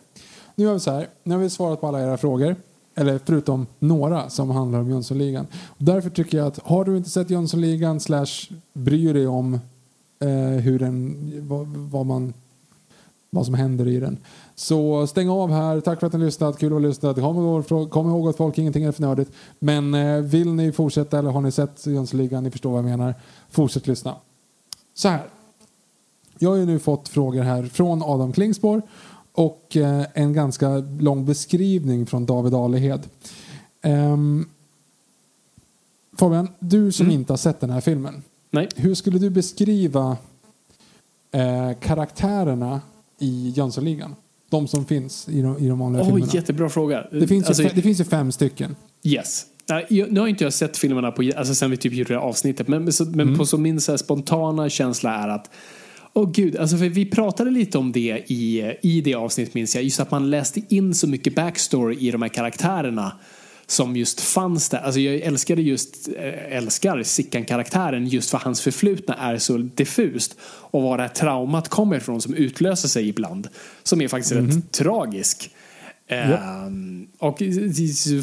[0.56, 1.08] Nu gör vi så här.
[1.24, 2.56] Nu har vi svarat på alla era frågor.
[2.96, 5.48] Eller förutom några som handlar om Jönssonligan.
[5.66, 9.54] Och Därför tycker jag att har du inte sett Jönssonligan slash bryr dig om
[10.20, 12.34] eh, hur den, vad, vad, man,
[13.30, 14.18] vad som händer i den.
[14.56, 15.80] Så stäng av här.
[15.82, 16.58] Tack för att ni har lyssnat.
[16.60, 17.16] Kul att ha lyssnat.
[17.16, 19.32] Kom ihåg, kom ihåg att folk ingenting är för nördigt.
[19.60, 23.16] Men eh, vill ni fortsätta eller har ni sett Jönssonligan, ni förstår vad jag menar.
[23.50, 24.16] Fortsätt lyssna.
[24.94, 25.24] Så här.
[26.40, 28.82] Jag har ju nu fått frågor här från Adam Klingspor
[29.32, 33.02] och eh, en ganska lång beskrivning från David Alehed.
[33.82, 34.46] Ehm,
[36.18, 37.20] Fabian, du som Mm.
[37.20, 38.24] inte har sett den här filmen.
[38.52, 38.68] Nej.
[38.76, 40.18] Hur skulle du beskriva
[41.32, 42.82] eh, karaktärerna
[43.20, 44.16] i Jönssonligan?
[44.54, 46.32] De som finns i de, i de vanliga Oj, filmerna.
[46.34, 47.08] jättebra fråga.
[47.12, 48.76] Det finns, Alltså, ju, det finns ju fem stycken.
[49.04, 49.46] Yes.
[49.90, 52.68] Jag- Nu har inte jag sett filmerna på, alltså sen vi typ gjorde det avsnittet,
[52.68, 53.38] men, men, så, men Mm.
[53.38, 55.50] på så min så spontana känsla är att
[56.16, 59.84] Åh gud, alltså för vi pratade lite om det i, i det avsnittet minns jag.
[59.84, 63.12] Just att man läste in så mycket backstory i de här karaktärerna
[63.68, 64.80] som just fanns där.
[64.80, 70.36] Alltså jag älskade just, äh, älskar Sickan-karaktären just för hans förflutna är så diffust.
[70.44, 73.48] Och var det här traumat kommer ifrån som utlöser sig ibland.
[73.84, 75.52] Som är faktiskt rätt tragisk.
[76.08, 77.38] Ehm, och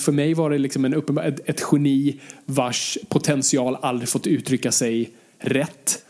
[0.01, 4.73] för mig var det liksom en uppenbar, ett, ett geni vars potential aldrig fått uttrycka
[4.73, 6.05] sig rätt.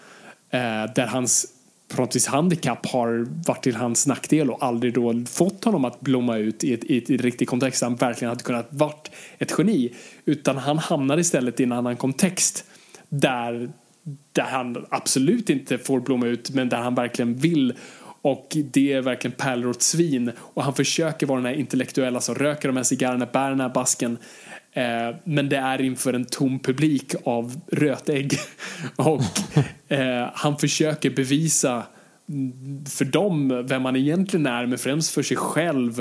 [0.51, 1.47] Eh, där hans
[1.91, 6.01] på något vis handikapp har varit till hans nackdel och aldrig då fått honom att
[6.01, 9.11] blomma ut i, ett, i, ett, i riktig kontext där han verkligen hade kunnat varit
[9.39, 9.95] ett geni.
[10.25, 12.65] Utan han hamnar istället i en annan kontext
[13.09, 13.71] där,
[14.33, 17.75] där han absolut inte får blomma ut men där han verkligen vill
[18.23, 20.33] och det är verkligen pärlor åt svin.
[20.39, 23.69] Och han försöker vara den här intellektuella som röker de här cigarrerna, bär den här
[23.69, 24.19] basken.
[24.73, 28.33] Eh, men det är inför en tom publik av rötägg.
[28.97, 29.23] och
[29.93, 31.83] eh, han försöker bevisa
[32.89, 35.99] för dem vem han egentligen är, men främst för sig själv.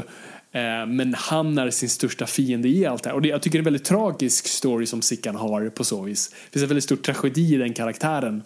[0.51, 3.15] Eh, men han är sin största fiende i allt det här.
[3.15, 6.01] Och det, jag tycker det är en väldigt tragisk story som Sickan har på så
[6.01, 6.29] vis.
[6.29, 8.43] Det finns en väldigt stor tragedi i den karaktären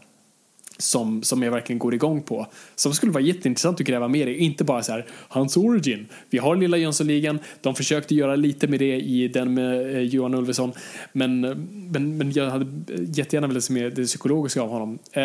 [0.78, 2.48] som, som jag verkligen går igång på.
[2.76, 4.38] Som skulle vara jätteintressant att gräva mer i.
[4.38, 6.08] Inte bara så här, hans origin.
[6.30, 7.40] Vi har lilla Jönssonligan.
[7.62, 10.72] De försökte göra lite med det i den med eh, Johan Ulveson.
[11.12, 11.56] Men, eh,
[11.91, 12.66] men, men jag hade
[13.00, 15.00] jättegärna velat se mer det psykologiska av honom.
[15.12, 15.24] Eh,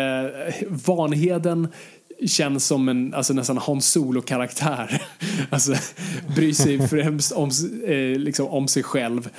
[0.85, 1.67] Vanheden
[2.27, 5.01] känns som en alltså nästan Hans Solo-karaktär.
[5.49, 5.75] alltså,
[6.35, 7.49] bryr sig främst om,
[7.87, 9.29] eh, liksom, om sig själv.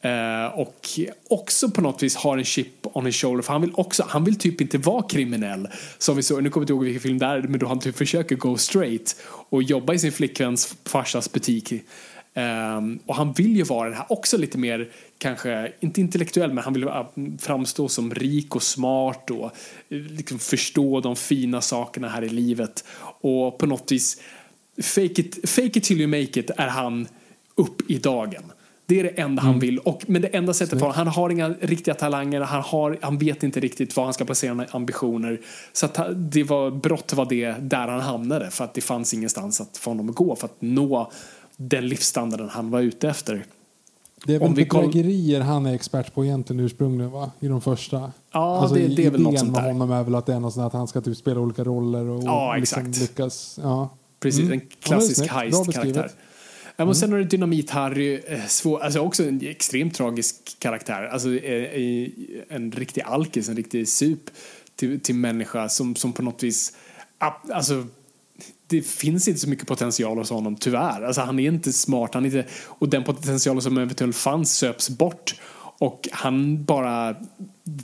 [0.00, 0.88] Eh, och
[1.28, 4.24] också på något vis har en chip on his shoulder för han vill också, han
[4.24, 5.68] vill typ inte vara kriminell.
[5.98, 7.80] Som vi såg, nu kommer jag inte ihåg vilken film det är, men då han
[7.80, 11.72] typ försöker go straight och jobba i sin flickväns farsas butik.
[12.34, 14.88] Um, och han vill ju vara den här också lite mer,
[15.18, 17.06] kanske, inte intellektuell, men han vill äh,
[17.38, 22.84] framstå som rik och smart och eh, liksom förstå de fina sakerna här i livet.
[23.20, 24.20] Och på något vis,
[24.82, 27.08] fake it, fake it till you make it är han
[27.54, 28.52] upp i dagen.
[28.88, 29.78] Det är det enda han vill.
[29.78, 33.42] Och, men det enda sättet var, han har inga riktiga talanger, han, har, han vet
[33.42, 35.40] inte riktigt var han ska placera sina ambitioner.
[35.72, 35.86] Så
[36.16, 39.90] det var, brott var det där han hamnade för att det fanns ingenstans att få
[39.90, 41.10] honom att gå för att nå
[41.56, 43.44] den livsstandarden han var ute efter.
[44.24, 47.30] Det är väl bedrägerier han är expert på egentligen ursprungligen va?
[47.40, 48.12] I de första.
[48.32, 49.68] Ja, det- det är väl något sånt med där.
[49.72, 52.08] honom är väl att det är något sånt att han ska typ spela olika roller
[52.08, 53.00] och Ja, liksom exakt.
[53.00, 53.58] lyckas.
[53.62, 53.88] Ja.
[54.20, 54.52] Precis, Mm.
[54.52, 55.28] en Ja, klassisk.
[55.30, 56.10] Bra heist-karaktär.
[56.80, 58.40] Ja, men sen har du Dynamit-Harry, eh,
[58.84, 61.08] alltså också en extremt tragisk karaktär.
[61.12, 62.10] Alltså eh, eh,
[62.48, 64.30] en riktig alkis, en riktig sup
[64.76, 66.76] till, till människa som, som på något vis,
[67.52, 67.86] alltså
[68.66, 71.02] det finns inte så mycket potential hos honom, tyvärr.
[71.02, 74.90] Alltså, han är inte smart, han är inte, och den potentialen som eventuellt fanns söps
[74.90, 75.34] bort.
[75.80, 77.16] Och han bara,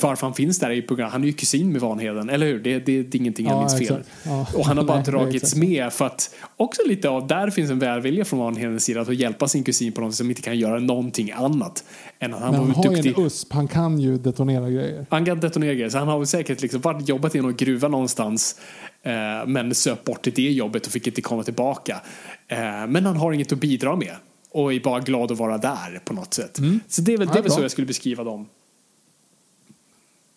[0.01, 2.59] varför han finns där i programmet, han är ju kusin med Vanheden, eller hur?
[2.61, 4.03] Det, det, det är ingenting jag Ja, minns fel.
[4.25, 4.47] Ja.
[4.55, 5.57] Och han har bara Nej, dragits exakt.
[5.69, 9.49] med för att också lite av, där finns en välvilja från Vanhedens sida att hjälpa
[9.49, 11.85] sin kusin på något som inte kan göra någonting annat
[12.19, 13.19] än att han Men han har ju duktig.
[13.19, 15.07] en USP, han kan ju detonera grejer.
[15.11, 17.89] Han kan detonera grejer, så han har väl säkert liksom varit, jobbat i någon gruva
[17.89, 18.61] någonstans
[19.03, 19.13] eh,
[19.47, 22.01] men söp bort det jobbet och fick inte komma tillbaka.
[22.49, 24.13] Eh, men han har inget att bidra med
[24.51, 26.59] och är bara glad att vara där på något sätt.
[26.89, 28.47] Så det är väl, Ja, det är väl så jag skulle beskriva dem.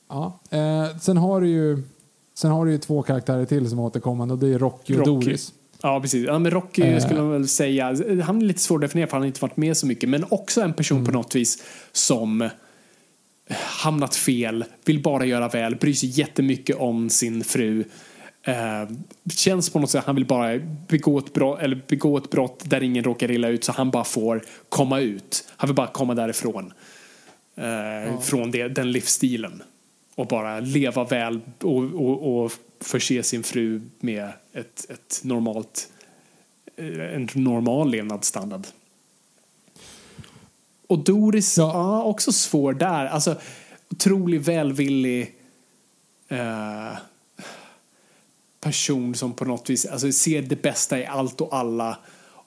[0.10, 0.40] Ja.
[0.50, 1.84] Eh, sen, har du ju,
[2.38, 5.08] sen har du ju två karaktärer till som är återkommande och det är Rocky och
[5.08, 5.26] Rocky.
[5.26, 5.54] Doris.
[5.82, 6.26] Ja, precis.
[6.28, 7.00] Ja, men Rocky Eh.
[7.00, 7.86] skulle man väl säga,
[8.24, 10.26] han är lite svår att definiera för han har inte varit med så mycket, men
[10.30, 11.06] också en person Mm.
[11.06, 12.50] på något vis som
[13.84, 17.84] hamnat fel, vill bara göra väl, bryr sig jättemycket om sin fru.
[18.44, 18.90] Eh,
[19.36, 22.84] känns på något sätt han vill bara begå ett, brott, eller begå ett brott där
[22.84, 25.44] ingen råkar illa ut så han bara får komma ut.
[25.58, 26.74] Han vill bara komma därifrån.
[27.56, 28.20] Eh, ja.
[28.22, 29.62] Från det, den livsstilen.
[30.18, 35.92] Och bara leva väl och, och, och förse sin fru med ett, ett normalt,
[36.76, 38.68] eh, en normal levnadsstandard.
[40.88, 41.72] Och Doris, ja.
[41.74, 43.06] ja också svår där.
[43.06, 43.36] Alltså,
[43.90, 45.36] otroligt välvillig
[46.28, 46.98] eh,
[48.60, 51.98] person som på något vis alltså, ser det bästa i allt och alla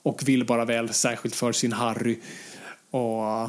[0.03, 2.19] och vill bara väl, särskilt för sin Harry.
[2.91, 3.49] Och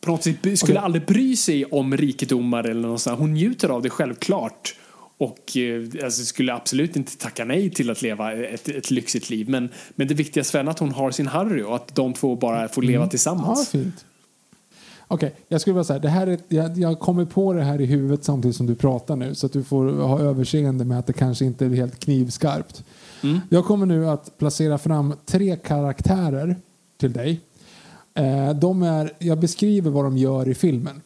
[0.00, 0.76] på något sätt skulle okay.
[0.76, 3.18] aldrig bry sig om rikedomar eller något sånt.
[3.18, 4.76] Hon njuter av det självklart.
[5.18, 9.48] Och eh, alltså, skulle absolut inte tacka nej till att leva ett, ett lyxigt liv.
[9.48, 12.68] Men, men det viktigaste är att hon har sin Harry och att de två bara
[12.68, 13.08] får leva mm.
[13.08, 13.70] tillsammans.
[13.72, 14.04] Ja, fint.
[15.12, 17.80] Okej, okay, jag skulle bara säga, det här är, jag, jag kommer på det här
[17.80, 21.06] i huvudet samtidigt som du pratar nu så att du får ha överseende med att
[21.06, 22.84] det kanske inte är helt knivskarpt.
[23.22, 23.40] Mm.
[23.48, 26.56] Jag kommer nu att placera fram tre karaktärer
[27.00, 27.40] till dig.
[28.20, 31.00] Eh, de är, jag beskriver vad de gör i filmen.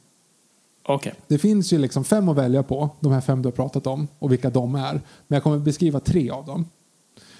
[0.89, 1.12] Okay.
[1.26, 4.09] Det finns ju liksom fem att välja på, de här fem du har pratat om
[4.18, 4.93] och vilka de är.
[4.93, 6.65] Men jag kommer beskriva tre av dem.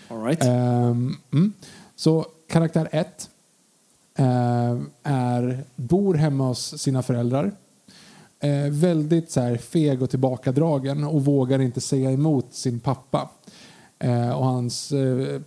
[0.09, 0.45] All right.
[0.45, 1.53] Um, mm.
[1.97, 3.31] Så karaktär ett
[4.21, 7.45] uh, är, bor hemma hos sina föräldrar.
[8.45, 13.29] Uh, väldigt så här, feg och tillbakadragen och vågar inte säga emot sin pappa.
[14.05, 14.93] Uh, och hans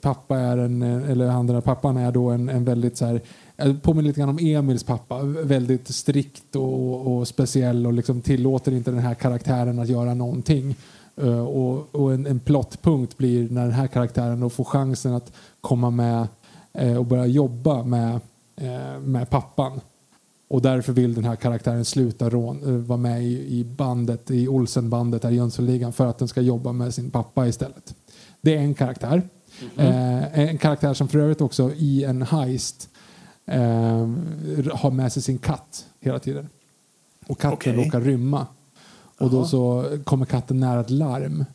[0.01, 3.21] pappa är en, eller han den pappan är då en, en väldigt så här,
[3.57, 5.21] jag påminner lite grann om Emils pappa.
[5.23, 10.75] Väldigt strikt och, och speciell och liksom tillåter inte den här karaktären att göra någonting.
[11.23, 15.31] Uh, och, och en, en plottpunkt blir när den här karaktären då får chansen att
[15.61, 16.27] komma med
[16.81, 18.19] uh, och börja jobba med,
[18.61, 19.81] uh, med pappan.
[20.49, 25.25] Och därför vill den här karaktären sluta rån, vara med i, i bandet, i Olsenbandet
[25.25, 27.95] i Jönssonligan för att den ska jobba med sin pappa istället.
[28.41, 29.21] Det är en karaktär.
[29.77, 30.29] Mm -hmm.
[30.33, 32.89] en karaktär som för övrigt också i en heist
[33.47, 34.07] eh,
[34.73, 36.49] har med sig sin katt hela tiden.
[37.27, 37.85] Och katten okay.
[37.85, 38.47] råkar rymma.
[39.19, 41.45] Och då så kommer katten nära ett larm.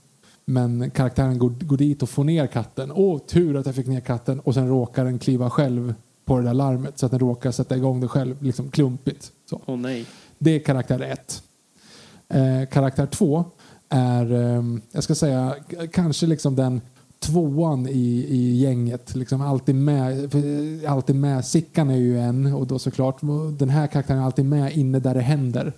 [0.44, 2.92] Men karaktären går, går dit och får ner katten.
[2.94, 4.40] Åh, tur att jag fick ner katten.
[4.40, 7.76] Och sen råkar den kliva själv på det där larmet så att den råkar sätta
[7.76, 9.32] igång det själv, liksom klumpigt.
[9.50, 9.60] Så.
[9.66, 10.06] Oh, nej.
[10.38, 11.42] Det är karaktär ett.
[12.28, 13.44] Eh, karaktär två
[13.88, 15.54] är, eh, jag ska säga,
[15.92, 16.80] kanske liksom den
[17.22, 19.14] tvåan i, i gänget.
[19.16, 20.34] Liksom alltid med,
[20.88, 21.44] alltid med.
[21.44, 23.20] Sickan är ju en och då såklart
[23.58, 25.72] den här karaktären är alltid med inne där det händer.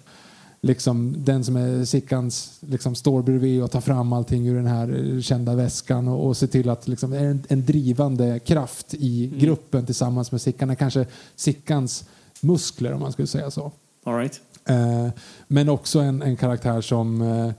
[0.60, 5.20] Liksom den som är Sickans liksom står bredvid och tar fram allting ur den här
[5.20, 9.38] kända väskan och, och ser till att liksom är en, en drivande kraft i mm.
[9.38, 10.70] gruppen tillsammans med Sickan.
[10.70, 11.06] är kanske
[11.36, 12.04] Sickans
[12.40, 13.72] muskler om man skulle säga så.
[14.04, 14.40] All right.
[14.64, 15.08] Eh,
[15.48, 17.50] men också en, en karaktär som eh,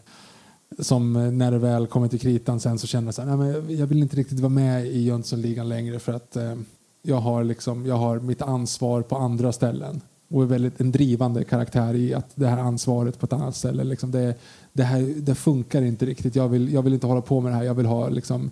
[0.80, 4.04] som eh, när det väl kommer till kritan sen så känner jag att jag vill
[4.04, 6.56] inte riktigt vara med i Jönssonligan längre för att eh,
[7.02, 11.44] jag, har liksom, jag har mitt ansvar på andra ställen och är väldigt en drivande
[11.44, 14.36] karaktär i att det här ansvaret på ett annat ställe liksom det,
[14.74, 16.36] det, här, det funkar inte riktigt.
[16.36, 17.64] Jag vill, jag vill inte hålla på med det här.
[17.64, 18.52] Jag vill ha liksom,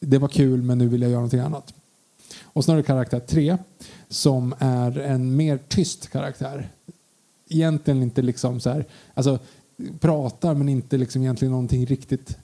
[0.00, 1.74] det var kul men nu vill jag göra någonting annat.
[2.42, 3.56] Och sen har du karaktär tre
[4.08, 6.68] som är en mer tyst karaktär.
[7.48, 9.38] Egentligen inte liksom så här, alltså
[10.00, 12.36] pratar men inte liksom egentligen någonting riktigt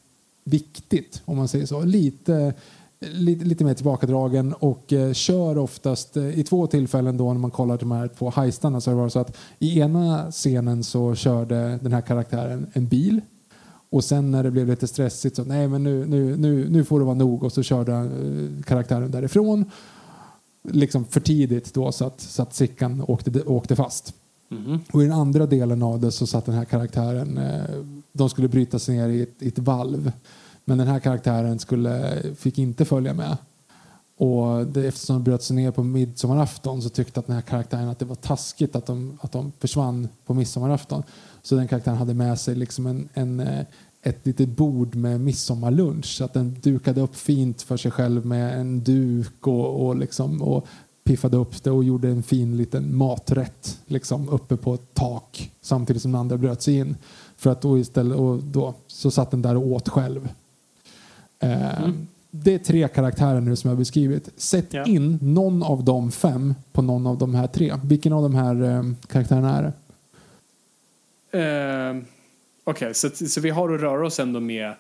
[0.45, 1.85] viktigt om man säger så.
[1.85, 2.55] Lite,
[3.01, 7.51] lite, lite mer tillbakadragen och eh, kör oftast eh, i två tillfällen då när man
[7.51, 11.15] kollar de här två heistarna så har det varit så att i ena scenen så
[11.15, 13.21] körde den här karaktären en bil
[13.91, 16.99] och sen när det blev lite stressigt så nej men nu, nu, nu, nu får
[16.99, 19.65] det vara nog och så körde eh, karaktären därifrån
[20.63, 24.15] liksom för tidigt då så att, så att Sickan åkte, åkte fast.
[24.51, 24.79] Mm.
[24.93, 28.49] Och i den andra delen av det så satt den här karaktären, eh, de skulle
[28.49, 30.13] bryta sig ner i ett, i ett valv.
[30.65, 33.37] Men den här karaktären skulle, fick inte följa med.
[34.17, 37.89] Och det, eftersom de bröt sig ner på midsommarafton så tyckte att den här karaktären
[37.89, 41.03] att det var taskigt att de, att de försvann på midsommarafton.
[41.43, 43.67] Så den karaktären hade med sig liksom en, en, eh,
[44.03, 46.07] ett litet bord med midsommarlunch.
[46.07, 50.43] Så att den dukade upp fint för sig själv med en duk och, och, liksom,
[50.43, 50.67] och
[51.09, 56.03] piffade upp det och gjorde en fin liten maträtt liksom, uppe på ett tak samtidigt
[56.03, 56.97] som den andra bröt sig in.
[57.37, 60.29] För att då istället, och då, så satt den där och åt själv.
[61.39, 62.07] Eh, mm.
[62.31, 64.31] Det är tre karaktärer nu som jag har beskrivit.
[64.37, 64.85] Sätt ja.
[64.85, 67.75] in någon av de fem på någon av de här tre.
[67.85, 69.73] Vilken av de här eh, karaktärerna är det?
[71.39, 72.03] Uh,
[72.65, 74.75] Okej, okay, så, så vi har att röra oss ändå med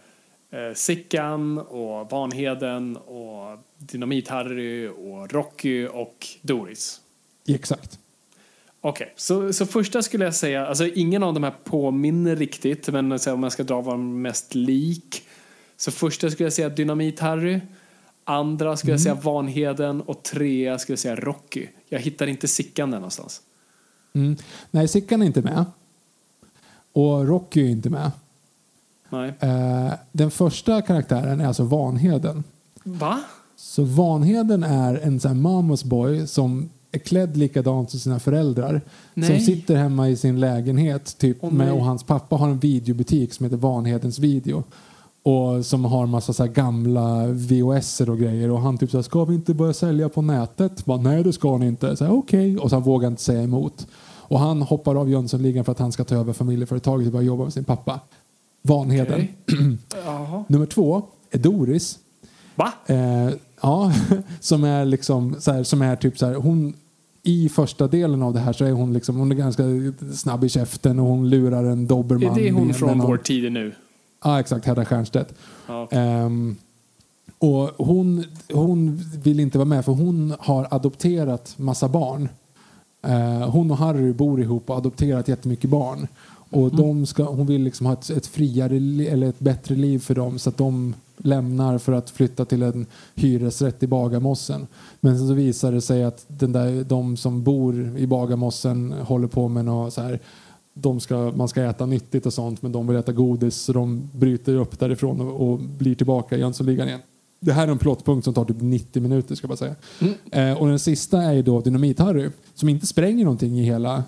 [0.50, 7.00] eh, Sickan och Vanheden och Dynamit-Harry och Rocky och Doris.
[7.48, 7.98] Exakt.
[8.80, 13.18] Okej, så, så första skulle jag säga, alltså ingen av de här påminner riktigt, men
[13.18, 15.22] så om jag ska dra vad de mest lik.
[15.76, 17.60] Så första skulle jag säga Dynamit-Harry,
[18.24, 21.66] andra skulle jag säga Vanheden och trea skulle jag säga Rocky.
[21.88, 23.42] Jag hittar inte Sickan där någonstans.
[24.12, 24.36] Mm.
[24.70, 25.64] Nej, Sickan är inte med.
[26.92, 28.10] Och Rocky är inte med.
[29.40, 32.44] Eh, den första karaktären är alltså Vanheden.
[32.84, 33.20] Va?
[33.56, 38.80] Så Vanheden är en sån här mamas boy som är klädd likadant som sina föräldrar.
[39.14, 39.28] Nej.
[39.28, 43.32] Som sitter hemma i sin lägenhet typ, Åh, med, och hans pappa har en videobutik
[43.32, 44.64] som heter Vanhedens video.
[45.22, 48.50] Och som har massa så gamla VHS och grejer.
[48.50, 50.84] Och han typ så här, ska vi inte börja sälja på nätet?
[50.84, 51.96] Bara, Nej det ska ni inte.
[52.00, 52.58] Okej.
[52.58, 53.86] Och så han vågar inte säga emot.
[54.28, 57.44] Och han hoppar av Jönssonligan för att han ska ta över familjeföretaget och börja jobba
[57.44, 58.00] med sin pappa.
[58.68, 59.28] Vanheden.
[60.04, 60.44] Jaha.
[60.48, 61.98] Nummer två är Doris.
[62.54, 62.72] Va?
[62.86, 63.30] Eh,
[63.60, 63.92] ja,
[64.40, 66.74] som är liksom så här, som är typ så här, hon
[67.22, 69.62] i första delen av det här så är hon liksom, hon är ganska
[70.14, 72.38] snabb i käften och hon lurar en dobermann.
[72.38, 73.72] Är det hon från vår tid nu?
[74.24, 75.34] Ja, exakt, Hedda Stiernstedt.
[75.66, 75.98] Ja, okej.
[75.98, 76.56] Ehm,
[77.38, 82.28] och hon, hon vill inte vara med för hon har adopterat massa barn.
[83.02, 86.08] Eh, hon och Harry bor ihop och har adopterat jättemycket barn.
[86.50, 90.14] Och de ska, hon vill liksom ha ett, ett friare eller ett bättre liv för
[90.14, 94.66] dem så att de lämnar för att flytta till en hyresrätt i Bagarmossen.
[95.00, 99.48] Men så visar det sig att den där, de som bor i Bagarmossen håller på
[99.48, 100.20] med något så här
[100.80, 104.10] de ska, man ska äta nyttigt och sånt men de vill äta godis så de
[104.12, 107.00] bryter upp därifrån och, och blir tillbaka i Jönssonligan igen.
[107.40, 109.74] Det här är en plottpunkt som tar typ 90 minuter ska jag säga.
[110.32, 114.04] Eh, och den sista är ju då Dynamit-Harry som inte spränger någonting i hela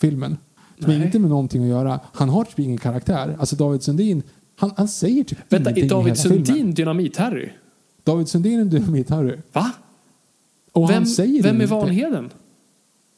[0.00, 0.36] filmen.
[0.80, 2.00] Som har inte med någonting att göra.
[2.12, 3.36] Han har typ ingen karaktär.
[3.40, 4.22] Alltså David Sundin,
[4.56, 6.18] han, han säger typ Vänta, ingenting är David.
[6.18, 7.48] Sundin Dynamit-Harry?
[8.04, 9.38] David Sundin är Dynamit-Harry.
[9.52, 9.70] Va?
[10.72, 11.66] Och Vem, han säger vem är.
[11.66, 12.30] Vanheden?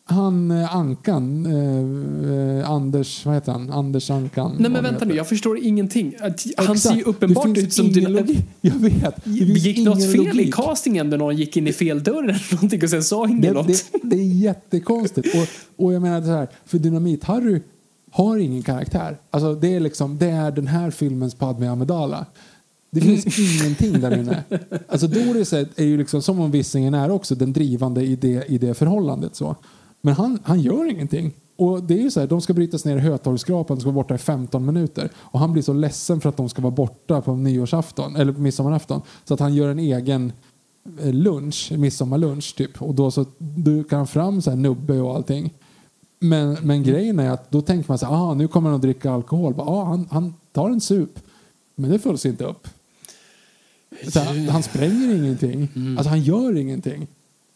[0.05, 3.71] Han eh, Ankan, eh, eh, Anders, vad heter han?
[3.71, 4.57] Anders Ankan.
[4.59, 6.15] Nej men vänta nu, jag förstår ingenting.
[6.57, 7.07] Han ser ju Exakt.
[7.07, 8.39] uppenbart ut som logik.
[8.61, 9.25] Jag vet.
[9.25, 10.55] Det Gick något fel i logik.
[10.55, 13.53] castingen när någon gick in i fel dörr eller någonting och sen sa ingen Det,
[13.53, 13.67] något?
[13.67, 15.29] det, det är jättekonstigt.
[15.35, 17.61] Och, och jag menar så här, för Dynamit-Harry
[18.11, 19.17] har ingen karaktär.
[19.31, 22.27] Alltså det är liksom, det är den här filmens Padme Amidala.
[22.91, 24.43] Det finns ingenting där inne.
[24.89, 28.45] Alltså Doris är, är ju liksom, som om Vissingen är också, den drivande i det,
[28.49, 29.37] i det förhållandet.
[29.37, 29.57] Så.
[30.03, 31.33] Men han, han gör ingenting.
[31.57, 34.05] Och det är ju så här, de ska brytas ner i Hötorgsskrapan, de ska vara
[34.05, 35.11] borta i 15 minuter.
[35.17, 38.41] Och han blir så ledsen för att de ska vara borta på nyårsafton, eller på
[38.41, 39.03] midsommarafton.
[39.25, 40.33] Så att han gör en egen
[41.01, 42.83] eh, lunch, midsommarlunch typ.
[42.83, 45.55] Och då så dukar han fram så här nubbe och allting.
[46.19, 48.83] Men, men grejen är att då tänker man så här, ah, nu kommer han att
[48.83, 49.55] dricka alkohol.
[49.55, 51.19] Bara, ah, han, han tar en sup.
[51.75, 52.69] Men det följs inte upp.
[54.09, 55.69] Så han, spränger ingenting.
[55.99, 57.07] Alltså han gör ingenting.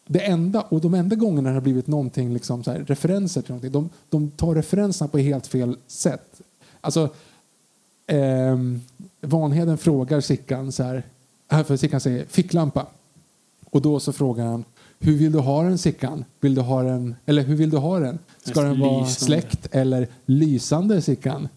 [0.06, 3.50] Det enda, och de enda gångerna det har blivit någonting, liksom så här, referenser till
[3.50, 6.40] någonting, de, de tar referenserna på helt fel sätt.
[6.80, 7.08] Alltså,
[8.06, 8.80] ehm,
[9.20, 11.02] Vanheden frågar Sickan så här,
[11.52, 12.86] äh, för Sickan säger ficklampa.
[13.70, 14.64] Och då så frågar han,
[14.98, 16.24] hur vill du ha den Sickan?
[16.40, 18.18] Vill du ha den, eller hur vill du ha den?
[18.44, 19.10] Ska den vara Lysande.
[19.10, 21.48] släckt eller lysande Sickan?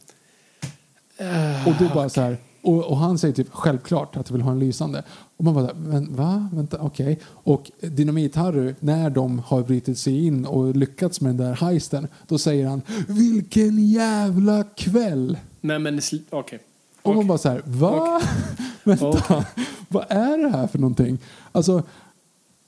[1.68, 4.52] Och då bara så här, och, och han säger typ självklart att du vill ha
[4.52, 5.04] en lysande.
[5.40, 6.50] Och man bara, men va?
[6.54, 7.20] Vänta, okej.
[7.26, 12.38] Och Dynamit-Harry, när de har brutit sig in och lyckats med den där heisten, då
[12.38, 15.38] säger han vilken jävla kväll!
[15.62, 16.60] Nej men okej.
[17.02, 18.22] Och man bara så här, va?
[18.84, 19.46] Vänta, Okej.
[19.88, 21.18] vad är det här för någonting?
[21.52, 21.84] Alltså,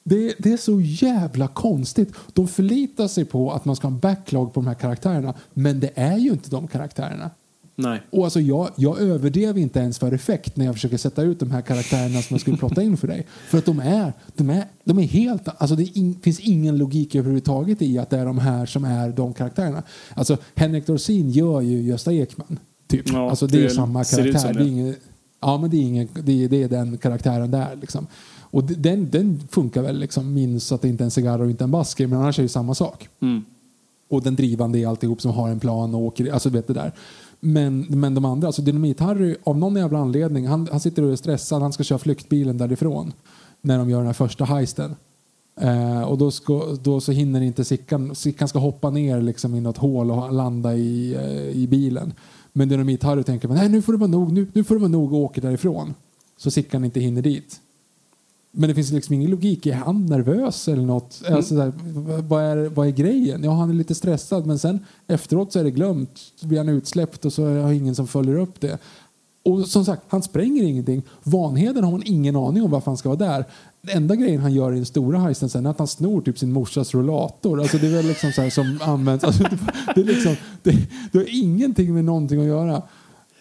[0.03, 2.13] det, det är så jävla konstigt.
[2.33, 5.79] De förlitar sig på att man ska ha en backlog på de här karaktärerna, men
[5.79, 7.29] det är ju inte de karaktärerna.
[7.75, 8.01] Nej.
[8.09, 11.51] Och alltså jag, jag överdrev inte ens för effekt när jag försöker sätta ut de
[11.51, 13.27] här karaktärerna som jag skulle plotta in för dig.
[13.49, 15.47] För att de är, de är, de är helt...
[15.57, 18.85] Alltså det är in, finns ingen logik överhuvudtaget i att det är de här som
[18.85, 19.83] är de karaktärerna.
[20.13, 22.59] Alltså Henrik Dorsin gör ju Gösta Ekman.
[22.87, 23.09] Typ.
[23.13, 24.53] Ja, alltså det, är det samma ser ut karaktär.
[24.53, 24.69] som Det är det.
[24.69, 24.95] ingen,
[25.41, 28.07] ja men det är, ingen, det, är, det är den karaktären där liksom.
[28.51, 31.63] Och den, den funkar väl liksom minst att det inte är en cigarr och inte
[31.63, 33.09] en basker men annars är det samma sak.
[33.21, 33.45] Mm.
[34.09, 36.91] Och den drivande är alltihop som har en plan och åker, alltså vet det där.
[37.43, 41.15] Men, men de andra, alltså Dynamit-Harry, av någon jävla anledning, han, han sitter och är
[41.15, 43.13] stressad, han ska köra flyktbilen därifrån.
[43.61, 44.95] När de gör den här första heisten.
[45.61, 49.61] Eh, och då, ska, då så hinner inte Sickan, Sickan ska hoppa ner liksom i
[49.61, 52.13] något hål och landa i, eh, i bilen.
[52.53, 55.13] Men Dynamit-Harry tänker, nej nu får det vara nog, nu, nu får det vara nog
[55.13, 55.93] och åker därifrån.
[56.37, 57.61] Så Sickan inte hinner dit.
[58.51, 59.65] Men det finns liksom ingen logik.
[59.65, 61.21] Är han nervös eller något?
[61.29, 61.73] Alltså, där,
[62.21, 63.43] vad, är, vad är grejen?
[63.43, 66.19] Ja, han är lite stressad men sen efteråt så är det glömt.
[66.35, 68.77] Så blir han utsläppt och så har ingen som följer upp det.
[69.43, 71.01] Och som sagt, han spränger ingenting.
[71.23, 73.45] Vanheden har man ingen aning om varför han ska vara där.
[73.81, 76.39] den enda grejen han gör i den stora heisten sen är att han snor typ
[76.39, 77.61] sin morsas rollator.
[77.61, 79.23] Alltså det är väl liksom så här som används.
[79.23, 79.57] Alltså det,
[79.95, 80.71] det, är liksom, det,
[81.11, 82.81] det har ingenting med någonting att göra.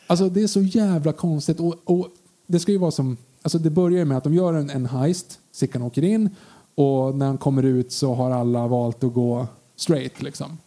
[0.07, 1.61] Alltså det är så jävla konstigt.
[1.61, 2.09] Och, och
[2.47, 5.39] det ska ju vara som, alltså det börjar med att de gör en, en heist,
[5.53, 6.31] Sickan åker in
[6.75, 9.47] och när han kommer ut så har alla valt att gå
[9.77, 10.59] straight liksom.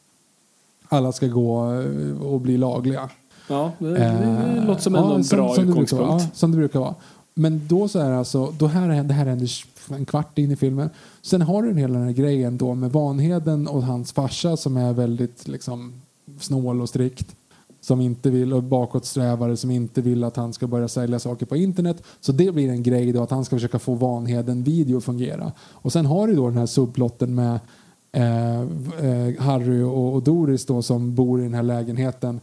[0.89, 3.09] Alla ska gå eh, och bli lagliga.
[3.49, 5.91] Ja, det, det Eh, låter som en ja, bra som det brukar utgångspunkt.
[6.09, 6.19] vara.
[6.21, 6.95] Ja, som det brukar vara.
[7.33, 9.49] Men då så är det alltså, då här, det här händer
[9.89, 10.89] en kvart in i filmen.
[11.21, 14.93] Sen har du hela den här grejen då med Vanheden och hans farsa som är
[14.93, 15.93] väldigt liksom
[16.39, 17.35] snål och strikt.
[17.83, 21.55] Som inte vill, och bakåtsträvare som inte vill att han ska börja sälja saker på
[21.55, 22.03] internet.
[22.19, 25.51] Så det blir en grej då att han ska försöka få Vanheden-video att fungera.
[25.59, 27.59] Och sen har du då den här subplotten med
[28.11, 32.39] eh, eh, Harry och, och Doris då som bor i den här lägenheten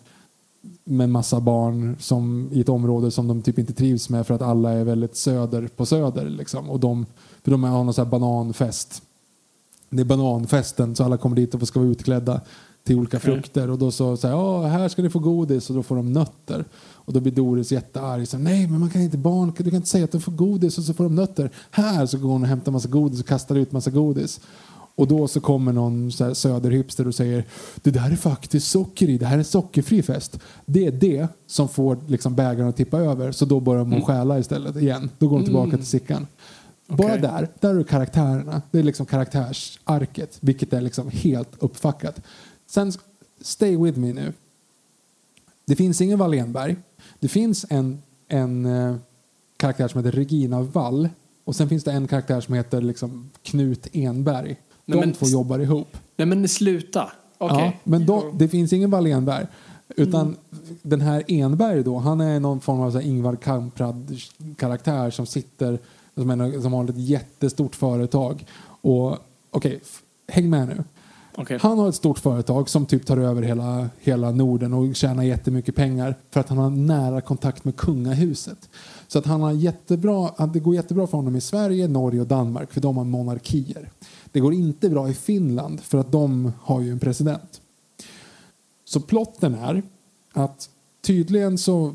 [0.84, 4.42] med massa barn som, i ett område som de typ inte trivs med för att
[4.42, 6.28] alla är väldigt söder på söder.
[6.28, 6.70] Liksom.
[6.70, 7.06] Och de,
[7.42, 9.02] för de har någon sån här bananfest.
[9.90, 12.40] Det är bananfesten så alla kommer dit och ska vara utklädda
[12.90, 13.70] till olika frukter.
[13.70, 16.64] Och då så säger ja här ska ni få godis och då får de nötter.
[16.92, 18.28] Och då blir Doris jättearg.
[18.28, 20.78] Så, Nej men man kan inte barn, du kan inte säga att de får godis
[20.78, 21.50] och så får de nötter.
[21.70, 24.40] Här så går hon och hämtar massa godis och kastar ut massa godis.
[24.94, 27.44] Och då så kommer någon så här söderhipster och säger
[27.76, 30.38] det där är faktiskt socker i, det här är en sockerfri fest.
[30.66, 34.38] Det är det som får liksom bägaren att tippa över så då börjar de stjäla
[34.38, 35.10] istället igen.
[35.18, 36.26] Då går de tillbaka till Sickan.
[36.86, 37.20] Bara Okej.
[37.20, 38.62] där, där du karaktärerna.
[38.70, 42.20] Det är liksom karaktärsarket, vilket är liksom helt uppfackat.
[42.70, 42.92] Sen,
[43.40, 44.32] stay with me nu.
[45.64, 46.76] Det finns ingen Wallenberg.
[47.20, 48.96] Det finns en, en eh,
[49.56, 51.08] karaktär som heter Regina Wall.
[51.44, 54.56] Och sen finns det en karaktär som heter liksom Knut Enberg.
[54.86, 55.96] De Nej, men- två jobbar ihop.
[56.16, 57.12] Nej men sluta.
[57.38, 57.58] Okej.
[57.64, 59.46] Ja, men då, det finns ingen Wallenberg.
[59.96, 60.36] Utan
[60.82, 65.78] den här Enberg då, han är någon form av så Ingvar Kamprad-karaktär som sitter,
[66.14, 68.46] som, är, som har ett jättestort företag.
[68.82, 69.16] Och
[69.50, 70.84] okej, f- häng med nu.
[71.40, 71.58] Okay.
[71.58, 75.74] Han har ett stort företag som typ tar över hela, hela Norden och tjänar jättemycket
[75.74, 78.68] pengar för att han har nära kontakt med kungahuset.
[79.08, 82.72] Så att han har jättebra, det går jättebra för honom i Sverige, Norge och Danmark
[82.72, 83.90] för de har monarkier.
[84.32, 87.60] Det går inte bra i Finland för att de har ju en president.
[88.84, 89.82] Så plotten är
[90.32, 90.68] att
[91.02, 91.94] tydligen så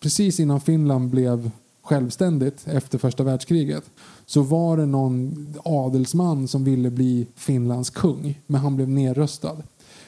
[0.00, 1.50] precis innan Finland blev
[1.82, 3.84] självständigt efter första världskriget
[4.30, 9.56] så var det någon adelsman som ville bli Finlands kung men han blev nerröstad.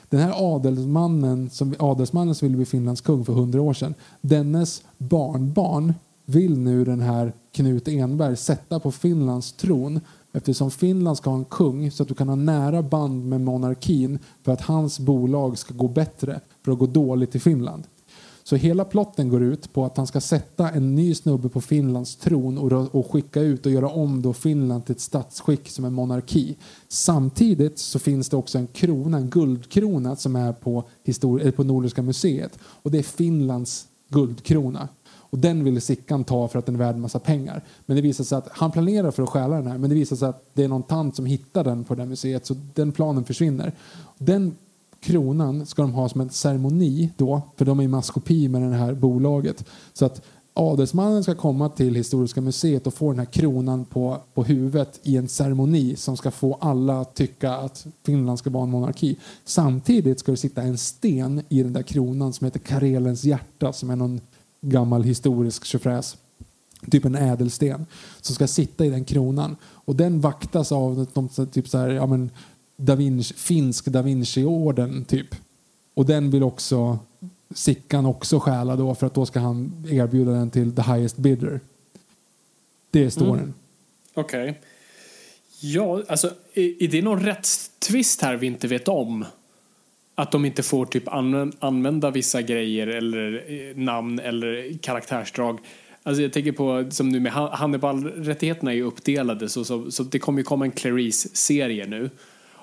[0.09, 4.83] Den här adelsmannen som, adelsmannen som ville bli Finlands kung för hundra år sedan dennes
[4.99, 5.95] barnbarn
[6.25, 10.01] vill nu den här Knut Enberg sätta på Finlands tron
[10.33, 14.19] eftersom Finland ska ha en kung så att du kan ha nära band med monarkin
[14.43, 17.85] för att hans bolag ska gå bättre för att gå dåligt i Finland.
[18.45, 22.17] Så hela plotten går ut på att han ska sätta en ny snubbe på Finlands
[22.17, 25.93] tron och, och skicka ut och göra om då Finland till ett statsskick som en
[25.93, 26.57] monarki.
[26.89, 31.65] Samtidigt så finns det också en krona, en guldkrona som är på, histori- eller på
[31.65, 32.59] Nordiska museet.
[32.63, 34.89] Och det är Finlands guldkrona.
[35.33, 37.65] Och den ville Sickan ta för att den är värd en massa pengar.
[37.87, 40.17] Men det visar sig att han planerar för att stjäla den här men det visar
[40.17, 42.93] sig att det är någon tant som hittar den på det här museet så den
[42.93, 43.73] planen försvinner.
[44.19, 44.57] Den
[45.03, 48.77] kronan ska de ha som en ceremoni då, för de är i maskopi med det
[48.77, 49.65] här bolaget.
[49.93, 50.23] Så att
[50.55, 55.17] adelsmannen ska komma till Historiska museet och få den här kronan på, på huvudet i
[55.17, 59.17] en ceremoni som ska få alla att tycka att Finland ska vara en monarki.
[59.45, 63.91] Samtidigt ska det sitta en sten i den där kronan som heter Karelens hjärta som
[63.91, 64.21] är någon
[64.61, 66.17] gammal historisk tjofräs
[66.91, 67.87] typ en ädelsten
[68.21, 72.07] som ska sitta i den kronan och den vaktas av de, typ så här, ja,
[72.07, 72.31] men,
[72.83, 75.35] da Vinci, finsk da Vinci-orden typ.
[75.95, 76.99] Och den vill också
[77.55, 81.61] Sickan också stjäla då för att då ska han erbjuda den till the highest bidder.
[82.91, 83.35] Det är storyn.
[83.35, 83.53] Mm.
[84.15, 84.61] Okej.
[85.61, 89.25] Ja, alltså är, är det någon rättstvist här vi inte vet om?
[90.15, 91.05] Att de inte får typ
[91.59, 95.59] använda vissa grejer eller eh, namn eller karaktärsdrag.
[96.03, 100.19] Alltså jag tänker på som nu med Hannibal-rättigheterna är ju uppdelade så, så, så det
[100.19, 102.11] kommer ju komma en Clarice-serie nu.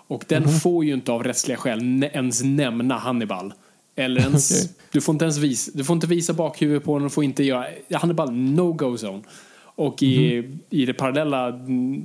[0.10, 3.54] Och den får ju inte av rättsliga skäl ens nämna Hannibal.
[3.96, 4.76] Eller ens, Okej.
[4.92, 7.44] du får inte ens visa, du får inte visa bakhuvudet på honom, du får inte
[7.44, 9.22] göra, Hannibal no-go zone.
[9.62, 12.04] Och i, i det parallella mm,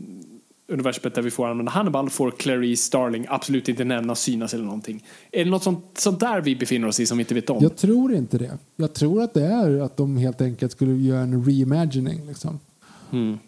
[0.68, 5.05] universumet där vi får använda Hannibal får Clarice Starling absolut inte nämnas, synas eller någonting.
[5.33, 7.62] Är det något sånt, sånt där vi befinner oss i som vi inte vet om?
[7.62, 8.58] Jag tror inte det.
[8.76, 12.26] Jag tror att det är att de helt enkelt skulle göra en reimagining.
[12.26, 12.60] Liksom.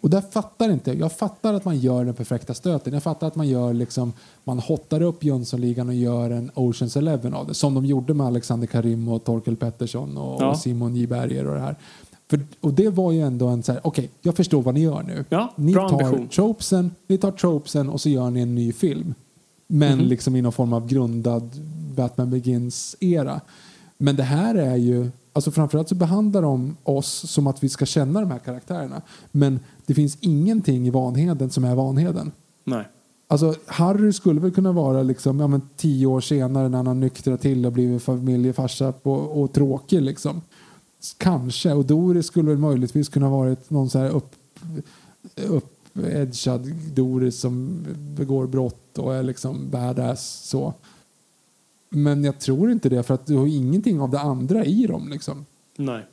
[0.01, 1.11] Och där fattar inte jag.
[1.11, 2.93] fattar att man gör den perfekta stöten.
[2.93, 4.13] Jag fattar att man gör liksom,
[4.43, 7.53] man hottar upp Jönssonligan och gör en Oceans Eleven av det.
[7.53, 10.49] Som de gjorde med Alexander Karim och Torkel Pettersson och, Ja.
[10.51, 11.75] och Simon J Berger och det här.
[12.29, 15.03] För, och det var ju ändå en så här, okej, jag förstår vad ni gör
[15.03, 15.25] nu.
[15.29, 16.27] Ja, ni, tar ambition.
[16.27, 19.13] tropesen, ni tar tropesen och så gör ni en ny film.
[19.67, 20.07] Men Mhm.
[20.07, 21.49] liksom i någon form av grundad
[21.95, 23.41] Batman Begins-era.
[23.97, 27.85] Men det här är ju, alltså framförallt så behandlar de oss som att vi ska
[27.85, 29.01] känna de här karaktärerna.
[29.31, 32.31] Men det finns ingenting i Vanheden som är Vanheden.
[32.63, 32.87] Nej.
[33.27, 36.93] Alltså Harry skulle väl kunna vara liksom, ja, men tio år senare när han har
[36.93, 40.41] nyktrat till och blivit familjefarsa på, och tråkig liksom.
[41.17, 41.73] Kanske.
[41.73, 44.35] Och Doris skulle väl möjligtvis kunna varit någon så här upp,
[45.47, 47.85] uppedgad Doris som
[48.17, 50.73] begår brott och är liksom badass så.
[51.89, 55.09] Men jag tror inte det för att du har ingenting av det andra i dem
[55.09, 55.45] liksom.
[55.77, 56.05] Nej.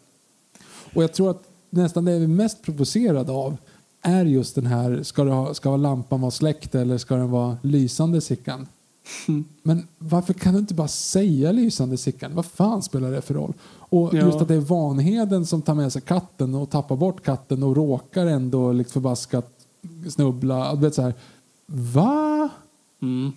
[0.95, 3.57] Och jag tror att nästan det vi är mest provocerade av
[4.03, 8.21] är just den här, ska, ha, ska lampan vara släckt eller ska den vara lysande
[8.21, 8.67] Sickan?
[9.63, 12.35] Men varför kan du inte bara säga lysande Sickan?
[12.35, 13.53] Vad fan spelar det för roll?
[13.65, 14.27] Och Ja.
[14.27, 17.77] just att det är Vanheden som tar med sig katten och tappar bort katten och
[17.77, 19.51] råkar ändå liksom förbaskat
[20.11, 20.75] snubbla.
[20.75, 21.15] Du vet så här,
[21.67, 22.49] va?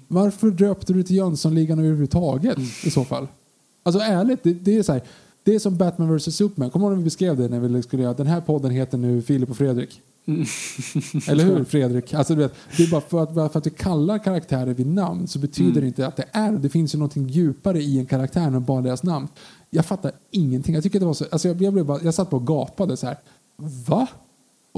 [0.08, 3.28] Varför döpte du till Jönssonligan överhuvudtaget i så fall?
[3.84, 5.02] Alltså ärligt, det, det är så här.
[5.44, 6.70] Det är som Batman vs Superman.
[6.70, 8.98] Kommer du ihåg när vi beskrev det när vi skulle göra den här podden heter
[8.98, 10.02] nu Filip och Fredrik?
[11.28, 12.14] Eller hur Fredrik?
[12.14, 14.88] Alltså, du vet, det är bara för att, bara för att vi kallar karaktärer vid
[14.88, 16.70] namn så betyder det inte att det är det.
[16.70, 19.28] finns ju någonting djupare i en karaktär än bara deras namn.
[19.70, 20.76] Jag fattar ingenting.
[20.76, 22.98] Jag tycker det var så, alltså jag, jag, blev bara, jag satt bara och gapade
[22.98, 23.18] så här.
[23.88, 24.08] Va?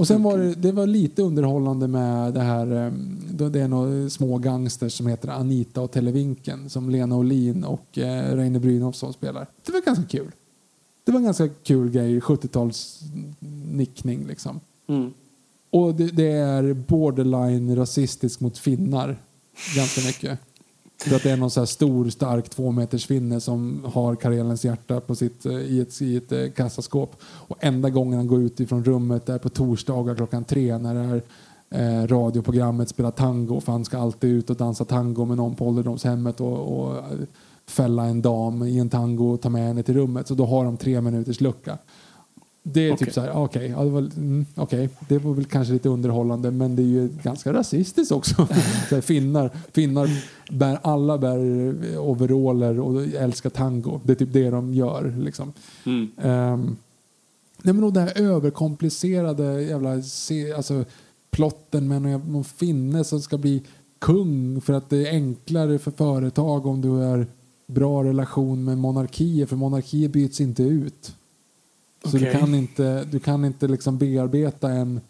[0.00, 4.10] Och sen var det, det var lite underhållande med det här, ehm, det är några
[4.10, 9.46] små gangsters som heter Anita och Televinken som Lena Olin och eh, Reine Brynolfsson spelar.
[9.66, 10.30] Det var ganska kul.
[11.04, 13.00] Det var en ganska kul grej, 70-tals
[13.72, 14.60] nickning liksom.
[14.86, 15.12] Mm.
[15.70, 19.18] Och det, det är borderline rasistiskt mot finnar
[19.76, 20.38] ganska mycket.
[21.04, 25.14] För att det är någon så här stor, stark tvåmetersfinne som har Karelens hjärta på
[25.14, 27.16] sitt, eh, i ett, i ett eh, kassaskåp.
[27.22, 31.00] Och enda gången han går ut ifrån rummet är på torsdagar klockan tre när det
[31.00, 31.22] här
[31.70, 33.60] eh, radioprogrammet spelar tango.
[33.60, 37.02] För han ska alltid ut och dansa tango med någon på ålderdomshemmet och, och eh,
[37.66, 40.28] fälla en dam i en tango och ta med henne till rummet.
[40.28, 41.78] Så då har de tre minuters lucka.
[42.62, 43.06] Det är Okej.
[43.06, 46.50] typ så här, okej, ja, det, var, mm, okej, det var väl kanske lite underhållande
[46.50, 48.34] men det är ju ganska rasistiskt också.
[48.88, 50.10] så här, finnar, finnar
[50.50, 51.38] bär, alla bär
[51.98, 54.00] overaller och älskar tango.
[54.04, 55.14] Det är typ det de gör.
[55.18, 55.52] Liksom.
[56.16, 56.76] Ehm,
[57.62, 60.84] nej men och det här överkomplicerade jävla se, alltså,
[61.30, 63.62] plotten med någon, någon finne som ska bli
[63.98, 67.26] kung för att det är enklare för företag om du är
[67.66, 71.14] bra relation med monarkier för monarkier byts inte ut.
[72.04, 75.00] Så du kan inte, du kan inte liksom bearbeta en,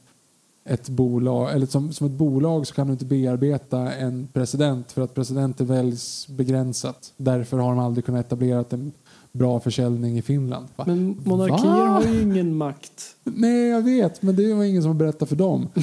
[0.65, 5.03] ett bolag, eller som, som ett bolag så kan du inte bearbeta en president för
[5.03, 7.13] att presidenter väljs begränsat.
[7.17, 8.93] Därför har de aldrig kunnat etablera en
[9.33, 10.69] bra försäljning i Finland.
[10.77, 10.85] Va?
[10.87, 11.87] Men monarkier Va?
[11.87, 13.03] har ju ingen makt.
[13.25, 15.69] Nej, jag vet, men det var ingen som berättade för dem.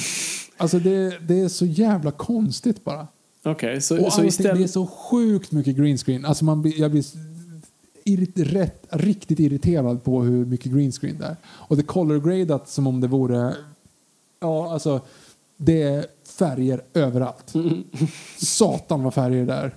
[0.59, 3.07] Alltså det, det är så jävla konstigt bara.
[3.45, 4.71] Okej, så, Och så allting, det är istället...
[4.71, 6.25] så sjukt mycket green screen.
[6.25, 7.03] Alltså man jag blir
[8.35, 11.35] rätt, riktigt irriterad på hur mycket green screen det är.
[11.45, 13.55] Och det är color gradat som om det vore...
[14.39, 15.01] Ja, alltså
[15.57, 17.53] det är färger överallt.
[18.37, 19.75] Satan vad färger det är.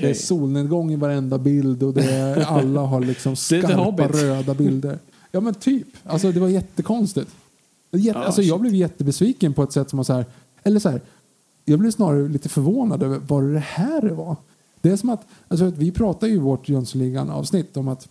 [0.00, 4.98] Det är solnedgång i varenda bild och det är, alla har liksom skarpa röda bilder.
[5.30, 5.86] Ja men typ.
[6.04, 7.30] Alltså det var jättekonstigt.
[7.90, 10.24] Jätte, Ah, alltså, jag blev jättebesviken på ett sätt som var så här,
[10.62, 11.00] eller så här,
[11.64, 14.36] jag blev snarare lite förvånad över vad det här var.
[14.82, 18.08] Det är som att, alltså, att vi pratar ju i vårt Jönssonligan-avsnitt om att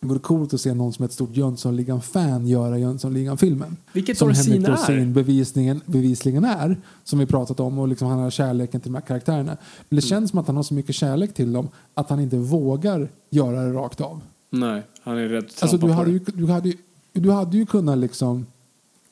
[0.00, 3.76] det vore coolt att se någon som är ett stort Jönssonligan-fan göra Jönssonligan-filmen.
[3.92, 4.72] Vilket som Dorsin Henrik är.
[4.72, 8.94] Dorsin bevisningen, bevisligen är, som vi pratat om, och liksom han har kärleken till de
[8.94, 9.56] här karaktärerna.
[9.88, 10.08] Men det Mm.
[10.08, 13.62] känns som att han har så mycket kärlek till dem att han inte vågar göra
[13.62, 14.20] det rakt av.
[14.50, 16.76] Nej, han är rädd att Alltså, du, hade ju, du, hade ju,
[17.12, 18.46] du hade ju kunnat liksom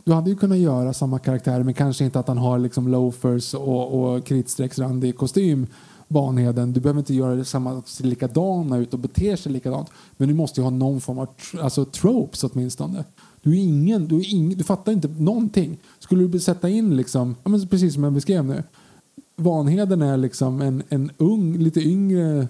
[0.05, 3.55] du hade ju kunnat göra samma karaktär men kanske inte att han har liksom loafers
[3.55, 5.67] och, och kritstrecksrandig kostym
[6.13, 6.73] Vanheden.
[6.73, 9.89] Du behöver inte göra det samma, se likadana ut och bete sig likadant.
[10.17, 13.05] Men du måste ju ha någon form av tr- alltså, tropes åtminstone.
[13.43, 15.79] Du är ingen, du, är ingen, du fattar inte någonting.
[15.99, 18.63] Skulle du sätta in liksom, ja, men precis som jag beskrev nu.
[19.37, 22.49] Vanheden är liksom en, en ung, lite yngre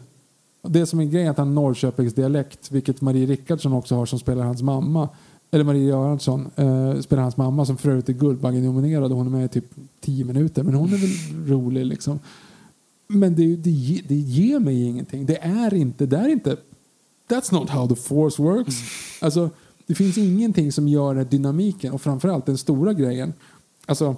[0.68, 4.06] det som är grejen är att han har Norrköpings dialekt, vilket Marie Rickardsson också har
[4.06, 5.08] som spelar hans mamma.
[5.50, 9.30] Eller Marie Göransson eh, spelar hans mamma som för övrigt är Guldbaggen-nominerad och hon är
[9.30, 9.64] med i typ
[10.00, 10.62] tio minuter.
[10.62, 12.18] Men hon är väl rolig liksom.
[13.12, 15.26] Men det, det, det ger mig ingenting.
[15.26, 16.56] Det är inte, det är inte,
[17.28, 18.74] that's not how the force works.
[19.20, 19.50] Alltså,
[19.86, 23.32] det finns ingenting som gör den dynamiken och framförallt den stora grejen.
[23.86, 24.16] Alltså,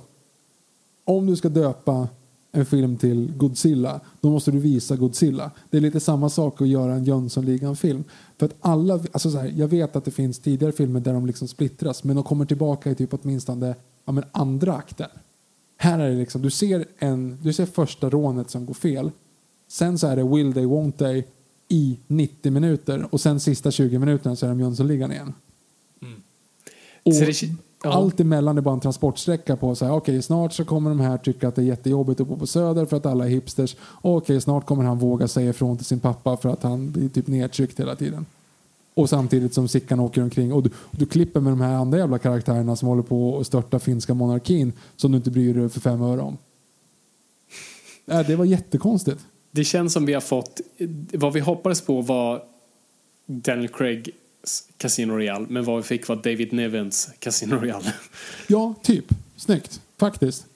[1.05, 2.08] om du ska döpa
[2.52, 5.50] en film till Godzilla, då måste du visa Godzilla.
[5.70, 8.05] Det är lite samma sak att göra en Jönssonligan-film.
[8.39, 11.26] För att alla, alltså så här, jag vet att det finns tidigare filmer där de
[11.26, 13.74] liksom splittras, men de kommer tillbaka i typ åtminstone
[14.05, 15.10] ja, men andra akten.
[15.76, 19.10] Här är det liksom, du ser, en, du ser första rånet som går fel.
[19.68, 21.24] Sen så är det will they, won't they
[21.68, 25.32] i 90 minuter och sen sista 20 minuterna så är de Jönssonligan igen.
[27.02, 27.48] Och Så det-
[27.82, 27.92] ja.
[27.92, 31.18] allt emellan är bara en transportsträcka på så här, okej snart så kommer de här
[31.18, 33.76] tycka att det är jättejobbigt att bo på Söder för att alla är hipsters.
[34.02, 37.26] Okej snart kommer han våga säga ifrån till sin pappa för att han blir typ
[37.26, 38.26] nedtryckt hela tiden.
[38.94, 41.98] Och samtidigt som Sickan åker omkring och du, och du klipper med de här andra
[41.98, 45.81] jävla karaktärerna som håller på att störta finska monarkin som du inte bryr dig för
[45.81, 46.36] fem öre om.
[48.06, 49.20] Äh, det var jättekonstigt.
[49.50, 50.60] Det känns som vi har fått,
[51.12, 52.42] vad vi hoppades på var
[53.26, 54.08] Daniel Craigs
[54.76, 57.92] Casino Royale, men vad vi fick var David Nevins Casino Royale.
[58.48, 59.05] Ja, typ.
[59.36, 59.81] Snyggt.
[59.98, 60.47] Faktiskt.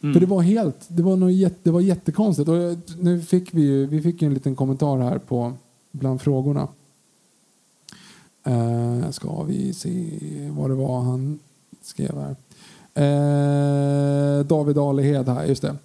[0.00, 2.48] För det var helt, det var, nog jätte, det var jättekonstigt.
[2.48, 5.52] Och jag- nu fick vi ju, vi fick ju en liten kommentar här på
[5.92, 6.68] bland frågorna.
[8.48, 11.38] Uh, ska vi se vad det var han
[11.82, 12.36] skrev här.
[12.94, 15.76] Eh, David Alehed här, just det.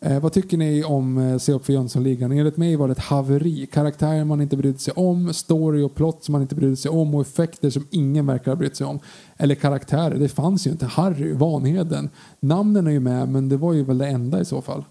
[0.00, 2.32] Eh, vad tycker ni om eh, Se upp för Jönssonligan?
[2.32, 3.66] Enligt mig var det ett haveri.
[3.66, 7.14] Karaktärer man inte brydde sig om, story och plott som man inte brydde sig om
[7.14, 8.98] och effekter som ingen verkar ha brytt sig om.
[9.36, 10.86] Eller karaktärer, det fanns ju inte.
[10.86, 12.10] Harry, Vanheden.
[12.40, 14.84] Namnen är ju med men det var ju väl det enda i så fall.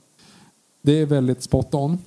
[0.82, 1.98] Det är väldigt spot on.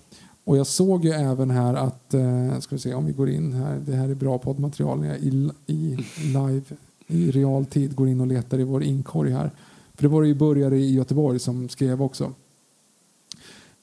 [0.50, 3.52] Och jag såg ju även här att, eh, ska vi se om vi går in
[3.52, 6.62] här, det här är bra poddmaterial när jag i, i live,
[7.06, 9.50] i realtid går in och letar i vår inkorg här.
[9.94, 12.32] För det var det ju börjare i Göteborg som skrev också.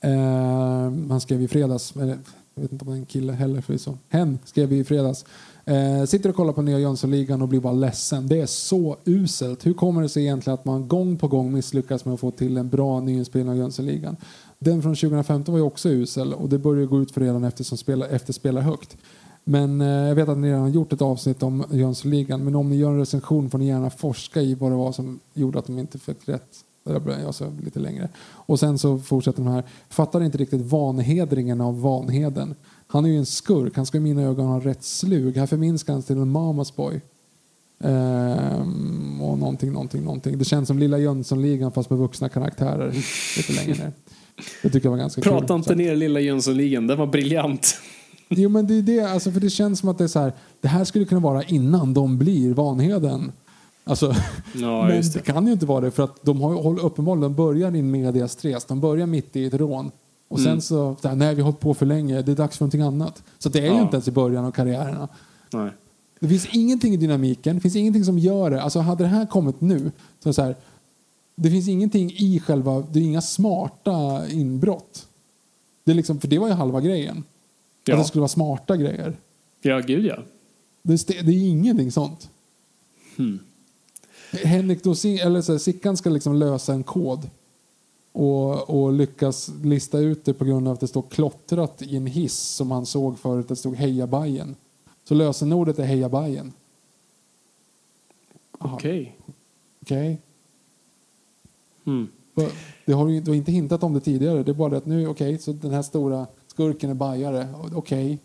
[0.01, 2.17] Eh, han skrev i fredags, eller
[2.55, 3.97] jag vet inte om det är en kille heller förvisso.
[4.09, 5.25] Hen skrev i fredags.
[5.65, 8.27] Eh, sitter och kollar på nya Jönssonligan och blir bara ledsen.
[8.27, 9.65] Det är så uselt.
[9.65, 12.57] Hur kommer det sig egentligen att man gång på gång misslyckas med att få till
[12.57, 14.15] en bra nyinspelning av Jönssonligan?
[14.59, 17.63] Den från 2015 var ju också usel och det börjar gå ut för redan efter
[17.63, 18.97] som spelar, efter spelar högt.
[19.43, 22.43] Men eh, jag vet att ni redan har gjort ett avsnitt om Jönssonligan.
[22.43, 25.19] Men om ni gör en recension får ni gärna forska i vad det var som
[25.33, 26.63] gjorde att de inte fick rätt.
[26.83, 28.09] Där jag så lite längre.
[28.19, 29.63] Och sen så fortsätter de här.
[29.89, 32.55] Fattar inte riktigt vanhedringen av Vanheden.
[32.87, 33.75] Han är ju en skurk.
[33.75, 35.37] Han ska i mina ögon ha rätt slug.
[35.37, 37.01] Här förminskar han till en mamas boy.
[37.79, 40.37] Ehm, och någonting, någonting, någonting.
[40.37, 42.91] Det känns som Lilla Jönssonligan fast med vuxna karaktärer
[43.37, 43.91] lite längre ner.
[44.63, 45.31] Det tycker jag var ganska kul.
[45.31, 47.75] Prata Så inte ner lilla Jönssonligan, den var briljant.
[48.29, 50.33] Jo men det är det, alltså för det känns som att det är så här,
[50.61, 53.31] det här skulle kunna vara innan de blir Vanheden.
[53.83, 54.13] Alltså,
[54.55, 55.13] Ja, men det.
[55.13, 55.19] det.
[55.19, 58.65] kan ju inte vara det för att de har ju uppenbarligen, börjar in medias tres,
[58.65, 59.91] de börjar mitt i ett rån.
[60.27, 60.61] Och sen Mm.
[60.61, 63.23] så, här, nej vi har hållit på för länge, det är dags för någonting annat.
[63.39, 63.81] Så det är ju Ja.
[63.81, 65.07] inte ens i början av karriärerna.
[65.53, 65.69] Nej.
[66.19, 68.61] Det finns ingenting i dynamiken, det finns ingenting som gör det.
[68.61, 69.91] Alltså hade det här kommit nu,
[70.23, 70.55] så så här,
[71.39, 75.07] det finns ingenting i själva, det är inga smarta inbrott.
[75.83, 77.23] Det är liksom, för det var ju halva grejen.
[77.85, 77.93] Ja.
[77.93, 79.17] Att det skulle vara smarta grejer.
[79.61, 80.17] Ja, gud ja.
[80.81, 82.29] Det, det är ingenting sånt.
[83.17, 83.39] Hmm.
[84.31, 87.29] Henrik Dorsin, eller så här, Sickan ska liksom lösa en kod
[88.11, 92.07] och, och lyckas lista ut det på grund av att det står klottrat i en
[92.07, 93.47] hiss som han såg förut.
[93.47, 94.55] Det stod Heja Bajen.
[95.03, 96.53] Så lösenordet är Heja Bajen.
[98.57, 99.15] Okej.
[99.81, 100.21] Okej.
[101.87, 102.07] Mm.
[102.85, 104.43] Det har du, inte hintat om det tidigare.
[104.43, 107.47] Det är bara det att nu, okej, så den här stora skurken är bajare.
[107.73, 108.19] Okej.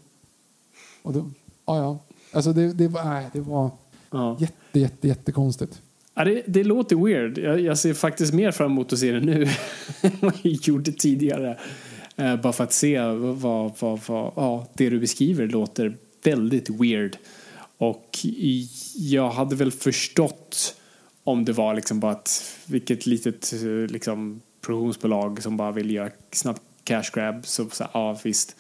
[1.03, 1.31] Och då,
[1.67, 1.99] ja, ja.
[2.33, 3.71] Alltså det, det, var, nej, det var
[4.13, 4.37] Ja.
[4.41, 5.83] jätte, jätte, jättekonstigt.
[6.15, 7.39] Ja, det, det låter weird.
[7.39, 9.43] Jag, jag ser faktiskt mer fram emot att se det nu
[10.03, 11.59] än vad jag gjorde tidigare.
[12.17, 17.17] Eh, bara för att se vad, vad, vad ja, det du beskriver låter väldigt weird.
[17.79, 18.19] Och
[18.97, 20.75] jag hade väl förstått
[21.25, 26.11] om det var liksom bara ett vilket litet eh, liksom, produktionsbolag som bara vill göra
[26.33, 27.47] snabbt cash grab.
[27.47, 28.57] Så, så ja, visst.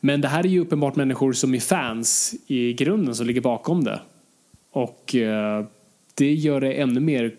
[0.00, 3.84] Men det här är ju uppenbart människor som är fans i grunden som ligger bakom
[3.84, 4.00] det.
[4.70, 5.64] Och eh,
[6.14, 7.36] det gör det ännu mer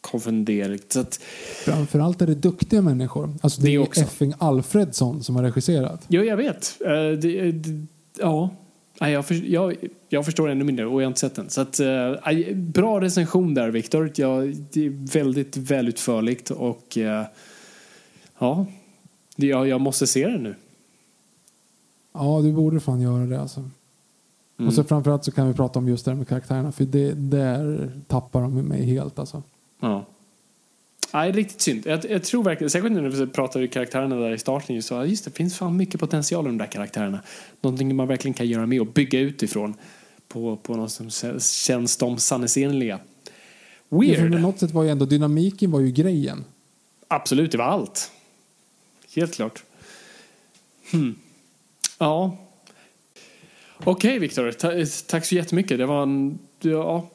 [0.00, 0.92] konfunderligt.
[0.92, 1.20] Så att,
[1.64, 3.34] Framförallt är det duktiga människor.
[3.42, 4.00] Alltså det, Det är också.
[4.00, 6.04] Effing Alfredsson som har regisserat.
[6.08, 6.78] jo, jag vet.
[6.80, 7.86] Eh, det, det,
[8.18, 8.50] ja,
[9.02, 9.76] Nej, jag, för, jag,
[10.08, 11.50] jag förstår ännu mindre och jag har inte sett den.
[11.50, 14.12] Så att, eh, bra recension där, Viktor.
[14.14, 17.24] Jag, det är väldigt välutförligt och eh,
[18.38, 18.66] ja,
[19.36, 20.54] det, jag, jag måste se den nu.
[22.14, 23.60] Ja, du borde fan göra det alltså.
[23.60, 24.68] Mm.
[24.68, 26.72] Och så framförallt så kan vi prata om just det här med karaktärerna.
[26.72, 29.42] För det, där tappar de mig helt alltså.
[29.80, 30.04] Ja.
[31.14, 31.86] Nej, riktigt synd.
[31.86, 35.06] Jag, jag tror verkligen, särskilt när vi pratade karaktärerna där i starten, just, så, ja,
[35.06, 37.22] just det, finns fan mycket potential i de där karaktärerna.
[37.60, 39.74] Någonting man verkligen kan göra med och bygga utifrån
[40.28, 41.10] på, på något som
[41.40, 43.00] känns de sanningsenliga.
[43.88, 44.32] Ja, Weird.
[44.32, 46.44] på något sätt var ju ändå dynamiken var ju grejen.
[47.08, 48.10] Absolut, det var allt.
[49.14, 49.62] Helt klart.
[50.92, 51.14] Hmm.
[51.98, 52.36] Ja.
[53.84, 54.52] Okej, Viktor.
[54.52, 54.72] Ta
[55.06, 55.78] tack så jättemycket.
[55.78, 57.10] Det var en, ja,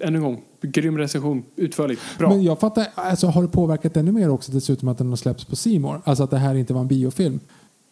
[0.00, 1.42] ännu en gång, grym recension.
[1.56, 2.02] Utförligt.
[2.18, 2.28] Bra.
[2.28, 5.44] Men jag fattar, alltså har det påverkat ännu mer också dessutom att den har släppts
[5.44, 6.00] på Simor?
[6.04, 7.40] Alltså att det här inte var en biofilm?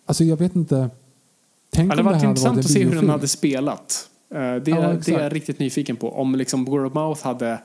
[0.06, 0.90] Alltså jag vet inte.
[1.70, 4.08] Tänk ja, det om var det här intressant varit att se hur den hade spelat.
[4.34, 6.12] Eh, Det, Ja, det är jag riktigt nyfiken på.
[6.12, 7.58] Om liksom Word of Mouth hade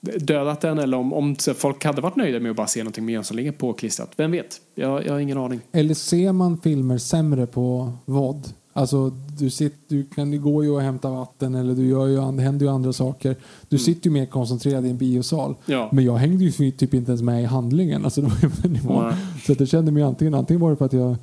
[0.00, 3.12] dödat den eller om, om folk hade varit nöjda med att bara se någonting med
[3.12, 4.10] Jönssonligan påklistrat.
[4.16, 4.60] Vem vet?
[4.74, 5.60] Jag, jag har ingen aning.
[5.72, 8.48] Eller ser man filmer sämre på VOD?
[8.72, 12.16] Alltså du, sitter, du kan ju gå ju och hämta vatten eller du gör ju,
[12.16, 13.36] det händer ju andra saker.
[13.68, 15.54] Du sitter ju mer koncentrerad i en biosal.
[15.66, 15.80] Mm.
[15.80, 15.88] Ja.
[15.92, 18.04] Men jag hängde ju typ inte ens med i handlingen.
[18.04, 19.08] Alltså, det var ju.
[19.08, 19.14] Nej.
[19.46, 21.16] Så jag kände mig antingen, antingen var det för att jag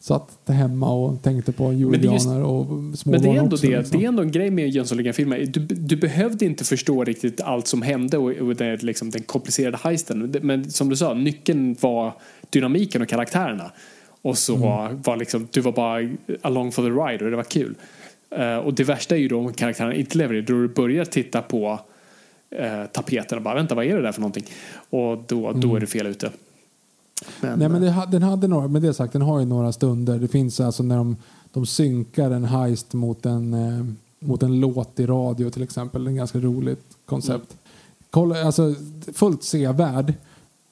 [0.00, 2.66] satt hemma och tänkte på det julgranar och
[2.98, 3.78] små Men det är ändå också, det.
[3.78, 3.98] liksom.
[3.98, 5.46] Det är ändå en grej med Jönssonligan-filmer.
[5.46, 9.78] Du, du behövde inte förstå riktigt allt som hände och, och det, liksom, den komplicerade
[9.82, 10.34] heisten.
[10.42, 12.12] Men som du sa, nyckeln var
[12.50, 13.70] dynamiken och karaktärerna.
[14.22, 15.02] Och så Mm.
[15.02, 16.08] var liksom, du var bara
[16.42, 17.74] along for the ride och det var kul.
[18.30, 20.42] Eh, och det värsta är ju då om karaktärerna inte lever det.
[20.42, 21.80] Då du börjar titta på
[22.60, 24.44] uh, tapeten och bara vänta vad är det där för någonting?
[24.90, 26.30] Och då, då är du fel ute.
[27.40, 27.58] Men, Mm.
[27.58, 30.18] Nej, men det, den hade några, med det sagt, den har ju några stunder.
[30.18, 31.16] Det finns alltså när de,
[31.52, 33.84] de synkar en heist mot en, eh,
[34.18, 36.04] mot en låt i radio till exempel.
[36.04, 37.56] Det är ett ganska roligt koncept.
[38.10, 38.74] Kolla, alltså,
[39.14, 40.14] fullt sevärd.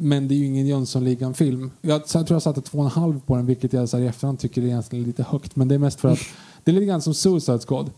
[0.00, 1.70] Men det är ju ingen Jönssonligan-film.
[1.80, 4.04] Jag, jag tror jag satte två och en halv på den, vilket jag så här,
[4.04, 5.56] i efterhand tycker är egentligen lite högt.
[5.56, 6.18] Men det är mest för att
[6.64, 7.90] det är lite grann som Suicide Squad.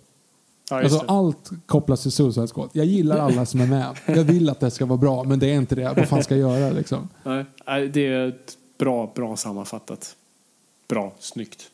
[0.70, 2.70] ja, Alltså, allt kopplas till Suicide Squad.
[2.73, 3.99] Jag gillar alla som är med.
[4.07, 5.93] Jag vill att det ska vara bra, men det är inte det.
[5.97, 7.09] Vad fan ska jag göra liksom?
[7.23, 7.45] Nej,
[7.89, 10.17] det är ett bra, bra sammanfattat.
[10.89, 11.70] Bra, snyggt.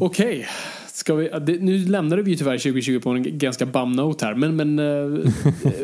[0.00, 0.46] Okej,
[0.92, 4.34] ska vi, det, nu lämnade vi ju tyvärr 2020 på en ganska bum note här.
[4.34, 5.32] Men, men, eh,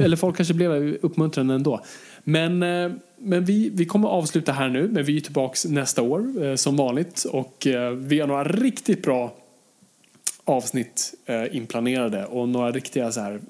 [0.05, 1.81] eller folk kanske blev uppmuntrande ändå.
[2.25, 6.45] Men, eh, men vi, vi kommer avsluta här nu, men vi är tillbaka nästa år
[6.45, 7.25] eh, som vanligt.
[7.25, 9.35] Och eh, vi har några riktigt bra
[10.47, 11.15] avsnitt
[11.51, 13.41] inplanerade och några riktiga så här,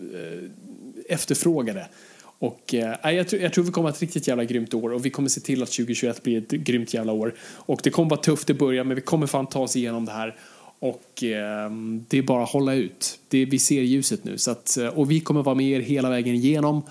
[1.09, 1.86] efterfrågade.
[2.39, 4.93] Och eh, jag, tror, jag tror vi kommer att ha ett riktigt jävla grymt år
[4.93, 7.35] och vi kommer se till att 2021 blir ett grymt jävla år.
[7.41, 10.12] Och det kommer vara tufft i början men vi kommer fan ta oss igenom det
[10.12, 10.36] här.
[10.78, 11.70] Och eh,
[12.09, 13.19] det är bara att hålla ut.
[13.28, 14.39] Det, vi ser ljuset nu.
[14.39, 16.83] Så att, och vi kommer vara med er hela vägen igenom.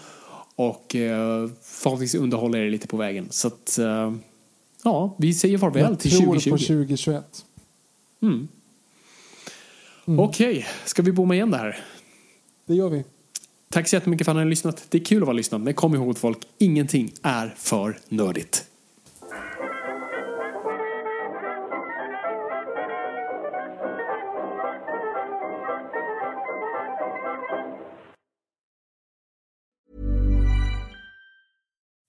[0.56, 1.50] Och eh,
[1.84, 3.28] förhoppningsvis underhålla er lite på vägen.
[3.30, 4.14] Så att, eh,
[4.84, 6.50] ja, vi säger farväl Jag till tror 2020.
[6.52, 7.46] på 2021.
[8.22, 8.48] Mm.
[10.06, 11.84] Okej, ska vi bomma igen det här?
[12.66, 13.04] Det gör vi.
[13.70, 14.86] Tack så jättemycket för att ni har lyssnat.
[14.90, 18.66] Det är kul att vara lyssnad, men kom ihåg folk, ingenting är för nördigt.